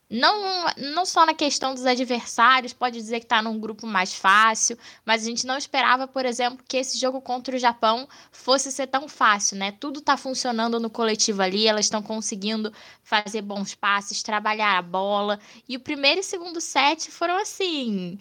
Não, 0.10 0.66
não 0.78 1.04
só 1.06 1.26
na 1.26 1.34
questão 1.34 1.74
dos 1.74 1.86
adversários, 1.86 2.74
pode 2.74 2.96
dizer 2.96 3.20
que 3.20 3.26
está 3.26 3.42
num 3.42 3.60
grupo 3.60 3.88
mais 3.88 4.14
fácil, 4.14 4.78
mas 5.04 5.24
a 5.24 5.26
gente 5.26 5.48
não 5.48 5.58
esperava, 5.58 6.08
por 6.08 6.26
exemplo, 6.26 6.64
que 6.68 6.78
esse 6.78 7.00
jogo 7.00 7.20
contra 7.20 7.56
o 7.56 7.60
Japão 7.60 8.08
fosse 8.32 8.72
ser 8.72 8.86
tão 8.88 9.08
fácil, 9.08 9.58
né? 9.58 9.72
Tudo 9.72 10.00
está 10.00 10.16
funcionando 10.16 10.80
no 10.80 10.92
coletivo 10.92 11.42
ali, 11.42 11.68
elas 11.68 11.86
estão 11.86 12.04
conseguindo 12.04 12.72
fazer 13.04 13.42
bons 13.42 13.74
passes, 13.74 14.22
trabalhar 14.22 14.78
a 14.78 14.82
bola. 14.82 15.40
E 15.68 15.76
o 15.76 15.80
primeiro 15.80 16.20
e 16.20 16.24
segundo 16.24 16.62
set 16.62 17.10
foram 17.10 17.38
assim 17.38 18.20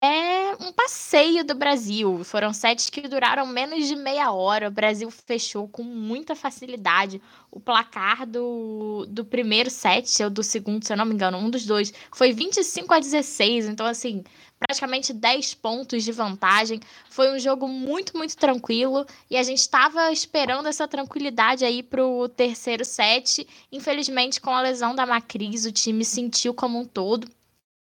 é 0.00 0.56
um 0.60 0.72
passeio 0.72 1.44
do 1.44 1.54
Brasil. 1.54 2.22
Foram 2.24 2.52
sets 2.52 2.88
que 2.88 3.08
duraram 3.08 3.46
menos 3.46 3.86
de 3.88 3.96
meia 3.96 4.30
hora. 4.30 4.68
O 4.68 4.70
Brasil 4.70 5.10
fechou 5.10 5.68
com 5.68 5.82
muita 5.82 6.36
facilidade. 6.36 7.20
O 7.50 7.58
placar 7.58 8.24
do, 8.26 9.06
do 9.08 9.24
primeiro 9.24 9.70
set, 9.70 10.22
ou 10.22 10.30
do 10.30 10.42
segundo, 10.42 10.84
se 10.84 10.92
eu 10.92 10.96
não 10.96 11.04
me 11.04 11.14
engano, 11.14 11.38
um 11.38 11.50
dos 11.50 11.66
dois, 11.66 11.92
foi 12.12 12.32
25 12.32 12.94
a 12.94 13.00
16. 13.00 13.66
Então, 13.66 13.86
assim, 13.86 14.22
praticamente 14.58 15.12
10 15.12 15.54
pontos 15.54 16.04
de 16.04 16.12
vantagem. 16.12 16.80
Foi 17.10 17.34
um 17.34 17.38
jogo 17.38 17.66
muito, 17.66 18.16
muito 18.16 18.36
tranquilo. 18.36 19.04
E 19.28 19.36
a 19.36 19.42
gente 19.42 19.58
estava 19.58 20.12
esperando 20.12 20.68
essa 20.68 20.86
tranquilidade 20.86 21.64
aí 21.64 21.82
pro 21.82 22.28
terceiro 22.28 22.84
set. 22.84 23.46
Infelizmente, 23.72 24.40
com 24.40 24.50
a 24.50 24.60
lesão 24.60 24.94
da 24.94 25.04
Macris, 25.04 25.64
o 25.64 25.72
time 25.72 26.04
sentiu 26.04 26.54
como 26.54 26.78
um 26.78 26.84
todo 26.84 27.28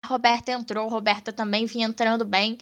Roberta 0.05 0.51
entrou, 0.51 0.87
Roberta 0.89 1.31
também 1.31 1.65
vinha 1.65 1.87
entrando 1.87 2.25
bem, 2.25 2.57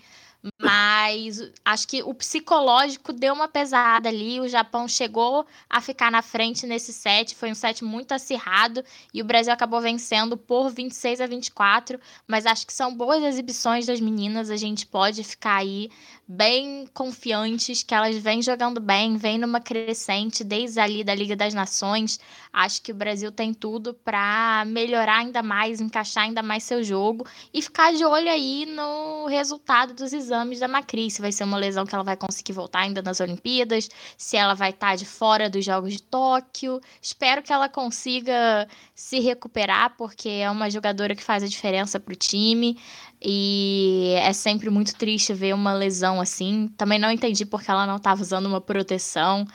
mas 0.57 1.51
acho 1.65 1.87
que 1.87 2.01
o 2.01 2.13
psicológico 2.13 3.11
deu 3.11 3.33
uma 3.33 3.47
pesada 3.47 4.07
ali. 4.07 4.39
O 4.39 4.47
Japão 4.47 4.87
chegou 4.87 5.45
a 5.69 5.81
ficar 5.81 6.09
na 6.09 6.21
frente 6.21 6.65
nesse 6.65 6.93
set. 6.93 7.35
Foi 7.35 7.51
um 7.51 7.55
set 7.55 7.83
muito 7.83 8.13
acirrado 8.13 8.83
e 9.13 9.21
o 9.21 9.25
Brasil 9.25 9.51
acabou 9.51 9.81
vencendo 9.81 10.37
por 10.37 10.69
26 10.69 11.19
a 11.19 11.27
24. 11.27 11.99
Mas 12.25 12.45
acho 12.45 12.65
que 12.65 12.73
são 12.73 12.95
boas 12.95 13.21
exibições 13.23 13.85
das 13.85 13.99
meninas. 13.99 14.49
A 14.49 14.55
gente 14.55 14.85
pode 14.85 15.23
ficar 15.25 15.57
aí 15.57 15.89
bem 16.25 16.87
confiantes 16.93 17.83
que 17.83 17.93
elas 17.93 18.15
vêm 18.17 18.41
jogando 18.41 18.79
bem, 18.79 19.17
vêm 19.17 19.37
numa 19.37 19.59
crescente 19.59 20.43
desde 20.43 20.79
ali 20.79 21.03
da 21.03 21.13
Liga 21.13 21.35
das 21.35 21.53
Nações. 21.53 22.19
Acho 22.53 22.81
que 22.81 22.91
o 22.91 22.95
Brasil 22.95 23.31
tem 23.31 23.53
tudo 23.53 23.93
para 23.93 24.63
melhorar 24.67 25.17
ainda 25.17 25.43
mais, 25.43 25.81
encaixar 25.81 26.25
ainda 26.25 26.41
mais 26.41 26.63
seu 26.63 26.81
jogo 26.81 27.25
e 27.53 27.61
ficar 27.61 27.93
de 27.93 28.05
olho 28.05 28.29
aí 28.29 28.65
no 28.65 29.25
resultado 29.25 29.93
dos 29.93 30.13
exames 30.13 30.28
da 30.29 30.67
Macri, 30.67 31.09
se 31.11 31.21
vai 31.21 31.31
ser 31.31 31.43
uma 31.43 31.57
lesão 31.57 31.85
que 31.85 31.93
ela 31.93 32.03
vai 32.03 32.15
conseguir 32.15 32.53
voltar 32.53 32.79
ainda 32.79 33.01
nas 33.01 33.19
Olimpíadas, 33.19 33.89
se 34.17 34.37
ela 34.37 34.53
vai 34.53 34.69
estar 34.69 34.91
tá 34.91 34.95
de 34.95 35.05
fora 35.05 35.49
dos 35.49 35.65
Jogos 35.65 35.93
de 35.93 36.01
Tóquio. 36.01 36.79
Espero 37.01 37.41
que 37.41 37.51
ela 37.51 37.67
consiga 37.67 38.67
se 38.95 39.19
recuperar, 39.19 39.95
porque 39.97 40.29
é 40.29 40.49
uma 40.49 40.69
jogadora 40.69 41.15
que 41.15 41.23
faz 41.23 41.43
a 41.43 41.47
diferença 41.47 41.99
para 41.99 42.13
o 42.13 42.15
time. 42.15 42.77
E 43.21 44.13
é 44.17 44.31
sempre 44.31 44.69
muito 44.69 44.95
triste 44.95 45.33
ver 45.33 45.53
uma 45.53 45.73
lesão 45.73 46.21
assim. 46.21 46.69
Também 46.77 46.99
não 46.99 47.11
entendi 47.11 47.45
porque 47.45 47.69
ela 47.69 47.85
não 47.85 47.97
estava 47.97 48.21
usando 48.21 48.45
uma 48.45 48.61
proteção, 48.61 49.45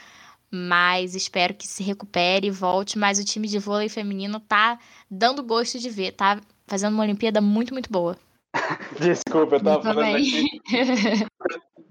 mas 0.51 1.15
espero 1.15 1.55
que 1.55 1.67
se 1.67 1.83
recupere 1.83 2.49
e 2.49 2.51
volte. 2.51 2.99
Mas 2.99 3.19
o 3.19 3.25
time 3.25 3.49
de 3.49 3.59
vôlei 3.59 3.89
feminino 3.89 4.39
tá 4.41 4.79
dando 5.11 5.43
gosto 5.43 5.79
de 5.79 5.89
ver, 5.89 6.13
tá 6.13 6.41
fazendo 6.67 6.95
uma 6.95 7.03
Olimpíada 7.03 7.41
muito, 7.41 7.73
muito 7.73 7.91
boa. 7.91 8.19
Desculpa, 9.01 9.57
eu 9.57 9.63
tava 9.63 9.77
eu 9.79 9.83
falando 9.83 10.17
aqui, 10.17 10.61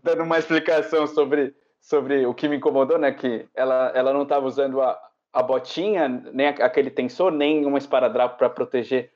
dando 0.01 0.23
uma 0.23 0.39
explicação 0.39 1.05
sobre, 1.05 1.53
sobre 1.81 2.25
o 2.25 2.33
que 2.33 2.47
me 2.47 2.57
incomodou, 2.57 2.97
né? 2.97 3.11
Que 3.11 3.47
ela, 3.53 3.91
ela 3.93 4.13
não 4.13 4.23
estava 4.23 4.45
usando 4.45 4.81
a, 4.81 4.99
a 5.31 5.43
botinha, 5.43 6.07
nem 6.07 6.47
aquele 6.47 6.89
tensor, 6.89 7.31
nem 7.31 7.65
uma 7.65 7.77
esparadrapo 7.77 8.37
para 8.37 8.49
proteger 8.49 9.11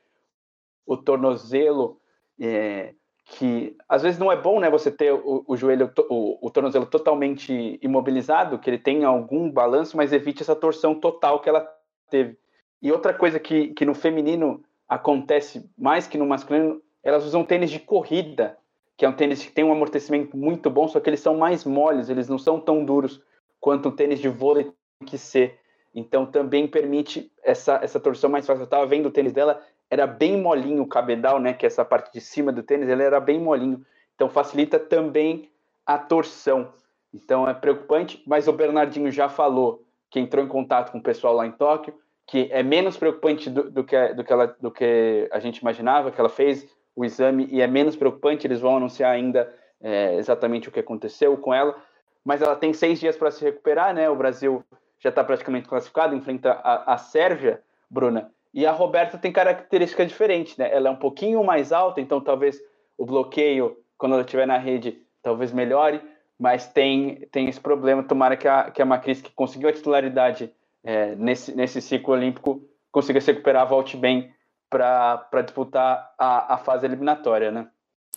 o 0.86 0.96
tornozelo 0.96 2.00
é, 2.40 2.94
que 3.24 3.76
às 3.88 4.02
vezes 4.02 4.18
não 4.18 4.32
é 4.32 4.36
bom, 4.36 4.58
né, 4.58 4.70
você 4.70 4.90
ter 4.90 5.12
o, 5.12 5.44
o 5.46 5.56
joelho, 5.56 5.92
o, 6.08 6.46
o, 6.46 6.50
tornozelo 6.50 6.86
totalmente 6.86 7.78
imobilizado, 7.82 8.58
que 8.58 8.70
ele 8.70 8.78
tenha 8.78 9.06
algum 9.06 9.50
balanço, 9.50 9.96
mas 9.96 10.12
evite 10.12 10.42
essa 10.42 10.56
torção 10.56 10.94
total 10.94 11.40
que 11.40 11.48
ela 11.48 11.68
teve. 12.10 12.38
E 12.80 12.90
outra 12.90 13.12
coisa 13.12 13.38
que, 13.38 13.68
que 13.74 13.84
no 13.84 13.94
feminino 13.94 14.62
acontece 14.88 15.70
mais 15.76 16.06
que 16.06 16.16
no 16.16 16.26
masculino, 16.26 16.80
elas 17.02 17.24
usam 17.24 17.44
tênis 17.44 17.70
de 17.70 17.78
corrida, 17.78 18.56
que 18.96 19.04
é 19.04 19.08
um 19.08 19.12
tênis 19.12 19.44
que 19.44 19.52
tem 19.52 19.64
um 19.64 19.72
amortecimento 19.72 20.36
muito 20.36 20.68
bom, 20.68 20.88
só 20.88 20.98
que 20.98 21.08
eles 21.08 21.20
são 21.20 21.36
mais 21.36 21.64
moles, 21.64 22.08
eles 22.08 22.28
não 22.28 22.38
são 22.38 22.60
tão 22.60 22.84
duros 22.84 23.22
quanto 23.60 23.88
um 23.88 23.92
tênis 23.92 24.18
de 24.18 24.28
vôlei 24.28 24.64
tem 24.64 25.08
que 25.08 25.16
ser. 25.18 25.58
Então 25.94 26.26
também 26.26 26.66
permite 26.66 27.30
essa, 27.42 27.80
essa 27.82 27.98
torção 27.98 28.28
mais 28.28 28.46
fácil. 28.46 28.62
Eu 28.62 28.64
estava 28.64 28.86
vendo 28.86 29.06
o 29.06 29.10
tênis 29.10 29.32
dela, 29.32 29.62
era 29.90 30.06
bem 30.06 30.40
molinho 30.40 30.82
o 30.82 30.88
cabedal, 30.88 31.40
né, 31.40 31.52
que 31.52 31.64
é 31.64 31.68
essa 31.68 31.84
parte 31.84 32.12
de 32.12 32.20
cima 32.20 32.52
do 32.52 32.62
tênis, 32.62 32.88
ele 32.88 33.02
era 33.02 33.20
bem 33.20 33.40
molinho. 33.40 33.84
Então 34.14 34.28
facilita 34.28 34.78
também 34.78 35.50
a 35.86 35.96
torção. 35.96 36.72
Então 37.14 37.48
é 37.48 37.54
preocupante, 37.54 38.22
mas 38.26 38.48
o 38.48 38.52
Bernardinho 38.52 39.10
já 39.10 39.28
falou 39.28 39.84
que 40.10 40.20
entrou 40.20 40.44
em 40.44 40.48
contato 40.48 40.90
com 40.90 40.98
o 40.98 41.02
pessoal 41.02 41.34
lá 41.34 41.46
em 41.46 41.52
Tóquio, 41.52 41.94
que 42.26 42.48
é 42.50 42.62
menos 42.62 42.96
preocupante 42.96 43.48
do, 43.48 43.70
do, 43.70 43.84
que, 43.84 44.14
do, 44.14 44.24
que, 44.24 44.32
ela, 44.32 44.46
do 44.60 44.70
que 44.70 45.28
a 45.32 45.38
gente 45.38 45.58
imaginava, 45.58 46.10
que 46.10 46.20
ela 46.20 46.28
fez 46.28 46.68
o 46.98 47.04
exame 47.04 47.46
e 47.52 47.60
é 47.60 47.66
menos 47.68 47.94
preocupante, 47.94 48.44
eles 48.44 48.60
vão 48.60 48.76
anunciar 48.76 49.12
ainda 49.12 49.54
é, 49.80 50.16
exatamente 50.16 50.68
o 50.68 50.72
que 50.72 50.80
aconteceu 50.80 51.36
com 51.36 51.54
ela, 51.54 51.76
mas 52.24 52.42
ela 52.42 52.56
tem 52.56 52.72
seis 52.72 52.98
dias 52.98 53.16
para 53.16 53.30
se 53.30 53.44
recuperar, 53.44 53.94
né? 53.94 54.10
O 54.10 54.16
Brasil 54.16 54.64
já 54.98 55.10
está 55.10 55.22
praticamente 55.22 55.68
classificado, 55.68 56.16
enfrenta 56.16 56.54
a, 56.54 56.94
a 56.94 56.98
Sérvia, 56.98 57.62
Bruna, 57.88 58.32
e 58.52 58.66
a 58.66 58.72
Roberta 58.72 59.16
tem 59.16 59.30
característica 59.30 60.04
diferente, 60.04 60.58
né? 60.58 60.74
Ela 60.74 60.88
é 60.88 60.90
um 60.90 60.96
pouquinho 60.96 61.44
mais 61.44 61.70
alta, 61.70 62.00
então 62.00 62.20
talvez 62.20 62.60
o 62.98 63.06
bloqueio, 63.06 63.76
quando 63.96 64.14
ela 64.14 64.22
estiver 64.22 64.44
na 64.44 64.58
rede, 64.58 65.00
talvez 65.22 65.52
melhore, 65.52 66.00
mas 66.36 66.66
tem, 66.66 67.28
tem 67.30 67.48
esse 67.48 67.60
problema. 67.60 68.02
Tomara 68.02 68.36
que 68.36 68.48
a, 68.48 68.72
que 68.72 68.82
a 68.82 68.84
Macris, 68.84 69.22
que 69.22 69.30
conseguiu 69.30 69.68
a 69.68 69.72
titularidade 69.72 70.52
é, 70.82 71.14
nesse, 71.14 71.54
nesse 71.54 71.80
ciclo 71.80 72.14
olímpico, 72.14 72.60
consiga 72.90 73.20
se 73.20 73.30
recuperar, 73.30 73.68
volte 73.68 73.96
bem 73.96 74.36
para 74.70 75.42
disputar 75.42 76.14
a, 76.18 76.54
a 76.54 76.58
fase 76.58 76.86
eliminatória, 76.86 77.50
né? 77.50 77.68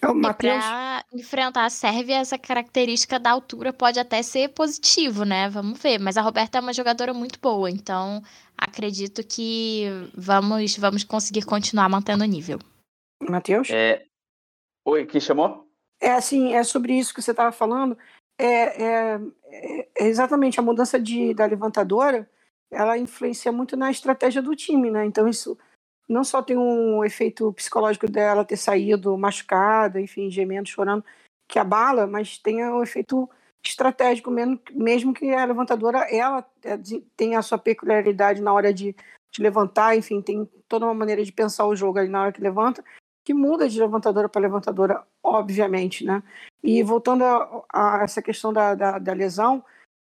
E 0.03 0.33
para 0.33 1.03
enfrentar 1.13 1.65
a 1.65 1.69
Sérvia, 1.69 2.17
essa 2.17 2.37
característica 2.37 3.19
da 3.19 3.29
altura 3.29 3.71
pode 3.71 3.99
até 3.99 4.23
ser 4.23 4.49
positivo, 4.49 5.23
né? 5.23 5.47
Vamos 5.47 5.79
ver. 5.79 5.99
Mas 5.99 6.17
a 6.17 6.21
Roberta 6.21 6.57
é 6.57 6.61
uma 6.61 6.73
jogadora 6.73 7.13
muito 7.13 7.39
boa, 7.39 7.69
então 7.69 8.21
acredito 8.57 9.23
que 9.23 9.85
vamos, 10.15 10.75
vamos 10.77 11.03
conseguir 11.03 11.43
continuar 11.43 11.87
mantendo 11.87 12.23
o 12.23 12.27
nível. 12.27 12.57
Matheus? 13.29 13.69
É, 13.69 14.03
Oi, 14.83 15.05
quem 15.05 15.21
chamou? 15.21 15.67
É 15.99 16.11
assim, 16.11 16.53
é 16.53 16.63
sobre 16.63 16.97
isso 16.97 17.13
que 17.13 17.21
você 17.21 17.31
estava 17.31 17.51
falando. 17.51 17.97
É, 18.37 18.83
é, 18.83 19.19
é 19.99 20.07
exatamente 20.07 20.59
a 20.59 20.63
mudança 20.63 20.99
de, 20.99 21.33
da 21.33 21.45
levantadora, 21.45 22.27
ela 22.71 22.97
influencia 22.97 23.51
muito 23.51 23.77
na 23.77 23.91
estratégia 23.91 24.41
do 24.41 24.55
time, 24.55 24.89
né? 24.89 25.05
Então 25.05 25.27
isso 25.27 25.57
não 26.11 26.23
só 26.25 26.41
tem 26.41 26.57
um 26.57 27.03
efeito 27.05 27.53
psicológico 27.53 28.05
dela 28.05 28.43
ter 28.43 28.57
saído 28.57 29.17
machucada, 29.17 29.99
enfim, 29.99 30.29
gemendo, 30.29 30.67
chorando, 30.67 31.03
que 31.47 31.57
abala, 31.57 32.05
mas 32.05 32.37
tem 32.37 32.63
um 32.65 32.83
efeito 32.83 33.29
estratégico 33.63 34.29
mesmo, 34.29 34.59
mesmo 34.73 35.13
que 35.13 35.33
a 35.33 35.45
levantadora 35.45 35.99
ela 36.13 36.45
é, 36.63 36.77
tenha 37.15 37.39
a 37.39 37.41
sua 37.41 37.57
peculiaridade 37.57 38.41
na 38.41 38.51
hora 38.51 38.73
de, 38.73 38.93
de 39.31 39.41
levantar, 39.41 39.95
enfim, 39.95 40.21
tem 40.21 40.49
toda 40.67 40.85
uma 40.85 40.93
maneira 40.93 41.23
de 41.23 41.31
pensar 41.31 41.65
o 41.65 41.75
jogo 41.75 41.99
ali 41.99 42.09
na 42.09 42.23
hora 42.23 42.31
que 42.33 42.41
levanta, 42.41 42.83
que 43.23 43.33
muda 43.33 43.69
de 43.69 43.79
levantadora 43.79 44.27
para 44.27 44.41
levantadora, 44.41 45.05
obviamente, 45.23 46.03
né? 46.03 46.21
E 46.61 46.83
voltando 46.83 47.23
a, 47.23 47.63
a 47.71 48.03
essa 48.03 48.21
questão 48.21 48.51
da, 48.51 48.75
da, 48.75 48.99
da, 48.99 49.13
lesão, 49.13 49.63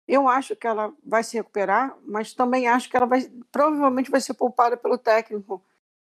eu 0.07 0.27
acho 0.27 0.55
que 0.55 0.67
ela 0.67 0.93
vai 1.03 1.23
se 1.23 1.37
recuperar, 1.37 1.95
mas 2.05 2.33
também 2.33 2.67
acho 2.67 2.89
que 2.89 2.97
ela 2.97 3.07
vai 3.07 3.21
provavelmente 3.51 4.11
vai 4.11 4.21
ser 4.21 4.33
poupada 4.35 4.77
pelo 4.77 4.97
técnico 4.97 5.63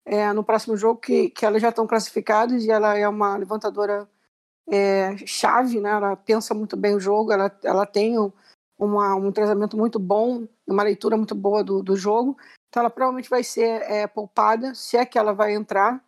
é, 0.05 0.31
no 0.33 0.43
próximo 0.43 0.75
jogo, 0.75 0.99
que, 0.99 1.29
que 1.29 1.45
elas 1.45 1.61
já 1.61 1.69
estão 1.69 1.87
classificadas 1.87 2.63
e 2.63 2.71
ela 2.71 2.97
é 2.97 3.07
uma 3.07 3.37
levantadora 3.37 4.07
é, 4.69 5.15
chave, 5.25 5.79
né? 5.79 5.91
Ela 5.91 6.15
pensa 6.15 6.53
muito 6.53 6.75
bem 6.75 6.95
o 6.95 6.99
jogo, 6.99 7.31
ela, 7.31 7.51
ela 7.63 7.85
tem 7.85 8.19
um, 8.19 8.31
uma, 8.77 9.15
um 9.15 9.31
tratamento 9.31 9.77
muito 9.77 9.99
bom, 9.99 10.47
uma 10.67 10.83
leitura 10.83 11.17
muito 11.17 11.35
boa 11.35 11.63
do, 11.63 11.83
do 11.83 11.95
jogo. 11.95 12.37
Então 12.69 12.81
ela 12.81 12.89
provavelmente 12.89 13.29
vai 13.29 13.43
ser 13.43 13.81
é, 13.83 14.07
poupada, 14.07 14.73
se 14.73 14.97
é 14.97 15.05
que 15.05 15.17
ela 15.17 15.33
vai 15.33 15.53
entrar 15.53 16.03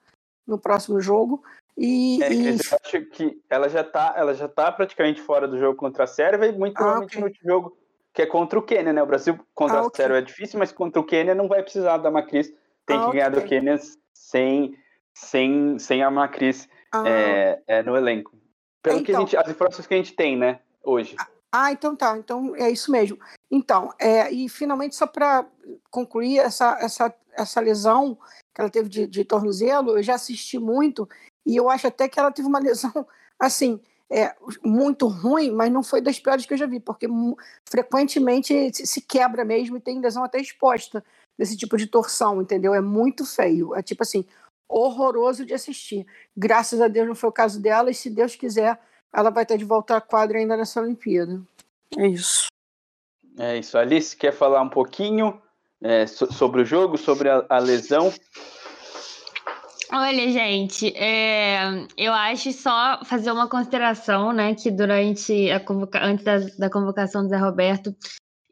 no 0.48 0.57
próximo 0.57 0.99
jogo. 0.99 1.44
E, 1.78 2.22
é, 2.24 2.34
e... 2.34 2.48
Eu 2.49 2.56
acho 2.84 3.02
que 3.07 3.41
ela 3.49 3.68
já 3.68 3.82
está 3.82 4.14
ela 4.15 4.34
já 4.34 4.48
tá 4.48 4.72
praticamente 4.72 5.22
fora 5.22 5.48
do 5.48 5.57
jogo 5.57 5.76
contra 5.76 6.03
a 6.03 6.07
Sérvia 6.07 6.48
e 6.48 6.57
muito 6.57 6.78
ah, 6.78 6.80
provavelmente 6.80 7.18
okay. 7.18 7.30
no 7.30 7.52
jogo 7.52 7.78
que 8.14 8.22
é 8.22 8.26
contra 8.28 8.60
o 8.60 8.61
Quênia, 8.61 8.94
né? 8.94 9.02
O 9.02 9.07
Brasil 9.07 9.40
contra 9.56 9.80
ah, 9.80 9.88
a 9.88 9.90
Sérvia 9.90 10.20
é 10.20 10.22
difícil, 10.22 10.60
mas 10.60 10.72
contra 10.72 11.02
o 11.02 11.06
Quênia 11.06 11.34
não 11.34 11.48
vai 11.48 11.64
precisar 11.64 11.98
da 11.98 12.11
Macris. 12.11 12.53
Tem 12.85 12.97
ah, 12.97 13.05
que 13.05 13.11
ganhar 13.14 13.30
do 13.30 13.41
Quênia 13.43 13.80
sem, 14.14 14.77
sem, 15.14 15.80
sem 15.80 16.03
a 16.03 16.11
Macris 16.11 16.68
ah. 16.91 17.03
é, 17.07 17.61
é, 17.68 17.84
no 17.84 17.95
elenco. 17.95 18.31
Pelo 18.81 18.97
então, 18.97 19.05
que 19.05 19.11
a 19.11 19.14
então. 19.14 19.27
gente, 19.27 19.38
as 19.38 19.49
informações 19.49 19.88
que 19.88 19.93
a 19.93 19.97
gente 19.97 20.14
tem, 20.14 20.38
né, 20.38 20.60
hoje. 20.84 21.15
Ah, 21.51 21.72
então 21.72 21.95
tá. 21.95 22.18
Então 22.18 22.55
é 22.55 22.69
isso 22.69 22.91
mesmo. 22.91 23.18
Então, 23.49 23.93
é, 23.99 24.31
e 24.31 24.49
finalmente, 24.49 24.95
só 24.95 25.07
para 25.07 25.45
concluir, 25.89 26.39
essa, 26.39 26.77
essa, 26.81 27.14
essa 27.34 27.61
lesão 27.61 28.18
que 28.53 28.60
ela 28.60 28.69
teve 28.69 28.89
de, 28.89 29.07
de 29.07 29.23
tornozelo, 29.23 29.97
eu 29.97 30.03
já 30.03 30.15
assisti 30.15 30.57
muito 30.60 31.07
e 31.45 31.55
eu 31.55 31.69
acho 31.69 31.88
até 31.88 32.07
que 32.07 32.19
ela 32.19 32.31
teve 32.31 32.47
uma 32.47 32.60
lesão, 32.60 33.07
assim, 33.39 33.80
é, 34.10 34.35
muito 34.64 35.07
ruim, 35.07 35.51
mas 35.51 35.72
não 35.72 35.84
foi 35.84 36.01
das 36.01 36.19
piores 36.19 36.45
que 36.45 36.53
eu 36.53 36.57
já 36.57 36.65
vi, 36.65 36.80
porque 36.80 37.07
frequentemente 37.69 38.72
se 38.73 39.01
quebra 39.01 39.43
mesmo 39.43 39.77
e 39.77 39.81
tem 39.81 39.99
lesão 39.99 40.23
até 40.23 40.39
exposta 40.39 41.03
desse 41.38 41.57
tipo 41.57 41.77
de 41.77 41.88
torção, 41.88 42.41
entendeu? 42.41 42.73
É 42.73 42.81
muito 42.81 43.26
feio. 43.26 43.76
É 43.76 43.81
tipo 43.81 44.03
assim, 44.03 44.26
horroroso 44.68 45.45
de 45.45 45.53
assistir. 45.53 46.05
Graças 46.35 46.81
a 46.81 46.88
Deus 46.88 47.07
não 47.07 47.15
foi 47.15 47.30
o 47.30 47.34
caso 47.34 47.61
dela, 47.61 47.91
e 47.91 47.93
se 47.93 48.10
Deus 48.10 48.35
quiser, 48.35 48.80
ela 49.14 49.30
vai 49.30 49.43
estar 49.43 49.55
de 49.55 49.65
volta 49.65 49.97
à 49.97 50.01
quadra 50.01 50.38
ainda 50.38 50.57
nessa 50.57 50.81
Olimpíada. 50.81 51.41
É 51.97 52.07
isso. 52.07 52.47
É 53.38 53.57
isso. 53.57 53.77
Alice, 53.77 54.15
quer 54.15 54.31
falar 54.31 54.61
um 54.61 54.69
pouquinho 54.69 55.41
é, 55.81 56.07
so 56.07 56.31
sobre 56.31 56.61
o 56.61 56.65
jogo, 56.65 56.97
sobre 56.97 57.30
a, 57.30 57.45
a 57.49 57.60
lesão? 57.60 58.14
Olha, 59.91 60.31
gente, 60.31 60.91
é, 60.95 61.85
eu 61.95 62.11
acho 62.14 62.51
só 62.51 62.99
fazer 63.05 63.31
uma 63.31 63.47
consideração, 63.47 64.31
né, 64.31 64.55
que 64.55 64.72
durante 64.72 65.51
a 65.51 65.60
convoca 65.60 66.03
antes 66.03 66.26
da, 66.26 66.39
da 66.57 66.69
convocação 66.69 67.22
do 67.22 67.30
Zé 67.30 67.38
Roberto, 67.38 67.95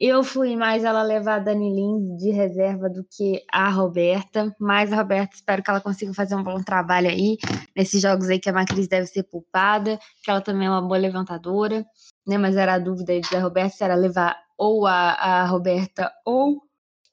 eu 0.02 0.24
fui 0.24 0.56
mais 0.56 0.84
ela 0.84 1.04
levar 1.04 1.36
a 1.36 1.40
Dani 1.40 1.70
Lins 1.76 2.18
de 2.18 2.32
reserva 2.32 2.90
do 2.90 3.04
que 3.04 3.44
a 3.52 3.70
Roberta, 3.70 4.52
mas 4.60 4.92
a 4.92 4.96
Roberta 4.96 5.36
espero 5.36 5.62
que 5.62 5.70
ela 5.70 5.80
consiga 5.80 6.12
fazer 6.12 6.34
um 6.34 6.44
bom 6.44 6.58
trabalho 6.64 7.08
aí 7.08 7.38
nesses 7.76 8.02
jogos 8.02 8.28
aí 8.28 8.40
que 8.40 8.50
a 8.50 8.54
Macris 8.54 8.88
deve 8.88 9.06
ser 9.06 9.22
poupada, 9.22 10.00
que 10.24 10.32
ela 10.32 10.42
também 10.42 10.66
é 10.66 10.72
uma 10.72 10.82
boa 10.82 10.98
levantadora, 10.98 11.86
né? 12.26 12.36
Mas 12.36 12.56
era 12.56 12.74
a 12.74 12.80
dúvida 12.80 13.14
aí 13.14 13.22
da 13.32 13.40
Roberta 13.40 13.78
se 13.78 13.84
era 13.84 13.94
levar 13.94 14.36
ou 14.58 14.88
a, 14.88 15.12
a 15.12 15.46
Roberta 15.46 16.12
ou 16.26 16.64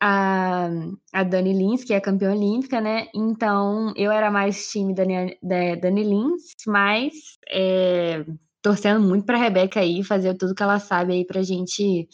a, 0.01 0.70
a 1.12 1.23
Dani 1.24 1.52
Lins, 1.52 1.85
que 1.85 1.93
é 1.93 2.01
campeã 2.01 2.32
olímpica, 2.32 2.81
né? 2.81 3.09
Então 3.15 3.93
eu 3.97 4.10
era 4.10 4.31
mais 4.31 4.66
time 4.69 4.94
da 4.94 5.05
Dani 5.05 6.05
Lins, 6.05 6.55
mas 6.66 7.12
é, 7.51 8.24
torcendo 8.62 9.01
muito 9.06 9.27
para 9.27 9.36
a 9.36 9.40
Rebeca 9.43 9.81
aí 9.81 10.02
fazer 10.02 10.35
tudo 10.39 10.55
que 10.55 10.62
ela 10.62 10.78
sabe 10.78 11.12
aí 11.12 11.27
pra 11.27 11.43
gente 11.43 12.09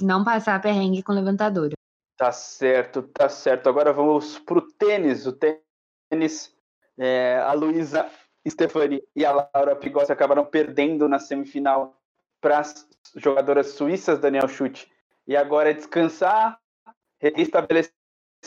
não 0.00 0.24
passar 0.24 0.60
perrengue 0.60 1.02
com 1.02 1.12
levantadora. 1.12 1.74
Tá 2.16 2.32
certo, 2.32 3.02
tá 3.02 3.28
certo. 3.28 3.68
Agora 3.68 3.92
vamos 3.92 4.38
pro 4.38 4.62
tênis. 4.62 5.26
O 5.26 5.32
tênis, 5.32 6.54
é, 6.98 7.38
a 7.38 7.52
Luísa 7.52 8.10
Stefani 8.48 9.02
e 9.14 9.24
a 9.24 9.48
Laura 9.54 9.76
Pigossi 9.76 10.12
acabaram 10.12 10.44
perdendo 10.44 11.08
na 11.08 11.18
semifinal 11.18 11.94
para 12.40 12.60
as 12.60 12.86
jogadoras 13.16 13.68
suíças 13.72 14.18
Daniel 14.18 14.48
Chute. 14.48 14.90
E 15.26 15.36
agora 15.36 15.70
é 15.70 15.74
descansar, 15.74 16.58
restabelecer 17.20 17.92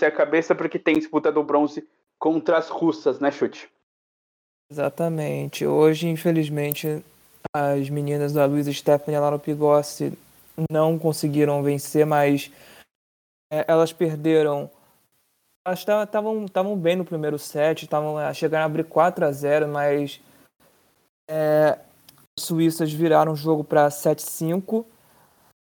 a 0.02 0.12
cabeça, 0.12 0.56
porque 0.56 0.80
tem 0.80 0.96
disputa 0.96 1.32
do 1.32 1.44
bronze 1.44 1.88
contra 2.18 2.58
as 2.58 2.70
russas, 2.70 3.20
né, 3.20 3.32
Chute? 3.32 3.70
Exatamente. 4.72 5.66
Hoje, 5.66 6.08
infelizmente, 6.08 7.04
as 7.54 7.90
meninas 7.90 8.34
da 8.34 8.46
Luísa 8.46 8.72
Stephanie 8.72 9.16
e 9.16 9.18
a 9.18 9.22
Laura 9.22 9.40
Pigossi 9.40 10.18
não 10.72 10.98
conseguiram 10.98 11.64
vencer, 11.64 12.06
mas 12.06 12.52
é, 13.52 13.66
elas 13.68 13.92
perderam. 13.94 14.70
Elas 15.66 15.80
estavam 15.80 16.78
bem 16.78 16.96
no 16.96 17.06
primeiro 17.06 17.38
set, 17.38 17.84
estavam 17.84 18.20
é, 18.20 18.34
chegaram 18.34 18.64
a 18.64 18.66
abrir 18.66 18.86
4 18.86 19.26
a 19.26 19.32
0 19.32 19.68
mas 19.68 20.20
é, 21.30 21.78
as 22.38 22.44
suíças 22.44 22.92
viraram 22.92 23.34
o 23.34 23.36
jogo 23.36 23.64
para 23.64 23.88
7-5 23.90 24.86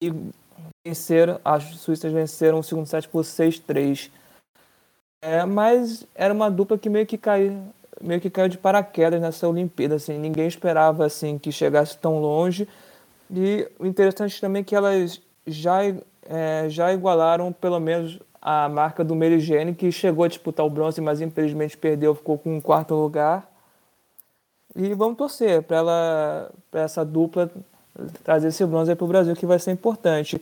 e 0.01 0.11
venceram, 0.85 1.39
as 1.43 1.63
suíças 1.75 2.11
venceram 2.11 2.59
o 2.59 2.63
segundo 2.63 2.87
set 2.87 3.07
por 3.07 3.23
6-3. 3.23 4.09
É, 5.21 5.45
mas 5.45 6.05
era 6.15 6.33
uma 6.33 6.49
dupla 6.49 6.77
que 6.77 6.89
meio 6.89 7.05
que 7.05 7.17
caiu, 7.17 7.61
meio 8.01 8.21
que 8.21 8.29
caiu 8.29 8.47
de 8.47 8.57
paraquedas 8.57 9.21
nessa 9.21 9.47
Olimpíada, 9.47 9.95
assim, 9.95 10.17
ninguém 10.17 10.47
esperava 10.47 11.05
assim 11.05 11.37
que 11.37 11.51
chegasse 11.51 11.97
tão 11.97 12.19
longe. 12.19 12.67
E 13.31 13.67
o 13.77 13.85
interessante 13.85 14.39
também 14.41 14.61
é 14.61 14.63
que 14.63 14.75
elas 14.75 15.21
já, 15.45 15.79
é, 15.83 16.65
já 16.67 16.93
igualaram 16.93 17.53
pelo 17.53 17.79
menos 17.79 18.19
a 18.41 18.69
marca 18.69 19.03
do 19.03 19.15
Merigene, 19.15 19.75
que 19.75 19.91
chegou 19.91 20.23
a 20.23 20.27
disputar 20.27 20.65
o 20.65 20.69
bronze, 20.69 21.01
mas 21.01 21.21
infelizmente 21.21 21.77
perdeu, 21.77 22.15
ficou 22.15 22.37
com 22.37 22.57
um 22.57 22.61
quarto 22.61 22.95
lugar. 22.95 23.49
E 24.75 24.93
vamos 24.93 25.17
torcer 25.17 25.61
para 25.63 25.77
ela, 25.77 26.51
para 26.71 26.81
essa 26.81 27.03
dupla 27.03 27.51
trazer 28.23 28.47
esse 28.47 28.65
bronze 28.65 28.95
para 28.95 29.05
o 29.05 29.07
Brasil, 29.07 29.35
que 29.35 29.45
vai 29.45 29.59
ser 29.59 29.71
importante. 29.71 30.41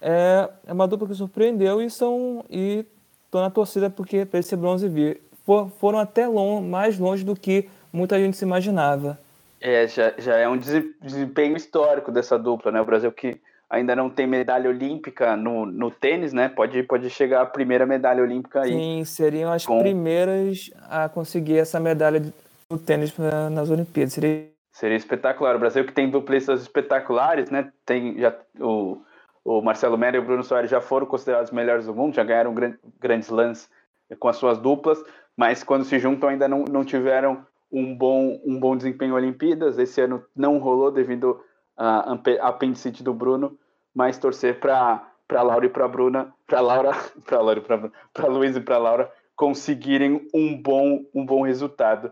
É, 0.00 0.48
é 0.66 0.72
uma 0.72 0.86
dupla 0.86 1.08
que 1.08 1.14
surpreendeu 1.14 1.80
e 1.82 1.90
são 1.90 2.44
e 2.50 2.84
tô 3.30 3.40
na 3.40 3.50
torcida 3.50 3.88
porque 3.88 4.24
para 4.24 4.40
esse 4.40 4.54
bronze 4.56 4.88
vir. 4.88 5.22
For, 5.44 5.70
foram 5.78 5.98
até 5.98 6.28
long, 6.28 6.60
mais 6.60 6.98
longe 6.98 7.24
do 7.24 7.34
que 7.34 7.68
muita 7.92 8.18
gente 8.18 8.36
se 8.36 8.44
imaginava. 8.44 9.18
É, 9.60 9.86
já, 9.86 10.14
já 10.18 10.36
é 10.36 10.48
um 10.48 10.56
desempenho 10.56 11.56
histórico 11.56 12.12
dessa 12.12 12.38
dupla, 12.38 12.70
né? 12.70 12.80
O 12.80 12.84
Brasil 12.84 13.10
que 13.10 13.40
ainda 13.68 13.94
não 13.94 14.08
tem 14.08 14.26
medalha 14.26 14.70
olímpica 14.70 15.36
no, 15.36 15.66
no 15.66 15.90
tênis, 15.90 16.32
né? 16.32 16.48
Pode, 16.48 16.82
pode 16.84 17.10
chegar 17.10 17.42
a 17.42 17.46
primeira 17.46 17.84
medalha 17.84 18.22
olímpica 18.22 18.62
aí. 18.62 18.72
Sim, 18.72 19.04
seriam 19.04 19.52
as 19.52 19.66
com... 19.66 19.78
primeiras 19.78 20.70
a 20.88 21.08
conseguir 21.08 21.58
essa 21.58 21.78
medalha 21.78 22.22
no 22.70 22.78
tênis 22.78 23.14
nas 23.50 23.70
Olimpíadas. 23.70 24.14
Seria... 24.14 24.48
Seria 24.72 24.96
espetacular. 24.96 25.56
O 25.56 25.58
Brasil 25.58 25.84
que 25.84 25.92
tem 25.92 26.08
duplistas 26.08 26.62
espetaculares, 26.62 27.50
né? 27.50 27.72
Tem 27.84 28.16
já 28.20 28.32
o, 28.60 29.02
o 29.44 29.60
Marcelo 29.60 29.98
Mera 29.98 30.16
e 30.16 30.20
o 30.20 30.24
Bruno 30.24 30.44
Soares 30.44 30.70
já 30.70 30.80
foram 30.80 31.04
considerados 31.04 31.50
os 31.50 31.54
melhores 31.54 31.86
do 31.86 31.94
mundo, 31.94 32.14
já 32.14 32.22
ganharam 32.22 32.54
grandes 33.00 33.28
lances 33.28 33.68
com 34.20 34.28
as 34.28 34.36
suas 34.36 34.58
duplas, 34.58 35.02
mas 35.36 35.64
quando 35.64 35.84
se 35.84 35.98
juntam 35.98 36.28
ainda 36.28 36.46
não, 36.46 36.64
não 36.64 36.84
tiveram 36.84 37.44
um 37.70 37.96
bom, 37.96 38.40
um 38.44 38.58
bom 38.58 38.76
desempenho 38.76 39.12
em 39.12 39.14
Olimpíadas. 39.14 39.78
Esse 39.78 40.00
ano 40.00 40.24
não 40.34 40.58
rolou 40.58 40.90
devido 40.90 41.42
à 41.76 42.16
apendicite 42.42 43.02
do 43.02 43.14
Bruno, 43.14 43.58
mas 43.94 44.18
torcer 44.18 44.58
para 44.60 45.04
para 45.26 45.42
Laura 45.42 45.66
e 45.66 45.68
para 45.68 45.86
Bruna, 45.86 46.34
para 46.46 46.60
Laura, 46.62 46.92
para 47.26 47.40
Laura, 47.42 47.60
para 48.14 48.28
Luiz 48.28 48.56
e 48.56 48.60
para 48.60 48.78
Laura 48.78 49.12
conseguirem 49.36 50.26
um 50.32 50.60
bom 50.60 51.04
um 51.14 51.24
bom 51.24 51.42
resultado. 51.42 52.10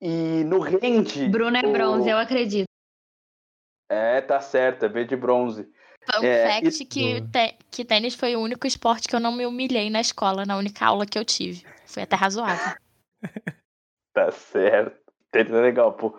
E 0.00 0.44
no 0.44 0.58
rende. 0.58 1.28
Bruno 1.28 1.56
é 1.56 1.62
bronze, 1.62 2.08
eu 2.08 2.18
acredito. 2.18 2.66
É, 3.88 4.20
tá 4.20 4.40
certo, 4.40 4.84
é 4.84 4.88
B 4.88 5.04
de 5.04 5.16
bronze. 5.16 5.66
Fun 6.12 6.24
é, 6.24 6.60
fact 6.60 6.82
e... 6.82 6.86
que, 6.86 7.20
te, 7.22 7.58
que 7.70 7.84
tênis 7.84 8.14
foi 8.14 8.36
o 8.36 8.40
único 8.40 8.66
esporte 8.66 9.08
que 9.08 9.16
eu 9.16 9.20
não 9.20 9.32
me 9.32 9.46
humilhei 9.46 9.88
na 9.88 10.00
escola, 10.00 10.44
na 10.44 10.56
única 10.56 10.84
aula 10.84 11.06
que 11.06 11.18
eu 11.18 11.24
tive. 11.24 11.64
Foi 11.86 12.02
até 12.02 12.14
razoável. 12.14 12.76
Tá 14.16 14.32
certo. 14.32 14.96
Treta 15.30 15.60
legal, 15.60 15.92
pô. 15.92 16.18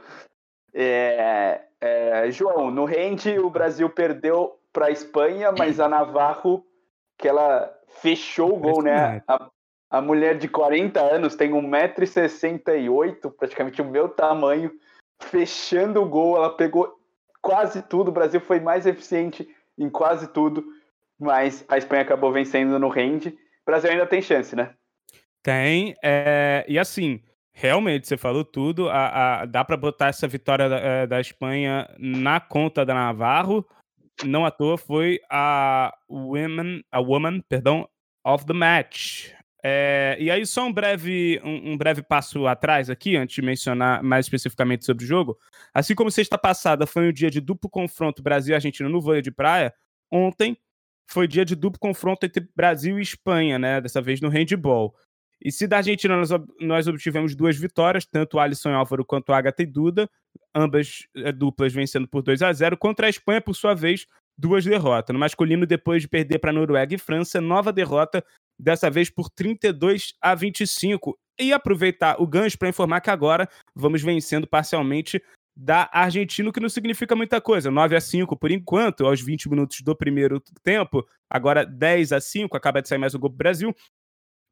É, 0.71 1.61
é, 1.81 2.29
João, 2.29 2.69
no 2.69 2.85
rende 2.85 3.39
o 3.39 3.49
Brasil 3.49 3.89
perdeu 3.89 4.59
para 4.71 4.85
a 4.85 4.91
Espanha, 4.91 5.51
mas 5.51 5.79
a 5.79 5.89
Navarro, 5.89 6.63
que 7.17 7.27
ela 7.27 7.75
fechou 7.99 8.53
o 8.53 8.59
gol, 8.59 8.83
né? 8.83 9.23
A, 9.27 9.49
a 9.89 9.99
mulher 9.99 10.37
de 10.37 10.47
40 10.47 11.01
anos 11.01 11.35
tem 11.35 11.49
1,68m, 11.49 13.31
praticamente 13.35 13.81
o 13.81 13.89
meu 13.89 14.09
tamanho, 14.09 14.71
fechando 15.19 15.99
o 15.99 16.07
gol, 16.07 16.37
ela 16.37 16.55
pegou 16.55 16.99
quase 17.41 17.81
tudo, 17.81 18.09
o 18.09 18.13
Brasil 18.13 18.39
foi 18.39 18.59
mais 18.59 18.85
eficiente 18.85 19.49
em 19.75 19.89
quase 19.89 20.27
tudo, 20.27 20.63
mas 21.19 21.65
a 21.67 21.79
Espanha 21.79 22.03
acabou 22.03 22.31
vencendo 22.31 22.77
no 22.77 22.89
rende. 22.89 23.29
O 23.29 23.65
Brasil 23.65 23.89
ainda 23.89 24.05
tem 24.05 24.21
chance, 24.21 24.55
né? 24.55 24.75
Tem, 25.41 25.95
é, 26.03 26.63
e 26.67 26.77
assim, 26.77 27.23
realmente, 27.59 28.07
você 28.07 28.15
falou 28.17 28.45
tudo, 28.45 28.87
a, 28.87 29.41
a, 29.41 29.45
dá 29.45 29.65
para 29.65 29.75
botar 29.75 30.09
essa 30.09 30.27
vitória 30.27 30.69
da, 30.69 30.77
é, 30.77 31.07
da 31.07 31.19
Espanha 31.19 31.89
na 31.97 32.39
conta 32.39 32.85
da 32.85 32.93
Navarro, 32.93 33.67
não 34.23 34.45
à 34.45 34.51
toa 34.51 34.77
foi 34.77 35.19
a 35.27 35.91
woman, 36.07 36.81
a 36.91 36.99
woman, 36.99 37.41
perdão, 37.49 37.89
of 38.23 38.45
the 38.45 38.53
match. 38.53 39.31
É, 39.63 40.15
e 40.19 40.29
aí, 40.29 40.45
só 40.45 40.67
um 40.67 40.71
breve, 40.71 41.41
um, 41.43 41.71
um, 41.71 41.77
breve 41.77 42.03
passo 42.03 42.45
atrás 42.45 42.91
aqui, 42.91 43.17
antes 43.17 43.35
de 43.35 43.41
mencionar 43.41 44.03
mais 44.03 44.27
especificamente 44.27 44.85
sobre 44.85 45.03
o 45.03 45.07
jogo. 45.07 45.35
Assim 45.73 45.95
como 45.95 46.11
sexta 46.11 46.37
passada 46.37 46.85
foi 46.85 47.09
um 47.09 47.13
dia 47.13 47.31
de 47.31 47.41
duplo 47.41 47.67
confronto 47.67 48.21
Brasil-Argentina 48.21 48.87
no 48.87 49.01
vôlei 49.01 49.23
de 49.23 49.31
praia, 49.31 49.73
ontem 50.11 50.55
foi 51.09 51.27
dia 51.27 51.43
de 51.43 51.55
duplo 51.55 51.79
confronto 51.79 52.23
entre 52.23 52.47
Brasil 52.55 52.99
e 52.99 53.01
Espanha, 53.01 53.57
né? 53.57 53.81
Dessa 53.81 53.99
vez 53.99 54.21
no 54.21 54.29
handball. 54.29 54.93
E 55.41 55.51
se 55.51 55.67
da 55.67 55.77
Argentina 55.77 56.17
nós, 56.17 56.29
nós 56.59 56.87
obtivemos 56.87 57.35
duas 57.35 57.57
vitórias, 57.57 58.05
tanto 58.05 58.39
Alisson 58.39 58.71
Álvaro 58.71 59.05
quanto 59.05 59.31
Agatha 59.31 59.61
e 59.61 59.65
Duda, 59.65 60.09
ambas 60.53 61.07
é, 61.15 61.31
duplas 61.31 61.73
vencendo 61.73 62.07
por 62.07 62.21
2 62.23 62.41
a 62.41 62.51
0 62.51 62.77
contra 62.77 63.07
a 63.07 63.09
Espanha, 63.09 63.41
por 63.41 63.53
sua 63.53 63.73
vez, 63.73 64.07
duas 64.37 64.65
derrotas. 64.65 65.13
No 65.13 65.19
masculino, 65.19 65.65
depois 65.65 66.01
de 66.01 66.07
perder 66.07 66.39
para 66.39 66.53
Noruega 66.53 66.95
e 66.95 66.97
França, 66.97 67.39
nova 67.39 67.71
derrota, 67.71 68.23
dessa 68.59 68.89
vez 68.89 69.09
por 69.09 69.29
32 69.29 70.15
a 70.21 70.33
25. 70.35 71.17
E 71.39 71.53
aproveitar 71.53 72.19
o 72.19 72.25
gancho 72.25 72.57
para 72.57 72.69
informar 72.69 72.99
que 72.99 73.11
agora 73.11 73.47
vamos 73.75 74.01
vencendo 74.01 74.47
parcialmente 74.47 75.21
da 75.55 75.89
Argentina, 75.91 76.49
o 76.49 76.53
que 76.53 76.59
não 76.59 76.69
significa 76.69 77.15
muita 77.15 77.41
coisa. 77.41 77.71
9 77.71 77.95
a 77.95 78.01
5 78.01 78.35
por 78.35 78.51
enquanto, 78.51 79.05
aos 79.05 79.21
20 79.21 79.49
minutos 79.49 79.81
do 79.81 79.95
primeiro 79.95 80.41
tempo. 80.63 81.07
Agora 81.29 81.65
10 81.65 82.11
a 82.11 82.21
5, 82.21 82.55
acaba 82.57 82.81
de 82.81 82.87
sair 82.87 82.97
mais 82.97 83.13
um 83.13 83.19
gol 83.19 83.29
para 83.29 83.35
o 83.35 83.37
Brasil. 83.37 83.75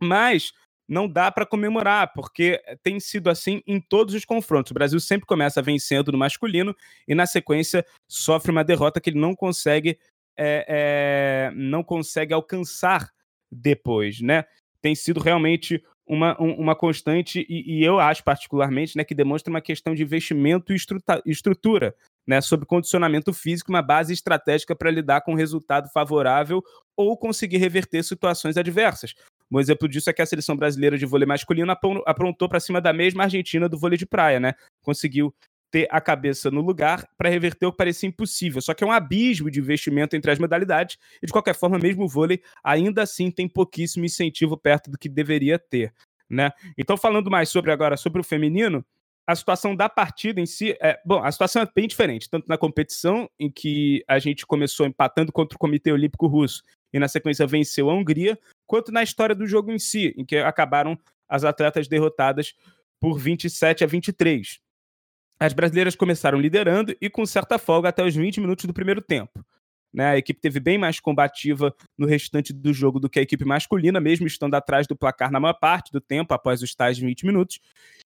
Mas 0.02 0.52
não 0.88 1.08
dá 1.08 1.32
para 1.32 1.46
comemorar, 1.46 2.12
porque 2.14 2.62
tem 2.84 3.00
sido 3.00 3.30
assim 3.30 3.62
em 3.66 3.80
todos 3.80 4.14
os 4.14 4.26
confrontos. 4.26 4.72
O 4.72 4.76
Brasil 4.76 5.00
sempre 5.00 5.26
começa 5.26 5.62
vencendo 5.62 6.12
no 6.12 6.18
masculino 6.18 6.76
e, 7.08 7.16
na 7.16 7.26
sequência, 7.26 7.86
sofre 8.08 8.52
uma 8.52 8.64
derrota 8.64 9.02
que 9.02 9.10
ele 9.10 9.20
não 9.20 9.36
consegue, 9.36 9.98
é, 10.38 10.66
é, 10.68 11.52
não 11.56 11.84
consegue 11.84 12.34
alcançar 12.34 13.12
depois, 13.52 14.22
né? 14.22 14.46
Tem 14.82 14.94
sido 14.94 15.20
realmente 15.20 15.84
uma, 16.08 16.38
uma 16.40 16.76
constante 16.76 17.46
e, 17.50 17.80
e, 17.80 17.84
eu 17.84 18.00
acho 18.00 18.24
particularmente 18.24 18.96
né, 18.96 19.04
que 19.04 19.16
demonstra 19.16 19.50
uma 19.50 19.62
questão 19.62 19.96
de 19.96 20.04
investimento 20.04 20.72
e 20.72 20.78
estrutura, 21.26 21.96
né, 22.28 22.42
sobre 22.42 22.68
condicionamento 22.68 23.34
físico, 23.34 23.72
uma 23.72 23.82
base 23.82 24.14
estratégica 24.14 24.76
para 24.76 24.92
lidar 24.92 25.22
com 25.22 25.32
um 25.32 25.36
resultado 25.36 25.90
favorável 25.92 26.64
ou 26.96 27.18
conseguir 27.18 27.58
reverter 27.58 28.04
situações 28.04 28.56
adversas. 28.56 29.16
Um 29.56 29.60
exemplo 29.62 29.88
disso 29.88 30.10
é 30.10 30.14
que 30.14 30.22
a 30.22 30.26
seleção 30.26 30.58
brasileira 30.58 30.98
de 30.98 31.06
vôlei 31.06 31.26
masculino 31.26 31.72
aprontou 32.06 32.50
para 32.50 32.60
cima 32.60 32.82
da 32.82 32.92
mesma 32.92 33.24
Argentina 33.24 33.70
do 33.70 33.80
vôlei 33.80 33.98
de 33.98 34.06
praia, 34.06 34.38
né? 34.38 34.54
Conseguiu 34.82 35.34
ter 35.72 35.88
a 35.90 36.02
cabeça 36.02 36.52
no 36.52 36.60
lugar 36.60 37.08
para 37.18 37.30
reverter 37.30 37.66
o 37.66 37.72
que 37.72 37.78
parecia 37.78 38.10
impossível. 38.10 38.62
Só 38.62 38.74
que 38.74 38.84
é 38.84 38.88
um 38.88 38.92
abismo 38.92 39.50
de 39.50 39.62
investimento 39.62 40.14
entre 40.14 40.30
as 40.30 40.40
modalidades 40.40 40.98
e, 41.24 41.26
de 41.26 41.32
qualquer 41.32 41.56
forma, 41.56 41.80
mesmo 41.80 42.04
o 42.04 42.08
vôlei 42.08 42.42
ainda 42.62 43.04
assim 43.04 43.32
tem 43.32 43.48
pouquíssimo 43.48 44.04
incentivo 44.04 44.58
perto 44.58 44.92
do 44.92 44.98
que 44.98 45.08
deveria 45.08 45.58
ter. 45.58 45.94
Né? 46.30 46.52
Então, 46.78 46.98
falando 46.98 47.32
mais 47.32 47.48
sobre 47.48 47.72
agora 47.72 47.96
sobre 47.96 48.20
o 48.20 48.26
feminino, 48.26 48.86
a 49.26 49.36
situação 49.38 49.74
da 49.74 49.88
partida 49.88 50.42
em 50.42 50.46
si 50.46 50.76
é. 50.82 51.00
Bom, 51.06 51.24
a 51.24 51.32
situação 51.32 51.62
é 51.62 51.68
bem 51.74 51.88
diferente, 51.88 52.30
tanto 52.30 52.50
na 52.50 52.58
competição, 52.58 53.30
em 53.40 53.50
que 53.50 54.04
a 54.06 54.20
gente 54.20 54.46
começou 54.46 54.86
empatando 54.86 55.32
contra 55.32 55.56
o 55.56 55.60
Comitê 55.60 55.94
Olímpico 55.94 56.28
Russo 56.28 56.62
e 56.94 57.00
na 57.00 57.08
sequência 57.08 57.48
venceu 57.48 57.90
a 57.90 57.94
Hungria, 57.94 58.38
quanto 58.66 58.92
na 58.92 59.04
história 59.04 59.36
do 59.36 59.48
jogo 59.48 59.72
em 59.72 59.80
si, 59.80 60.14
em 60.18 60.26
que 60.26 60.38
acabaram 60.38 60.98
as 61.28 61.44
atletas 61.44 61.88
derrotadas 61.88 62.54
por 63.00 63.20
27 63.20 63.84
a 63.84 63.88
23. 63.88 64.60
As 65.40 65.54
brasileiras 65.54 65.96
começaram 65.96 66.40
liderando 66.40 66.96
e 67.02 67.10
com 67.10 67.26
certa 67.26 67.58
folga 67.58 67.90
até 67.90 68.06
os 68.06 68.16
20 68.16 68.40
minutos 68.40 68.66
do 68.66 68.74
primeiro 68.74 69.02
tempo. 69.02 69.46
Né? 69.96 70.08
A 70.08 70.18
equipe 70.18 70.42
teve 70.42 70.60
bem 70.60 70.78
mais 70.78 71.00
combativa 71.00 71.74
no 71.98 72.06
restante 72.06 72.52
do 72.52 72.74
jogo 72.74 73.00
do 73.00 73.10
que 73.10 73.18
a 73.18 73.22
equipe 73.22 73.46
masculina, 73.46 74.02
mesmo 74.02 74.28
estando 74.28 74.54
atrás 74.54 74.86
do 74.86 74.96
placar 74.96 75.32
na 75.32 75.40
maior 75.40 75.54
parte 75.54 75.90
do 75.90 76.02
tempo, 76.02 76.34
após 76.34 76.62
os 76.62 76.76
tais 76.76 77.00
20 77.00 77.26
minutos, 77.26 77.62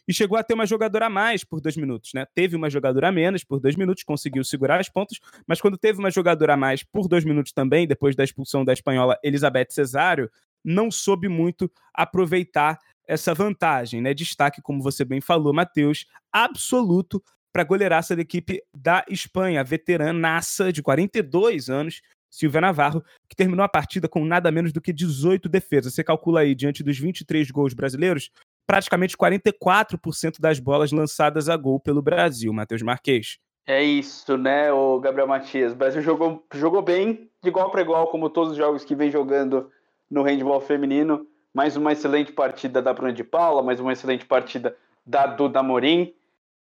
e 0.07 0.13
chegou 0.13 0.37
a 0.37 0.43
ter 0.43 0.53
uma 0.53 0.67
jogadora 0.67 1.07
a 1.07 1.09
mais 1.09 1.43
por 1.43 1.59
dois 1.59 1.75
minutos. 1.75 2.11
Né? 2.13 2.27
Teve 2.35 2.55
uma 2.55 2.69
jogadora 2.69 3.07
a 3.09 3.11
menos 3.11 3.43
por 3.43 3.59
dois 3.59 3.75
minutos, 3.75 4.03
conseguiu 4.03 4.43
segurar 4.43 4.79
as 4.79 4.87
pontas, 4.87 5.19
mas 5.47 5.59
quando 5.59 5.79
teve 5.79 5.97
uma 5.97 6.11
jogadora 6.11 6.53
a 6.53 6.57
mais 6.57 6.83
por 6.83 7.07
dois 7.07 7.25
minutos 7.25 7.51
também, 7.51 7.87
depois 7.87 8.15
da 8.15 8.23
expulsão 8.23 8.63
da 8.63 8.71
espanhola 8.71 9.17
Elizabeth 9.23 9.69
Cesário, 9.71 10.29
não 10.63 10.91
soube 10.91 11.27
muito 11.27 11.71
aproveitar 11.93 12.79
essa 13.07 13.33
vantagem. 13.33 14.01
Né? 14.01 14.13
Destaque, 14.13 14.61
como 14.61 14.81
você 14.81 15.03
bem 15.03 15.19
falou, 15.19 15.53
Matheus, 15.53 16.05
absoluto 16.31 17.23
para 17.51 17.63
a 17.63 17.65
goleiraça 17.65 18.15
da 18.15 18.21
equipe 18.21 18.61
da 18.73 19.03
Espanha, 19.09 19.63
veteranaça 19.63 20.71
de 20.71 20.83
42 20.83 21.69
anos, 21.69 22.01
Silvia 22.29 22.61
Navarro, 22.61 23.03
que 23.27 23.35
terminou 23.35 23.63
a 23.63 23.69
partida 23.69 24.07
com 24.07 24.23
nada 24.23 24.51
menos 24.51 24.71
do 24.71 24.79
que 24.79 24.93
18 24.93 25.49
defesas. 25.49 25.95
Você 25.95 26.03
calcula 26.03 26.41
aí, 26.41 26.53
diante 26.53 26.83
dos 26.83 26.99
23 26.99 27.49
gols 27.49 27.73
brasileiros, 27.73 28.29
praticamente 28.67 29.17
44% 29.17 30.39
das 30.39 30.59
bolas 30.59 30.91
lançadas 30.91 31.49
a 31.49 31.57
gol 31.57 31.79
pelo 31.79 32.03
Brasil, 32.03 32.53
Matheus 32.53 32.83
Marques. 32.83 33.39
É 33.65 33.83
isso, 33.83 34.37
né, 34.37 34.71
o 34.71 34.99
Gabriel 34.99 35.27
Matias. 35.27 35.73
O 35.73 35.75
Brasil 35.75 36.01
jogou, 36.01 36.45
jogou 36.53 36.81
bem, 36.81 37.29
de 37.41 37.49
igual 37.49 37.69
para 37.71 37.81
igual, 37.81 38.07
como 38.07 38.29
todos 38.29 38.51
os 38.51 38.57
jogos 38.57 38.83
que 38.83 38.95
vem 38.95 39.11
jogando 39.11 39.69
no 40.09 40.23
handball 40.23 40.61
feminino. 40.61 41.25
Mais 41.53 41.75
uma 41.75 41.91
excelente 41.91 42.31
partida 42.31 42.81
da 42.81 42.93
Bruna 42.93 43.13
de 43.13 43.23
Paula, 43.23 43.63
mais 43.63 43.79
uma 43.79 43.93
excelente 43.93 44.25
partida 44.25 44.75
da 45.05 45.25
Duda 45.25 45.63
Morim 45.63 46.13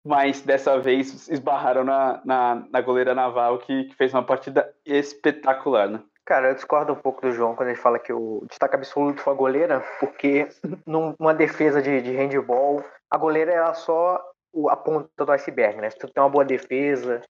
mas 0.04 0.40
dessa 0.40 0.78
vez 0.78 1.28
esbarraram 1.28 1.84
na, 1.84 2.20
na, 2.24 2.66
na 2.70 2.80
goleira 2.80 3.14
Naval, 3.14 3.58
que, 3.58 3.84
que, 3.84 3.94
fez 3.94 4.12
uma 4.12 4.24
partida 4.24 4.74
espetacular, 4.84 5.88
né? 5.88 6.02
Cara, 6.24 6.50
eu 6.50 6.54
discordo 6.54 6.92
um 6.92 6.96
pouco 6.96 7.20
do 7.20 7.32
João 7.32 7.54
quando 7.54 7.68
ele 7.68 7.78
fala 7.78 7.98
que 7.98 8.12
o 8.12 8.44
destaque 8.48 8.76
absoluto 8.76 9.20
foi 9.20 9.32
a 9.32 9.36
goleira, 9.36 9.84
porque 10.00 10.48
numa 10.86 11.34
defesa 11.34 11.80
de, 11.80 12.00
de 12.00 12.12
handball, 12.12 12.84
a 13.10 13.16
goleira 13.16 13.52
é 13.52 13.74
só 13.74 14.20
a 14.68 14.76
ponta 14.76 15.24
do 15.24 15.32
iceberg, 15.32 15.80
né? 15.80 15.90
Se 15.90 15.98
tu 15.98 16.08
tem 16.08 16.22
uma 16.22 16.30
boa 16.30 16.44
defesa, 16.44 17.20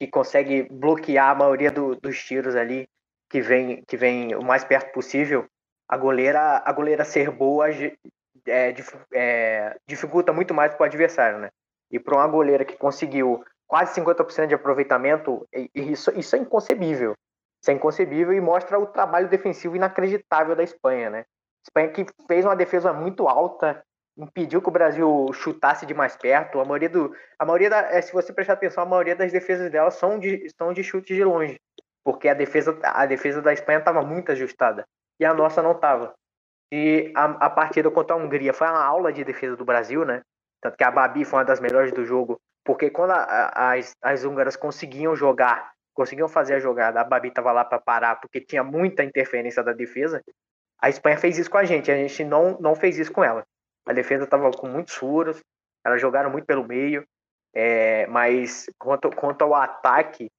que 0.00 0.06
consegue 0.06 0.68
bloquear 0.70 1.30
a 1.30 1.34
maioria 1.34 1.70
do, 1.70 1.96
dos 1.96 2.22
tiros 2.22 2.54
ali, 2.54 2.86
que 3.30 3.40
vem, 3.40 3.82
que 3.86 3.96
vem 3.96 4.34
o 4.34 4.42
mais 4.42 4.64
perto 4.64 4.92
possível, 4.92 5.46
a 5.92 5.96
goleira, 5.98 6.62
a 6.64 6.72
goleira 6.72 7.04
ser 7.04 7.30
boa 7.30 7.68
é, 7.70 8.74
é, 9.12 9.76
dificulta 9.86 10.32
muito 10.32 10.54
mais 10.54 10.74
para 10.74 10.84
o 10.84 10.86
adversário, 10.86 11.38
né? 11.38 11.50
E 11.90 12.00
para 12.00 12.16
uma 12.16 12.26
goleira 12.26 12.64
que 12.64 12.78
conseguiu 12.78 13.44
quase 13.66 14.00
50% 14.00 14.46
de 14.46 14.54
aproveitamento, 14.54 15.46
isso, 15.74 16.10
isso 16.18 16.34
é 16.34 16.38
inconcebível. 16.38 17.12
Isso 17.60 17.70
é 17.70 17.74
inconcebível 17.74 18.32
e 18.32 18.40
mostra 18.40 18.78
o 18.78 18.86
trabalho 18.86 19.28
defensivo 19.28 19.76
inacreditável 19.76 20.56
da 20.56 20.62
Espanha, 20.62 21.10
né? 21.10 21.24
Espanha 21.62 21.90
que 21.90 22.06
fez 22.26 22.46
uma 22.46 22.56
defesa 22.56 22.90
muito 22.94 23.28
alta, 23.28 23.84
impediu 24.16 24.62
que 24.62 24.68
o 24.70 24.72
Brasil 24.72 25.26
chutasse 25.34 25.84
de 25.84 25.92
mais 25.92 26.16
perto. 26.16 26.58
A 26.58 26.64
maioria 26.64 26.88
do, 26.88 27.14
a 27.38 27.44
maioria 27.44 27.68
da, 27.68 27.80
é, 27.92 28.00
se 28.00 28.14
você 28.14 28.32
prestar 28.32 28.54
atenção, 28.54 28.82
a 28.82 28.86
maioria 28.86 29.14
das 29.14 29.30
defesas 29.30 29.70
dela 29.70 29.90
são 29.90 30.18
de, 30.18 30.48
são 30.56 30.72
de 30.72 30.82
chutes 30.82 31.14
de 31.14 31.22
longe, 31.22 31.60
porque 32.02 32.30
a 32.30 32.34
defesa, 32.34 32.78
a 32.82 33.04
defesa 33.04 33.42
da 33.42 33.52
Espanha 33.52 33.80
estava 33.80 34.00
muito 34.00 34.32
ajustada 34.32 34.86
e 35.18 35.24
a 35.24 35.34
nossa 35.34 35.62
não 35.62 35.72
estava. 35.72 36.14
E 36.72 37.12
a, 37.14 37.24
a 37.46 37.50
partida 37.50 37.90
contra 37.90 38.14
a 38.14 38.18
Hungria 38.18 38.52
foi 38.52 38.66
uma 38.66 38.82
aula 38.82 39.12
de 39.12 39.24
defesa 39.24 39.56
do 39.56 39.64
Brasil, 39.64 40.04
né? 40.04 40.22
Tanto 40.60 40.76
que 40.76 40.84
a 40.84 40.90
Babi 40.90 41.24
foi 41.24 41.40
uma 41.40 41.44
das 41.44 41.60
melhores 41.60 41.92
do 41.92 42.04
jogo, 42.04 42.40
porque 42.64 42.88
quando 42.90 43.10
a, 43.10 43.22
a, 43.22 43.72
as, 43.74 43.92
as 44.00 44.24
húngaras 44.24 44.56
conseguiam 44.56 45.14
jogar, 45.14 45.72
conseguiam 45.92 46.28
fazer 46.28 46.54
a 46.54 46.60
jogada, 46.60 47.00
a 47.00 47.04
Babi 47.04 47.28
estava 47.28 47.52
lá 47.52 47.64
para 47.64 47.78
parar, 47.78 48.16
porque 48.16 48.40
tinha 48.40 48.62
muita 48.62 49.04
interferência 49.04 49.62
da 49.62 49.72
defesa. 49.72 50.22
A 50.80 50.88
Espanha 50.88 51.18
fez 51.18 51.38
isso 51.38 51.50
com 51.50 51.58
a 51.58 51.64
gente, 51.64 51.90
a 51.90 51.96
gente 51.96 52.24
não, 52.24 52.58
não 52.58 52.74
fez 52.74 52.98
isso 52.98 53.12
com 53.12 53.22
ela. 53.22 53.44
A 53.86 53.92
defesa 53.92 54.24
estava 54.24 54.50
com 54.52 54.68
muitos 54.68 54.94
furos, 54.94 55.42
elas 55.84 56.00
jogaram 56.00 56.30
muito 56.30 56.46
pelo 56.46 56.66
meio, 56.66 57.04
é, 57.54 58.06
mas 58.06 58.66
quanto, 58.78 59.10
quanto 59.10 59.42
ao 59.42 59.54
ataque, 59.54 60.30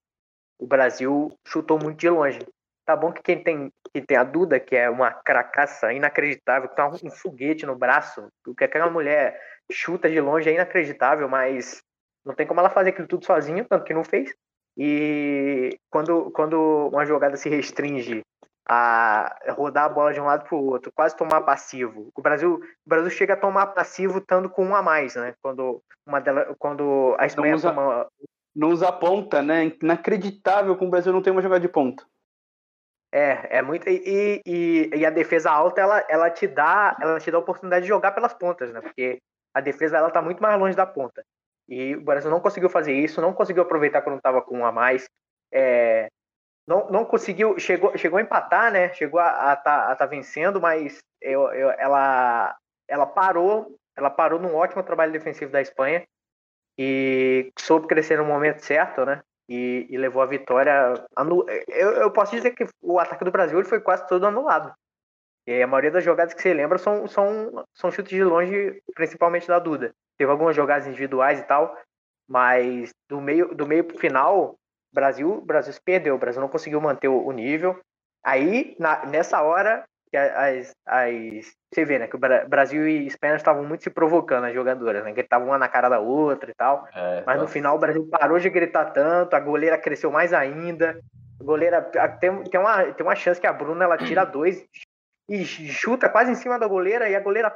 o 0.57 0.65
Brasil 0.65 1.31
chutou 1.45 1.77
muito 1.77 1.99
de 1.99 2.09
longe. 2.09 2.39
Tá 2.85 2.95
bom 2.95 3.11
que 3.11 3.21
quem 3.21 3.41
tem, 3.41 3.71
que 3.93 4.01
tem 4.01 4.17
a 4.17 4.23
Duda, 4.23 4.59
que 4.59 4.75
é 4.75 4.89
uma 4.89 5.11
cracaça 5.11 5.93
inacreditável, 5.93 6.67
que 6.67 6.75
tá 6.75 6.87
um, 6.87 6.95
um 7.05 7.11
foguete 7.11 7.65
no 7.65 7.75
braço, 7.75 8.27
o 8.45 8.53
que 8.53 8.65
aquela 8.65 8.89
mulher 8.89 9.39
chuta 9.71 10.09
de 10.09 10.19
longe 10.19 10.49
é 10.49 10.53
inacreditável, 10.53 11.29
mas 11.29 11.81
não 12.25 12.33
tem 12.33 12.45
como 12.45 12.59
ela 12.59 12.69
fazer 12.69 12.89
aquilo 12.89 13.07
tudo 13.07 13.25
sozinha, 13.25 13.65
tanto 13.69 13.85
que 13.85 13.93
não 13.93 14.03
fez. 14.03 14.33
E 14.77 15.77
quando, 15.89 16.31
quando 16.31 16.89
uma 16.91 17.05
jogada 17.05 17.37
se 17.37 17.47
restringe 17.47 18.21
a 18.67 19.35
rodar 19.49 19.85
a 19.85 19.89
bola 19.89 20.13
de 20.13 20.21
um 20.21 20.25
lado 20.25 20.45
para 20.47 20.57
o 20.57 20.65
outro, 20.65 20.91
quase 20.93 21.15
tomar 21.15 21.41
passivo. 21.41 22.09
O 22.15 22.21
Brasil, 22.21 22.55
o 22.55 22.89
Brasil 22.89 23.09
chega 23.09 23.33
a 23.33 23.37
tomar 23.37 23.67
passivo 23.67 24.19
estando 24.19 24.49
com 24.49 24.65
um 24.65 24.75
a 24.75 24.81
mais, 24.81 25.15
né? 25.15 25.35
Quando 25.41 25.81
uma 26.07 26.19
dela, 26.19 26.55
quando 26.57 27.15
a 27.19 27.25
Espanha 27.25 27.51
não 27.51 27.57
usa, 27.57 27.73
toma... 27.73 28.07
não 28.55 28.69
usa 28.69 28.91
ponta, 28.91 29.41
né? 29.41 29.71
Inacreditável 29.81 30.77
que 30.77 30.85
o 30.85 30.89
Brasil 30.89 31.11
não 31.11 31.21
tem 31.21 31.31
uma 31.31 31.41
jogada 31.41 31.61
de 31.61 31.67
ponta. 31.67 32.05
É, 33.15 33.59
é 33.59 33.61
muito 33.61 33.87
e, 33.87 34.41
e, 34.43 34.89
e, 34.91 35.05
a 35.05 35.11
defesa 35.11 35.51
alta 35.51 35.79
ela, 35.79 36.03
ela 36.09 36.31
te 36.31 36.47
dá 36.47 36.97
ela 36.99 37.19
te 37.19 37.29
dá 37.29 37.37
a 37.37 37.41
oportunidade 37.41 37.83
de 37.83 37.89
jogar 37.89 38.11
pelas 38.11 38.33
pontas, 38.33 38.73
né? 38.73 38.81
Porque 38.81 39.19
a 39.53 39.61
defesa 39.61 39.97
ela 39.97 40.09
tá 40.09 40.19
muito 40.19 40.41
mais 40.41 40.59
longe 40.59 40.75
da 40.75 40.87
ponta. 40.87 41.23
E 41.69 41.95
o 41.95 42.01
Brasil 42.01 42.31
não 42.31 42.39
conseguiu 42.39 42.71
fazer 42.71 42.91
isso, 42.91 43.21
não 43.21 43.31
conseguiu 43.31 43.61
aproveitar 43.61 44.01
quando 44.01 44.17
estava 44.17 44.41
com 44.41 44.57
um 44.57 44.65
a 44.65 44.71
mais. 44.71 45.05
É, 45.53 46.07
não, 46.65 46.89
não 46.89 47.05
conseguiu, 47.05 47.59
chegou, 47.59 47.95
chegou 47.95 48.17
a 48.17 48.21
empatar, 48.23 48.71
né? 48.71 48.91
Chegou 48.95 49.19
a 49.19 49.53
estar 49.53 49.57
tá, 49.57 49.95
tá 49.95 50.05
vencendo, 50.07 50.59
mas 50.59 50.97
eu, 51.21 51.53
eu, 51.53 51.69
ela, 51.71 52.57
ela 52.87 53.05
parou, 53.05 53.77
ela 53.95 54.09
parou 54.09 54.39
num 54.39 54.55
ótimo 54.55 54.81
trabalho 54.81 55.11
defensivo 55.11 55.51
da 55.51 55.61
Espanha 55.61 56.03
e 56.79 57.51
soube 57.59 57.85
crescer 57.85 58.17
no 58.17 58.25
momento 58.25 58.65
certo, 58.65 59.05
né? 59.05 59.21
E, 59.55 59.85
e 59.87 59.97
levou 59.97 60.23
a 60.23 60.25
vitória. 60.25 61.05
Anu... 61.15 61.45
Eu, 61.67 61.91
eu 61.91 62.11
posso 62.11 62.35
dizer 62.35 62.51
que 62.51 62.65
o 62.81 62.97
ataque 62.97 63.23
do 63.23 63.31
Brasil 63.31 63.59
ele 63.59 63.67
foi 63.67 63.79
quase 63.79 64.07
todo 64.07 64.25
anulado. 64.25 64.73
E 65.45 65.61
a 65.61 65.67
maioria 65.67 65.91
das 65.91 66.03
jogadas 66.03 66.33
que 66.33 66.41
você 66.41 66.53
lembra 66.53 66.79
são, 66.79 67.07
são, 67.07 67.63
são 67.75 67.91
chutes 67.91 68.15
de 68.15 68.23
longe, 68.23 68.81
principalmente 68.95 69.47
da 69.47 69.59
Duda. 69.59 69.93
Teve 70.17 70.31
algumas 70.31 70.55
jogadas 70.55 70.87
individuais 70.87 71.39
e 71.39 71.43
tal, 71.43 71.77
mas 72.27 72.89
do 73.07 73.21
meio 73.21 73.53
do 73.53 73.67
meio 73.67 73.83
pro 73.83 73.99
final, 73.99 74.55
Brasil, 74.91 75.41
Brasil 75.41 75.73
se 75.73 75.81
perdeu, 75.81 76.15
o 76.15 76.19
Brasil 76.19 76.41
não 76.41 76.49
conseguiu 76.49 76.79
manter 76.79 77.09
o, 77.09 77.31
nível. 77.31 77.79
Aí, 78.23 78.75
na, 78.79 79.05
nessa 79.05 79.41
hora, 79.41 79.83
que 80.13 80.17
as, 80.17 80.75
as, 80.85 81.55
você 81.73 81.83
vê, 81.83 81.97
né, 81.97 82.07
que 82.07 82.15
o 82.15 82.19
Brasil 82.19 82.87
e 82.87 83.07
Espanha 83.07 83.35
estavam 83.35 83.63
muito 83.63 83.83
se 83.83 83.89
provocando, 83.89 84.43
as 84.43 84.53
jogadoras, 84.53 85.03
né, 85.03 85.11
que 85.11 85.21
estavam 85.21 85.47
uma 85.47 85.57
na 85.57 85.67
cara 85.67 85.89
da 85.89 85.99
outra 85.99 86.51
e 86.51 86.53
tal. 86.53 86.87
É, 86.93 87.23
mas 87.25 87.41
no 87.41 87.47
final 87.47 87.75
o 87.75 87.79
Brasil 87.79 88.07
parou 88.11 88.37
de 88.37 88.47
gritar 88.47 88.91
tanto, 88.91 89.35
a 89.35 89.39
goleira 89.39 89.75
cresceu 89.75 90.11
mais 90.11 90.31
ainda. 90.31 91.01
A 91.41 91.43
goleira 91.43 91.81
tem, 92.19 92.43
tem, 92.43 92.59
uma, 92.59 92.93
tem 92.93 93.03
uma 93.03 93.15
chance 93.15 93.41
que 93.41 93.47
a 93.47 93.53
Bruna 93.53 93.85
ela 93.85 93.97
tira 93.97 94.23
dois 94.23 94.63
e 95.27 95.43
chuta 95.43 96.07
quase 96.07 96.31
em 96.31 96.35
cima 96.35 96.59
da 96.59 96.67
goleira 96.67 97.09
e 97.09 97.15
a 97.15 97.19
goleira 97.19 97.55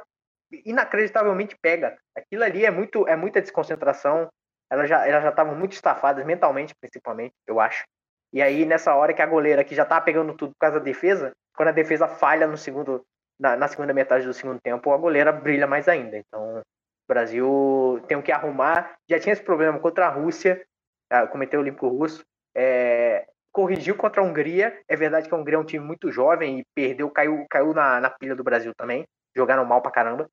inacreditavelmente 0.64 1.56
pega. 1.62 1.96
Aquilo 2.16 2.42
ali 2.42 2.66
é 2.66 2.72
muito 2.72 3.06
é 3.06 3.14
muita 3.14 3.40
desconcentração. 3.40 4.28
Elas 4.68 4.88
já 4.88 5.06
elas 5.06 5.22
já 5.22 5.30
estavam 5.30 5.54
muito 5.54 5.74
estafadas 5.74 6.26
mentalmente, 6.26 6.74
principalmente, 6.80 7.34
eu 7.46 7.60
acho. 7.60 7.84
E 8.32 8.42
aí 8.42 8.64
nessa 8.64 8.94
hora 8.94 9.14
que 9.14 9.22
a 9.22 9.26
goleira 9.26 9.64
que 9.64 9.74
já 9.74 9.84
tá 9.84 10.00
pegando 10.00 10.34
tudo 10.34 10.52
por 10.52 10.58
causa 10.58 10.78
da 10.78 10.84
defesa, 10.84 11.32
quando 11.56 11.68
a 11.68 11.72
defesa 11.72 12.06
falha 12.06 12.46
no 12.46 12.56
segundo 12.56 13.04
na, 13.38 13.56
na 13.56 13.68
segunda 13.68 13.94
metade 13.94 14.26
do 14.26 14.34
segundo 14.34 14.60
tempo, 14.60 14.92
a 14.92 14.96
goleira 14.96 15.30
brilha 15.30 15.66
mais 15.66 15.88
ainda. 15.88 16.16
Então, 16.16 16.58
o 16.58 16.62
Brasil 17.08 18.02
tem 18.08 18.16
o 18.16 18.22
que 18.22 18.32
arrumar. 18.32 18.96
Já 19.08 19.18
tinha 19.18 19.32
esse 19.32 19.42
problema 19.42 19.78
contra 19.78 20.06
a 20.06 20.10
Rússia, 20.10 20.64
ah, 21.10 21.24
o 21.24 21.28
Comitê 21.28 21.56
Olímpico 21.56 21.88
Russo. 21.88 22.24
É, 22.54 23.26
corrigiu 23.52 23.96
contra 23.96 24.20
a 24.20 24.24
Hungria. 24.24 24.82
É 24.88 24.96
verdade 24.96 25.28
que 25.28 25.34
a 25.34 25.38
Hungria 25.38 25.56
é 25.56 25.60
um 25.60 25.64
time 25.64 25.84
muito 25.84 26.10
jovem 26.10 26.60
e 26.60 26.64
perdeu, 26.74 27.08
caiu, 27.10 27.46
caiu 27.48 27.72
na, 27.72 28.00
na 28.00 28.10
pilha 28.10 28.34
do 28.34 28.44
Brasil 28.44 28.74
também. 28.74 29.06
Jogaram 29.36 29.64
mal 29.64 29.80
pra 29.80 29.92
caramba. 29.92 30.28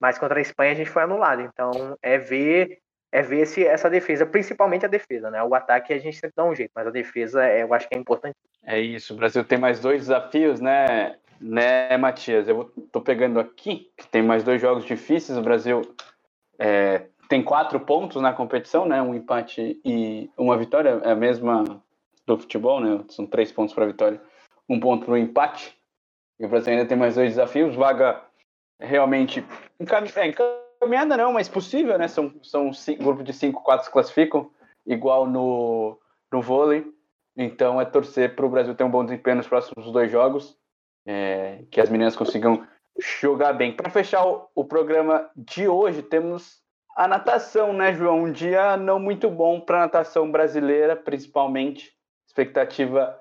Mas 0.00 0.18
contra 0.18 0.38
a 0.38 0.42
Espanha 0.42 0.72
a 0.72 0.74
gente 0.74 0.90
foi 0.90 1.02
anulado. 1.02 1.42
Então 1.42 1.96
é 2.02 2.16
ver 2.18 2.78
é 3.16 3.22
ver 3.22 3.46
se 3.46 3.64
essa 3.64 3.88
defesa, 3.88 4.26
principalmente 4.26 4.84
a 4.84 4.88
defesa, 4.88 5.30
né? 5.30 5.42
O 5.42 5.54
ataque 5.54 5.90
a 5.90 5.98
gente 5.98 6.18
sempre 6.18 6.34
dá 6.36 6.44
um 6.44 6.54
jeito, 6.54 6.70
mas 6.74 6.86
a 6.86 6.90
defesa 6.90 7.42
é, 7.46 7.62
eu 7.62 7.72
acho 7.72 7.88
que 7.88 7.94
é 7.94 7.98
importante. 7.98 8.36
É 8.62 8.78
isso, 8.78 9.14
o 9.14 9.16
Brasil 9.16 9.42
tem 9.42 9.56
mais 9.56 9.80
dois 9.80 10.02
desafios, 10.02 10.60
né, 10.60 11.16
né, 11.40 11.96
Matias? 11.96 12.46
Eu 12.46 12.70
tô 12.92 13.00
pegando 13.00 13.40
aqui, 13.40 13.90
que 13.96 14.06
tem 14.08 14.22
mais 14.22 14.44
dois 14.44 14.60
jogos 14.60 14.84
difíceis. 14.84 15.38
O 15.38 15.42
Brasil 15.42 15.80
é, 16.58 17.06
tem 17.26 17.42
quatro 17.42 17.80
pontos 17.80 18.20
na 18.20 18.34
competição, 18.34 18.84
né? 18.84 19.00
Um 19.00 19.14
empate 19.14 19.80
e 19.82 20.30
uma 20.36 20.58
vitória, 20.58 21.00
é 21.02 21.12
a 21.12 21.16
mesma 21.16 21.64
do 22.26 22.36
futebol, 22.36 22.80
né? 22.80 23.02
São 23.08 23.24
três 23.24 23.50
pontos 23.50 23.74
para 23.74 23.86
vitória, 23.86 24.20
um 24.68 24.78
ponto 24.78 25.06
para 25.06 25.14
o 25.14 25.16
empate. 25.16 25.74
E 26.38 26.44
o 26.44 26.50
Brasil 26.50 26.74
ainda 26.74 26.84
tem 26.84 26.98
mais 26.98 27.14
dois 27.14 27.30
desafios. 27.30 27.74
Vaga 27.74 28.20
realmente 28.78 29.42
é, 29.80 30.65
encaminhada, 30.76 31.16
não, 31.16 31.32
mas 31.32 31.48
possível, 31.48 31.98
né? 31.98 32.08
São, 32.08 32.32
são 32.42 32.72
cinco, 32.72 33.04
grupo 33.04 33.22
de 33.22 33.32
cinco, 33.32 33.62
quatro 33.62 33.86
se 33.86 33.92
classificam, 33.92 34.50
igual 34.86 35.26
no, 35.26 35.98
no 36.32 36.40
vôlei. 36.40 36.86
Então 37.36 37.80
é 37.80 37.84
torcer 37.84 38.34
para 38.34 38.46
o 38.46 38.48
Brasil 38.48 38.74
ter 38.74 38.84
um 38.84 38.90
bom 38.90 39.04
desempenho 39.04 39.36
nos 39.36 39.48
próximos 39.48 39.90
dois 39.92 40.10
jogos, 40.10 40.56
é, 41.04 41.64
que 41.70 41.80
as 41.80 41.90
meninas 41.90 42.16
consigam 42.16 42.66
jogar 42.98 43.52
bem. 43.52 43.72
Para 43.72 43.90
fechar 43.90 44.26
o, 44.26 44.48
o 44.54 44.64
programa 44.64 45.28
de 45.36 45.68
hoje, 45.68 46.02
temos 46.02 46.62
a 46.96 47.06
natação, 47.06 47.72
né, 47.72 47.92
João? 47.92 48.24
Um 48.24 48.32
dia 48.32 48.76
não 48.76 48.98
muito 48.98 49.28
bom 49.28 49.60
para 49.60 49.76
a 49.76 49.80
natação 49.80 50.30
brasileira, 50.30 50.96
principalmente 50.96 51.92
expectativa 52.26 53.20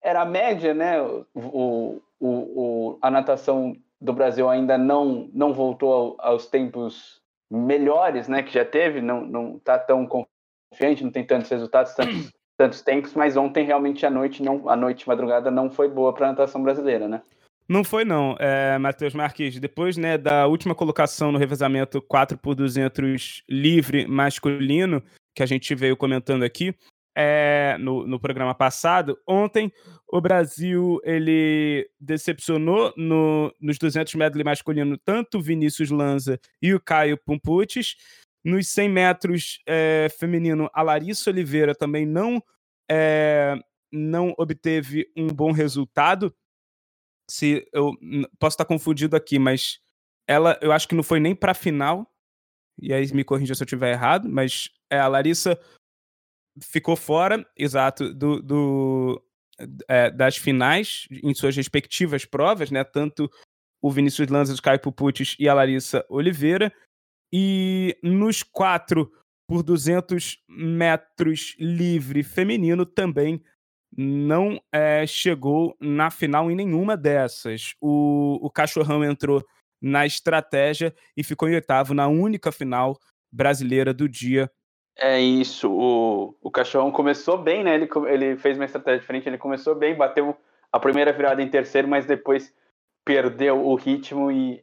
era 0.00 0.24
média, 0.24 0.72
né? 0.72 1.02
O, 1.02 1.26
o, 1.34 2.00
o, 2.20 2.98
a 3.02 3.10
natação 3.10 3.76
do 4.00 4.12
Brasil 4.12 4.48
ainda 4.48 4.76
não, 4.76 5.28
não 5.32 5.52
voltou 5.52 6.16
aos 6.18 6.46
tempos 6.46 7.20
melhores, 7.50 8.28
né? 8.28 8.42
Que 8.42 8.52
já 8.52 8.64
teve, 8.64 9.00
não, 9.00 9.24
não 9.24 9.58
tá 9.58 9.78
tão 9.78 10.06
confiante, 10.06 11.04
não 11.04 11.10
tem 11.10 11.24
tantos 11.24 11.50
resultados, 11.50 11.94
tantos, 11.94 12.32
tantos 12.56 12.82
tempos, 12.82 13.14
mas 13.14 13.36
ontem 13.36 13.64
realmente 13.64 14.04
a 14.04 14.10
noite, 14.10 14.42
não, 14.42 14.68
a 14.68 14.76
noite 14.76 15.06
madrugada 15.06 15.50
não 15.50 15.70
foi 15.70 15.88
boa 15.88 16.12
para 16.12 16.26
a 16.26 16.30
natação 16.30 16.62
brasileira, 16.62 17.08
né? 17.08 17.22
Não 17.68 17.82
foi, 17.82 18.04
não, 18.04 18.36
é, 18.38 18.78
Matheus 18.78 19.12
Marques. 19.12 19.58
Depois 19.58 19.96
né, 19.96 20.16
da 20.16 20.46
última 20.46 20.74
colocação 20.74 21.32
no 21.32 21.38
revezamento 21.38 22.00
4 22.00 22.38
por 22.38 22.54
200 22.54 23.42
livre 23.48 24.06
masculino, 24.06 25.02
que 25.34 25.42
a 25.42 25.46
gente 25.46 25.74
veio 25.74 25.96
comentando 25.96 26.44
aqui, 26.44 26.72
é, 27.16 27.78
no, 27.80 28.06
no 28.06 28.20
programa 28.20 28.54
passado. 28.54 29.18
Ontem, 29.26 29.72
o 30.06 30.20
Brasil 30.20 31.00
ele 31.02 31.88
decepcionou 31.98 32.92
no, 32.94 33.50
nos 33.58 33.78
200 33.78 34.14
medley 34.16 34.44
masculino 34.44 34.98
tanto 34.98 35.38
o 35.38 35.42
Vinícius 35.42 35.90
Lanza 35.90 36.38
e 36.60 36.74
o 36.74 36.80
Caio 36.80 37.16
Pumputis. 37.16 37.96
Nos 38.44 38.68
100 38.68 38.88
metros 38.90 39.62
é, 39.66 40.08
feminino, 40.18 40.70
a 40.72 40.82
Larissa 40.82 41.30
Oliveira 41.30 41.74
também 41.74 42.06
não, 42.06 42.40
é, 42.88 43.58
não 43.90 44.34
obteve 44.38 45.10
um 45.16 45.26
bom 45.26 45.50
resultado. 45.50 46.32
Se 47.28 47.66
eu 47.72 47.92
posso 48.38 48.54
estar 48.54 48.66
confundido 48.66 49.16
aqui, 49.16 49.38
mas 49.38 49.80
ela, 50.28 50.56
eu 50.60 50.70
acho 50.70 50.86
que 50.86 50.94
não 50.94 51.02
foi 51.02 51.18
nem 51.18 51.34
para 51.34 51.52
a 51.52 51.54
final. 51.54 52.08
E 52.80 52.92
aí 52.92 53.12
me 53.12 53.24
corrija 53.24 53.54
se 53.54 53.62
eu 53.62 53.64
estiver 53.64 53.90
errado, 53.92 54.28
mas 54.28 54.70
é, 54.90 55.00
a 55.00 55.08
Larissa 55.08 55.58
ficou 56.62 56.96
fora, 56.96 57.46
exato, 57.56 58.12
do, 58.12 58.42
do 58.42 59.22
é, 59.88 60.10
das 60.10 60.36
finais 60.36 61.06
em 61.10 61.34
suas 61.34 61.56
respectivas 61.56 62.24
provas, 62.24 62.70
né? 62.70 62.84
Tanto 62.84 63.30
o 63.82 63.90
Vinícius 63.90 64.28
Lanza, 64.28 64.54
o 64.54 64.62
Caio 64.62 64.80
Puputis 64.80 65.36
e 65.38 65.48
a 65.48 65.54
Larissa 65.54 66.04
Oliveira. 66.08 66.72
E 67.32 67.96
nos 68.02 68.42
quatro 68.42 69.10
por 69.48 69.62
200 69.62 70.42
metros 70.48 71.54
livre 71.58 72.22
feminino 72.22 72.84
também 72.84 73.42
não 73.96 74.60
é, 74.72 75.06
chegou 75.06 75.76
na 75.80 76.10
final 76.10 76.50
em 76.50 76.56
nenhuma 76.56 76.96
dessas. 76.96 77.74
O, 77.80 78.38
o 78.42 78.50
Cachorrão 78.50 79.04
entrou 79.04 79.44
na 79.80 80.04
estratégia 80.04 80.94
e 81.16 81.22
ficou 81.22 81.48
em 81.48 81.54
oitavo 81.54 81.94
na 81.94 82.08
única 82.08 82.50
final 82.50 82.98
brasileira 83.32 83.94
do 83.94 84.08
dia 84.08 84.50
é 84.98 85.20
isso. 85.20 85.70
O, 85.70 86.34
o 86.42 86.50
Cachorrão 86.50 86.90
começou 86.90 87.36
bem, 87.36 87.62
né? 87.62 87.74
Ele, 87.74 87.88
ele 88.08 88.36
fez 88.36 88.56
uma 88.56 88.64
estratégia 88.64 89.00
diferente. 89.00 89.28
Ele 89.28 89.38
começou 89.38 89.74
bem, 89.74 89.94
bateu 89.94 90.36
a 90.72 90.80
primeira 90.80 91.12
virada 91.12 91.42
em 91.42 91.48
terceiro, 91.48 91.86
mas 91.86 92.06
depois 92.06 92.52
perdeu 93.04 93.64
o 93.64 93.74
ritmo 93.74 94.32
e 94.32 94.60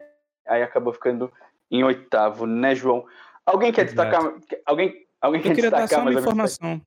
aí 0.47 0.61
acabou 0.61 0.91
ficando 0.91 1.31
em 1.71 1.83
oitavo, 1.83 2.45
né, 2.45 2.75
João? 2.75 3.05
Alguém 3.45 3.71
quer 3.71 3.85
Exato. 3.85 4.09
destacar? 4.09 4.59
Alguém, 4.65 5.05
alguém 5.21 5.41
quer 5.41 5.53
destacar 5.53 5.79
dar 5.79 5.87
só 5.87 6.01
uma 6.01 6.13
informação. 6.13 6.81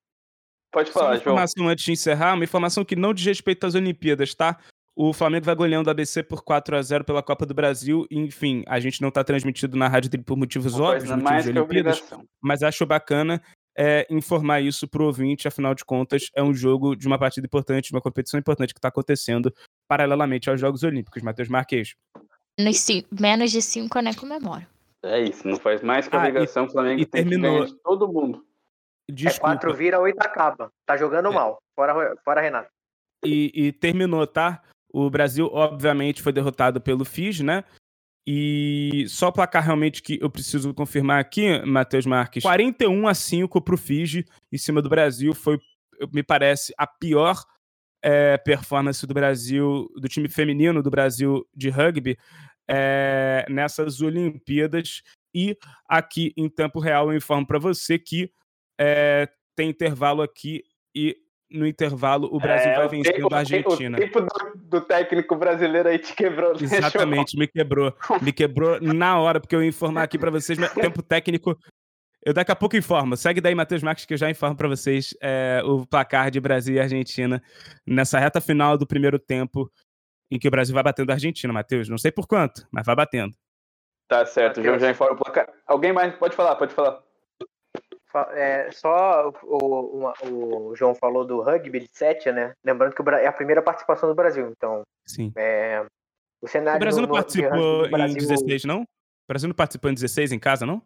Pode 0.71 0.91
falar, 0.91 1.11
uma 1.11 1.17
informação 1.17 1.63
João. 1.63 1.71
antes 1.71 1.85
de 1.85 1.93
encerrar, 1.93 2.35
uma 2.35 2.45
informação 2.45 2.85
que 2.85 2.95
não 2.95 3.15
diz 3.15 3.25
respeito 3.25 3.67
às 3.67 3.75
Olimpíadas, 3.75 4.35
tá? 4.35 4.59
O 4.99 5.13
Flamengo 5.13 5.45
vai 5.45 5.55
goleando 5.55 5.89
o 5.89 5.91
ABC 5.91 6.23
por 6.23 6.43
4 6.43 6.75
a 6.75 6.81
0 6.83 7.05
pela 7.05 7.23
Copa 7.23 7.45
do 7.45 7.53
Brasil. 7.53 8.07
Enfim, 8.11 8.65
a 8.67 8.81
gente 8.81 9.03
não 9.03 9.11
está 9.11 9.23
transmitido 9.23 9.77
na 9.77 9.89
Rádio 9.89 10.09
dele 10.11 10.23
por 10.25 10.39
motivos 10.39 10.81
óbvios, 10.81 11.11
motivos 11.11 11.45
de 11.45 11.51
Olimpíadas, 11.51 12.03
mas 12.41 12.63
acho 12.63 12.87
bacana 12.87 13.43
é, 13.77 14.07
informar 14.09 14.63
isso 14.63 14.89
para 14.89 15.03
o 15.03 15.07
ouvinte, 15.07 15.47
afinal 15.47 15.75
de 15.75 15.85
contas, 15.85 16.31
é 16.35 16.43
um 16.43 16.55
jogo 16.55 16.97
de 16.97 17.07
uma 17.07 17.19
partida 17.19 17.47
importante, 17.47 17.89
de 17.91 17.95
uma 17.95 18.01
competição 18.01 18.41
importante 18.41 18.73
que 18.73 18.79
está 18.79 18.89
acontecendo 18.89 19.53
paralelamente 19.87 20.49
aos 20.49 20.59
Jogos 20.59 20.83
Olímpicos. 20.83 21.23
Matheus 21.23 21.49
Marques. 21.51 21.95
Menos 22.59 23.51
de 23.51 23.61
cinco 23.61 23.99
eu 23.99 24.03
nem 24.03 24.15
comemoro. 24.15 24.67
É 25.05 25.21
isso, 25.21 25.47
não 25.47 25.57
faz 25.59 25.83
mais 25.83 26.09
que 26.09 26.17
Ah, 26.17 26.21
e- 26.27 26.31
obrigação, 26.31 26.65
o 26.65 26.71
Flamengo 26.71 27.03
e 27.03 27.05
tem 27.05 27.23
terminou. 27.23 27.53
que 27.53 27.59
ganhar 27.59 27.67
de 27.75 27.83
todo 27.83 28.09
mundo. 28.11 28.43
É 29.11 29.13
Desculpa. 29.13 29.41
quatro 29.51 29.75
vira, 29.75 30.01
oito 30.01 30.21
acaba. 30.23 30.73
Tá 30.87 30.97
jogando 30.97 31.29
É. 31.29 31.35
mal. 31.35 31.59
Fora, 31.75 32.17
fora 32.25 32.41
Renato. 32.41 32.71
e, 33.23 33.53
e 33.55 33.73
terminou, 33.73 34.27
tá? 34.27 34.63
O 34.97 35.11
Brasil, 35.11 35.51
obviamente, 35.53 36.23
foi 36.23 36.33
derrotado 36.33 36.81
pelo 36.81 37.05
Fiji, 37.05 37.45
né? 37.45 37.65
E 38.27 39.05
só 39.09 39.29
o 39.29 39.33
placar 39.33 39.63
realmente 39.63 40.03
que 40.03 40.19
eu 40.23 40.31
preciso 40.31 40.73
confirmar 40.73 41.21
aqui, 41.21 41.61
Matheus 41.67 42.07
Marques. 42.07 42.43
41 42.43 43.07
a 43.07 43.13
5 43.13 43.61
pro 43.61 43.77
Fiji 43.77 44.25
em 44.51 44.57
cima 44.57 44.81
do 44.81 44.89
Brasil. 44.89 45.35
Foi, 45.35 45.61
me 46.11 46.23
parece, 46.23 46.73
a 46.79 46.87
pior 46.87 47.45
é, 48.03 48.39
performance 48.39 49.07
do 49.07 49.13
Brasil, 49.13 49.87
do 50.01 50.09
time 50.09 50.31
feminino 50.31 50.83
do 50.83 50.91
Brasil 50.91 51.47
de 51.55 51.69
rugby 51.69 52.17
é, 52.67 53.45
nessas 53.51 54.01
Olimpíadas. 54.01 55.03
E 55.35 55.59
aqui 55.87 56.33
em 56.39 56.49
tempo 56.49 56.81
real 56.81 57.11
eu 57.13 57.17
informo 57.19 57.47
para 57.47 57.59
você 57.59 57.99
que 57.99 58.33
é, 58.81 59.29
tem 59.55 59.69
intervalo 59.69 60.23
aqui 60.23 60.65
e 60.95 61.19
no 61.51 61.67
intervalo 61.67 62.29
o 62.33 62.41
Brasil 62.41 62.71
É, 62.71 62.77
vai 62.77 62.87
o 62.87 62.89
vencendo 62.89 63.29
o 63.31 63.35
a 63.35 63.39
Argentina. 63.39 63.97
O 63.97 64.01
tempo 64.01 64.21
do, 64.21 64.27
do 64.57 64.81
técnico 64.81 65.37
brasileiro 65.37 65.89
aí 65.89 65.99
te 65.99 66.15
quebrou, 66.15 66.53
né? 66.53 66.59
Exatamente, 66.63 67.39
me 67.39 67.47
quebrou. 67.47 67.95
Me 68.23 68.33
quebrou 68.33 68.81
na 68.81 69.19
hora, 69.19 69.41
porque 69.41 69.55
eu 69.55 69.63
ia 69.63 69.69
informar 69.69 70.03
aqui 70.03 70.19
pra 70.19 70.31
vocês, 70.31 70.59
mas 70.59 70.73
tempo 70.73 71.03
técnico. 71.03 71.59
Eu 72.25 72.35
daqui 72.35 72.51
a 72.51 72.57
pouco 72.57 72.77
informo. 72.77 73.17
Segue 73.17 73.41
daí, 73.41 73.55
Matheus 73.55 73.83
Marques, 73.83 74.05
que 74.05 74.15
eu 74.15 74.19
já 74.19 74.29
informo 74.29 74.57
pra 74.57 74.67
vocês 74.67 75.15
é, 75.23 75.63
o 75.65 75.87
placar 75.87 76.31
de 76.31 76.41
Brasil 76.41 76.75
e 76.75 76.81
Argentina 76.81 77.41
nessa 77.87 78.19
reta 78.19 78.41
final 78.41 78.77
do 78.77 78.87
primeiro 78.87 79.19
tempo, 79.19 79.71
em 80.29 80.39
que 80.39 80.49
o 80.49 80.51
Brasil 80.51 80.75
vai 80.75 80.83
batendo 80.83 81.11
a 81.11 81.15
Argentina, 81.15 81.53
Matheus. 81.53 81.89
Não 81.89 81.99
sei 81.99 82.11
por 82.11 82.27
quanto, 82.27 82.67
mas 82.73 82.85
vai 82.85 82.97
batendo. 82.97 83.33
Tá 84.09 84.27
certo, 84.27 84.63
João 84.63 84.79
já 84.79 84.91
informa 84.91 85.15
o 85.15 85.17
placar. 85.17 85.49
Alguém 85.67 85.93
mais? 85.93 86.15
Pode 86.17 86.35
falar, 86.35 86.57
pode 86.57 86.75
falar. 86.75 87.01
É, 88.33 88.71
só 88.73 89.33
o, 89.43 89.99
uma- 89.99 90.15
o 90.25 90.75
João 90.77 90.95
falou 90.95 91.25
do 91.25 91.41
rugby 91.43 91.81
de 91.81 91.89
sete, 91.93 92.31
né? 92.33 92.53
Lembrando 92.65 92.95
que 92.95 93.03
o 93.03 93.11
é 93.11 93.27
a 93.27 93.33
primeira 93.33 93.63
participação 93.63 94.09
do 94.09 94.15
Brasil. 94.15 94.49
Então, 94.57 94.83
Sim. 95.07 95.33
é, 95.37 95.85
o 96.43 96.49
cenário 96.49 96.79
O 96.79 96.81
Brasil 96.81 97.03
não 97.03 97.09
no- 97.09 97.15
participou 97.15 97.81
do 97.83 97.87
em 97.87 97.91
Brasil- 97.91 98.17
16, 98.19 98.65
não? 98.65 98.83
O 98.83 99.29
Brasil 99.29 99.49
não 99.49 99.55
participou 99.55 99.91
em 99.91 99.95
16 99.95 100.33
em 100.33 100.39
casa, 100.39 100.65
não? 100.65 100.81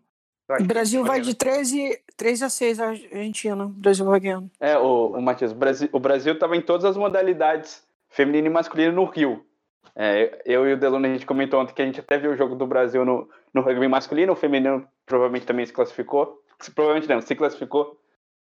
O 0.58 0.64
Brasil 0.64 1.04
vai 1.04 1.20
de 1.20 1.32
13, 1.34 2.02
3 2.16 2.42
a 2.42 2.48
6 2.48 2.80
a 2.80 2.88
Argentina. 2.88 3.66
O 3.66 3.68
Brasil 3.68 4.04
vai 4.04 4.18
ganhando. 4.18 4.50
É, 4.58 4.76
o, 4.76 5.08
o 5.12 5.22
Matias, 5.22 5.52
o 5.52 5.54
Brasil, 5.54 5.88
o 5.92 6.00
Brasil 6.00 6.36
tava 6.36 6.56
em 6.56 6.60
todas 6.60 6.84
as 6.84 6.96
modalidades, 6.96 7.84
feminino 8.08 8.48
e 8.48 8.50
masculino, 8.50 8.92
no 8.92 9.04
Rio. 9.04 9.44
É, 9.94 10.42
eu 10.44 10.66
e 10.68 10.72
o 10.72 10.76
Deluna, 10.76 11.06
a 11.06 11.12
gente 11.12 11.26
comentou 11.26 11.60
ontem 11.60 11.72
que 11.74 11.82
a 11.82 11.84
gente 11.86 12.00
até 12.00 12.18
viu 12.18 12.32
o 12.32 12.36
jogo 12.36 12.56
do 12.56 12.66
Brasil 12.66 13.04
no, 13.04 13.28
no 13.54 13.60
rugby 13.60 13.86
masculino, 13.86 14.32
o 14.32 14.36
feminino 14.36 14.84
provavelmente 15.06 15.46
também 15.46 15.64
se 15.66 15.72
classificou. 15.72 16.40
Provavelmente 16.68 17.08
não, 17.08 17.20
se 17.20 17.34
classificou. 17.34 17.98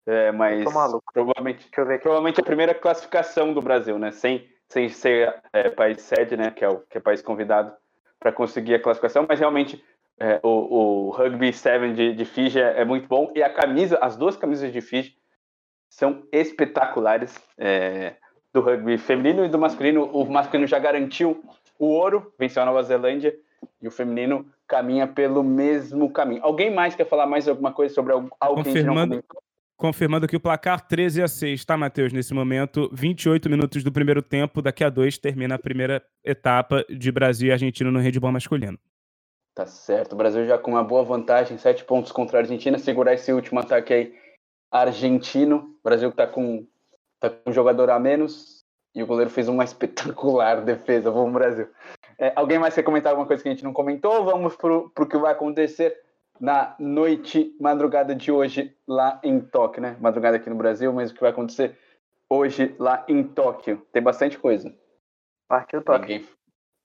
É, 0.05 0.33
mas 0.33 0.65
provavelmente 1.13 1.69
provavelmente 1.71 2.41
a 2.41 2.45
primeira 2.45 2.75
classificação 2.75 3.55
do 3.55 3.63
Brasil, 3.63 3.99
né? 3.99 4.11
Sem, 4.11 4.49
sem 4.69 4.89
ser 4.89 5.41
é, 5.53 5.71
país 5.71 6.03
sede, 6.03 6.37
né? 6.37 6.51
Que 6.51 6.65
é 6.65 6.69
o 6.69 6.81
que 6.81 6.99
é 6.99 7.01
país 7.01 7.23
convidado 7.23 7.73
para 8.19 8.33
conseguir 8.33 8.75
a 8.75 8.81
classificação, 8.81 9.25
mas 9.29 9.39
realmente 9.39 9.83
é, 10.19 10.41
o, 10.43 11.09
o 11.09 11.11
rugby 11.11 11.53
7 11.53 11.93
de, 11.95 12.15
de 12.15 12.25
Fiji 12.25 12.61
é, 12.61 12.81
é 12.81 12.85
muito 12.85 13.09
bom 13.09 13.33
e 13.35 13.43
a 13.43 13.53
camisa, 13.53 13.99
as 14.01 14.17
duas 14.17 14.37
camisas 14.37 14.73
de 14.73 14.81
Fiji 14.81 15.17
são 15.89 16.27
espetaculares 16.33 17.37
é, 17.59 18.17
do 18.53 18.61
rugby 18.61 18.99
feminino 18.99 19.45
e 19.45 19.49
do 19.49 19.59
masculino. 19.59 20.05
O 20.05 20.25
masculino 20.25 20.67
já 20.67 20.79
garantiu 20.79 21.45
o 21.79 21.87
ouro, 21.87 22.33
venceu 22.39 22.63
a 22.63 22.67
Nova 22.67 22.83
Zelândia 22.83 23.35
e 23.81 23.89
o 23.89 23.91
feminino 23.91 24.47
caminha 24.67 25.07
pelo 25.07 25.43
mesmo 25.43 26.11
caminho. 26.11 26.43
Alguém 26.43 26.73
mais 26.73 26.95
quer 26.95 27.09
falar 27.09 27.27
mais 27.27 27.49
alguma 27.49 27.73
coisa 27.73 27.95
sobre 27.95 28.13
algo, 28.13 28.31
algo 28.41 28.63
que 28.63 28.71
a 28.71 28.73
gente 28.73 28.87
não 28.87 28.95
Confirmando-? 28.95 29.25
Confirmando 29.77 30.27
aqui 30.27 30.37
o 30.37 30.41
placar 30.41 30.87
13 30.87 31.23
a 31.23 31.29
6, 31.29 31.65
tá, 31.65 31.77
Matheus? 31.77 32.13
Nesse 32.13 32.33
momento, 32.33 32.89
28 32.93 33.51
minutos 33.51 33.83
do 33.83 33.91
primeiro 33.91 34.23
tempo. 34.23 34.63
Daqui 34.63 34.85
a 34.85 34.89
dois 34.89 35.19
termina 35.19 35.57
a 35.57 35.59
primeira 35.59 36.01
etapa 36.23 36.85
de 36.89 37.11
Brasil 37.11 37.49
e 37.49 37.53
Argentina 37.53 37.91
no 37.91 37.99
handball 37.99 38.31
masculino. 38.31 38.79
Tá 39.55 39.67
certo. 39.67 40.13
O 40.13 40.17
Brasil 40.17 40.47
já 40.47 40.57
com 40.57 40.71
uma 40.71 40.85
boa 40.85 41.03
vantagem, 41.03 41.59
sete 41.59 41.85
pontos 41.85 42.13
contra 42.13 42.39
a 42.39 42.41
Argentina. 42.43 42.79
Segurar 42.79 43.15
esse 43.15 43.33
último 43.33 43.59
ataque 43.59 43.93
aí 43.93 44.15
argentino. 44.71 45.75
O 45.81 45.83
Brasil 45.83 46.13
tá 46.13 46.29
com, 46.29 46.65
tá 47.19 47.29
com 47.29 47.51
um 47.51 47.53
jogador 47.53 47.91
a 47.91 47.99
menos 47.99 48.63
e 48.95 49.03
o 49.03 49.07
goleiro 49.07 49.31
fez 49.31 49.49
uma 49.49 49.65
espetacular 49.65 50.63
defesa. 50.63 51.11
Vamos, 51.11 51.33
Brasil. 51.33 51.67
É, 52.23 52.33
alguém 52.37 52.57
mais 52.57 52.73
quer 52.73 52.85
comentar 52.85 53.11
alguma 53.11 53.27
coisa 53.27 53.43
que 53.43 53.49
a 53.49 53.53
gente 53.53 53.65
não 53.65 53.73
comentou? 53.73 54.25
Vamos 54.25 54.55
pro, 54.55 54.89
pro 54.91 55.09
que 55.09 55.19
vai 55.19 55.33
acontecer 55.33 56.01
na 56.41 56.73
noite, 56.79 57.53
madrugada 57.61 58.15
de 58.15 58.31
hoje 58.31 58.73
lá 58.87 59.21
em 59.25 59.41
Tóquio, 59.41 59.83
né? 59.83 59.97
Madrugada 60.01 60.37
aqui 60.37 60.49
no 60.49 60.55
Brasil, 60.55 60.93
mas 60.93 61.11
o 61.11 61.15
que 61.15 61.21
vai 61.21 61.31
acontecer 61.31 61.77
hoje 62.31 62.77
lá 62.79 63.05
em 63.09 63.25
Tóquio. 63.25 63.85
Tem 63.93 64.01
bastante 64.01 64.39
coisa. 64.39 64.73
Partiu 65.49 65.83
toque. 65.83 66.13
Ninguém, 66.13 66.29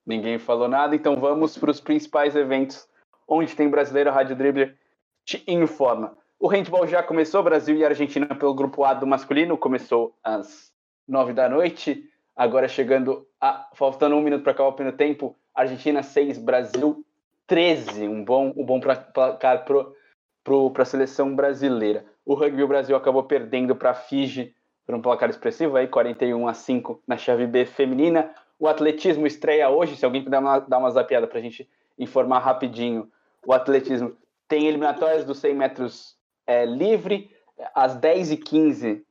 ninguém 0.07 0.39
falou 0.39 0.68
nada, 0.68 0.95
então 0.95 1.15
vamos 1.18 1.55
para 1.55 1.69
os 1.69 1.80
principais 1.80 2.35
eventos 2.35 2.89
onde 3.27 3.55
tem 3.55 3.69
brasileiro. 3.69 4.09
A 4.09 4.14
Rádio 4.14 4.35
Dribbler 4.35 4.76
te 5.23 5.43
informa. 5.47 6.18
O 6.39 6.47
handball 6.47 6.88
já 6.88 7.03
começou, 7.03 7.43
Brasil 7.43 7.77
e 7.77 7.85
Argentina 7.85 8.26
pelo 8.34 8.55
grupo 8.55 8.84
A 8.84 8.95
do 8.95 9.05
masculino, 9.05 9.55
começou 9.55 10.18
às 10.23 10.73
nove 11.07 11.31
da 11.31 11.47
noite. 11.47 12.09
Agora 12.38 12.68
chegando 12.68 13.27
a. 13.41 13.68
faltando 13.73 14.15
um 14.15 14.22
minuto 14.22 14.43
para 14.43 14.51
acabar 14.51 14.69
o 14.69 14.73
primeiro 14.73 14.95
tempo. 14.95 15.35
Argentina 15.55 16.03
6, 16.03 16.38
Brasil 16.38 17.03
13. 17.47 18.07
Um 18.07 18.23
bom, 18.23 18.53
um 18.55 18.64
bom 18.64 18.80
placar 18.80 19.65
para 19.65 20.84
a 20.84 20.85
seleção 20.85 21.35
brasileira. 21.35 22.05
O 22.23 22.35
rugby 22.35 22.64
Brasil 22.68 22.95
acabou 22.95 23.23
perdendo 23.23 23.76
para 23.76 23.89
a 23.89 23.95
Fiji 23.95 24.53
por 24.85 24.93
um 24.93 25.01
placar 25.01 25.30
expressivo, 25.30 25.76
aí 25.76 25.88
41 25.88 26.47
a 26.47 26.53
5 26.53 27.01
na 27.07 27.18
chave 27.18 27.47
B 27.47 27.65
feminina. 27.65 28.31
O 28.59 28.68
atletismo 28.68 29.26
estreia 29.26 29.69
hoje, 29.69 29.95
se 29.95 30.05
alguém 30.05 30.23
puder 30.23 30.39
uma- 30.39 30.59
dar 30.59 30.77
uma 30.77 30.91
zapiada 30.91 31.26
para 31.27 31.39
a 31.39 31.41
gente 31.41 31.68
informar 31.97 32.39
rapidinho. 32.39 33.11
O 33.45 33.51
atletismo 33.51 34.15
tem 34.47 34.68
eliminatórias 34.68 35.26
dos 35.26 35.39
100 35.39 35.55
metros 35.55 36.15
é, 36.45 36.65
livre, 36.65 37.30
às 37.73 37.97
10h15, 37.97 39.03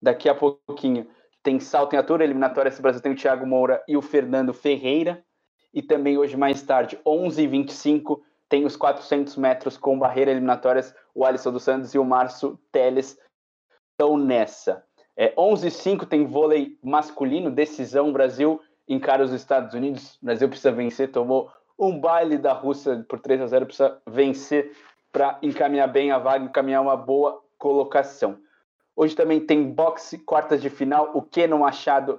daqui 0.00 0.28
a 0.28 0.34
pouquinho, 0.34 1.08
tem 1.46 1.60
salto 1.60 1.94
em 1.94 1.96
altura, 1.96 2.24
eliminatória, 2.24 2.68
esse 2.68 2.82
Brasil 2.82 3.00
tem 3.00 3.12
o 3.12 3.14
Thiago 3.14 3.46
Moura 3.46 3.80
e 3.86 3.96
o 3.96 4.02
Fernando 4.02 4.52
Ferreira. 4.52 5.22
E 5.72 5.80
também 5.80 6.18
hoje, 6.18 6.36
mais 6.36 6.60
tarde, 6.60 6.98
11h25, 7.06 8.18
tem 8.48 8.64
os 8.64 8.74
400 8.74 9.36
metros 9.36 9.76
com 9.76 9.96
barreira 9.96 10.32
eliminatórias, 10.32 10.92
o 11.14 11.24
Alisson 11.24 11.52
dos 11.52 11.62
Santos 11.62 11.94
e 11.94 12.00
o 12.00 12.04
Márcio 12.04 12.58
Teles 12.72 13.16
estão 13.92 14.18
nessa. 14.18 14.82
É, 15.16 15.32
11h05 15.36 16.08
tem 16.08 16.26
vôlei 16.26 16.76
masculino, 16.82 17.48
decisão, 17.48 18.12
Brasil 18.12 18.60
encara 18.88 19.22
os 19.22 19.32
Estados 19.32 19.72
Unidos, 19.72 20.16
o 20.20 20.24
Brasil 20.24 20.48
precisa 20.48 20.72
vencer, 20.72 21.12
tomou 21.12 21.48
um 21.78 22.00
baile 22.00 22.38
da 22.38 22.54
Rússia 22.54 23.06
por 23.08 23.20
3 23.20 23.42
a 23.42 23.46
0 23.46 23.66
precisa 23.66 24.02
vencer 24.04 24.72
para 25.12 25.38
encaminhar 25.40 25.86
bem 25.86 26.10
a 26.10 26.18
vaga, 26.18 26.44
encaminhar 26.44 26.82
uma 26.82 26.96
boa 26.96 27.40
colocação. 27.56 28.36
Hoje 28.96 29.14
também 29.14 29.38
tem 29.38 29.70
boxe, 29.70 30.16
quartas 30.18 30.62
de 30.62 30.70
final, 30.70 31.10
o 31.14 31.20
Keno 31.20 31.58
Machado, 31.58 32.18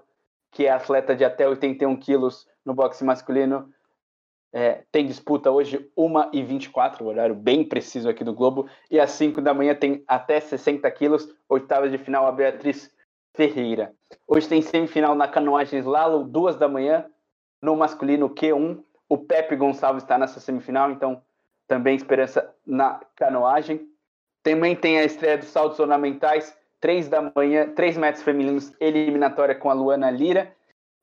que 0.51 0.67
é 0.67 0.69
atleta 0.69 1.15
de 1.15 1.25
até 1.25 1.49
81 1.49 1.97
quilos 1.97 2.47
no 2.63 2.73
boxe 2.73 3.03
masculino, 3.03 3.73
é, 4.53 4.83
tem 4.91 5.05
disputa 5.05 5.51
hoje 5.51 5.91
1h24, 5.97 7.01
horário 7.01 7.35
bem 7.35 7.67
preciso 7.67 8.07
aqui 8.07 8.23
do 8.23 8.33
Globo, 8.33 8.69
e 8.89 8.99
às 8.99 9.11
5 9.11 9.41
da 9.41 9.53
manhã 9.53 9.75
tem 9.75 10.03
até 10.07 10.39
60 10.39 10.89
quilos, 10.91 11.27
oitava 11.49 11.89
de 11.89 11.97
final 11.97 12.27
a 12.27 12.31
Beatriz 12.31 12.93
Ferreira. 13.35 13.93
Hoje 14.27 14.47
tem 14.47 14.61
semifinal 14.61 15.15
na 15.15 15.27
canoagem 15.27 15.79
slalom, 15.79 16.27
duas 16.27 16.55
da 16.55 16.67
manhã, 16.67 17.05
no 17.61 17.75
masculino 17.75 18.29
Q1, 18.29 18.83
o 19.09 19.17
Pepe 19.17 19.55
Gonçalves 19.55 20.03
está 20.03 20.17
nessa 20.17 20.39
semifinal, 20.39 20.91
então 20.91 21.21
também 21.67 21.95
esperança 21.95 22.53
na 22.65 23.01
canoagem. 23.15 23.87
Também 24.43 24.75
tem 24.75 24.99
a 24.99 25.03
estreia 25.03 25.37
dos 25.37 25.47
saltos 25.49 25.79
ornamentais, 25.79 26.55
3 26.79 27.09
da 27.09 27.31
manhã, 27.35 27.71
3 27.73 27.97
metros 27.97 28.23
femininos, 28.23 28.73
eliminatória 28.79 29.55
com 29.55 29.69
a 29.69 29.73
Luana 29.73 30.09
Lira. 30.09 30.51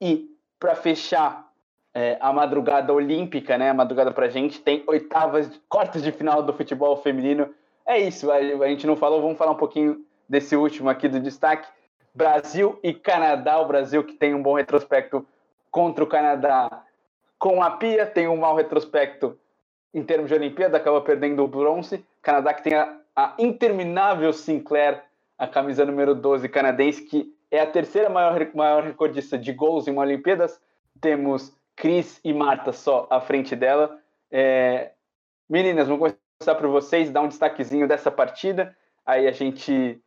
E 0.01 0.29
para 0.59 0.75
fechar 0.75 1.51
é, 1.95 2.17
a 2.21 2.33
madrugada 2.33 2.93
olímpica, 2.93 3.59
né? 3.59 3.71
A 3.71 3.75
madrugada 3.75 4.13
pra 4.13 4.29
gente, 4.29 4.61
tem 4.61 4.83
oitavas, 4.87 5.61
quartas 5.69 6.03
de 6.03 6.13
final 6.13 6.43
do 6.43 6.53
futebol 6.53 6.97
feminino. 6.97 7.55
É 7.87 7.99
isso, 7.99 8.31
a, 8.31 8.37
a 8.37 8.69
gente 8.69 8.87
não 8.87 8.97
falou, 8.97 9.21
vamos 9.21 9.39
falar 9.39 9.53
um 9.53 9.57
pouquinho 9.57 10.05
desse 10.29 10.57
último 10.57 10.89
aqui 10.89 11.09
do 11.09 11.21
destaque. 11.21 11.69
Brasil 12.15 12.79
e 12.83 12.95
Canadá, 12.95 13.59
o 13.61 13.67
Brasil 13.67 14.05
que 14.05 14.15
tem 14.15 14.35
um 14.35 14.43
bom 14.43 14.55
retrospecto 14.55 15.27
contra 15.71 16.05
o 16.05 16.07
Canadá 16.07 16.85
com 17.39 17.63
a 17.63 17.73
Pia, 17.73 18.07
tem 18.07 18.29
um 18.29 18.37
mau 18.37 18.55
retrospecto 18.55 19.39
em 19.93 20.03
termos 20.03 20.29
de 20.29 20.35
Olimpíada, 20.35 20.77
acaba 20.77 21.01
perdendo 21.01 21.43
o 21.45 21.49
bronze. 21.49 22.05
Canadá 22.23 22.55
que 22.55 22.63
tem 22.63 22.75
a 22.75 23.01
a 23.17 23.35
interminável 23.39 24.33
Sinclair, 24.33 25.03
a 25.45 25.49
camisa 25.49 25.85
número 25.85 26.15
12 26.15 26.49
canadense, 26.49 27.03
que 27.03 27.33
é 27.51 27.61
a 27.61 27.67
terceira 27.67 28.09
maior, 28.09 28.49
maior 28.55 28.83
recordista 28.83 29.39
de 29.39 29.53
gols 29.53 29.87
em 29.87 29.93
uma 29.93 30.03
Olimpíadas. 30.03 30.61
Temos 31.01 31.55
Cris 31.77 32.21
e 32.25 32.33
Marta 32.33 32.73
só 32.73 33.07
à 33.11 33.21
frente 33.21 33.55
dela. 33.55 33.99
É... 34.31 34.93
Meninas, 35.49 35.87
vamos 35.87 36.15
começar 36.41 36.55
por 36.59 36.69
vocês, 36.69 37.11
dar 37.11 37.21
um 37.21 37.29
destaquezinho 37.29 37.87
dessa 37.87 38.11
partida. 38.11 38.75
Aí 39.05 39.29
a 39.29 39.33
gente 39.33 40.01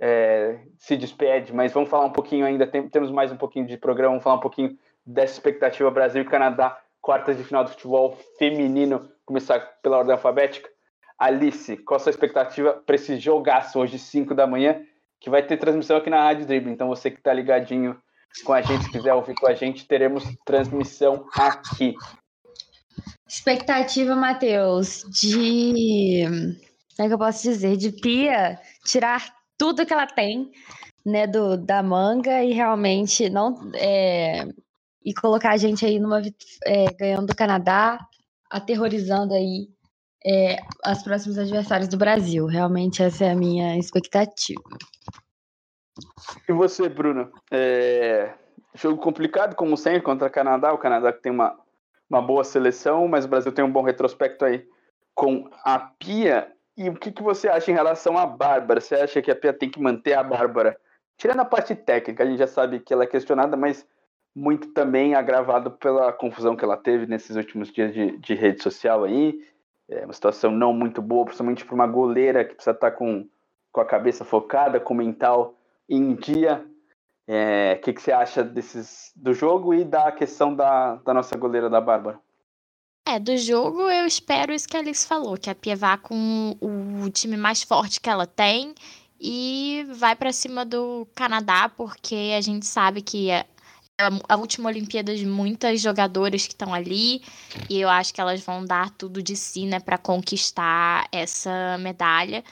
é, 0.00 0.58
se 0.76 0.96
despede, 0.96 1.54
mas 1.54 1.72
vamos 1.72 1.88
falar 1.88 2.06
um 2.06 2.12
pouquinho 2.12 2.44
ainda, 2.44 2.66
tem, 2.66 2.88
temos 2.88 3.10
mais 3.10 3.30
um 3.30 3.36
pouquinho 3.36 3.66
de 3.66 3.76
programa, 3.76 4.10
vamos 4.10 4.24
falar 4.24 4.36
um 4.36 4.40
pouquinho 4.40 4.76
dessa 5.06 5.34
expectativa 5.34 5.90
Brasil 5.90 6.22
e 6.22 6.24
Canadá, 6.24 6.76
quartas 7.00 7.36
de 7.36 7.44
final 7.44 7.62
do 7.62 7.70
futebol 7.70 8.18
feminino, 8.38 9.08
começar 9.24 9.60
pela 9.82 9.98
ordem 9.98 10.12
alfabética. 10.12 10.68
Alice, 11.20 11.76
qual 11.76 11.96
a 11.96 12.00
sua 12.00 12.10
expectativa 12.10 12.72
para 12.72 12.94
esse 12.94 13.18
jogaço 13.18 13.78
hoje, 13.78 13.98
5 13.98 14.34
da 14.34 14.46
manhã, 14.46 14.80
que 15.20 15.28
vai 15.28 15.42
ter 15.46 15.58
transmissão 15.58 15.98
aqui 15.98 16.08
na 16.08 16.22
Rádio 16.22 16.46
Dribble. 16.46 16.72
Então, 16.72 16.88
você 16.88 17.10
que 17.10 17.18
está 17.18 17.30
ligadinho 17.30 17.94
com 18.42 18.54
a 18.54 18.62
gente, 18.62 18.84
se 18.84 18.90
quiser 18.90 19.12
ouvir 19.12 19.34
com 19.34 19.46
a 19.46 19.52
gente, 19.52 19.86
teremos 19.86 20.24
transmissão 20.46 21.26
aqui. 21.36 21.94
Expectativa, 23.28 24.16
Matheus, 24.16 25.04
de. 25.10 26.24
Como 26.96 27.06
é 27.06 27.08
que 27.08 27.14
eu 27.14 27.18
posso 27.18 27.42
dizer? 27.42 27.76
De 27.76 27.92
Pia 27.92 28.58
tirar 28.84 29.22
tudo 29.58 29.84
que 29.84 29.92
ela 29.92 30.06
tem 30.06 30.50
né, 31.04 31.26
do, 31.26 31.58
da 31.58 31.82
manga 31.82 32.42
e 32.42 32.52
realmente 32.52 33.28
não. 33.28 33.70
É, 33.74 34.46
e 35.04 35.12
colocar 35.12 35.50
a 35.50 35.56
gente 35.58 35.84
aí 35.84 35.98
numa. 35.98 36.22
É, 36.64 36.86
ganhando 36.94 37.26
do 37.26 37.36
Canadá, 37.36 37.98
aterrorizando 38.50 39.34
aí 39.34 39.68
é, 40.24 40.56
os 40.86 41.02
próximos 41.02 41.38
adversários 41.38 41.88
do 41.88 41.96
Brasil. 41.96 42.46
Realmente 42.46 43.02
essa 43.02 43.24
é 43.24 43.30
a 43.30 43.36
minha 43.36 43.78
expectativa. 43.78 44.62
E 46.48 46.52
você, 46.52 46.88
Bruno? 46.88 47.30
É... 47.50 48.32
Jogo 48.74 49.02
complicado, 49.02 49.56
como 49.56 49.76
sempre, 49.76 50.02
contra 50.02 50.28
o 50.28 50.30
Canadá. 50.30 50.72
O 50.72 50.78
Canadá 50.78 51.12
que 51.12 51.22
tem 51.22 51.32
uma, 51.32 51.58
uma 52.08 52.22
boa 52.22 52.44
seleção, 52.44 53.08
mas 53.08 53.24
o 53.24 53.28
Brasil 53.28 53.52
tem 53.52 53.64
um 53.64 53.72
bom 53.72 53.82
retrospecto 53.82 54.44
aí 54.44 54.64
com 55.14 55.50
a 55.64 55.78
Pia. 55.78 56.52
E 56.76 56.88
o 56.88 56.94
que, 56.94 57.10
que 57.10 57.22
você 57.22 57.48
acha 57.48 57.70
em 57.70 57.74
relação 57.74 58.16
à 58.16 58.24
Bárbara? 58.24 58.80
Você 58.80 58.94
acha 58.94 59.20
que 59.20 59.30
a 59.30 59.36
Pia 59.36 59.52
tem 59.52 59.68
que 59.68 59.80
manter 59.80 60.14
a 60.14 60.22
Bárbara? 60.22 60.76
Tirando 61.18 61.40
a 61.40 61.44
parte 61.44 61.74
técnica, 61.74 62.22
a 62.22 62.26
gente 62.26 62.38
já 62.38 62.46
sabe 62.46 62.80
que 62.80 62.94
ela 62.94 63.04
é 63.04 63.06
questionada, 63.06 63.56
mas 63.56 63.86
muito 64.34 64.68
também 64.72 65.14
agravado 65.14 65.72
pela 65.72 66.12
confusão 66.12 66.56
que 66.56 66.64
ela 66.64 66.76
teve 66.76 67.06
nesses 67.06 67.36
últimos 67.36 67.70
dias 67.72 67.92
de, 67.92 68.16
de 68.18 68.34
rede 68.34 68.62
social 68.62 69.04
aí. 69.04 69.38
É 69.90 70.04
uma 70.04 70.12
situação 70.12 70.52
não 70.52 70.72
muito 70.72 71.02
boa, 71.02 71.24
principalmente 71.24 71.64
para 71.64 71.74
uma 71.74 71.86
goleira 71.86 72.44
que 72.44 72.54
precisa 72.54 72.70
estar 72.70 72.92
tá 72.92 72.96
com, 72.96 73.26
com 73.72 73.80
a 73.80 73.84
cabeça 73.84 74.24
focada, 74.24 74.78
com 74.78 74.94
o 74.94 74.96
mental 74.96 75.54
em 75.88 76.14
dia. 76.14 76.64
O 77.28 77.32
é, 77.32 77.76
que, 77.76 77.92
que 77.92 78.00
você 78.00 78.12
acha 78.12 78.42
desses, 78.44 79.12
do 79.16 79.34
jogo 79.34 79.74
e 79.74 79.84
da 79.84 80.12
questão 80.12 80.54
da, 80.54 80.96
da 80.96 81.12
nossa 81.12 81.36
goleira 81.36 81.68
da 81.68 81.80
Bárbara? 81.80 82.20
É, 83.06 83.18
do 83.18 83.36
jogo 83.36 83.90
eu 83.90 84.06
espero 84.06 84.52
isso 84.52 84.68
que 84.68 84.76
a 84.76 84.80
Alice 84.80 85.06
falou, 85.06 85.36
que 85.36 85.50
a 85.50 85.54
Pia 85.54 85.74
vá 85.74 85.96
com 85.96 86.56
o 86.60 87.10
time 87.10 87.36
mais 87.36 87.62
forte 87.62 88.00
que 88.00 88.08
ela 88.08 88.26
tem 88.26 88.74
e 89.20 89.84
vai 89.94 90.14
para 90.14 90.32
cima 90.32 90.64
do 90.64 91.06
Canadá, 91.14 91.68
porque 91.68 92.34
a 92.36 92.40
gente 92.40 92.66
sabe 92.66 93.02
que 93.02 93.28
a 94.28 94.36
última 94.36 94.68
Olimpíada 94.68 95.14
de 95.14 95.26
muitas 95.26 95.80
jogadoras 95.80 96.46
que 96.46 96.52
estão 96.52 96.72
ali 96.72 97.22
e 97.68 97.80
eu 97.80 97.88
acho 97.88 98.12
que 98.12 98.20
elas 98.20 98.40
vão 98.40 98.64
dar 98.64 98.90
tudo 98.90 99.22
de 99.22 99.36
si, 99.36 99.66
né, 99.66 99.80
para 99.80 99.98
conquistar 99.98 101.08
essa 101.12 101.78
medalha. 101.78 102.44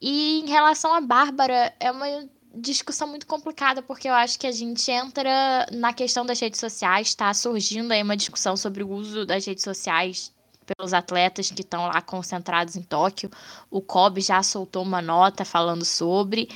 E 0.00 0.40
em 0.40 0.48
relação 0.48 0.92
à 0.94 1.00
Bárbara, 1.00 1.74
é 1.80 1.90
uma 1.90 2.06
discussão 2.54 3.08
muito 3.08 3.26
complicada, 3.26 3.82
porque 3.82 4.08
eu 4.08 4.14
acho 4.14 4.38
que 4.38 4.46
a 4.46 4.52
gente 4.52 4.90
entra 4.90 5.66
na 5.72 5.92
questão 5.92 6.24
das 6.24 6.38
redes 6.38 6.60
sociais, 6.60 7.08
está 7.08 7.32
surgindo 7.34 7.92
aí 7.92 8.02
uma 8.02 8.16
discussão 8.16 8.56
sobre 8.56 8.82
o 8.82 8.90
uso 8.90 9.26
das 9.26 9.44
redes 9.44 9.64
sociais 9.64 10.32
pelos 10.64 10.94
atletas 10.94 11.50
que 11.50 11.62
estão 11.62 11.86
lá 11.86 12.00
concentrados 12.00 12.76
em 12.76 12.82
Tóquio. 12.82 13.30
O 13.70 13.80
COB 13.80 14.20
já 14.20 14.42
soltou 14.42 14.82
uma 14.82 15.02
nota 15.02 15.44
falando 15.44 15.84
sobre. 15.84 16.48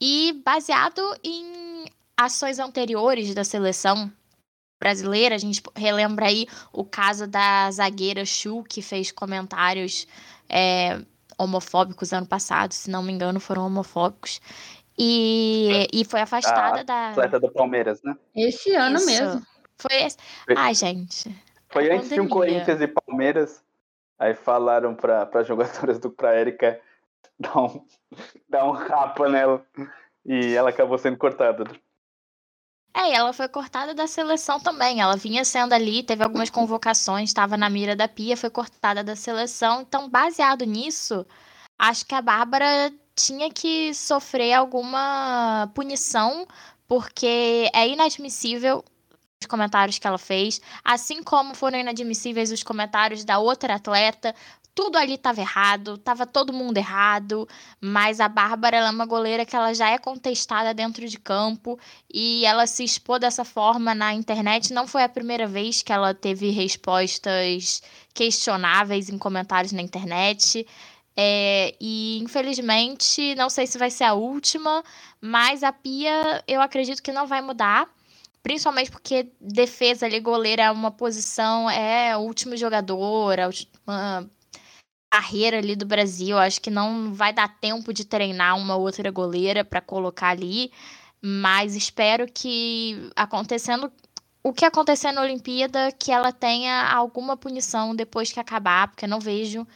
E 0.00 0.40
baseado 0.44 1.02
em 1.22 1.69
ações 2.24 2.58
anteriores 2.58 3.34
da 3.34 3.44
seleção 3.44 4.12
brasileira, 4.78 5.34
a 5.34 5.38
gente 5.38 5.62
relembra 5.74 6.26
aí 6.26 6.46
o 6.72 6.84
caso 6.84 7.26
da 7.26 7.70
zagueira 7.70 8.24
Chu, 8.24 8.62
que 8.62 8.80
fez 8.80 9.10
comentários 9.12 10.06
é, 10.48 11.00
homofóbicos 11.38 12.12
ano 12.12 12.26
passado, 12.26 12.72
se 12.72 12.90
não 12.90 13.02
me 13.02 13.12
engano, 13.12 13.40
foram 13.40 13.66
homofóbicos. 13.66 14.40
E, 14.98 15.88
e 15.92 16.04
foi 16.04 16.20
afastada 16.20 16.80
a 16.80 16.82
da. 16.82 17.10
Atleta 17.10 17.40
do 17.40 17.50
Palmeiras, 17.50 18.02
né? 18.02 18.14
Esse 18.34 18.74
ano 18.74 18.96
Isso. 18.96 19.06
mesmo. 19.06 19.46
Foi 19.78 19.96
esse. 20.02 20.18
Ai, 20.54 20.74
gente. 20.74 21.34
Foi 21.70 21.90
a 21.90 21.94
antes 21.94 22.10
de 22.10 22.20
um 22.20 22.28
pandemia. 22.28 22.64
Corinthians 22.64 22.80
e 22.82 22.86
Palmeiras. 22.86 23.64
Aí 24.18 24.34
falaram 24.34 24.94
para 24.94 25.26
as 25.32 25.46
jogadoras 25.46 25.98
do 25.98 26.10
pra 26.10 26.38
Erika 26.38 26.78
dar 27.40 27.56
um, 27.56 27.86
dar 28.46 28.64
um 28.66 28.72
rapa 28.72 29.26
nela. 29.28 29.64
E 30.26 30.54
ela 30.54 30.68
acabou 30.68 30.98
sendo 30.98 31.16
cortada. 31.16 31.64
É, 32.94 33.10
e 33.10 33.12
ela 33.12 33.32
foi 33.32 33.48
cortada 33.48 33.94
da 33.94 34.06
seleção 34.06 34.58
também. 34.58 35.00
Ela 35.00 35.16
vinha 35.16 35.44
sendo 35.44 35.72
ali, 35.72 36.02
teve 36.02 36.24
algumas 36.24 36.50
convocações, 36.50 37.30
estava 37.30 37.56
na 37.56 37.70
mira 37.70 37.94
da 37.94 38.08
Pia, 38.08 38.36
foi 38.36 38.50
cortada 38.50 39.02
da 39.04 39.14
seleção. 39.14 39.82
Então, 39.82 40.08
baseado 40.08 40.64
nisso, 40.64 41.24
acho 41.78 42.04
que 42.04 42.14
a 42.14 42.22
Bárbara 42.22 42.92
tinha 43.14 43.50
que 43.50 43.94
sofrer 43.94 44.54
alguma 44.54 45.70
punição, 45.74 46.46
porque 46.88 47.70
é 47.72 47.88
inadmissível 47.88 48.84
os 49.42 49.46
comentários 49.46 49.98
que 49.98 50.06
ela 50.06 50.18
fez, 50.18 50.60
assim 50.84 51.22
como 51.22 51.54
foram 51.54 51.78
inadmissíveis 51.78 52.52
os 52.52 52.62
comentários 52.62 53.24
da 53.24 53.38
outra 53.38 53.76
atleta. 53.76 54.34
Tudo 54.74 54.96
ali 54.96 55.14
estava 55.14 55.40
errado, 55.40 55.94
estava 55.94 56.26
todo 56.26 56.52
mundo 56.52 56.78
errado, 56.78 57.48
mas 57.80 58.20
a 58.20 58.28
Bárbara 58.28 58.76
é 58.78 58.90
uma 58.90 59.04
goleira 59.04 59.44
que 59.44 59.56
ela 59.56 59.74
já 59.74 59.90
é 59.90 59.98
contestada 59.98 60.72
dentro 60.72 61.06
de 61.08 61.18
campo 61.18 61.78
e 62.12 62.44
ela 62.46 62.66
se 62.66 62.84
expor 62.84 63.18
dessa 63.18 63.44
forma 63.44 63.94
na 63.94 64.14
internet 64.14 64.72
não 64.72 64.86
foi 64.86 65.02
a 65.02 65.08
primeira 65.08 65.46
vez 65.46 65.82
que 65.82 65.92
ela 65.92 66.14
teve 66.14 66.50
respostas 66.50 67.82
questionáveis 68.14 69.08
em 69.08 69.18
comentários 69.18 69.72
na 69.72 69.82
internet. 69.82 70.66
É, 71.16 71.74
e 71.80 72.18
infelizmente, 72.22 73.34
não 73.34 73.50
sei 73.50 73.66
se 73.66 73.76
vai 73.76 73.90
ser 73.90 74.04
a 74.04 74.14
última, 74.14 74.82
mas 75.20 75.62
a 75.62 75.72
Pia 75.72 76.42
eu 76.46 76.60
acredito 76.60 77.02
que 77.02 77.12
não 77.12 77.26
vai 77.26 77.42
mudar. 77.42 77.88
Principalmente 78.42 78.90
porque 78.90 79.30
defesa 79.38 80.06
ali, 80.06 80.18
goleira 80.18 80.62
é 80.62 80.70
uma 80.70 80.90
posição, 80.90 81.68
é 81.68 82.16
o 82.16 82.20
último 82.20 82.56
jogador, 82.56 83.38
a 83.38 83.46
última 83.46 84.30
carreira 85.10 85.58
ali 85.58 85.74
do 85.74 85.84
Brasil. 85.84 86.38
Acho 86.38 86.60
que 86.60 86.70
não 86.70 87.12
vai 87.12 87.32
dar 87.32 87.48
tempo 87.60 87.92
de 87.92 88.04
treinar 88.04 88.56
uma 88.56 88.76
outra 88.76 89.10
goleira 89.10 89.64
para 89.64 89.80
colocar 89.80 90.28
ali. 90.28 90.72
Mas 91.20 91.74
espero 91.74 92.26
que 92.32 93.10
acontecendo 93.14 93.92
o 94.42 94.52
que 94.52 94.64
acontecer 94.64 95.12
na 95.12 95.20
Olimpíada, 95.20 95.92
que 95.92 96.10
ela 96.10 96.32
tenha 96.32 96.90
alguma 96.90 97.36
punição 97.36 97.94
depois 97.94 98.32
que 98.32 98.40
acabar, 98.40 98.88
porque 98.88 99.06
não 99.06 99.20
vejo 99.20 99.66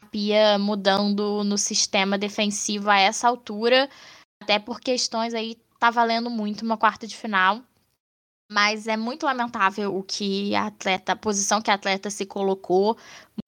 a 0.00 0.06
Pia 0.06 0.58
mudando 0.58 1.42
no 1.42 1.58
sistema 1.58 2.16
defensivo 2.16 2.88
a 2.90 2.98
essa 2.98 3.26
altura, 3.26 3.90
até 4.40 4.60
por 4.60 4.80
questões 4.80 5.34
aí 5.34 5.58
tá 5.80 5.90
valendo 5.90 6.30
muito 6.30 6.62
uma 6.62 6.76
quarta 6.76 7.06
de 7.08 7.16
final. 7.16 7.60
Mas 8.54 8.86
é 8.86 8.96
muito 8.96 9.26
lamentável 9.26 9.96
o 9.96 10.00
que 10.00 10.54
a 10.54 10.66
atleta, 10.68 11.10
a 11.10 11.16
posição 11.16 11.60
que 11.60 11.72
a 11.72 11.74
atleta 11.74 12.08
se 12.08 12.24
colocou, 12.24 12.96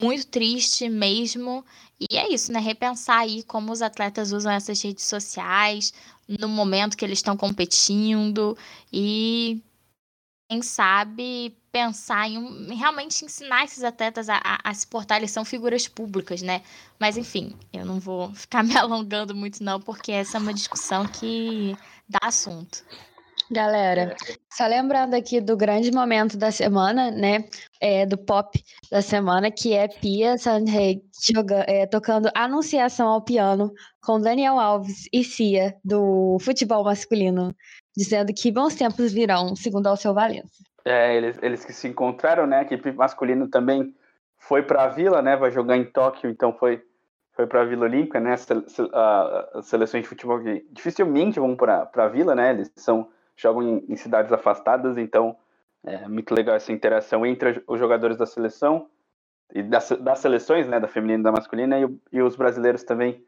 muito 0.02 0.26
triste 0.26 0.88
mesmo. 0.88 1.64
E 2.00 2.16
é 2.16 2.28
isso, 2.28 2.50
né? 2.50 2.58
Repensar 2.58 3.20
aí 3.20 3.44
como 3.44 3.70
os 3.70 3.82
atletas 3.82 4.32
usam 4.32 4.50
essas 4.50 4.82
redes 4.82 5.04
sociais 5.04 5.94
no 6.26 6.48
momento 6.48 6.96
que 6.96 7.04
eles 7.04 7.20
estão 7.20 7.36
competindo 7.36 8.58
e 8.92 9.62
quem 10.50 10.60
sabe 10.60 11.56
pensar 11.70 12.28
em 12.28 12.38
um, 12.38 12.74
realmente 12.74 13.24
ensinar 13.24 13.64
esses 13.64 13.84
atletas 13.84 14.28
a, 14.28 14.40
a, 14.42 14.58
a, 14.70 14.74
se 14.74 14.88
portar, 14.88 15.18
eles 15.18 15.30
são 15.30 15.44
figuras 15.44 15.86
públicas, 15.86 16.42
né? 16.42 16.62
Mas 16.98 17.16
enfim, 17.16 17.54
eu 17.72 17.86
não 17.86 18.00
vou 18.00 18.32
ficar 18.34 18.64
me 18.64 18.76
alongando 18.76 19.36
muito 19.36 19.62
não, 19.62 19.80
porque 19.80 20.10
essa 20.10 20.36
é 20.36 20.40
uma 20.40 20.52
discussão 20.52 21.06
que 21.06 21.76
dá 22.08 22.18
assunto. 22.22 22.82
Galera, 23.50 24.16
só 24.52 24.66
lembrando 24.66 25.14
aqui 25.14 25.40
do 25.40 25.56
grande 25.56 25.92
momento 25.92 26.36
da 26.36 26.50
semana, 26.50 27.10
né? 27.10 27.44
É, 27.80 28.04
do 28.04 28.18
pop 28.18 28.58
da 28.90 29.00
semana, 29.00 29.50
que 29.50 29.72
é 29.72 29.86
Pia 29.86 30.36
Sandrey 30.36 31.02
é, 31.66 31.86
tocando 31.86 32.28
Anunciação 32.34 33.08
ao 33.08 33.22
piano 33.22 33.72
com 34.02 34.20
Daniel 34.20 34.58
Alves 34.58 35.08
e 35.12 35.22
Cia, 35.22 35.76
do 35.84 36.38
futebol 36.40 36.82
masculino, 36.82 37.54
dizendo 37.96 38.32
que 38.34 38.50
bons 38.50 38.74
tempos 38.74 39.12
virão, 39.12 39.54
segundo 39.54 39.86
Alceu 39.86 40.12
Valença. 40.12 40.64
É, 40.84 41.16
eles, 41.16 41.38
eles 41.42 41.64
que 41.64 41.72
se 41.72 41.86
encontraram, 41.86 42.46
né? 42.46 42.58
A 42.58 42.62
equipe 42.62 42.90
masculino 42.92 43.48
também 43.48 43.94
foi 44.38 44.62
para 44.62 44.84
a 44.84 44.88
Vila, 44.88 45.22
né? 45.22 45.36
Vai 45.36 45.50
jogar 45.50 45.76
em 45.76 45.84
Tóquio, 45.84 46.30
então 46.30 46.52
foi, 46.52 46.82
foi 47.32 47.46
para 47.46 47.62
a 47.62 47.64
Vila 47.64 47.84
Olímpica, 47.84 48.18
né? 48.18 48.34
As 48.34 49.66
seleções 49.66 50.02
de 50.02 50.08
futebol 50.08 50.40
que 50.40 50.66
dificilmente 50.72 51.38
vão 51.38 51.54
para 51.54 51.88
a 51.94 52.08
Vila, 52.08 52.34
né? 52.34 52.50
Eles 52.50 52.72
são 52.76 53.08
jogam 53.36 53.62
em, 53.62 53.84
em 53.88 53.96
cidades 53.96 54.32
afastadas, 54.32 54.96
então 54.96 55.36
é 55.84 56.08
muito 56.08 56.34
legal 56.34 56.56
essa 56.56 56.72
interação 56.72 57.24
entre 57.24 57.62
os 57.66 57.78
jogadores 57.78 58.16
da 58.16 58.26
seleção 58.26 58.88
e 59.54 59.62
das, 59.62 59.90
das 60.00 60.18
seleções, 60.18 60.66
né? 60.66 60.80
Da 60.80 60.88
feminina 60.88 61.20
e 61.20 61.22
da 61.22 61.32
masculina 61.32 61.78
e, 61.78 61.86
e 62.12 62.22
os 62.22 62.34
brasileiros 62.34 62.82
também 62.82 63.24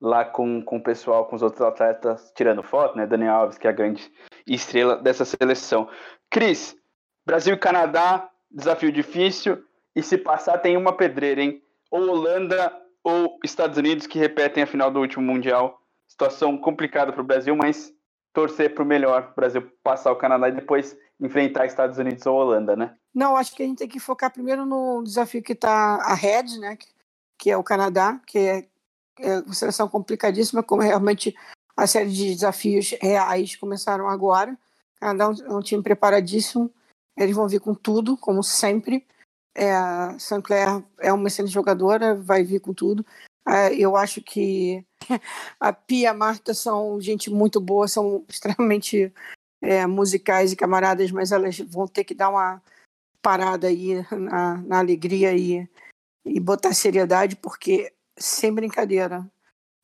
lá 0.00 0.24
com, 0.24 0.62
com 0.62 0.76
o 0.76 0.82
pessoal, 0.82 1.26
com 1.26 1.36
os 1.36 1.42
outros 1.42 1.62
atletas 1.62 2.32
tirando 2.36 2.62
foto, 2.62 2.96
né? 2.96 3.06
Daniel 3.06 3.34
Alves, 3.34 3.56
que 3.56 3.66
é 3.66 3.70
a 3.70 3.74
grande 3.74 4.12
estrela 4.46 4.96
dessa 4.96 5.24
seleção. 5.24 5.88
Cris, 6.28 6.76
Brasil 7.24 7.54
e 7.54 7.58
Canadá, 7.58 8.28
desafio 8.50 8.92
difícil. 8.92 9.64
E 9.94 10.02
se 10.02 10.18
passar, 10.18 10.58
tem 10.58 10.76
uma 10.76 10.96
pedreira, 10.96 11.42
hein? 11.42 11.62
Ou 11.90 12.08
Holanda 12.08 12.72
ou 13.04 13.38
Estados 13.44 13.78
Unidos, 13.78 14.06
que 14.06 14.18
repetem 14.18 14.62
a 14.62 14.66
final 14.66 14.90
do 14.90 15.00
último 15.00 15.24
Mundial. 15.24 15.78
Situação 16.06 16.58
complicada 16.58 17.12
para 17.12 17.22
o 17.22 17.24
Brasil, 17.24 17.54
mas 17.56 17.92
torcer 18.32 18.74
para 18.74 18.82
o 18.82 18.86
melhor. 18.86 19.30
O 19.32 19.34
Brasil 19.36 19.70
passar 19.82 20.12
o 20.12 20.16
Canadá 20.16 20.48
e 20.48 20.52
depois 20.52 20.96
enfrentar 21.20 21.66
Estados 21.66 21.98
Unidos 21.98 22.26
ou 22.26 22.36
Holanda, 22.36 22.74
né? 22.74 22.96
Não, 23.14 23.36
acho 23.36 23.54
que 23.54 23.62
a 23.62 23.66
gente 23.66 23.78
tem 23.78 23.88
que 23.88 24.00
focar 24.00 24.32
primeiro 24.32 24.64
no 24.64 25.02
desafio 25.04 25.42
que 25.42 25.52
está 25.52 25.96
a 25.96 26.14
Red, 26.14 26.58
né? 26.58 26.76
Que 27.38 27.50
é 27.50 27.56
o 27.56 27.62
Canadá, 27.62 28.20
que 28.26 28.38
é 28.38 28.68
é 29.18 29.38
uma 29.40 29.54
seleção 29.54 29.88
complicadíssima, 29.88 30.62
como 30.62 30.82
realmente 30.82 31.34
a 31.76 31.86
série 31.86 32.10
de 32.10 32.34
desafios 32.34 32.94
reais 33.00 33.56
começaram 33.56 34.08
agora. 34.08 34.52
O 34.52 35.00
Canadá 35.00 35.44
é 35.44 35.52
um 35.52 35.60
time 35.60 35.82
preparadíssimo, 35.82 36.70
eles 37.16 37.34
vão 37.34 37.48
vir 37.48 37.60
com 37.60 37.74
tudo, 37.74 38.16
como 38.16 38.42
sempre. 38.42 39.06
É, 39.54 39.74
Sinclair 40.18 40.82
é 40.98 41.12
uma 41.12 41.28
excelente 41.28 41.52
jogadora, 41.52 42.14
vai 42.14 42.42
vir 42.42 42.60
com 42.60 42.72
tudo. 42.72 43.04
É, 43.46 43.74
eu 43.74 43.96
acho 43.96 44.22
que 44.22 44.84
a 45.58 45.72
Pia 45.72 46.02
e 46.02 46.06
a 46.06 46.14
Marta 46.14 46.54
são 46.54 47.00
gente 47.00 47.30
muito 47.30 47.60
boa, 47.60 47.88
são 47.88 48.24
extremamente 48.28 49.12
é, 49.60 49.86
musicais 49.86 50.52
e 50.52 50.56
camaradas, 50.56 51.10
mas 51.10 51.32
elas 51.32 51.58
vão 51.58 51.86
ter 51.86 52.04
que 52.04 52.14
dar 52.14 52.30
uma 52.30 52.62
parada 53.20 53.68
aí 53.68 54.04
na, 54.10 54.56
na 54.58 54.78
alegria 54.78 55.32
e, 55.34 55.68
e 56.24 56.40
botar 56.40 56.74
seriedade, 56.74 57.36
porque 57.36 57.92
sem 58.18 58.52
brincadeira, 58.52 59.28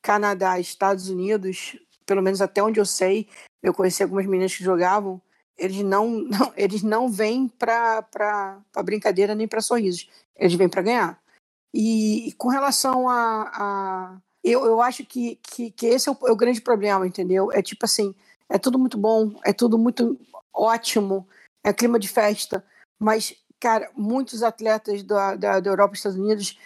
Canadá, 0.03 0.59
Estados 0.59 1.09
Unidos, 1.09 1.77
pelo 2.05 2.23
menos 2.23 2.41
até 2.41 2.63
onde 2.63 2.81
eu 2.81 2.87
sei, 2.87 3.29
eu 3.63 3.75
conheci 3.75 4.03
algumas 4.03 4.27
meninas 4.27 4.57
que 4.57 4.65
jogavam, 4.65 5.21
eles 5.57 5.83
não, 5.83 6.09
não 6.23 6.53
eles 6.57 6.83
não 6.83 7.09
vêm 7.09 7.49
para 7.49 8.63
brincadeira 8.85 9.35
nem 9.35 9.49
para 9.49 9.61
sorrisos, 9.61 10.09
eles 10.37 10.55
vêm 10.55 10.69
para 10.69 10.83
ganhar. 10.83 11.28
E, 11.75 12.35
com 12.39 12.49
relação 12.49 13.09
a, 13.09 13.43
a 13.55 14.21
eu, 14.43 14.65
eu 14.65 14.81
acho 14.81 15.05
que, 15.05 15.37
que, 15.43 15.71
que 15.71 15.87
esse 15.87 16.09
é 16.09 16.13
o, 16.13 16.19
é 16.27 16.33
o, 16.33 16.37
grande 16.37 16.61
problema, 16.61 17.07
entendeu? 17.07 17.53
É 17.53 17.61
tipo 17.61 17.85
assim, 17.85 18.15
é 18.49 18.59
tudo 18.59 18.79
muito 18.79 18.97
bom, 18.97 19.39
é 19.45 19.53
tudo 19.53 19.77
muito 19.79 20.19
ótimo, 20.53 21.29
é 21.63 21.73
clima 21.73 21.99
de 21.99 22.09
festa, 22.09 22.65
mas, 22.99 23.35
cara, 23.61 23.91
muitos 23.95 24.43
atletas 24.43 25.03
da, 25.03 25.37
da, 25.37 25.61
da 25.61 25.71
Europa 25.71 25.95
e 25.95 25.97
Estados 25.97 26.19
Unidos 26.19 26.59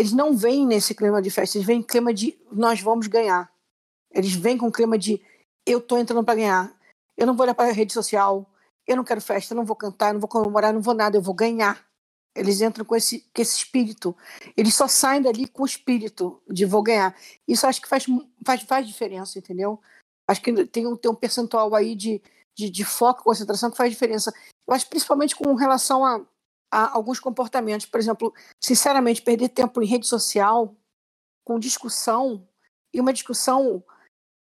eles 0.00 0.12
não 0.12 0.34
vêm 0.34 0.66
nesse 0.66 0.94
clima 0.94 1.20
de 1.20 1.30
festa, 1.30 1.58
eles 1.58 1.66
vêm 1.66 1.82
clima 1.82 2.14
de 2.14 2.38
nós 2.50 2.80
vamos 2.80 3.06
ganhar. 3.06 3.52
Eles 4.10 4.32
vêm 4.32 4.56
com 4.56 4.72
clima 4.72 4.96
de 4.96 5.22
eu 5.66 5.78
tô 5.78 5.98
entrando 5.98 6.24
para 6.24 6.36
ganhar. 6.36 6.72
Eu 7.18 7.26
não 7.26 7.36
vou 7.36 7.44
olhar 7.44 7.54
para 7.54 7.68
a 7.68 7.72
rede 7.72 7.92
social, 7.92 8.48
eu 8.86 8.96
não 8.96 9.04
quero 9.04 9.20
festa, 9.20 9.52
eu 9.52 9.56
não 9.56 9.64
vou 9.66 9.76
cantar, 9.76 10.08
eu 10.08 10.14
não 10.14 10.20
vou 10.20 10.28
comemorar, 10.28 10.72
não 10.72 10.80
vou 10.80 10.94
nada, 10.94 11.18
eu 11.18 11.22
vou 11.22 11.34
ganhar. 11.34 11.84
Eles 12.40 12.62
entram 12.62 12.86
com 12.86 12.96
esse, 12.96 13.20
com 13.34 13.42
esse 13.42 13.58
espírito. 13.58 14.16
Eles 14.56 14.74
só 14.74 14.88
saem 14.88 15.20
dali 15.20 15.46
com 15.46 15.62
o 15.62 15.66
espírito 15.66 16.42
de 16.48 16.64
vou 16.64 16.82
ganhar. 16.82 17.14
Isso 17.46 17.66
acho 17.66 17.82
que 17.82 17.88
faz, 17.88 18.06
faz, 18.44 18.62
faz 18.62 18.86
diferença, 18.86 19.38
entendeu? 19.38 19.78
Acho 20.26 20.40
que 20.40 20.64
tem 20.64 20.86
um, 20.86 20.96
tem 20.96 21.10
um 21.10 21.14
percentual 21.14 21.74
aí 21.74 21.94
de, 21.94 22.22
de, 22.56 22.70
de 22.70 22.82
foco, 22.82 23.24
concentração 23.24 23.70
que 23.70 23.76
faz 23.76 23.92
diferença. 23.92 24.32
Eu 24.66 24.74
acho 24.74 24.88
principalmente 24.88 25.36
com 25.36 25.54
relação 25.54 26.02
a, 26.02 26.24
a 26.70 26.96
alguns 26.96 27.20
comportamentos. 27.20 27.84
Por 27.84 28.00
exemplo, 28.00 28.32
sinceramente, 28.58 29.20
perder 29.20 29.50
tempo 29.50 29.82
em 29.82 29.86
rede 29.86 30.06
social 30.06 30.74
com 31.44 31.58
discussão 31.58 32.48
e 32.94 33.02
uma 33.02 33.12
discussão 33.12 33.84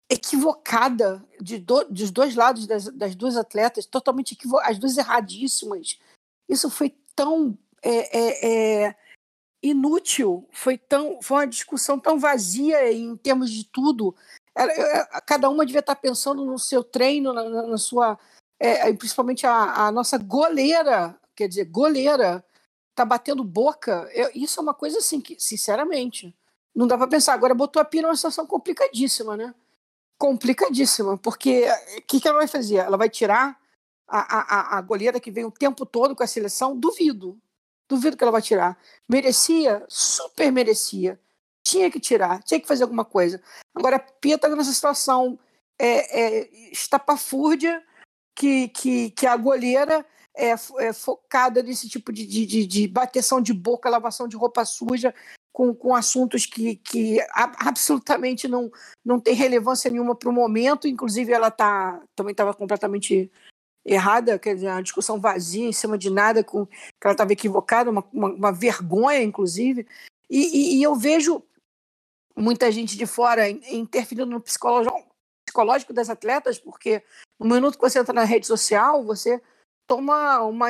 equivocada 0.09 1.27
de 1.41 1.59
do, 1.59 1.83
dos 1.85 2.13
dois 2.13 2.37
lados 2.37 2.65
das, 2.65 2.85
das 2.85 3.17
duas 3.17 3.37
atletas, 3.37 3.87
totalmente 3.87 4.39
as 4.63 4.79
duas 4.79 4.97
erradíssimas. 4.97 5.99
Isso 6.49 6.71
foi 6.71 6.97
tão 7.17 7.59
é, 7.83 8.19
é, 8.19 8.87
é, 8.87 8.97
inútil, 9.63 10.49
foi 10.53 10.79
tão, 10.79 11.21
foi 11.23 11.39
uma 11.39 11.47
discussão 11.47 11.99
tão 11.99 12.19
vazia 12.19 12.93
em 12.93 13.17
termos 13.17 13.51
de 13.51 13.65
tudo. 13.65 14.15
cada 15.27 15.49
uma 15.49 15.67
devia 15.67 15.81
estar 15.81 15.97
pensando 15.97 16.45
no 16.45 16.59
seu 16.59 16.83
treino, 16.85 17.33
na, 17.33 17.67
na 17.67 17.79
sua, 17.79 18.19
é, 18.59 18.93
principalmente 18.93 19.47
a, 19.47 19.87
a 19.87 19.93
nossa 19.93 20.19
goleira 20.19 21.19
quer 21.39 21.47
dizer, 21.47 21.67
goleira, 21.67 22.45
tá 22.97 23.05
batendo 23.05 23.45
boca. 23.45 24.11
Eu, 24.13 24.29
isso 24.35 24.59
é 24.59 24.63
uma 24.63 24.75
coisa 24.75 24.99
assim 24.99 25.21
que, 25.21 25.37
sinceramente, 25.39 26.37
não 26.75 26.89
dá 26.89 26.99
para 26.99 27.07
pensar. 27.07 27.35
Agora 27.35 27.55
botou 27.55 27.81
a 27.81 27.85
Pia 27.85 28.03
numa 28.03 28.17
situação 28.17 28.45
complicadíssima, 28.45 29.37
né? 29.37 29.55
Complicadíssima, 30.19 31.17
porque 31.17 31.69
o 31.97 32.03
que, 32.03 32.21
que 32.21 32.27
ela 32.27 32.39
vai 32.39 32.49
fazer? 32.49 32.79
Ela 32.79 32.97
vai 32.97 33.09
tirar 33.09 33.57
a, 34.09 34.19
a, 34.19 34.79
a 34.79 34.81
goleira 34.81 35.21
que 35.21 35.31
vem 35.31 35.45
o 35.45 35.51
tempo 35.51 35.87
todo 35.87 36.17
com 36.17 36.25
a 36.25 36.27
seleção? 36.27 36.77
Duvido. 36.77 37.41
Duvido 37.89 38.17
que 38.17 38.23
ela 38.23 38.33
vai 38.33 38.43
tirar. 38.43 38.79
Merecia? 39.09 39.85
Super 39.89 40.53
merecia. 40.53 41.19
Tinha 41.65 41.91
que 41.91 42.01
tirar, 42.01 42.43
tinha 42.43 42.61
que 42.61 42.67
fazer 42.67 42.85
alguma 42.85 43.05
coisa. 43.05 43.43
Agora, 43.75 43.97
a 43.97 43.99
Pia 43.99 44.37
está 44.37 44.49
nessa 44.49 44.73
situação 44.73 45.39
é, 45.79 46.21
é, 46.21 46.71
estapafúrdia 46.73 47.83
que, 48.35 48.69
que, 48.69 49.11
que 49.11 49.27
a 49.27 49.37
goleira 49.37 50.05
é, 50.37 50.55
é 50.79 50.93
focada 50.93 51.63
nesse 51.63 51.89
tipo 51.89 52.13
de, 52.13 52.25
de, 52.25 52.67
de, 52.67 52.89
bateção 52.89 53.41
de 53.41 53.53
boca, 53.53 53.91
lavação 53.91 54.29
de 54.29 54.37
roupa 54.37 54.65
suja, 54.65 55.15
com, 55.53 55.75
com 55.75 55.95
assuntos 55.95 56.47
que, 56.47 56.77
que 56.77 57.19
absolutamente 57.35 58.47
não, 58.47 58.71
não 59.05 59.19
tem 59.19 59.35
relevância 59.35 59.91
nenhuma 59.91 60.15
para 60.15 60.29
o 60.29 60.33
momento. 60.33 60.87
Inclusive, 60.87 61.33
ela 61.33 61.51
tá, 61.51 62.01
também 62.15 62.31
estava 62.31 62.55
completamente 62.55 63.31
errada, 63.89 64.39
quer 64.39 64.55
dizer, 64.55 64.69
uma 64.69 64.83
discussão 64.83 65.19
vazia 65.19 65.67
em 65.67 65.73
cima 65.73 65.97
de 65.97 66.11
nada, 66.11 66.45
com, 66.45 66.67
que 66.67 66.77
ela 67.03 67.13
estava 67.13 67.33
equivocada, 67.33 67.91
uma, 67.91 68.05
uma, 68.13 68.29
uma, 68.29 68.53
vergonha, 68.53 69.23
inclusive. 69.23 69.87
E, 70.29 70.39
e, 70.39 70.79
e, 70.79 70.83
eu 70.83 70.95
vejo 70.95 71.43
muita 72.37 72.71
gente 72.71 72.97
de 72.97 73.07
fora 73.07 73.49
interferindo 73.49 74.31
no 74.31 74.41
psicológico, 74.41 75.93
das 75.93 76.11
atletas, 76.11 76.59
porque 76.59 77.03
no 77.41 77.55
minuto 77.55 77.79
que 77.79 77.81
você 77.81 77.99
entra 77.99 78.13
na 78.13 78.25
rede 78.25 78.47
social, 78.47 79.03
você 79.03 79.43
toma 79.87 80.43
uma 80.43 80.69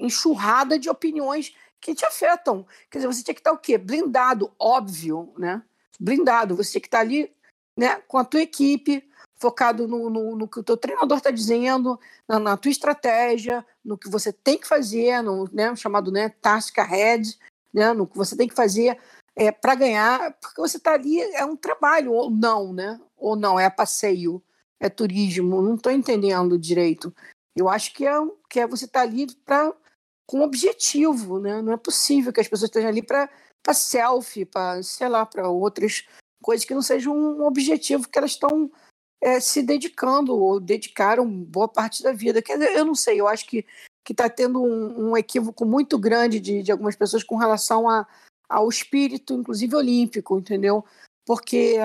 enxurrada 0.00 0.78
de 0.78 0.88
opiniões 0.88 1.54
que 1.80 1.94
te 1.94 2.04
afetam. 2.06 2.66
Quer 2.90 2.98
dizer, 2.98 3.06
você 3.06 3.22
tinha 3.22 3.34
que 3.34 3.40
estar 3.40 3.52
o 3.52 3.58
quê? 3.58 3.76
Blindado, 3.76 4.50
óbvio, 4.58 5.32
né? 5.36 5.62
Blindado. 6.00 6.56
Você 6.56 6.72
tinha 6.72 6.80
que 6.80 6.88
estar 6.88 7.00
ali 7.00 7.32
né, 7.76 7.96
com 8.08 8.16
a 8.16 8.24
tua 8.24 8.40
equipe, 8.40 9.08
focado 9.38 9.86
no, 9.86 10.10
no, 10.10 10.36
no 10.36 10.48
que 10.48 10.58
o 10.58 10.62
teu 10.62 10.76
treinador 10.76 11.18
está 11.18 11.30
dizendo, 11.30 11.98
na, 12.26 12.38
na, 12.38 12.56
tua 12.56 12.70
estratégia, 12.70 13.64
no 13.84 13.96
que 13.96 14.08
você 14.08 14.32
tem 14.32 14.58
que 14.58 14.66
fazer, 14.66 15.22
no 15.22 15.48
né, 15.52 15.74
chamado 15.76 16.10
né, 16.10 16.28
task 16.28 16.78
ahead, 16.78 17.38
né, 17.72 17.92
no 17.92 18.06
que 18.06 18.16
você 18.16 18.36
tem 18.36 18.48
que 18.48 18.54
fazer 18.54 18.98
é, 19.36 19.52
para 19.52 19.76
ganhar, 19.76 20.32
porque 20.40 20.60
você 20.60 20.76
está 20.76 20.94
ali, 20.94 21.20
é 21.20 21.44
um 21.44 21.56
trabalho, 21.56 22.12
ou 22.12 22.28
não, 22.28 22.72
né? 22.72 23.00
Ou 23.16 23.36
não, 23.36 23.58
é 23.58 23.70
passeio, 23.70 24.42
é 24.80 24.88
turismo, 24.88 25.62
não 25.62 25.76
estou 25.76 25.92
entendendo 25.92 26.58
direito. 26.58 27.14
Eu 27.54 27.68
acho 27.68 27.94
que 27.94 28.04
é, 28.04 28.12
que 28.50 28.58
é 28.58 28.66
você 28.66 28.86
estar 28.86 29.00
tá 29.00 29.06
ali 29.06 29.32
pra, 29.44 29.72
com 30.26 30.42
objetivo, 30.42 31.38
né? 31.38 31.62
Não 31.62 31.72
é 31.72 31.76
possível 31.76 32.32
que 32.32 32.40
as 32.40 32.48
pessoas 32.48 32.68
estejam 32.68 32.88
ali 32.88 33.02
para 33.02 33.30
selfie, 33.72 34.44
para, 34.44 34.82
sei 34.82 35.08
lá, 35.08 35.24
para 35.24 35.48
outras 35.48 36.04
coisas 36.42 36.64
que 36.64 36.74
não 36.74 36.82
sejam 36.82 37.16
um 37.16 37.44
objetivo 37.44 38.08
que 38.08 38.18
elas 38.18 38.32
estão 38.32 38.70
é, 39.20 39.40
se 39.40 39.62
dedicando 39.62 40.36
ou 40.36 40.60
dedicaram 40.60 41.28
boa 41.28 41.68
parte 41.68 42.02
da 42.02 42.12
vida. 42.12 42.42
Quer 42.42 42.58
dizer, 42.58 42.76
eu 42.76 42.84
não 42.84 42.94
sei, 42.94 43.20
eu 43.20 43.28
acho 43.28 43.46
que 43.46 43.64
que 44.08 44.14
está 44.14 44.26
tendo 44.26 44.62
um, 44.62 45.10
um, 45.10 45.16
equívoco 45.18 45.66
muito 45.66 45.98
grande 45.98 46.40
de, 46.40 46.62
de 46.62 46.72
algumas 46.72 46.96
pessoas 46.96 47.22
com 47.22 47.36
relação 47.36 47.86
a, 47.90 48.06
ao 48.48 48.66
espírito, 48.66 49.34
inclusive 49.34 49.76
olímpico, 49.76 50.38
entendeu? 50.38 50.82
Porque 51.26 51.76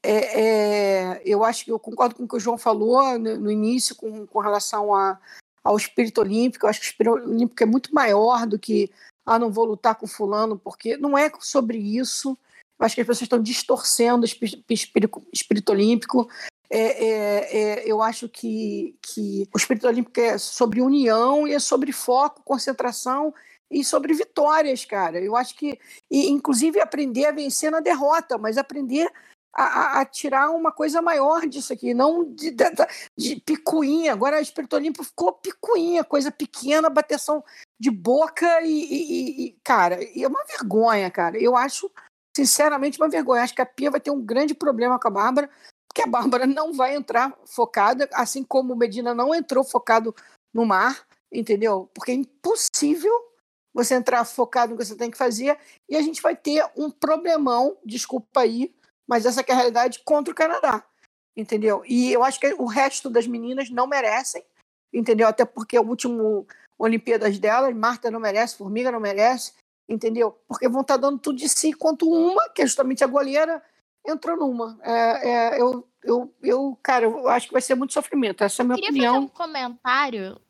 é, 0.00 0.40
é, 0.40 1.22
eu 1.24 1.42
acho 1.42 1.64
que 1.64 1.72
eu 1.72 1.80
concordo 1.80 2.14
com 2.14 2.22
o 2.22 2.28
que 2.28 2.36
o 2.36 2.40
João 2.40 2.56
falou 2.56 3.18
no, 3.18 3.36
no 3.36 3.50
início 3.50 3.96
com, 3.96 4.24
com 4.28 4.38
relação 4.38 4.94
a, 4.94 5.18
ao 5.64 5.76
espírito 5.76 6.20
olímpico. 6.20 6.66
Eu 6.66 6.70
acho 6.70 6.78
que 6.78 6.86
o 6.86 6.90
espírito 6.90 7.14
olímpico 7.14 7.62
é 7.64 7.66
muito 7.66 7.92
maior 7.92 8.46
do 8.46 8.60
que 8.60 8.88
ah, 9.26 9.36
não 9.36 9.50
vou 9.50 9.64
lutar 9.64 9.96
com 9.96 10.06
fulano, 10.06 10.56
porque 10.56 10.96
não 10.96 11.18
é 11.18 11.32
sobre 11.40 11.78
isso. 11.78 12.38
Eu 12.78 12.86
acho 12.86 12.94
que 12.94 13.00
as 13.00 13.06
pessoas 13.08 13.22
estão 13.22 13.42
distorcendo 13.42 14.22
o 14.22 14.24
espírito, 14.24 15.22
espírito 15.32 15.72
olímpico. 15.72 16.28
É, 16.74 17.04
é, 17.04 17.56
é, 17.58 17.84
eu 17.86 18.00
acho 18.00 18.30
que, 18.30 18.96
que 19.02 19.46
o 19.54 19.58
espírito 19.58 19.86
olímpico 19.86 20.18
é 20.18 20.38
sobre 20.38 20.80
união 20.80 21.46
e 21.46 21.52
é 21.52 21.58
sobre 21.58 21.92
foco, 21.92 22.42
concentração 22.42 23.34
e 23.70 23.84
sobre 23.84 24.14
vitórias, 24.14 24.82
cara. 24.86 25.20
Eu 25.20 25.36
acho 25.36 25.54
que, 25.54 25.78
e, 26.10 26.30
inclusive, 26.30 26.80
aprender 26.80 27.26
a 27.26 27.30
vencer 27.30 27.70
na 27.70 27.80
derrota, 27.80 28.38
mas 28.38 28.56
aprender 28.56 29.06
a, 29.54 30.00
a, 30.00 30.04
tirar 30.06 30.48
uma 30.48 30.72
coisa 30.72 31.02
maior 31.02 31.46
disso 31.46 31.74
aqui, 31.74 31.92
não 31.92 32.24
de, 32.24 32.50
de, 32.50 32.64
de 33.18 33.36
picuinha. 33.36 34.14
Agora 34.14 34.38
a 34.38 34.40
Espírito 34.40 34.74
Olímpico 34.74 35.04
ficou 35.04 35.34
picuinha, 35.34 36.02
coisa 36.02 36.30
pequena, 36.30 36.88
bateção 36.88 37.44
de 37.78 37.90
boca 37.90 38.62
e, 38.62 38.70
e, 38.70 39.46
e, 39.46 39.58
cara, 39.62 39.98
é 40.02 40.26
uma 40.26 40.42
vergonha, 40.46 41.10
cara. 41.10 41.36
Eu 41.38 41.54
acho, 41.54 41.90
sinceramente, 42.34 42.98
uma 42.98 43.10
vergonha. 43.10 43.42
Acho 43.42 43.54
que 43.54 43.60
a 43.60 43.66
Pia 43.66 43.90
vai 43.90 44.00
ter 44.00 44.10
um 44.10 44.24
grande 44.24 44.54
problema 44.54 44.98
com 44.98 45.08
a 45.08 45.10
Bárbara, 45.10 45.50
porque 45.92 46.02
a 46.02 46.06
Bárbara 46.06 46.46
não 46.46 46.72
vai 46.72 46.96
entrar 46.96 47.36
focada, 47.44 48.08
assim 48.14 48.42
como 48.42 48.72
o 48.72 48.76
Medina 48.76 49.14
não 49.14 49.34
entrou 49.34 49.62
focado 49.62 50.14
no 50.52 50.64
mar, 50.64 51.06
entendeu? 51.30 51.90
Porque 51.92 52.12
é 52.12 52.14
impossível 52.14 53.12
você 53.74 53.94
entrar 53.94 54.24
focado 54.24 54.72
no 54.72 54.78
que 54.78 54.84
você 54.86 54.96
tem 54.96 55.10
que 55.10 55.18
fazer 55.18 55.58
e 55.88 55.94
a 55.94 56.00
gente 56.00 56.22
vai 56.22 56.34
ter 56.34 56.64
um 56.74 56.90
problemão, 56.90 57.76
desculpa 57.84 58.40
aí, 58.40 58.74
mas 59.06 59.26
essa 59.26 59.42
é 59.42 59.52
a 59.52 59.54
realidade 59.54 60.00
contra 60.02 60.32
o 60.32 60.36
Canadá, 60.36 60.82
entendeu? 61.36 61.82
E 61.86 62.10
eu 62.10 62.24
acho 62.24 62.40
que 62.40 62.54
o 62.54 62.64
resto 62.64 63.10
das 63.10 63.26
meninas 63.26 63.68
não 63.68 63.86
merecem, 63.86 64.42
entendeu? 64.94 65.28
Até 65.28 65.44
porque 65.44 65.78
o 65.78 65.86
último 65.86 66.46
Olimpíadas 66.78 67.38
delas, 67.38 67.74
Marta 67.76 68.10
não 68.10 68.18
merece, 68.18 68.56
Formiga 68.56 68.90
não 68.90 69.00
merece, 69.00 69.52
entendeu? 69.86 70.38
Porque 70.48 70.68
vão 70.70 70.80
estar 70.80 70.94
tá 70.94 71.02
dando 71.02 71.18
tudo 71.18 71.36
de 71.36 71.50
si, 71.50 71.68
enquanto 71.68 72.10
uma, 72.10 72.48
que 72.48 72.62
é 72.62 72.66
justamente 72.66 73.04
a 73.04 73.06
goleira, 73.06 73.62
entrou 74.06 74.36
numa. 74.36 74.78
É, 74.82 75.28
é, 75.28 75.60
eu, 75.60 75.86
eu, 76.02 76.34
eu, 76.42 76.78
cara, 76.82 77.04
eu 77.06 77.28
acho 77.28 77.46
que 77.46 77.52
vai 77.52 77.62
ser 77.62 77.74
muito 77.74 77.92
sofrimento. 77.92 78.42
Essa 78.44 78.62
é 78.62 78.64
a 78.64 78.66
minha 78.66 78.76
Queria 78.76 78.90
opinião. 78.90 79.14
Fazer 79.14 79.24
um 79.24 79.28
comentário 79.28 80.40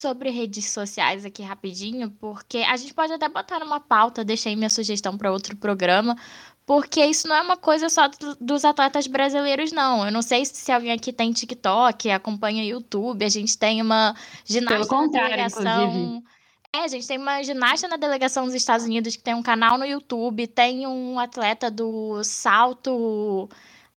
sobre 0.00 0.30
redes 0.30 0.70
sociais 0.70 1.24
aqui 1.24 1.42
rapidinho, 1.42 2.10
porque 2.12 2.58
a 2.58 2.76
gente 2.76 2.94
pode 2.94 3.12
até 3.12 3.28
botar 3.28 3.58
numa 3.60 3.78
pauta, 3.78 4.24
deixei 4.24 4.56
minha 4.56 4.70
sugestão 4.70 5.16
para 5.18 5.30
outro 5.30 5.54
programa, 5.56 6.16
porque 6.64 7.04
isso 7.04 7.28
não 7.28 7.36
é 7.36 7.42
uma 7.42 7.56
coisa 7.56 7.90
só 7.90 8.08
do, 8.08 8.34
dos 8.40 8.64
atletas 8.64 9.06
brasileiros, 9.06 9.72
não. 9.72 10.06
Eu 10.06 10.12
não 10.12 10.22
sei 10.22 10.46
se 10.46 10.72
alguém 10.72 10.92
aqui 10.92 11.12
tem 11.12 11.32
TikTok, 11.32 12.10
acompanha 12.10 12.64
YouTube, 12.64 13.24
a 13.24 13.28
gente 13.28 13.58
tem 13.58 13.82
uma 13.82 14.14
ginasta 14.44 14.76
Pelo 14.76 14.88
contrário, 14.88 15.30
na 15.30 15.48
delegação. 15.48 15.88
inclusive. 15.88 16.24
É, 16.74 16.84
a 16.84 16.88
gente 16.88 17.06
tem 17.06 17.18
uma 17.18 17.42
ginasta 17.42 17.88
na 17.88 17.96
delegação 17.96 18.44
dos 18.44 18.54
Estados 18.54 18.86
Unidos 18.86 19.16
que 19.16 19.22
tem 19.22 19.34
um 19.34 19.42
canal 19.42 19.76
no 19.76 19.84
YouTube, 19.84 20.46
tem 20.46 20.86
um 20.86 21.18
atleta 21.18 21.68
do 21.70 22.22
salto 22.22 23.48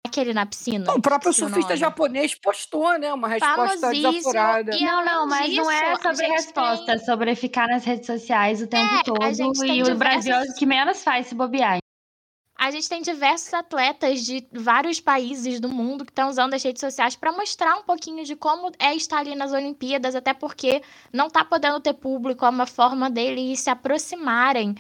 aquele 0.06 0.34
na 0.34 0.46
piscina. 0.46 0.92
O 0.94 1.02
próprio 1.02 1.34
surfista 1.34 1.76
japonês 1.76 2.34
postou, 2.34 2.98
né? 2.98 3.14
Uma 3.14 3.28
resposta 3.28 3.92
desaforada. 3.92 4.72
Não, 4.80 5.06
não, 5.06 5.28
mas 5.28 5.54
não 5.54 5.70
é 5.70 5.96
sobre 5.98 6.28
resposta, 6.28 6.86
tem- 6.86 6.96
é 6.96 6.98
sobre 7.00 7.36
ficar 7.36 7.68
nas 7.68 7.84
redes 7.84 8.08
sociais 8.08 8.62
o 8.62 8.68
tempo 8.68 8.96
É, 8.96 9.04
todo. 9.04 9.22
E 9.66 9.84
o 9.84 9.96
Brasil 9.96 10.34
é 10.34 10.44
o 10.44 10.56
que 10.56 10.66
menos 10.66 11.04
faz 11.04 11.28
se 11.28 11.36
bobear. 11.36 11.78
A 12.62 12.70
gente 12.70 12.88
tem 12.88 13.02
diversos 13.02 13.52
atletas 13.56 14.24
de 14.24 14.48
vários 14.52 15.00
países 15.00 15.60
do 15.60 15.68
mundo 15.68 16.06
que 16.06 16.12
estão 16.12 16.30
usando 16.30 16.54
as 16.54 16.62
redes 16.62 16.80
sociais 16.80 17.16
para 17.16 17.32
mostrar 17.32 17.76
um 17.76 17.82
pouquinho 17.82 18.24
de 18.24 18.36
como 18.36 18.72
é 18.78 18.94
estar 18.94 19.18
ali 19.18 19.34
nas 19.34 19.52
Olimpíadas, 19.52 20.14
até 20.14 20.32
porque 20.32 20.84
não 21.12 21.26
está 21.26 21.44
podendo 21.44 21.80
ter 21.80 21.96
público, 21.96 22.46
é 22.46 22.50
uma 22.50 22.68
forma 22.68 23.10
deles 23.10 23.62
se 23.62 23.70
aproximarem 23.72 24.76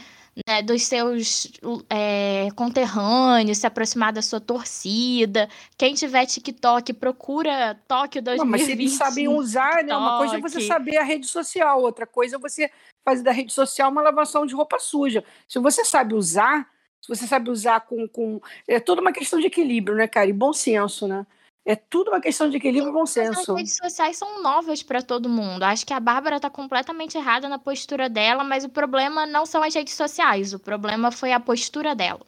né, 0.47 0.61
dos 0.61 0.83
seus 0.83 1.51
é, 1.89 2.49
conterrâneos, 2.55 3.57
se 3.57 3.65
aproximar 3.65 4.13
da 4.13 4.21
sua 4.21 4.39
torcida. 4.39 5.49
Quem 5.75 5.95
tiver 5.95 6.27
TikTok, 6.27 6.93
procura 6.93 7.79
Tóquio 7.87 8.21
2020. 8.21 8.45
Não, 8.45 8.45
mas 8.45 8.61
se 8.61 8.71
eles 8.73 8.93
sabem 8.93 9.27
usar, 9.27 9.83
né? 9.83 9.97
Uma 9.97 10.19
coisa 10.19 10.37
é 10.37 10.39
você 10.39 10.61
saber 10.67 10.97
a 10.97 11.03
rede 11.03 11.25
social, 11.25 11.81
outra 11.81 12.05
coisa 12.05 12.35
é 12.35 12.39
você 12.39 12.69
fazer 13.03 13.23
da 13.23 13.31
rede 13.31 13.51
social 13.51 13.89
uma 13.89 14.03
lavação 14.03 14.45
de 14.45 14.53
roupa 14.53 14.77
suja. 14.77 15.23
Se 15.47 15.57
você 15.57 15.83
sabe 15.83 16.13
usar, 16.13 16.69
se 17.01 17.07
você 17.07 17.25
sabe 17.25 17.49
usar 17.49 17.81
com. 17.81 18.07
com 18.07 18.39
é 18.67 18.79
tudo 18.79 19.01
uma 19.01 19.11
questão 19.11 19.39
de 19.39 19.47
equilíbrio, 19.47 19.97
né, 19.97 20.07
cara? 20.07 20.29
E 20.29 20.33
bom 20.33 20.53
senso, 20.53 21.07
né? 21.07 21.25
É 21.65 21.75
tudo 21.75 22.09
uma 22.09 22.21
questão 22.21 22.49
de 22.49 22.57
equilíbrio 22.57 22.89
e 22.89 22.93
bom 22.93 23.01
Mas 23.01 23.17
as 23.17 23.35
senso. 23.35 23.53
redes 23.53 23.75
sociais 23.75 24.17
são 24.17 24.41
novas 24.41 24.81
para 24.81 25.01
todo 25.01 25.29
mundo. 25.29 25.63
Acho 25.63 25.85
que 25.85 25.93
a 25.93 25.99
Bárbara 25.99 26.39
tá 26.39 26.49
completamente 26.49 27.17
errada 27.17 27.47
na 27.47 27.59
postura 27.59 28.09
dela, 28.09 28.43
mas 28.43 28.63
o 28.63 28.69
problema 28.69 29.25
não 29.25 29.45
são 29.45 29.61
as 29.61 29.73
redes 29.73 29.93
sociais, 29.93 30.53
o 30.53 30.59
problema 30.59 31.11
foi 31.11 31.31
a 31.31 31.39
postura 31.39 31.95
dela. 31.95 32.25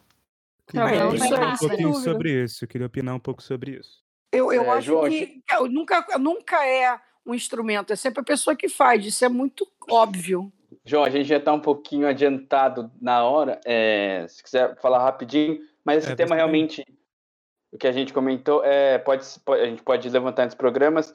Não, 0.73 0.85
Queria 0.85 1.01
é, 1.01 1.05
opinar 1.05 1.53
um 1.53 1.57
pouquinho 1.57 1.93
sobre 1.95 2.43
isso. 2.43 2.63
Eu 2.63 2.67
queria 2.67 2.87
opinar 2.87 3.15
um 3.15 3.19
pouco 3.19 3.41
sobre 3.41 3.79
isso. 3.79 4.01
Eu, 4.31 4.51
eu 4.51 4.63
É, 4.63 4.69
acho 4.69 4.87
João, 4.87 5.09
que 5.09 5.41
eu 5.51 5.67
nunca, 5.67 6.05
nunca 6.17 6.65
é 6.65 6.99
um 7.25 7.33
instrumento, 7.33 7.91
é 7.93 7.95
sempre 7.95 8.21
a 8.21 8.23
pessoa 8.23 8.55
que 8.55 8.69
faz. 8.69 9.05
Isso 9.05 9.23
é 9.25 9.29
muito 9.29 9.67
óbvio. 9.89 10.51
João, 10.85 11.03
a 11.03 11.09
gente 11.09 11.25
já 11.25 11.37
está 11.37 11.53
um 11.53 11.59
pouquinho 11.59 12.07
adiantado 12.07 12.91
na 13.01 13.23
hora. 13.23 13.59
é, 13.65 14.25
se 14.27 14.43
quiser 14.43 14.75
falar 14.81 15.03
rapidinho, 15.03 15.59
mas 15.83 16.03
esse 16.03 16.11
É, 16.11 16.15
tema 16.15 16.35
realmente, 16.35 16.85
o 17.71 17.77
que 17.77 17.87
a 17.87 17.91
gente 17.91 18.13
comentou, 18.13 18.63
é, 18.63 18.97
pode, 18.97 19.25
a 19.47 19.65
gente 19.65 19.81
pode 19.81 20.09
levantar 20.09 20.45
nos 20.45 20.55
programas, 20.55 21.13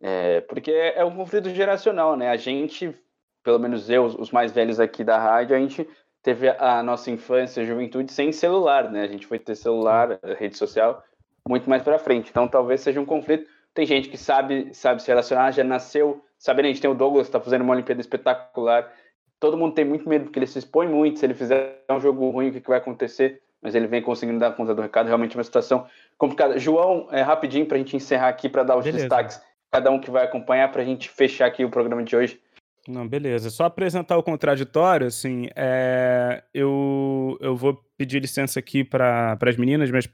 é, 0.00 0.40
porque 0.42 0.70
é 0.70 1.04
um 1.04 1.16
conflito 1.16 1.48
geracional, 1.50 2.16
né? 2.16 2.30
A 2.30 2.36
gente, 2.36 2.94
pelo 3.42 3.58
menos 3.58 3.88
eu, 3.88 4.04
os 4.04 4.30
mais 4.30 4.52
velhos 4.52 4.78
aqui 4.78 5.02
da 5.02 5.18
rádio, 5.18 5.56
a 5.56 5.58
gente 5.58 5.88
teve 6.22 6.48
a 6.48 6.82
nossa 6.82 7.10
infância, 7.10 7.64
juventude 7.64 8.12
sem 8.12 8.32
celular, 8.32 8.90
né? 8.90 9.02
A 9.02 9.06
gente 9.06 9.26
foi 9.26 9.38
ter 9.38 9.54
celular, 9.54 10.18
rede 10.38 10.56
social, 10.56 11.02
muito 11.48 11.70
mais 11.70 11.82
para 11.82 11.98
frente. 11.98 12.30
Então, 12.30 12.48
talvez 12.48 12.80
seja 12.80 13.00
um 13.00 13.06
conflito. 13.06 13.48
Tem 13.72 13.86
gente 13.86 14.08
que 14.08 14.18
sabe, 14.18 14.74
sabe 14.74 15.00
se 15.02 15.08
relacionar, 15.08 15.52
já 15.52 15.62
nasceu 15.62 16.22
sabendo. 16.38 16.66
A 16.66 16.68
gente 16.68 16.80
tem 16.80 16.90
o 16.90 16.94
Douglas, 16.94 17.26
está 17.26 17.40
fazendo 17.40 17.62
uma 17.62 17.74
Olimpíada 17.74 18.00
espetacular. 18.00 18.92
Todo 19.40 19.56
mundo 19.56 19.74
tem 19.74 19.84
muito 19.84 20.08
medo, 20.08 20.24
porque 20.24 20.38
ele 20.38 20.46
se 20.46 20.58
expõe 20.58 20.88
muito. 20.88 21.18
Se 21.18 21.26
ele 21.26 21.34
fizer 21.34 21.84
um 21.90 22.00
jogo 22.00 22.30
ruim, 22.30 22.48
o 22.48 22.52
que, 22.52 22.60
que 22.60 22.68
vai 22.68 22.78
acontecer? 22.78 23.42
Mas 23.62 23.74
ele 23.74 23.86
vem 23.86 24.02
conseguindo 24.02 24.38
dar 24.38 24.52
conta 24.52 24.74
do 24.74 24.82
recado. 24.82 25.06
Realmente 25.06 25.36
é 25.36 25.38
uma 25.38 25.44
situação 25.44 25.86
complicada. 26.16 26.58
João, 26.58 27.08
é, 27.10 27.22
rapidinho 27.22 27.66
para 27.66 27.76
a 27.76 27.78
gente 27.78 27.96
encerrar 27.96 28.28
aqui, 28.28 28.48
para 28.48 28.62
dar 28.62 28.76
os 28.76 28.84
Beleza. 28.84 29.04
destaques. 29.04 29.40
Cada 29.70 29.90
um 29.90 30.00
que 30.00 30.10
vai 30.10 30.24
acompanhar, 30.24 30.70
para 30.70 30.82
a 30.82 30.84
gente 30.84 31.08
fechar 31.08 31.46
aqui 31.46 31.64
o 31.64 31.70
programa 31.70 32.02
de 32.02 32.16
hoje. 32.16 32.40
Não, 32.88 33.06
beleza. 33.06 33.50
Só 33.50 33.64
apresentar 33.64 34.16
o 34.16 34.22
contraditório, 34.22 35.08
assim, 35.08 35.48
é, 35.56 36.42
eu, 36.54 37.36
eu 37.40 37.56
vou 37.56 37.82
pedir 37.96 38.20
licença 38.20 38.60
aqui 38.60 38.84
para 38.84 39.36
as 39.40 39.56
meninas, 39.56 39.90
mas 39.90 40.08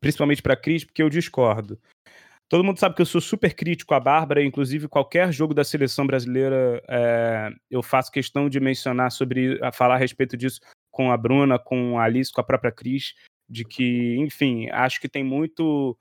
principalmente 0.00 0.40
para 0.40 0.54
a 0.54 0.56
Cris, 0.56 0.84
porque 0.84 1.02
eu 1.02 1.10
discordo. 1.10 1.78
Todo 2.48 2.62
mundo 2.62 2.78
sabe 2.78 2.94
que 2.94 3.02
eu 3.02 3.06
sou 3.06 3.20
super 3.20 3.54
crítico 3.54 3.94
à 3.94 4.00
Bárbara, 4.00 4.44
inclusive 4.44 4.86
qualquer 4.86 5.32
jogo 5.32 5.54
da 5.54 5.64
seleção 5.64 6.06
brasileira 6.06 6.82
é, 6.88 7.50
eu 7.70 7.82
faço 7.82 8.12
questão 8.12 8.48
de 8.48 8.60
mencionar 8.60 9.10
sobre, 9.10 9.58
a 9.62 9.72
falar 9.72 9.94
a 9.94 9.98
respeito 9.98 10.36
disso 10.36 10.60
com 10.90 11.10
a 11.10 11.16
Bruna, 11.16 11.58
com 11.58 11.98
a 11.98 12.04
Alice, 12.04 12.32
com 12.32 12.40
a 12.40 12.44
própria 12.44 12.70
Cris, 12.70 13.14
de 13.48 13.64
que, 13.64 14.16
enfim, 14.18 14.68
acho 14.70 15.00
que 15.00 15.08
tem 15.08 15.24
muito 15.24 15.98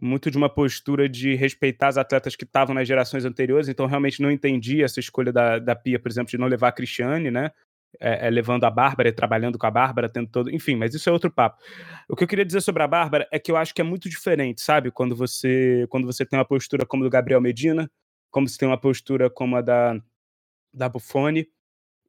muito 0.00 0.30
de 0.30 0.36
uma 0.36 0.48
postura 0.48 1.08
de 1.08 1.34
respeitar 1.34 1.88
as 1.88 1.98
atletas 1.98 2.36
que 2.36 2.44
estavam 2.44 2.72
nas 2.72 2.86
gerações 2.86 3.24
anteriores, 3.24 3.68
então 3.68 3.86
realmente 3.86 4.22
não 4.22 4.30
entendi 4.30 4.80
essa 4.80 5.00
escolha 5.00 5.32
da, 5.32 5.58
da 5.58 5.74
Pia, 5.74 5.98
por 5.98 6.08
exemplo, 6.08 6.30
de 6.30 6.38
não 6.38 6.46
levar 6.46 6.68
a 6.68 6.72
Cristiane, 6.72 7.32
né? 7.32 7.50
É, 8.00 8.26
é, 8.26 8.30
levando 8.30 8.64
a 8.64 8.70
Bárbara, 8.70 9.08
e 9.08 9.12
trabalhando 9.12 9.58
com 9.58 9.66
a 9.66 9.70
Bárbara, 9.70 10.08
tendo 10.08 10.28
todo. 10.28 10.50
Enfim, 10.50 10.76
mas 10.76 10.94
isso 10.94 11.08
é 11.08 11.12
outro 11.12 11.30
papo. 11.30 11.60
O 12.08 12.14
que 12.14 12.22
eu 12.22 12.28
queria 12.28 12.44
dizer 12.44 12.60
sobre 12.60 12.82
a 12.82 12.86
Bárbara 12.86 13.26
é 13.32 13.38
que 13.38 13.50
eu 13.50 13.56
acho 13.56 13.74
que 13.74 13.80
é 13.80 13.84
muito 13.84 14.08
diferente, 14.08 14.60
sabe? 14.60 14.90
Quando 14.90 15.16
você, 15.16 15.86
quando 15.88 16.06
você 16.06 16.24
tem 16.24 16.38
uma 16.38 16.44
postura 16.44 16.84
como 16.86 17.02
a 17.02 17.06
do 17.06 17.10
Gabriel 17.10 17.40
Medina, 17.40 17.90
como 18.30 18.46
você 18.46 18.58
tem 18.58 18.68
uma 18.68 18.78
postura 18.78 19.30
como 19.30 19.56
a 19.56 19.62
da, 19.62 20.00
da 20.72 20.88
Buffoni, 20.88 21.48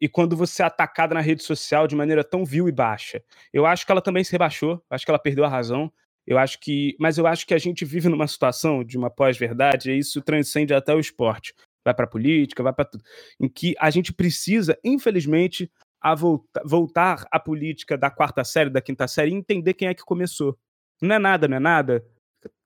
e 0.01 0.07
quando 0.07 0.35
você 0.35 0.61
é 0.61 0.65
atacada 0.65 1.13
na 1.13 1.21
rede 1.21 1.43
social 1.43 1.87
de 1.87 1.95
maneira 1.95 2.23
tão 2.23 2.45
vil 2.45 2.69
e 2.69 2.71
baixa. 2.71 3.21
Eu 3.51 3.65
acho 3.65 3.85
que 3.85 3.91
ela 3.91 4.01
também 4.01 4.23
se 4.23 4.31
rebaixou, 4.31 4.83
acho 4.89 5.05
que 5.05 5.11
ela 5.11 5.19
perdeu 5.19 5.43
a 5.43 5.49
razão. 5.49 5.91
Eu 6.25 6.37
acho 6.37 6.59
que, 6.59 6.95
mas 6.99 7.17
eu 7.17 7.25
acho 7.25 7.45
que 7.47 7.53
a 7.53 7.57
gente 7.57 7.83
vive 7.83 8.07
numa 8.07 8.27
situação 8.27 8.83
de 8.83 8.97
uma 8.97 9.09
pós-verdade, 9.09 9.91
e 9.91 9.97
isso 9.97 10.21
transcende 10.21 10.73
até 10.73 10.93
o 10.93 10.99
esporte. 10.99 11.53
Vai 11.89 11.95
para 11.95 12.07
política, 12.07 12.61
vai 12.61 12.71
para 12.71 12.85
tudo, 12.85 13.03
em 13.39 13.49
que 13.49 13.75
a 13.79 13.89
gente 13.89 14.13
precisa, 14.13 14.77
infelizmente, 14.83 15.71
a 15.99 16.13
volta, 16.13 16.61
voltar 16.63 17.25
à 17.31 17.39
política 17.39 17.97
da 17.97 18.11
quarta 18.11 18.43
série, 18.43 18.69
da 18.69 18.79
quinta 18.79 19.07
série 19.07 19.31
e 19.31 19.33
entender 19.33 19.73
quem 19.73 19.87
é 19.87 19.93
que 19.93 20.03
começou. 20.03 20.55
Não 21.01 21.15
é 21.15 21.19
nada, 21.19 21.47
não 21.47 21.57
é 21.57 21.59
nada. 21.59 22.05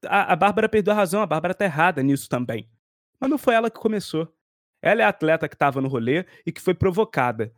A, 0.05 0.33
a 0.33 0.35
Bárbara 0.35 0.67
perdeu 0.67 0.93
a 0.93 0.95
razão, 0.95 1.21
a 1.21 1.25
Bárbara 1.25 1.53
tá 1.53 1.63
errada 1.63 2.03
nisso 2.03 2.27
também. 2.27 2.69
Mas 3.19 3.29
não 3.29 3.37
foi 3.37 3.55
ela 3.55 3.71
que 3.71 3.79
começou. 3.79 4.27
Ela 4.81 5.01
é 5.01 5.05
a 5.05 5.09
atleta 5.09 5.47
que 5.47 5.55
estava 5.55 5.79
no 5.79 5.87
rolê 5.87 6.25
e 6.45 6.51
que 6.51 6.61
foi 6.61 6.73
provocada. 6.73 7.53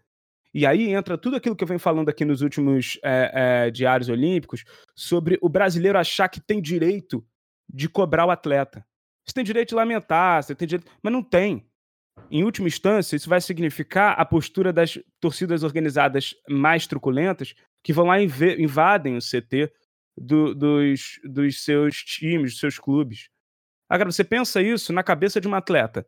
E 0.53 0.65
aí 0.65 0.93
entra 0.93 1.17
tudo 1.17 1.35
aquilo 1.35 1.55
que 1.55 1.63
eu 1.63 1.67
venho 1.67 1.79
falando 1.79 2.09
aqui 2.09 2.23
nos 2.23 2.41
últimos 2.41 2.99
é, 3.03 3.65
é, 3.65 3.71
diários 3.71 4.07
olímpicos 4.07 4.63
sobre 4.95 5.37
o 5.41 5.49
brasileiro 5.49 5.97
achar 5.97 6.29
que 6.29 6.39
tem 6.39 6.61
direito 6.61 7.25
de 7.67 7.89
cobrar 7.89 8.25
o 8.27 8.31
atleta. 8.31 8.85
Você 9.25 9.33
tem 9.33 9.43
direito 9.43 9.69
de 9.69 9.75
lamentar, 9.75 10.43
você 10.43 10.53
tem 10.53 10.67
direito. 10.67 10.91
Mas 11.01 11.11
não 11.11 11.23
tem. 11.23 11.65
Em 12.29 12.43
última 12.43 12.67
instância, 12.67 13.15
isso 13.15 13.29
vai 13.29 13.41
significar 13.41 14.19
a 14.19 14.25
postura 14.25 14.71
das 14.71 14.97
torcidas 15.19 15.63
organizadas 15.63 16.35
mais 16.49 16.87
truculentas 16.87 17.55
que 17.83 17.93
vão 17.93 18.05
lá 18.05 18.19
e 18.19 18.25
invadem 18.59 19.17
o 19.17 19.19
CT 19.19 19.71
do, 20.17 20.55
dos, 20.55 21.19
dos 21.23 21.63
seus 21.63 21.97
times, 21.97 22.51
dos 22.51 22.59
seus 22.59 22.79
clubes. 22.79 23.29
Agora, 23.89 24.11
você 24.11 24.23
pensa 24.23 24.61
isso 24.61 24.93
na 24.93 25.03
cabeça 25.03 25.39
de 25.39 25.47
uma 25.47 25.57
atleta. 25.57 26.07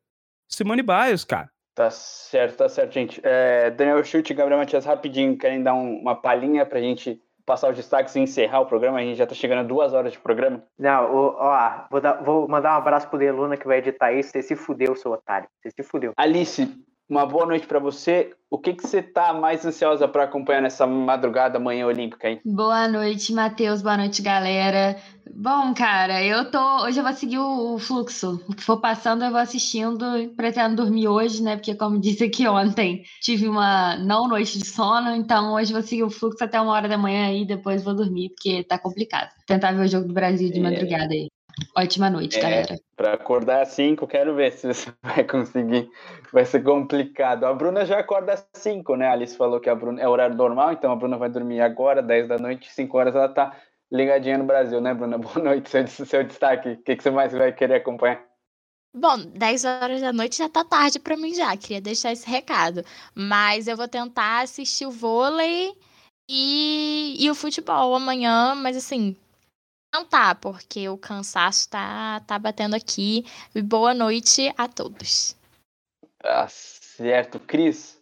Simone 0.49 0.81
Biles, 0.81 1.23
cara. 1.23 1.52
Tá 1.76 1.91
certo, 1.91 2.57
tá 2.57 2.69
certo, 2.69 2.91
gente. 2.94 3.22
É, 3.23 3.69
Daniel 3.69 4.03
Chute 4.03 4.34
e 4.34 4.35
Gabriel 4.35 4.60
Matias, 4.60 4.85
rapidinho, 4.85 5.38
querem 5.38 5.61
dar 5.61 5.76
um, 5.76 5.99
uma 5.99 6.15
palhinha 6.15 6.65
pra 6.65 6.80
gente 6.80 7.22
passar 7.48 7.69
os 7.72 7.78
destaques 7.78 8.14
e 8.15 8.19
encerrar 8.19 8.60
o 8.60 8.65
programa? 8.65 8.99
A 8.99 9.02
gente 9.02 9.18
já 9.18 9.26
tá 9.26 9.34
chegando 9.34 9.60
a 9.60 9.64
duas 9.64 9.94
horas 9.94 10.11
de 10.11 10.19
programa. 10.19 10.61
Não, 10.78 11.15
ó, 11.15 11.36
ó, 11.40 11.72
vou, 11.90 12.02
dar- 12.02 12.22
vou 12.22 12.48
mandar 12.48 12.74
um 12.76 12.78
abraço 12.78 13.07
pro 13.07 13.18
Deluna 13.18 13.56
que 13.57 13.65
vai 13.65 13.78
editar 13.80 14.11
isso. 14.11 14.30
Você 14.32 14.41
se 14.44 14.56
fudeu, 14.56 14.95
seu 14.95 15.11
otário. 15.14 15.48
Você 15.64 15.72
se 15.72 15.82
fudeu. 15.84 16.11
Alice, 16.18 16.68
uma 17.09 17.25
boa 17.25 17.45
noite 17.45 17.65
pra 17.67 17.79
você. 17.79 18.31
O 18.49 18.57
que, 18.57 18.73
que 18.73 18.88
você 18.88 19.01
tá 19.01 19.34
mais 19.34 19.65
ansiosa 19.65 20.07
pra 20.07 20.23
acompanhar 20.23 20.61
nessa 20.61 20.88
madrugada, 20.88 21.59
manhã 21.59 21.85
olímpica 21.85 22.27
aí? 22.29 22.39
Boa 22.45 22.88
noite, 22.88 23.34
Matheus. 23.34 23.81
Boa 23.81 23.97
noite, 23.97 24.21
galera. 24.21 24.95
Bom, 25.35 25.73
cara, 25.73 26.23
eu 26.23 26.49
tô. 26.49 26.85
Hoje 26.85 26.99
eu 26.99 27.03
vou 27.03 27.13
seguir 27.13 27.39
o 27.39 27.77
fluxo. 27.77 28.41
O 28.47 28.55
que 28.55 28.63
for 28.63 28.79
passando, 28.79 29.23
eu 29.25 29.31
vou 29.31 29.39
assistindo. 29.39 30.05
Pretendo 30.35 30.77
dormir 30.77 31.09
hoje, 31.09 31.43
né? 31.43 31.57
Porque, 31.57 31.75
como 31.75 31.99
disse 31.99 32.23
aqui 32.23 32.47
ontem, 32.47 33.03
tive 33.21 33.49
uma 33.49 33.97
não 33.97 34.27
noite 34.27 34.57
de 34.57 34.65
sono. 34.65 35.13
Então, 35.13 35.53
hoje 35.53 35.73
eu 35.73 35.79
vou 35.79 35.88
seguir 35.88 36.03
o 36.03 36.09
fluxo 36.09 36.41
até 36.43 36.59
uma 36.59 36.71
hora 36.71 36.88
da 36.88 36.97
manhã 36.97 37.34
e 37.34 37.45
depois 37.45 37.84
vou 37.84 37.93
dormir, 37.93 38.29
porque 38.29 38.63
tá 38.63 38.79
complicado. 38.79 39.29
Tentar 39.45 39.73
ver 39.73 39.84
o 39.84 39.88
jogo 39.88 40.07
do 40.07 40.13
Brasil 40.13 40.49
de 40.49 40.59
É. 40.59 40.63
madrugada 40.63 41.13
aí. 41.13 41.27
Ótima 41.75 42.09
noite, 42.09 42.38
É. 42.38 42.41
galera. 42.41 42.79
Pra 42.95 43.13
acordar 43.13 43.61
às 43.61 43.69
5, 43.69 44.07
quero 44.07 44.35
ver 44.35 44.51
se 44.51 44.67
você 44.67 44.91
vai 45.03 45.23
conseguir. 45.23 45.89
Vai 46.31 46.45
ser 46.45 46.63
complicado. 46.63 47.45
A 47.45 47.53
Bruna 47.53 47.85
já 47.85 47.99
acorda 47.99 48.34
às 48.34 48.47
5, 48.55 48.95
né? 48.95 49.07
A 49.07 49.13
Alice 49.13 49.38
falou 49.38 49.59
que 49.59 49.69
a 49.69 49.75
Bruna 49.75 50.01
é 50.01 50.07
horário 50.07 50.35
normal, 50.35 50.73
então 50.73 50.91
a 50.91 50.95
Bruna 50.95 51.17
vai 51.17 51.29
dormir 51.29 51.61
agora, 51.61 52.01
10 52.01 52.27
da 52.27 52.38
noite, 52.38 52.71
5 52.73 52.97
horas 52.97 53.15
ela 53.15 53.29
tá 53.29 53.55
ligadinha 53.91 54.38
no 54.38 54.43
Brasil, 54.45 54.81
né, 54.81 54.93
Bruna? 54.93 55.17
Boa 55.19 55.39
noite, 55.39 55.69
seu, 55.69 55.88
seu 55.88 56.23
destaque. 56.23 56.69
O 56.69 56.84
que, 56.84 56.95
que 56.95 57.03
você 57.03 57.11
mais 57.11 57.31
vai 57.31 57.51
querer 57.51 57.75
acompanhar? 57.75 58.25
Bom, 58.95 59.17
10 59.17 59.63
horas 59.65 60.01
da 60.01 60.11
noite 60.11 60.38
já 60.38 60.49
tá 60.49 60.63
tarde 60.63 60.99
pra 60.99 61.15
mim 61.15 61.34
já, 61.34 61.55
queria 61.55 61.81
deixar 61.81 62.11
esse 62.11 62.27
recado. 62.27 62.84
Mas 63.13 63.67
eu 63.67 63.77
vou 63.77 63.88
tentar 63.88 64.41
assistir 64.41 64.88
o 64.88 64.91
vôlei 64.91 65.71
e, 66.27 67.15
e 67.19 67.29
o 67.29 67.35
futebol 67.35 67.93
amanhã, 67.93 68.55
mas 68.55 68.75
assim, 68.75 69.15
não 69.98 70.06
tá, 70.06 70.36
porque 70.36 70.88
o 70.88 70.98
cansaço 70.98 71.69
tá, 71.69 72.19
tá 72.22 72.38
batendo 72.38 72.76
aqui. 72.76 73.26
E 73.56 73.61
boa 73.64 73.95
noite 73.95 74.53
a 74.56 74.68
todos. 74.68 75.36
Tá 76.19 76.48
certo. 76.48 77.40
Cris, 77.40 77.99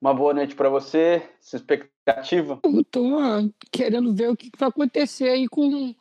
uma 0.00 0.12
boa 0.12 0.34
noite 0.34 0.54
pra 0.54 0.68
você. 0.68 1.22
Sua 1.40 1.56
expectativa? 1.56 2.60
Eu 2.62 2.84
tô 2.84 3.18
querendo 3.72 4.14
ver 4.14 4.28
o 4.28 4.36
que 4.36 4.50
vai 4.58 4.68
acontecer 4.68 5.30
aí 5.30 5.48
com 5.48 5.94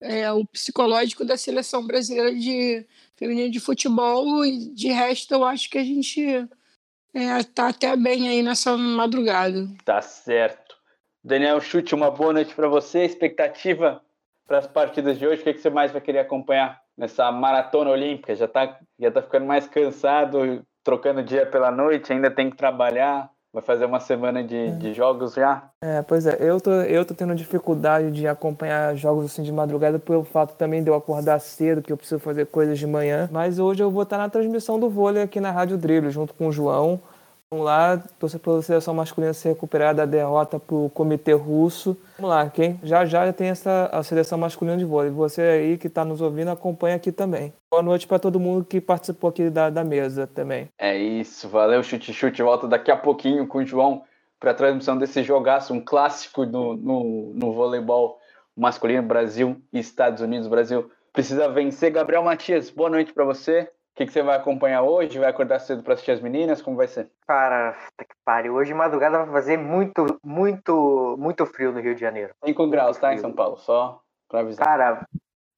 é, 0.00 0.32
o 0.32 0.46
psicológico 0.46 1.24
da 1.24 1.36
seleção 1.36 1.86
brasileira 1.86 2.34
de 2.34 2.86
feminino 3.14 3.50
de 3.50 3.60
futebol 3.60 4.44
e 4.44 4.70
de 4.70 4.88
resto 4.88 5.34
eu 5.34 5.44
acho 5.44 5.68
que 5.68 5.78
a 5.78 5.84
gente 5.84 6.48
é, 7.12 7.42
tá 7.42 7.68
até 7.68 7.94
bem 7.94 8.28
aí 8.28 8.42
nessa 8.42 8.74
madrugada. 8.76 9.68
Tá 9.84 10.00
certo. 10.00 10.76
Daniel 11.22 11.60
Chute, 11.60 11.94
uma 11.94 12.10
boa 12.10 12.32
noite 12.32 12.54
pra 12.54 12.68
você. 12.68 13.04
Expectativa 13.04 14.03
para 14.46 14.58
as 14.58 14.66
partidas 14.66 15.18
de 15.18 15.26
hoje? 15.26 15.40
O 15.40 15.44
que, 15.44 15.54
que 15.54 15.60
você 15.60 15.70
mais 15.70 15.92
vai 15.92 16.00
querer 16.00 16.20
acompanhar 16.20 16.80
nessa 16.96 17.30
maratona 17.32 17.90
olímpica? 17.90 18.34
Já 18.34 18.46
tá, 18.46 18.78
já 18.98 19.10
tá 19.10 19.22
ficando 19.22 19.46
mais 19.46 19.66
cansado, 19.66 20.62
trocando 20.82 21.22
dia 21.22 21.46
pela 21.46 21.70
noite, 21.70 22.12
ainda 22.12 22.30
tem 22.30 22.50
que 22.50 22.56
trabalhar. 22.56 23.30
Vai 23.52 23.62
fazer 23.62 23.84
uma 23.84 24.00
semana 24.00 24.42
de, 24.42 24.72
de 24.72 24.92
jogos 24.92 25.34
já? 25.34 25.70
É, 25.80 26.02
pois 26.02 26.26
é, 26.26 26.36
eu 26.40 26.60
tô, 26.60 26.72
eu 26.72 27.04
tô 27.04 27.14
tendo 27.14 27.36
dificuldade 27.36 28.10
de 28.10 28.26
acompanhar 28.26 28.96
jogos 28.96 29.26
assim 29.26 29.44
de 29.44 29.52
madrugada 29.52 29.96
pelo 29.96 30.24
fato 30.24 30.56
também 30.56 30.82
de 30.82 30.90
eu 30.90 30.94
acordar 30.96 31.38
cedo, 31.38 31.80
que 31.80 31.92
eu 31.92 31.96
preciso 31.96 32.18
fazer 32.18 32.46
coisas 32.46 32.76
de 32.76 32.86
manhã. 32.86 33.28
Mas 33.30 33.60
hoje 33.60 33.80
eu 33.80 33.92
vou 33.92 34.02
estar 34.02 34.18
na 34.18 34.28
transmissão 34.28 34.80
do 34.80 34.90
vôlei 34.90 35.22
aqui 35.22 35.38
na 35.38 35.52
Rádio 35.52 35.78
Drible, 35.78 36.10
junto 36.10 36.34
com 36.34 36.48
o 36.48 36.52
João. 36.52 37.00
Vamos 37.54 37.66
lá, 37.66 38.02
torcer 38.18 38.40
pela 38.40 38.60
seleção 38.62 38.92
masculina 38.92 39.32
se 39.32 39.48
recuperar 39.48 39.94
da 39.94 40.04
derrota 40.04 40.58
pro 40.58 40.90
comitê 40.92 41.34
russo. 41.34 41.96
Vamos 42.18 42.34
lá, 42.34 42.50
quem 42.50 42.80
já 42.82 43.04
já 43.04 43.32
tem 43.32 43.46
essa 43.46 43.88
a 43.92 44.02
seleção 44.02 44.36
masculina 44.36 44.76
de 44.76 44.84
vôlei. 44.84 45.12
Você 45.12 45.40
aí 45.40 45.78
que 45.78 45.86
está 45.86 46.04
nos 46.04 46.20
ouvindo, 46.20 46.50
acompanha 46.50 46.96
aqui 46.96 47.12
também. 47.12 47.52
Boa 47.70 47.80
noite 47.80 48.08
para 48.08 48.18
todo 48.18 48.40
mundo 48.40 48.64
que 48.64 48.80
participou 48.80 49.30
aqui 49.30 49.50
da, 49.50 49.70
da 49.70 49.84
mesa 49.84 50.26
também. 50.26 50.68
É 50.76 50.98
isso, 50.98 51.48
valeu, 51.48 51.80
chute 51.84 52.12
chute. 52.12 52.42
Volta 52.42 52.66
daqui 52.66 52.90
a 52.90 52.96
pouquinho 52.96 53.46
com 53.46 53.58
o 53.58 53.64
João 53.64 54.02
para 54.40 54.50
a 54.50 54.54
transmissão 54.54 54.98
desse 54.98 55.22
jogaço, 55.22 55.72
um 55.72 55.80
clássico 55.80 56.44
no, 56.44 56.76
no, 56.76 57.32
no 57.34 57.52
voleibol 57.52 58.18
masculino, 58.56 59.04
Brasil 59.04 59.62
e 59.72 59.78
Estados 59.78 60.20
Unidos. 60.20 60.48
Brasil 60.48 60.90
precisa 61.12 61.48
vencer. 61.48 61.92
Gabriel 61.92 62.24
Matias, 62.24 62.68
boa 62.68 62.90
noite 62.90 63.12
para 63.12 63.24
você. 63.24 63.70
O 63.94 63.96
que, 63.96 64.06
que 64.06 64.12
você 64.12 64.22
vai 64.22 64.36
acompanhar 64.36 64.82
hoje? 64.82 65.20
Vai 65.20 65.30
acordar 65.30 65.60
cedo 65.60 65.84
para 65.84 65.94
assistir 65.94 66.10
as 66.10 66.20
meninas? 66.20 66.60
Como 66.60 66.76
vai 66.76 66.88
ser? 66.88 67.08
Cara, 67.28 67.72
puta 67.72 68.04
que 68.04 68.14
pariu. 68.24 68.54
Hoje 68.54 68.72
de 68.72 68.74
madrugada 68.74 69.18
vai 69.18 69.30
fazer 69.30 69.56
muito, 69.56 70.18
muito, 70.24 71.14
muito 71.16 71.46
frio 71.46 71.70
no 71.70 71.78
Rio 71.78 71.94
de 71.94 72.00
Janeiro. 72.00 72.34
5 72.44 72.66
graus, 72.66 72.98
tá? 72.98 73.14
Em 73.14 73.18
São 73.18 73.32
Paulo, 73.32 73.56
só 73.56 74.00
para 74.28 74.40
avisar. 74.40 74.66
Cara, 74.66 75.06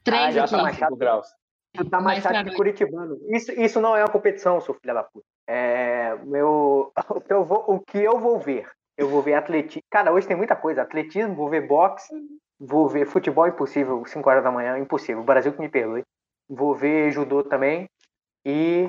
Três 0.05 0.35
já 0.35 0.45
aqui. 0.45 0.51
tá 0.51 0.63
mais 0.63 0.77
5 0.77 0.97
graus. 0.97 1.27
tu 1.75 1.89
tá 1.89 1.99
mais 1.99 2.19
Mais 2.19 2.23
pra 2.25 2.35
chato 2.35 2.51
que. 2.51 2.57
Curitibano. 2.57 3.17
Isso, 3.31 3.53
isso 3.53 3.81
não 3.81 3.97
é 3.97 4.03
uma 4.03 4.13
competição, 4.13 4.61
seu 4.61 4.75
filho 4.75 4.93
da 4.93 5.03
puta. 5.03 5.25
É, 5.47 6.15
meu, 6.25 6.93
o, 7.09 7.21
que 7.23 7.33
eu 7.33 7.43
vou, 7.43 7.65
o 7.67 7.81
que 7.81 7.99
eu 7.99 8.19
vou 8.19 8.39
ver? 8.39 8.69
Eu 8.99 9.09
vou 9.09 9.23
ver 9.23 9.33
atletismo. 9.33 9.81
Cara, 9.91 10.13
hoje 10.13 10.27
tem 10.29 10.37
muita 10.37 10.55
coisa. 10.55 10.83
Atletismo, 10.83 11.35
vou 11.35 11.49
ver 11.49 11.67
boxe, 11.67 12.13
vou 12.61 12.87
ver 12.87 13.07
futebol 13.07 13.49
impossível, 13.49 14.05
5 14.05 14.29
horas 14.29 14.45
da 14.45 14.51
manhã, 14.51 14.79
impossível. 14.79 15.23
O 15.23 15.25
Brasil 15.25 15.55
que 15.55 15.61
me 15.61 15.71
perdoe. 15.71 16.03
Vou 16.51 16.75
ver 16.75 17.11
judô 17.11 17.43
também. 17.43 17.89
E 18.49 18.89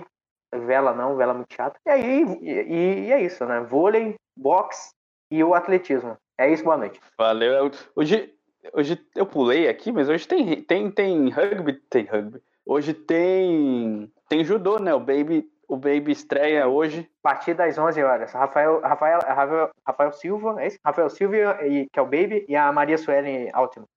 vela 0.54 0.94
não, 0.94 1.16
vela 1.18 1.34
muito 1.34 1.52
chato. 1.54 1.80
E 1.84 1.90
aí, 1.90 2.22
e, 2.42 3.08
e 3.08 3.12
é 3.12 3.22
isso, 3.24 3.44
né? 3.44 3.60
Vôlei, 3.62 4.14
boxe 4.38 4.92
e 5.32 5.44
o 5.44 5.56
atletismo. 5.56 6.16
É 6.38 6.48
isso, 6.48 6.64
boa 6.64 6.78
noite. 6.78 7.02
Valeu. 7.18 7.52
Eu- 7.54 7.72
Hoje, 7.96 8.32
hoje 8.72 9.04
eu 9.16 9.26
pulei 9.26 9.68
aqui, 9.68 9.92
mas 9.92 10.08
hoje 10.10 10.28
tem, 10.28 10.62
tem, 10.62 10.92
tem 10.92 11.30
rugby. 11.30 11.74
Tem 11.90 12.06
rugby. 12.06 12.40
Hoje 12.66 12.94
tem, 12.94 14.12
tem 14.30 14.44
judô, 14.44 14.78
né? 14.78 14.94
O 14.94 15.00
Baby, 15.00 15.50
o 15.68 15.76
Baby 15.76 16.12
estreia 16.12 16.68
hoje. 16.68 17.10
A 17.24 17.30
partir 17.30 17.56
das 17.56 17.76
11 17.78 18.04
horas. 18.04 18.32
Rafael, 18.34 18.80
Rafael, 18.82 19.20
Rafael, 19.26 19.72
Rafael 19.88 20.12
Silva, 20.12 20.62
é 20.62 20.68
isso? 20.68 20.78
Rafael 20.86 21.10
Silva, 21.10 21.66
e, 21.66 21.88
que 21.92 21.98
é 21.98 22.02
o 22.02 22.06
Baby, 22.06 22.46
e 22.48 22.56
a 22.56 22.72
Maria 22.72 22.98
Suelen 23.00 23.50
Altman. 23.54 23.88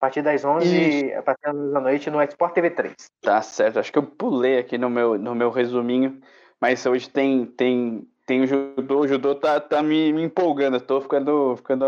A 0.00 0.06
partir 0.06 0.22
das 0.22 0.42
11 0.42 1.12
a 1.12 1.22
partir 1.22 1.42
das 1.42 1.54
11 1.54 1.72
da 1.74 1.80
noite 1.80 2.10
no 2.10 2.22
Sport 2.22 2.54
TV 2.54 2.70
3. 2.70 2.94
Tá 3.20 3.42
certo, 3.42 3.78
acho 3.78 3.92
que 3.92 3.98
eu 3.98 4.02
pulei 4.02 4.58
aqui 4.58 4.78
no 4.78 4.88
meu, 4.88 5.18
no 5.18 5.34
meu 5.34 5.50
resuminho, 5.50 6.18
mas 6.58 6.86
hoje 6.86 7.10
tem 7.10 7.44
tem 7.44 8.08
tem 8.24 8.40
o 8.42 8.46
judô, 8.46 9.00
o 9.00 9.08
judô 9.08 9.34
tá, 9.34 9.60
tá 9.60 9.82
me, 9.82 10.10
me 10.12 10.22
empolgando, 10.22 10.76
eu 10.76 10.80
tô 10.80 11.00
ficando, 11.02 11.54
ficando 11.56 11.84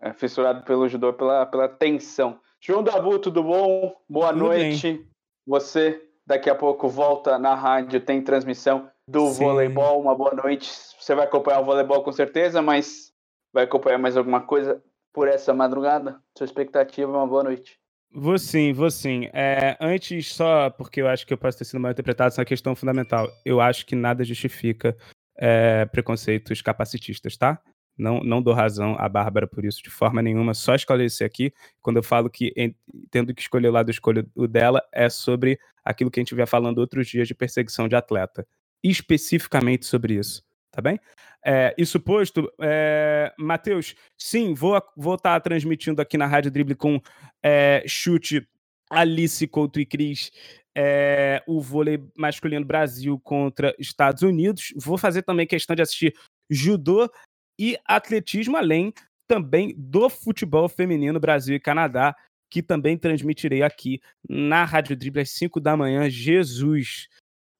é, 0.00 0.12
fissurado 0.12 0.62
pelo 0.62 0.86
judô, 0.86 1.12
pela, 1.14 1.46
pela 1.46 1.66
tensão. 1.66 2.38
João 2.60 2.82
Dabu, 2.82 3.18
tudo 3.18 3.42
bom? 3.42 3.96
Boa 4.08 4.28
Tudo 4.28 4.44
noite. 4.44 5.04
Você 5.46 6.00
daqui 6.26 6.50
a 6.50 6.54
pouco 6.54 6.88
volta 6.88 7.38
na 7.38 7.54
rádio, 7.54 8.00
tem 8.00 8.22
transmissão 8.22 8.88
do 9.08 9.30
Sim. 9.30 9.44
voleibol, 9.44 10.00
uma 10.00 10.14
boa 10.14 10.34
noite. 10.34 10.70
Você 11.00 11.14
vai 11.14 11.24
acompanhar 11.24 11.60
o 11.60 11.64
voleibol 11.64 12.02
com 12.02 12.12
certeza, 12.12 12.60
mas 12.60 13.10
vai 13.52 13.64
acompanhar 13.64 13.98
mais 13.98 14.16
alguma 14.16 14.42
coisa 14.42 14.80
por 15.18 15.26
essa 15.26 15.52
madrugada? 15.52 16.20
Sua 16.36 16.44
expectativa, 16.44 17.10
uma 17.10 17.26
boa 17.26 17.42
noite. 17.42 17.76
Vou 18.12 18.38
sim, 18.38 18.72
vou 18.72 18.88
sim. 18.88 19.28
É, 19.32 19.76
antes, 19.80 20.32
só 20.32 20.70
porque 20.70 21.00
eu 21.00 21.08
acho 21.08 21.26
que 21.26 21.32
eu 21.32 21.36
posso 21.36 21.58
ter 21.58 21.64
sido 21.64 21.80
mal 21.80 21.90
interpretado, 21.90 22.28
essa 22.28 22.40
é 22.40 22.42
uma 22.42 22.46
questão 22.46 22.76
fundamental. 22.76 23.28
Eu 23.44 23.60
acho 23.60 23.84
que 23.84 23.96
nada 23.96 24.22
justifica 24.22 24.96
é, 25.36 25.84
preconceitos 25.86 26.62
capacitistas, 26.62 27.36
tá? 27.36 27.60
Não, 27.98 28.20
não 28.20 28.40
dou 28.40 28.54
razão 28.54 28.94
à 28.96 29.08
Bárbara 29.08 29.48
por 29.48 29.64
isso 29.64 29.82
de 29.82 29.90
forma 29.90 30.22
nenhuma, 30.22 30.54
só 30.54 30.76
esclarecer 30.76 31.26
aqui, 31.26 31.52
quando 31.82 31.96
eu 31.96 32.02
falo 32.04 32.30
que 32.30 32.52
en- 32.56 32.72
tendo 33.10 33.34
que 33.34 33.42
escolher 33.42 33.70
o 33.70 33.72
lado, 33.72 33.90
escolho 33.90 34.24
o 34.36 34.46
dela, 34.46 34.80
é 34.92 35.08
sobre 35.08 35.58
aquilo 35.84 36.12
que 36.12 36.20
a 36.20 36.22
gente 36.22 36.32
vinha 36.32 36.46
falando 36.46 36.78
outros 36.78 37.08
dias 37.08 37.26
de 37.26 37.34
perseguição 37.34 37.88
de 37.88 37.96
atleta. 37.96 38.46
Especificamente 38.84 39.84
sobre 39.84 40.14
isso, 40.14 40.44
tá 40.70 40.80
bem? 40.82 40.98
É, 41.44 41.74
isso 41.78 42.00
posto, 42.00 42.52
é, 42.60 43.32
Matheus, 43.38 43.94
sim, 44.16 44.54
vou 44.54 44.80
vou 44.96 45.14
estar 45.14 45.40
transmitindo 45.40 46.02
aqui 46.02 46.18
na 46.18 46.26
Rádio 46.26 46.50
Drible 46.50 46.74
com 46.74 47.00
é, 47.42 47.82
chute 47.86 48.46
Alice 48.90 49.46
Couto 49.46 49.80
e 49.80 49.86
Cris, 49.86 50.32
é, 50.76 51.42
o 51.46 51.60
vôlei 51.60 52.02
masculino 52.16 52.64
Brasil 52.64 53.18
contra 53.20 53.74
Estados 53.78 54.22
Unidos. 54.22 54.72
Vou 54.76 54.96
fazer 54.96 55.22
também 55.22 55.46
questão 55.46 55.74
de 55.76 55.82
assistir 55.82 56.14
judô 56.48 57.10
e 57.58 57.76
atletismo, 57.84 58.56
além 58.56 58.92
também 59.26 59.74
do 59.76 60.08
futebol 60.08 60.68
feminino 60.68 61.20
Brasil 61.20 61.54
e 61.56 61.60
Canadá, 61.60 62.16
que 62.50 62.62
também 62.62 62.96
transmitirei 62.96 63.62
aqui 63.62 64.00
na 64.28 64.64
Rádio 64.64 64.96
Drible 64.96 65.20
às 65.20 65.30
5 65.30 65.60
da 65.60 65.76
manhã. 65.76 66.08
Jesus! 66.08 67.08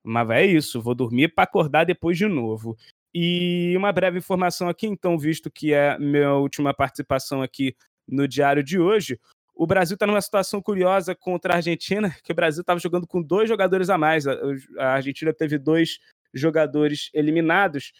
Mas 0.03 0.31
é 0.31 0.47
isso, 0.47 0.81
vou 0.81 0.95
dormir 0.95 1.35
para 1.35 1.45
acordar 1.45 1.85
depois 1.85 2.17
de 2.17 2.27
novo. 2.27 2.77
E 3.15 3.75
uma 3.77 3.93
breve 3.93 4.19
informação 4.19 4.69
aqui, 4.69 4.87
então, 4.87 5.19
visto 5.19 5.51
que 5.51 5.73
é 5.73 5.99
minha 5.99 6.35
última 6.35 6.75
participação 6.75 7.43
aqui 7.43 7.75
no 8.07 8.29
diário 8.29 8.63
de 8.63 8.79
hoje. 8.79 9.19
O 9.55 9.67
Brasil 9.67 9.95
está 9.95 10.07
numa 10.07 10.21
situação 10.21 10.63
curiosa 10.63 11.15
contra 11.15 11.55
a 11.55 11.57
Argentina, 11.57 12.15
que 12.23 12.31
o 12.31 12.35
Brasil 12.35 12.61
estava 12.61 12.79
jogando 12.79 13.07
com 13.07 13.21
dois 13.21 13.49
jogadores 13.49 13.91
a 13.91 13.99
mais. 13.99 14.27
A, 14.27 14.37
Argentina 14.79 15.33
teve 15.33 15.59
dois 15.59 15.99
jogadores 16.33 17.11
eliminados. 17.13 17.93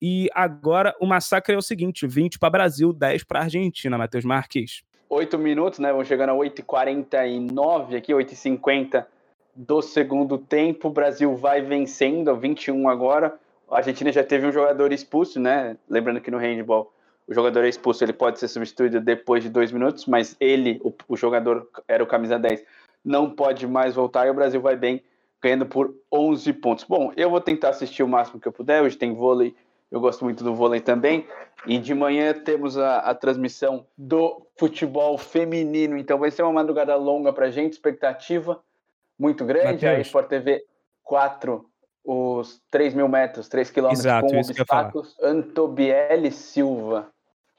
E 0.00 0.28
agora 0.32 0.96
o 1.00 1.06
massacre 1.06 1.54
é 1.54 1.58
o 1.58 1.62
seguinte: 1.62 2.06
20 2.06 2.38
para 2.38 2.50
Brasil, 2.50 2.92
10 2.92 3.24
para 3.24 3.40
Argentina, 3.40 3.98
Matheus 3.98 4.24
Marques. 4.24 4.82
8 5.08 5.38
minutos, 5.38 5.78
né? 5.78 5.92
Vamos 5.92 6.08
chegando 6.08 6.30
a 6.30 6.34
8h49 6.34 7.94
aqui, 7.94 8.12
8h50 8.12 9.04
do 9.54 9.82
segundo 9.82 10.38
tempo. 10.38 10.88
O 10.88 10.92
Brasil 10.92 11.36
vai 11.36 11.60
vencendo, 11.60 12.34
21 12.34 12.88
agora. 12.88 13.38
A 13.72 13.78
Argentina 13.78 14.12
já 14.12 14.22
teve 14.22 14.46
um 14.46 14.52
jogador 14.52 14.92
expulso, 14.92 15.40
né? 15.40 15.76
Lembrando 15.88 16.20
que 16.20 16.30
no 16.30 16.38
handball 16.38 16.92
o 17.26 17.34
jogador 17.34 17.64
é 17.64 17.68
expulso, 17.68 18.04
ele 18.04 18.12
pode 18.12 18.38
ser 18.38 18.48
substituído 18.48 19.00
depois 19.00 19.42
de 19.42 19.48
dois 19.48 19.72
minutos, 19.72 20.06
mas 20.06 20.36
ele, 20.40 20.80
o, 20.84 20.92
o 21.08 21.16
jogador, 21.16 21.68
era 21.86 22.02
o 22.02 22.06
camisa 22.06 22.38
10, 22.38 22.64
não 23.04 23.30
pode 23.30 23.66
mais 23.66 23.94
voltar 23.94 24.26
e 24.26 24.30
o 24.30 24.34
Brasil 24.34 24.60
vai 24.60 24.76
bem, 24.76 25.02
ganhando 25.40 25.66
por 25.66 25.94
11 26.12 26.52
pontos. 26.54 26.84
Bom, 26.84 27.12
eu 27.16 27.30
vou 27.30 27.40
tentar 27.40 27.70
assistir 27.70 28.02
o 28.02 28.08
máximo 28.08 28.40
que 28.40 28.46
eu 28.46 28.52
puder. 28.52 28.82
Hoje 28.82 28.96
tem 28.96 29.14
vôlei, 29.14 29.54
eu 29.90 30.00
gosto 30.00 30.24
muito 30.24 30.44
do 30.44 30.54
vôlei 30.54 30.80
também. 30.80 31.26
E 31.66 31.78
de 31.78 31.94
manhã 31.94 32.34
temos 32.34 32.76
a, 32.76 32.98
a 32.98 33.14
transmissão 33.14 33.86
do 33.96 34.46
futebol 34.56 35.16
feminino. 35.16 35.96
Então 35.96 36.18
vai 36.18 36.30
ser 36.30 36.42
uma 36.42 36.52
madrugada 36.52 36.94
longa 36.96 37.32
para 37.32 37.50
gente, 37.50 37.72
expectativa 37.72 38.60
muito 39.18 39.44
grande. 39.44 39.84
Mateus. 39.84 39.98
A 39.98 40.00
Sport 40.00 40.28
TV 40.28 40.64
4, 41.02 41.64
os 42.04 42.60
3 42.70 42.94
mil 42.94 43.08
metros, 43.08 43.48
3 43.48 43.70
quilômetros 43.70 44.04
Exato, 44.04 44.26
com 44.26 44.36
obstáculos. 44.38 45.16
Antobiele 45.22 46.30
Silva. 46.30 47.08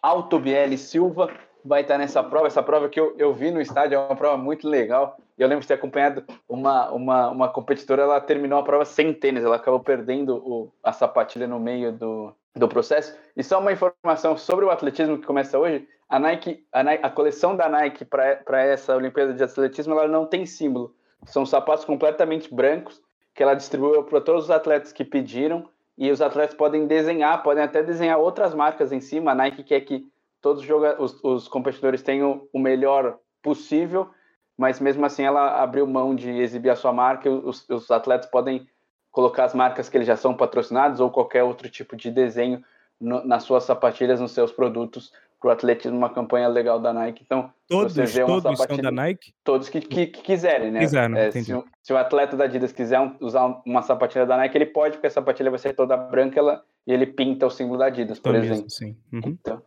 Altobiele 0.02 0.78
Silva 0.78 1.30
vai 1.64 1.82
estar 1.82 1.98
nessa 1.98 2.22
prova. 2.22 2.48
Essa 2.48 2.62
prova 2.62 2.90
que 2.90 3.00
eu, 3.00 3.16
eu 3.18 3.34
vi 3.34 3.52
no 3.52 3.62
estádio 3.62 3.96
é 3.96 4.00
uma 4.00 4.16
prova 4.16 4.38
muito 4.38 4.68
legal. 4.68 5.18
Eu 5.38 5.48
lembro 5.48 5.62
de 5.62 5.68
ter 5.68 5.76
acompanhado 5.76 6.24
uma, 6.48 6.92
uma, 6.92 7.30
uma 7.30 7.50
competidora, 7.50 8.04
ela 8.04 8.22
terminou 8.22 8.60
a 8.60 8.64
prova 8.64 8.86
sem 8.86 9.14
tênis, 9.14 9.44
ela 9.44 9.56
acabou 9.56 9.80
perdendo 9.80 10.36
o, 10.36 10.72
a 10.84 10.92
sapatilha 10.92 11.48
no 11.48 11.60
meio 11.60 11.92
do, 11.92 12.36
do 12.56 12.68
processo. 12.68 13.18
E 13.36 13.44
só 13.44 13.60
uma 13.60 13.72
informação 13.72 14.38
sobre 14.38 14.66
o 14.66 14.70
atletismo 14.70 15.18
que 15.18 15.26
começa 15.26 15.58
hoje: 15.58 15.88
a 16.08 16.20
Nike, 16.20 16.66
a, 16.72 16.84
Nike, 16.84 17.06
a 17.06 17.10
coleção 17.10 17.56
da 17.56 17.68
Nike 17.68 18.06
para 18.06 18.62
essa 18.62 18.96
Olimpíada 18.96 19.34
de 19.34 19.44
Atletismo 19.44 19.94
ela 19.94 20.08
não 20.08 20.26
tem 20.26 20.46
símbolo. 20.46 20.94
São 21.26 21.46
sapatos 21.46 21.86
completamente 21.86 22.54
brancos 22.54 23.02
que 23.34 23.42
ela 23.42 23.54
distribuiu 23.54 24.04
para 24.04 24.22
todos 24.22 24.46
os 24.46 24.52
atletas 24.52 24.92
que 24.92 25.04
pediram. 25.04 25.68
E 25.98 26.10
os 26.12 26.22
atletas 26.22 26.56
podem 26.56 26.88
desenhar, 26.88 27.44
podem 27.44 27.64
até 27.64 27.84
desenhar 27.84 28.18
outras 28.18 28.54
marcas 28.54 28.92
em 28.92 29.00
cima. 29.00 29.32
A 29.32 29.36
Nike 29.36 29.64
quer 29.64 29.82
que 29.82 30.08
todos 30.42 30.64
os, 31.00 31.24
os 31.24 31.48
competidores 31.48 32.02
tenham 32.02 32.48
o 32.52 32.60
melhor 32.60 33.18
possível, 33.42 34.10
mas 34.58 34.80
mesmo 34.80 35.06
assim 35.06 35.24
ela 35.24 35.62
abriu 35.62 35.86
mão 35.86 36.16
de 36.16 36.30
exibir 36.30 36.70
a 36.70 36.76
sua 36.76 36.92
marca. 36.92 37.30
Os, 37.30 37.68
os 37.70 37.92
atletas 37.92 38.30
podem 38.30 38.68
colocar 39.12 39.46
as 39.46 39.54
marcas 39.54 39.88
que 39.88 39.98
eles 39.98 40.08
já 40.08 40.16
são 40.16 40.36
patrocinados 40.36 41.00
ou 41.00 41.12
qualquer 41.12 41.44
outro 41.44 41.70
tipo 41.70 41.96
de 41.96 42.10
desenho 42.10 42.64
no, 43.00 43.24
nas 43.24 43.44
suas 43.44 43.64
sapatilhas, 43.64 44.20
nos 44.20 44.32
seus 44.32 44.52
produtos 44.52 45.14
para 45.44 45.50
o 45.50 45.52
atletismo, 45.52 45.98
uma 45.98 46.10
campanha 46.10 46.48
legal 46.48 46.80
da 46.80 46.94
Nike. 46.94 47.22
Então, 47.26 47.52
todos, 47.68 47.94
você 47.94 48.06
vê 48.06 48.24
uma 48.24 48.42
todos 48.42 48.60
são 48.62 48.78
da 48.78 48.90
Nike? 48.90 49.34
Todos 49.44 49.68
que, 49.68 49.82
que, 49.82 50.08
que 50.08 50.22
quiserem, 50.22 50.72
né? 50.72 50.80
Quiseram, 50.80 51.18
é, 51.18 51.32
se, 51.32 51.44
se, 51.44 51.94
o 51.94 51.98
atleta 51.98 52.38
da 52.38 52.46
Adidas 52.46 52.72
quiser 52.72 53.02
usar 53.20 53.62
uma 53.66 53.82
sapatilha 53.82 54.26
da 54.26 54.38
Nike, 54.38 54.58
ele 54.58 54.68
pode, 54.68 54.94
porque 54.94 55.08
a 55.08 55.12
sapatilha 55.12 55.50
vai 55.50 55.60
ser 55.60 55.74
toda 55.74 55.98
branca 55.98 56.40
ela, 56.40 56.64
e 56.88 56.94
ele 56.94 57.06
pinta 57.06 57.46
o 57.46 57.50
símbolo 57.50 57.78
da 57.78 57.88
Adidas, 57.88 58.22
por 58.22 58.34
exemplo. 58.36 58.68
Mesmo. 58.82 58.98
Uhum. 59.12 59.22
Então, 59.26 59.62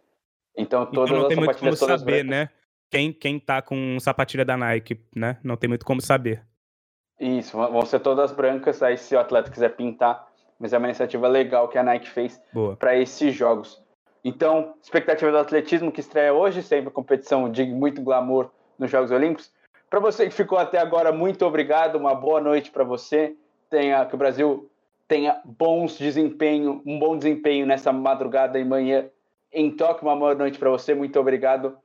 então, 0.57 0.87
todas 0.87 1.11
então 1.11 1.23
não 1.23 1.29
tem 1.29 1.37
muito 1.37 1.59
como 1.59 1.77
saber, 1.77 2.25
brancas. 2.25 2.27
né? 2.27 2.49
Quem, 2.91 3.13
quem 3.13 3.39
tá 3.39 3.61
com 3.61 4.01
sapatilha 4.01 4.47
da 4.47 4.57
Nike, 4.57 4.99
né? 5.15 5.37
Não 5.45 5.59
tem 5.59 5.69
muito 5.69 5.85
como 5.85 6.01
saber. 6.01 6.43
Isso, 7.21 7.55
vão 7.55 7.85
ser 7.85 8.01
todas 8.01 8.33
brancas, 8.33 8.83
aí 8.83 8.97
se 8.97 9.15
o 9.15 9.21
atleta 9.21 9.51
quiser 9.51 9.77
pintar, 9.77 10.27
mas 10.59 10.73
é 10.73 10.79
uma 10.79 10.87
iniciativa 10.87 11.29
legal 11.29 11.69
que 11.69 11.77
a 11.77 11.83
Nike 11.83 12.09
fez 12.09 12.41
para 12.79 12.97
esses 12.97 13.35
jogos. 13.35 13.85
Então, 14.29 14.75
expectativa 14.83 15.31
do 15.31 15.39
atletismo 15.39 15.93
que 15.93 16.01
estreia 16.01 16.35
hoje, 16.35 16.61
sempre 16.61 16.91
competição 16.91 17.49
de 17.49 17.65
muito 17.65 18.03
glamour 18.03 18.51
nos 18.77 18.91
Jogos 18.91 19.13
Olímpicos. 19.13 19.53
Para 19.89 20.01
você 20.01 20.25
que 20.25 20.35
ficou 20.35 20.59
até 20.59 20.79
agora, 20.79 21.13
muito 21.13 21.47
obrigado, 21.47 21.95
uma 21.95 22.13
boa 22.13 22.41
noite 22.41 22.73
para 22.73 22.83
você. 22.83 23.37
Tenha 23.71 24.05
que 24.05 24.17
o 24.17 24.19
Brasil 24.19 24.69
tenha 25.07 25.41
bons 25.45 25.97
desempenho, 25.97 26.83
um 26.85 26.99
bom 26.99 27.17
desempenho 27.17 27.67
nessa 27.67 27.93
madrugada 27.93 28.59
e 28.59 28.65
manhã 28.65 29.09
em 29.53 29.71
Tóquio. 29.71 30.09
Uma 30.09 30.17
boa 30.17 30.35
noite 30.35 30.59
para 30.59 30.71
você, 30.71 30.93
muito 30.93 31.21
obrigado. 31.21 31.79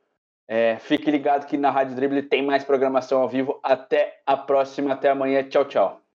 É, 0.48 0.78
fique 0.80 1.12
ligado 1.12 1.46
que 1.46 1.58
na 1.58 1.70
Rádio 1.70 1.96
Dribble 1.96 2.24
tem 2.24 2.42
mais 2.42 2.64
programação 2.64 3.22
ao 3.22 3.30
vivo. 3.30 3.60
Até 3.62 4.20
a 4.26 4.36
próxima, 4.36 4.94
até 4.94 5.12
amanhã. 5.12 5.44
Tchau, 5.44 5.66
tchau. 5.66 6.01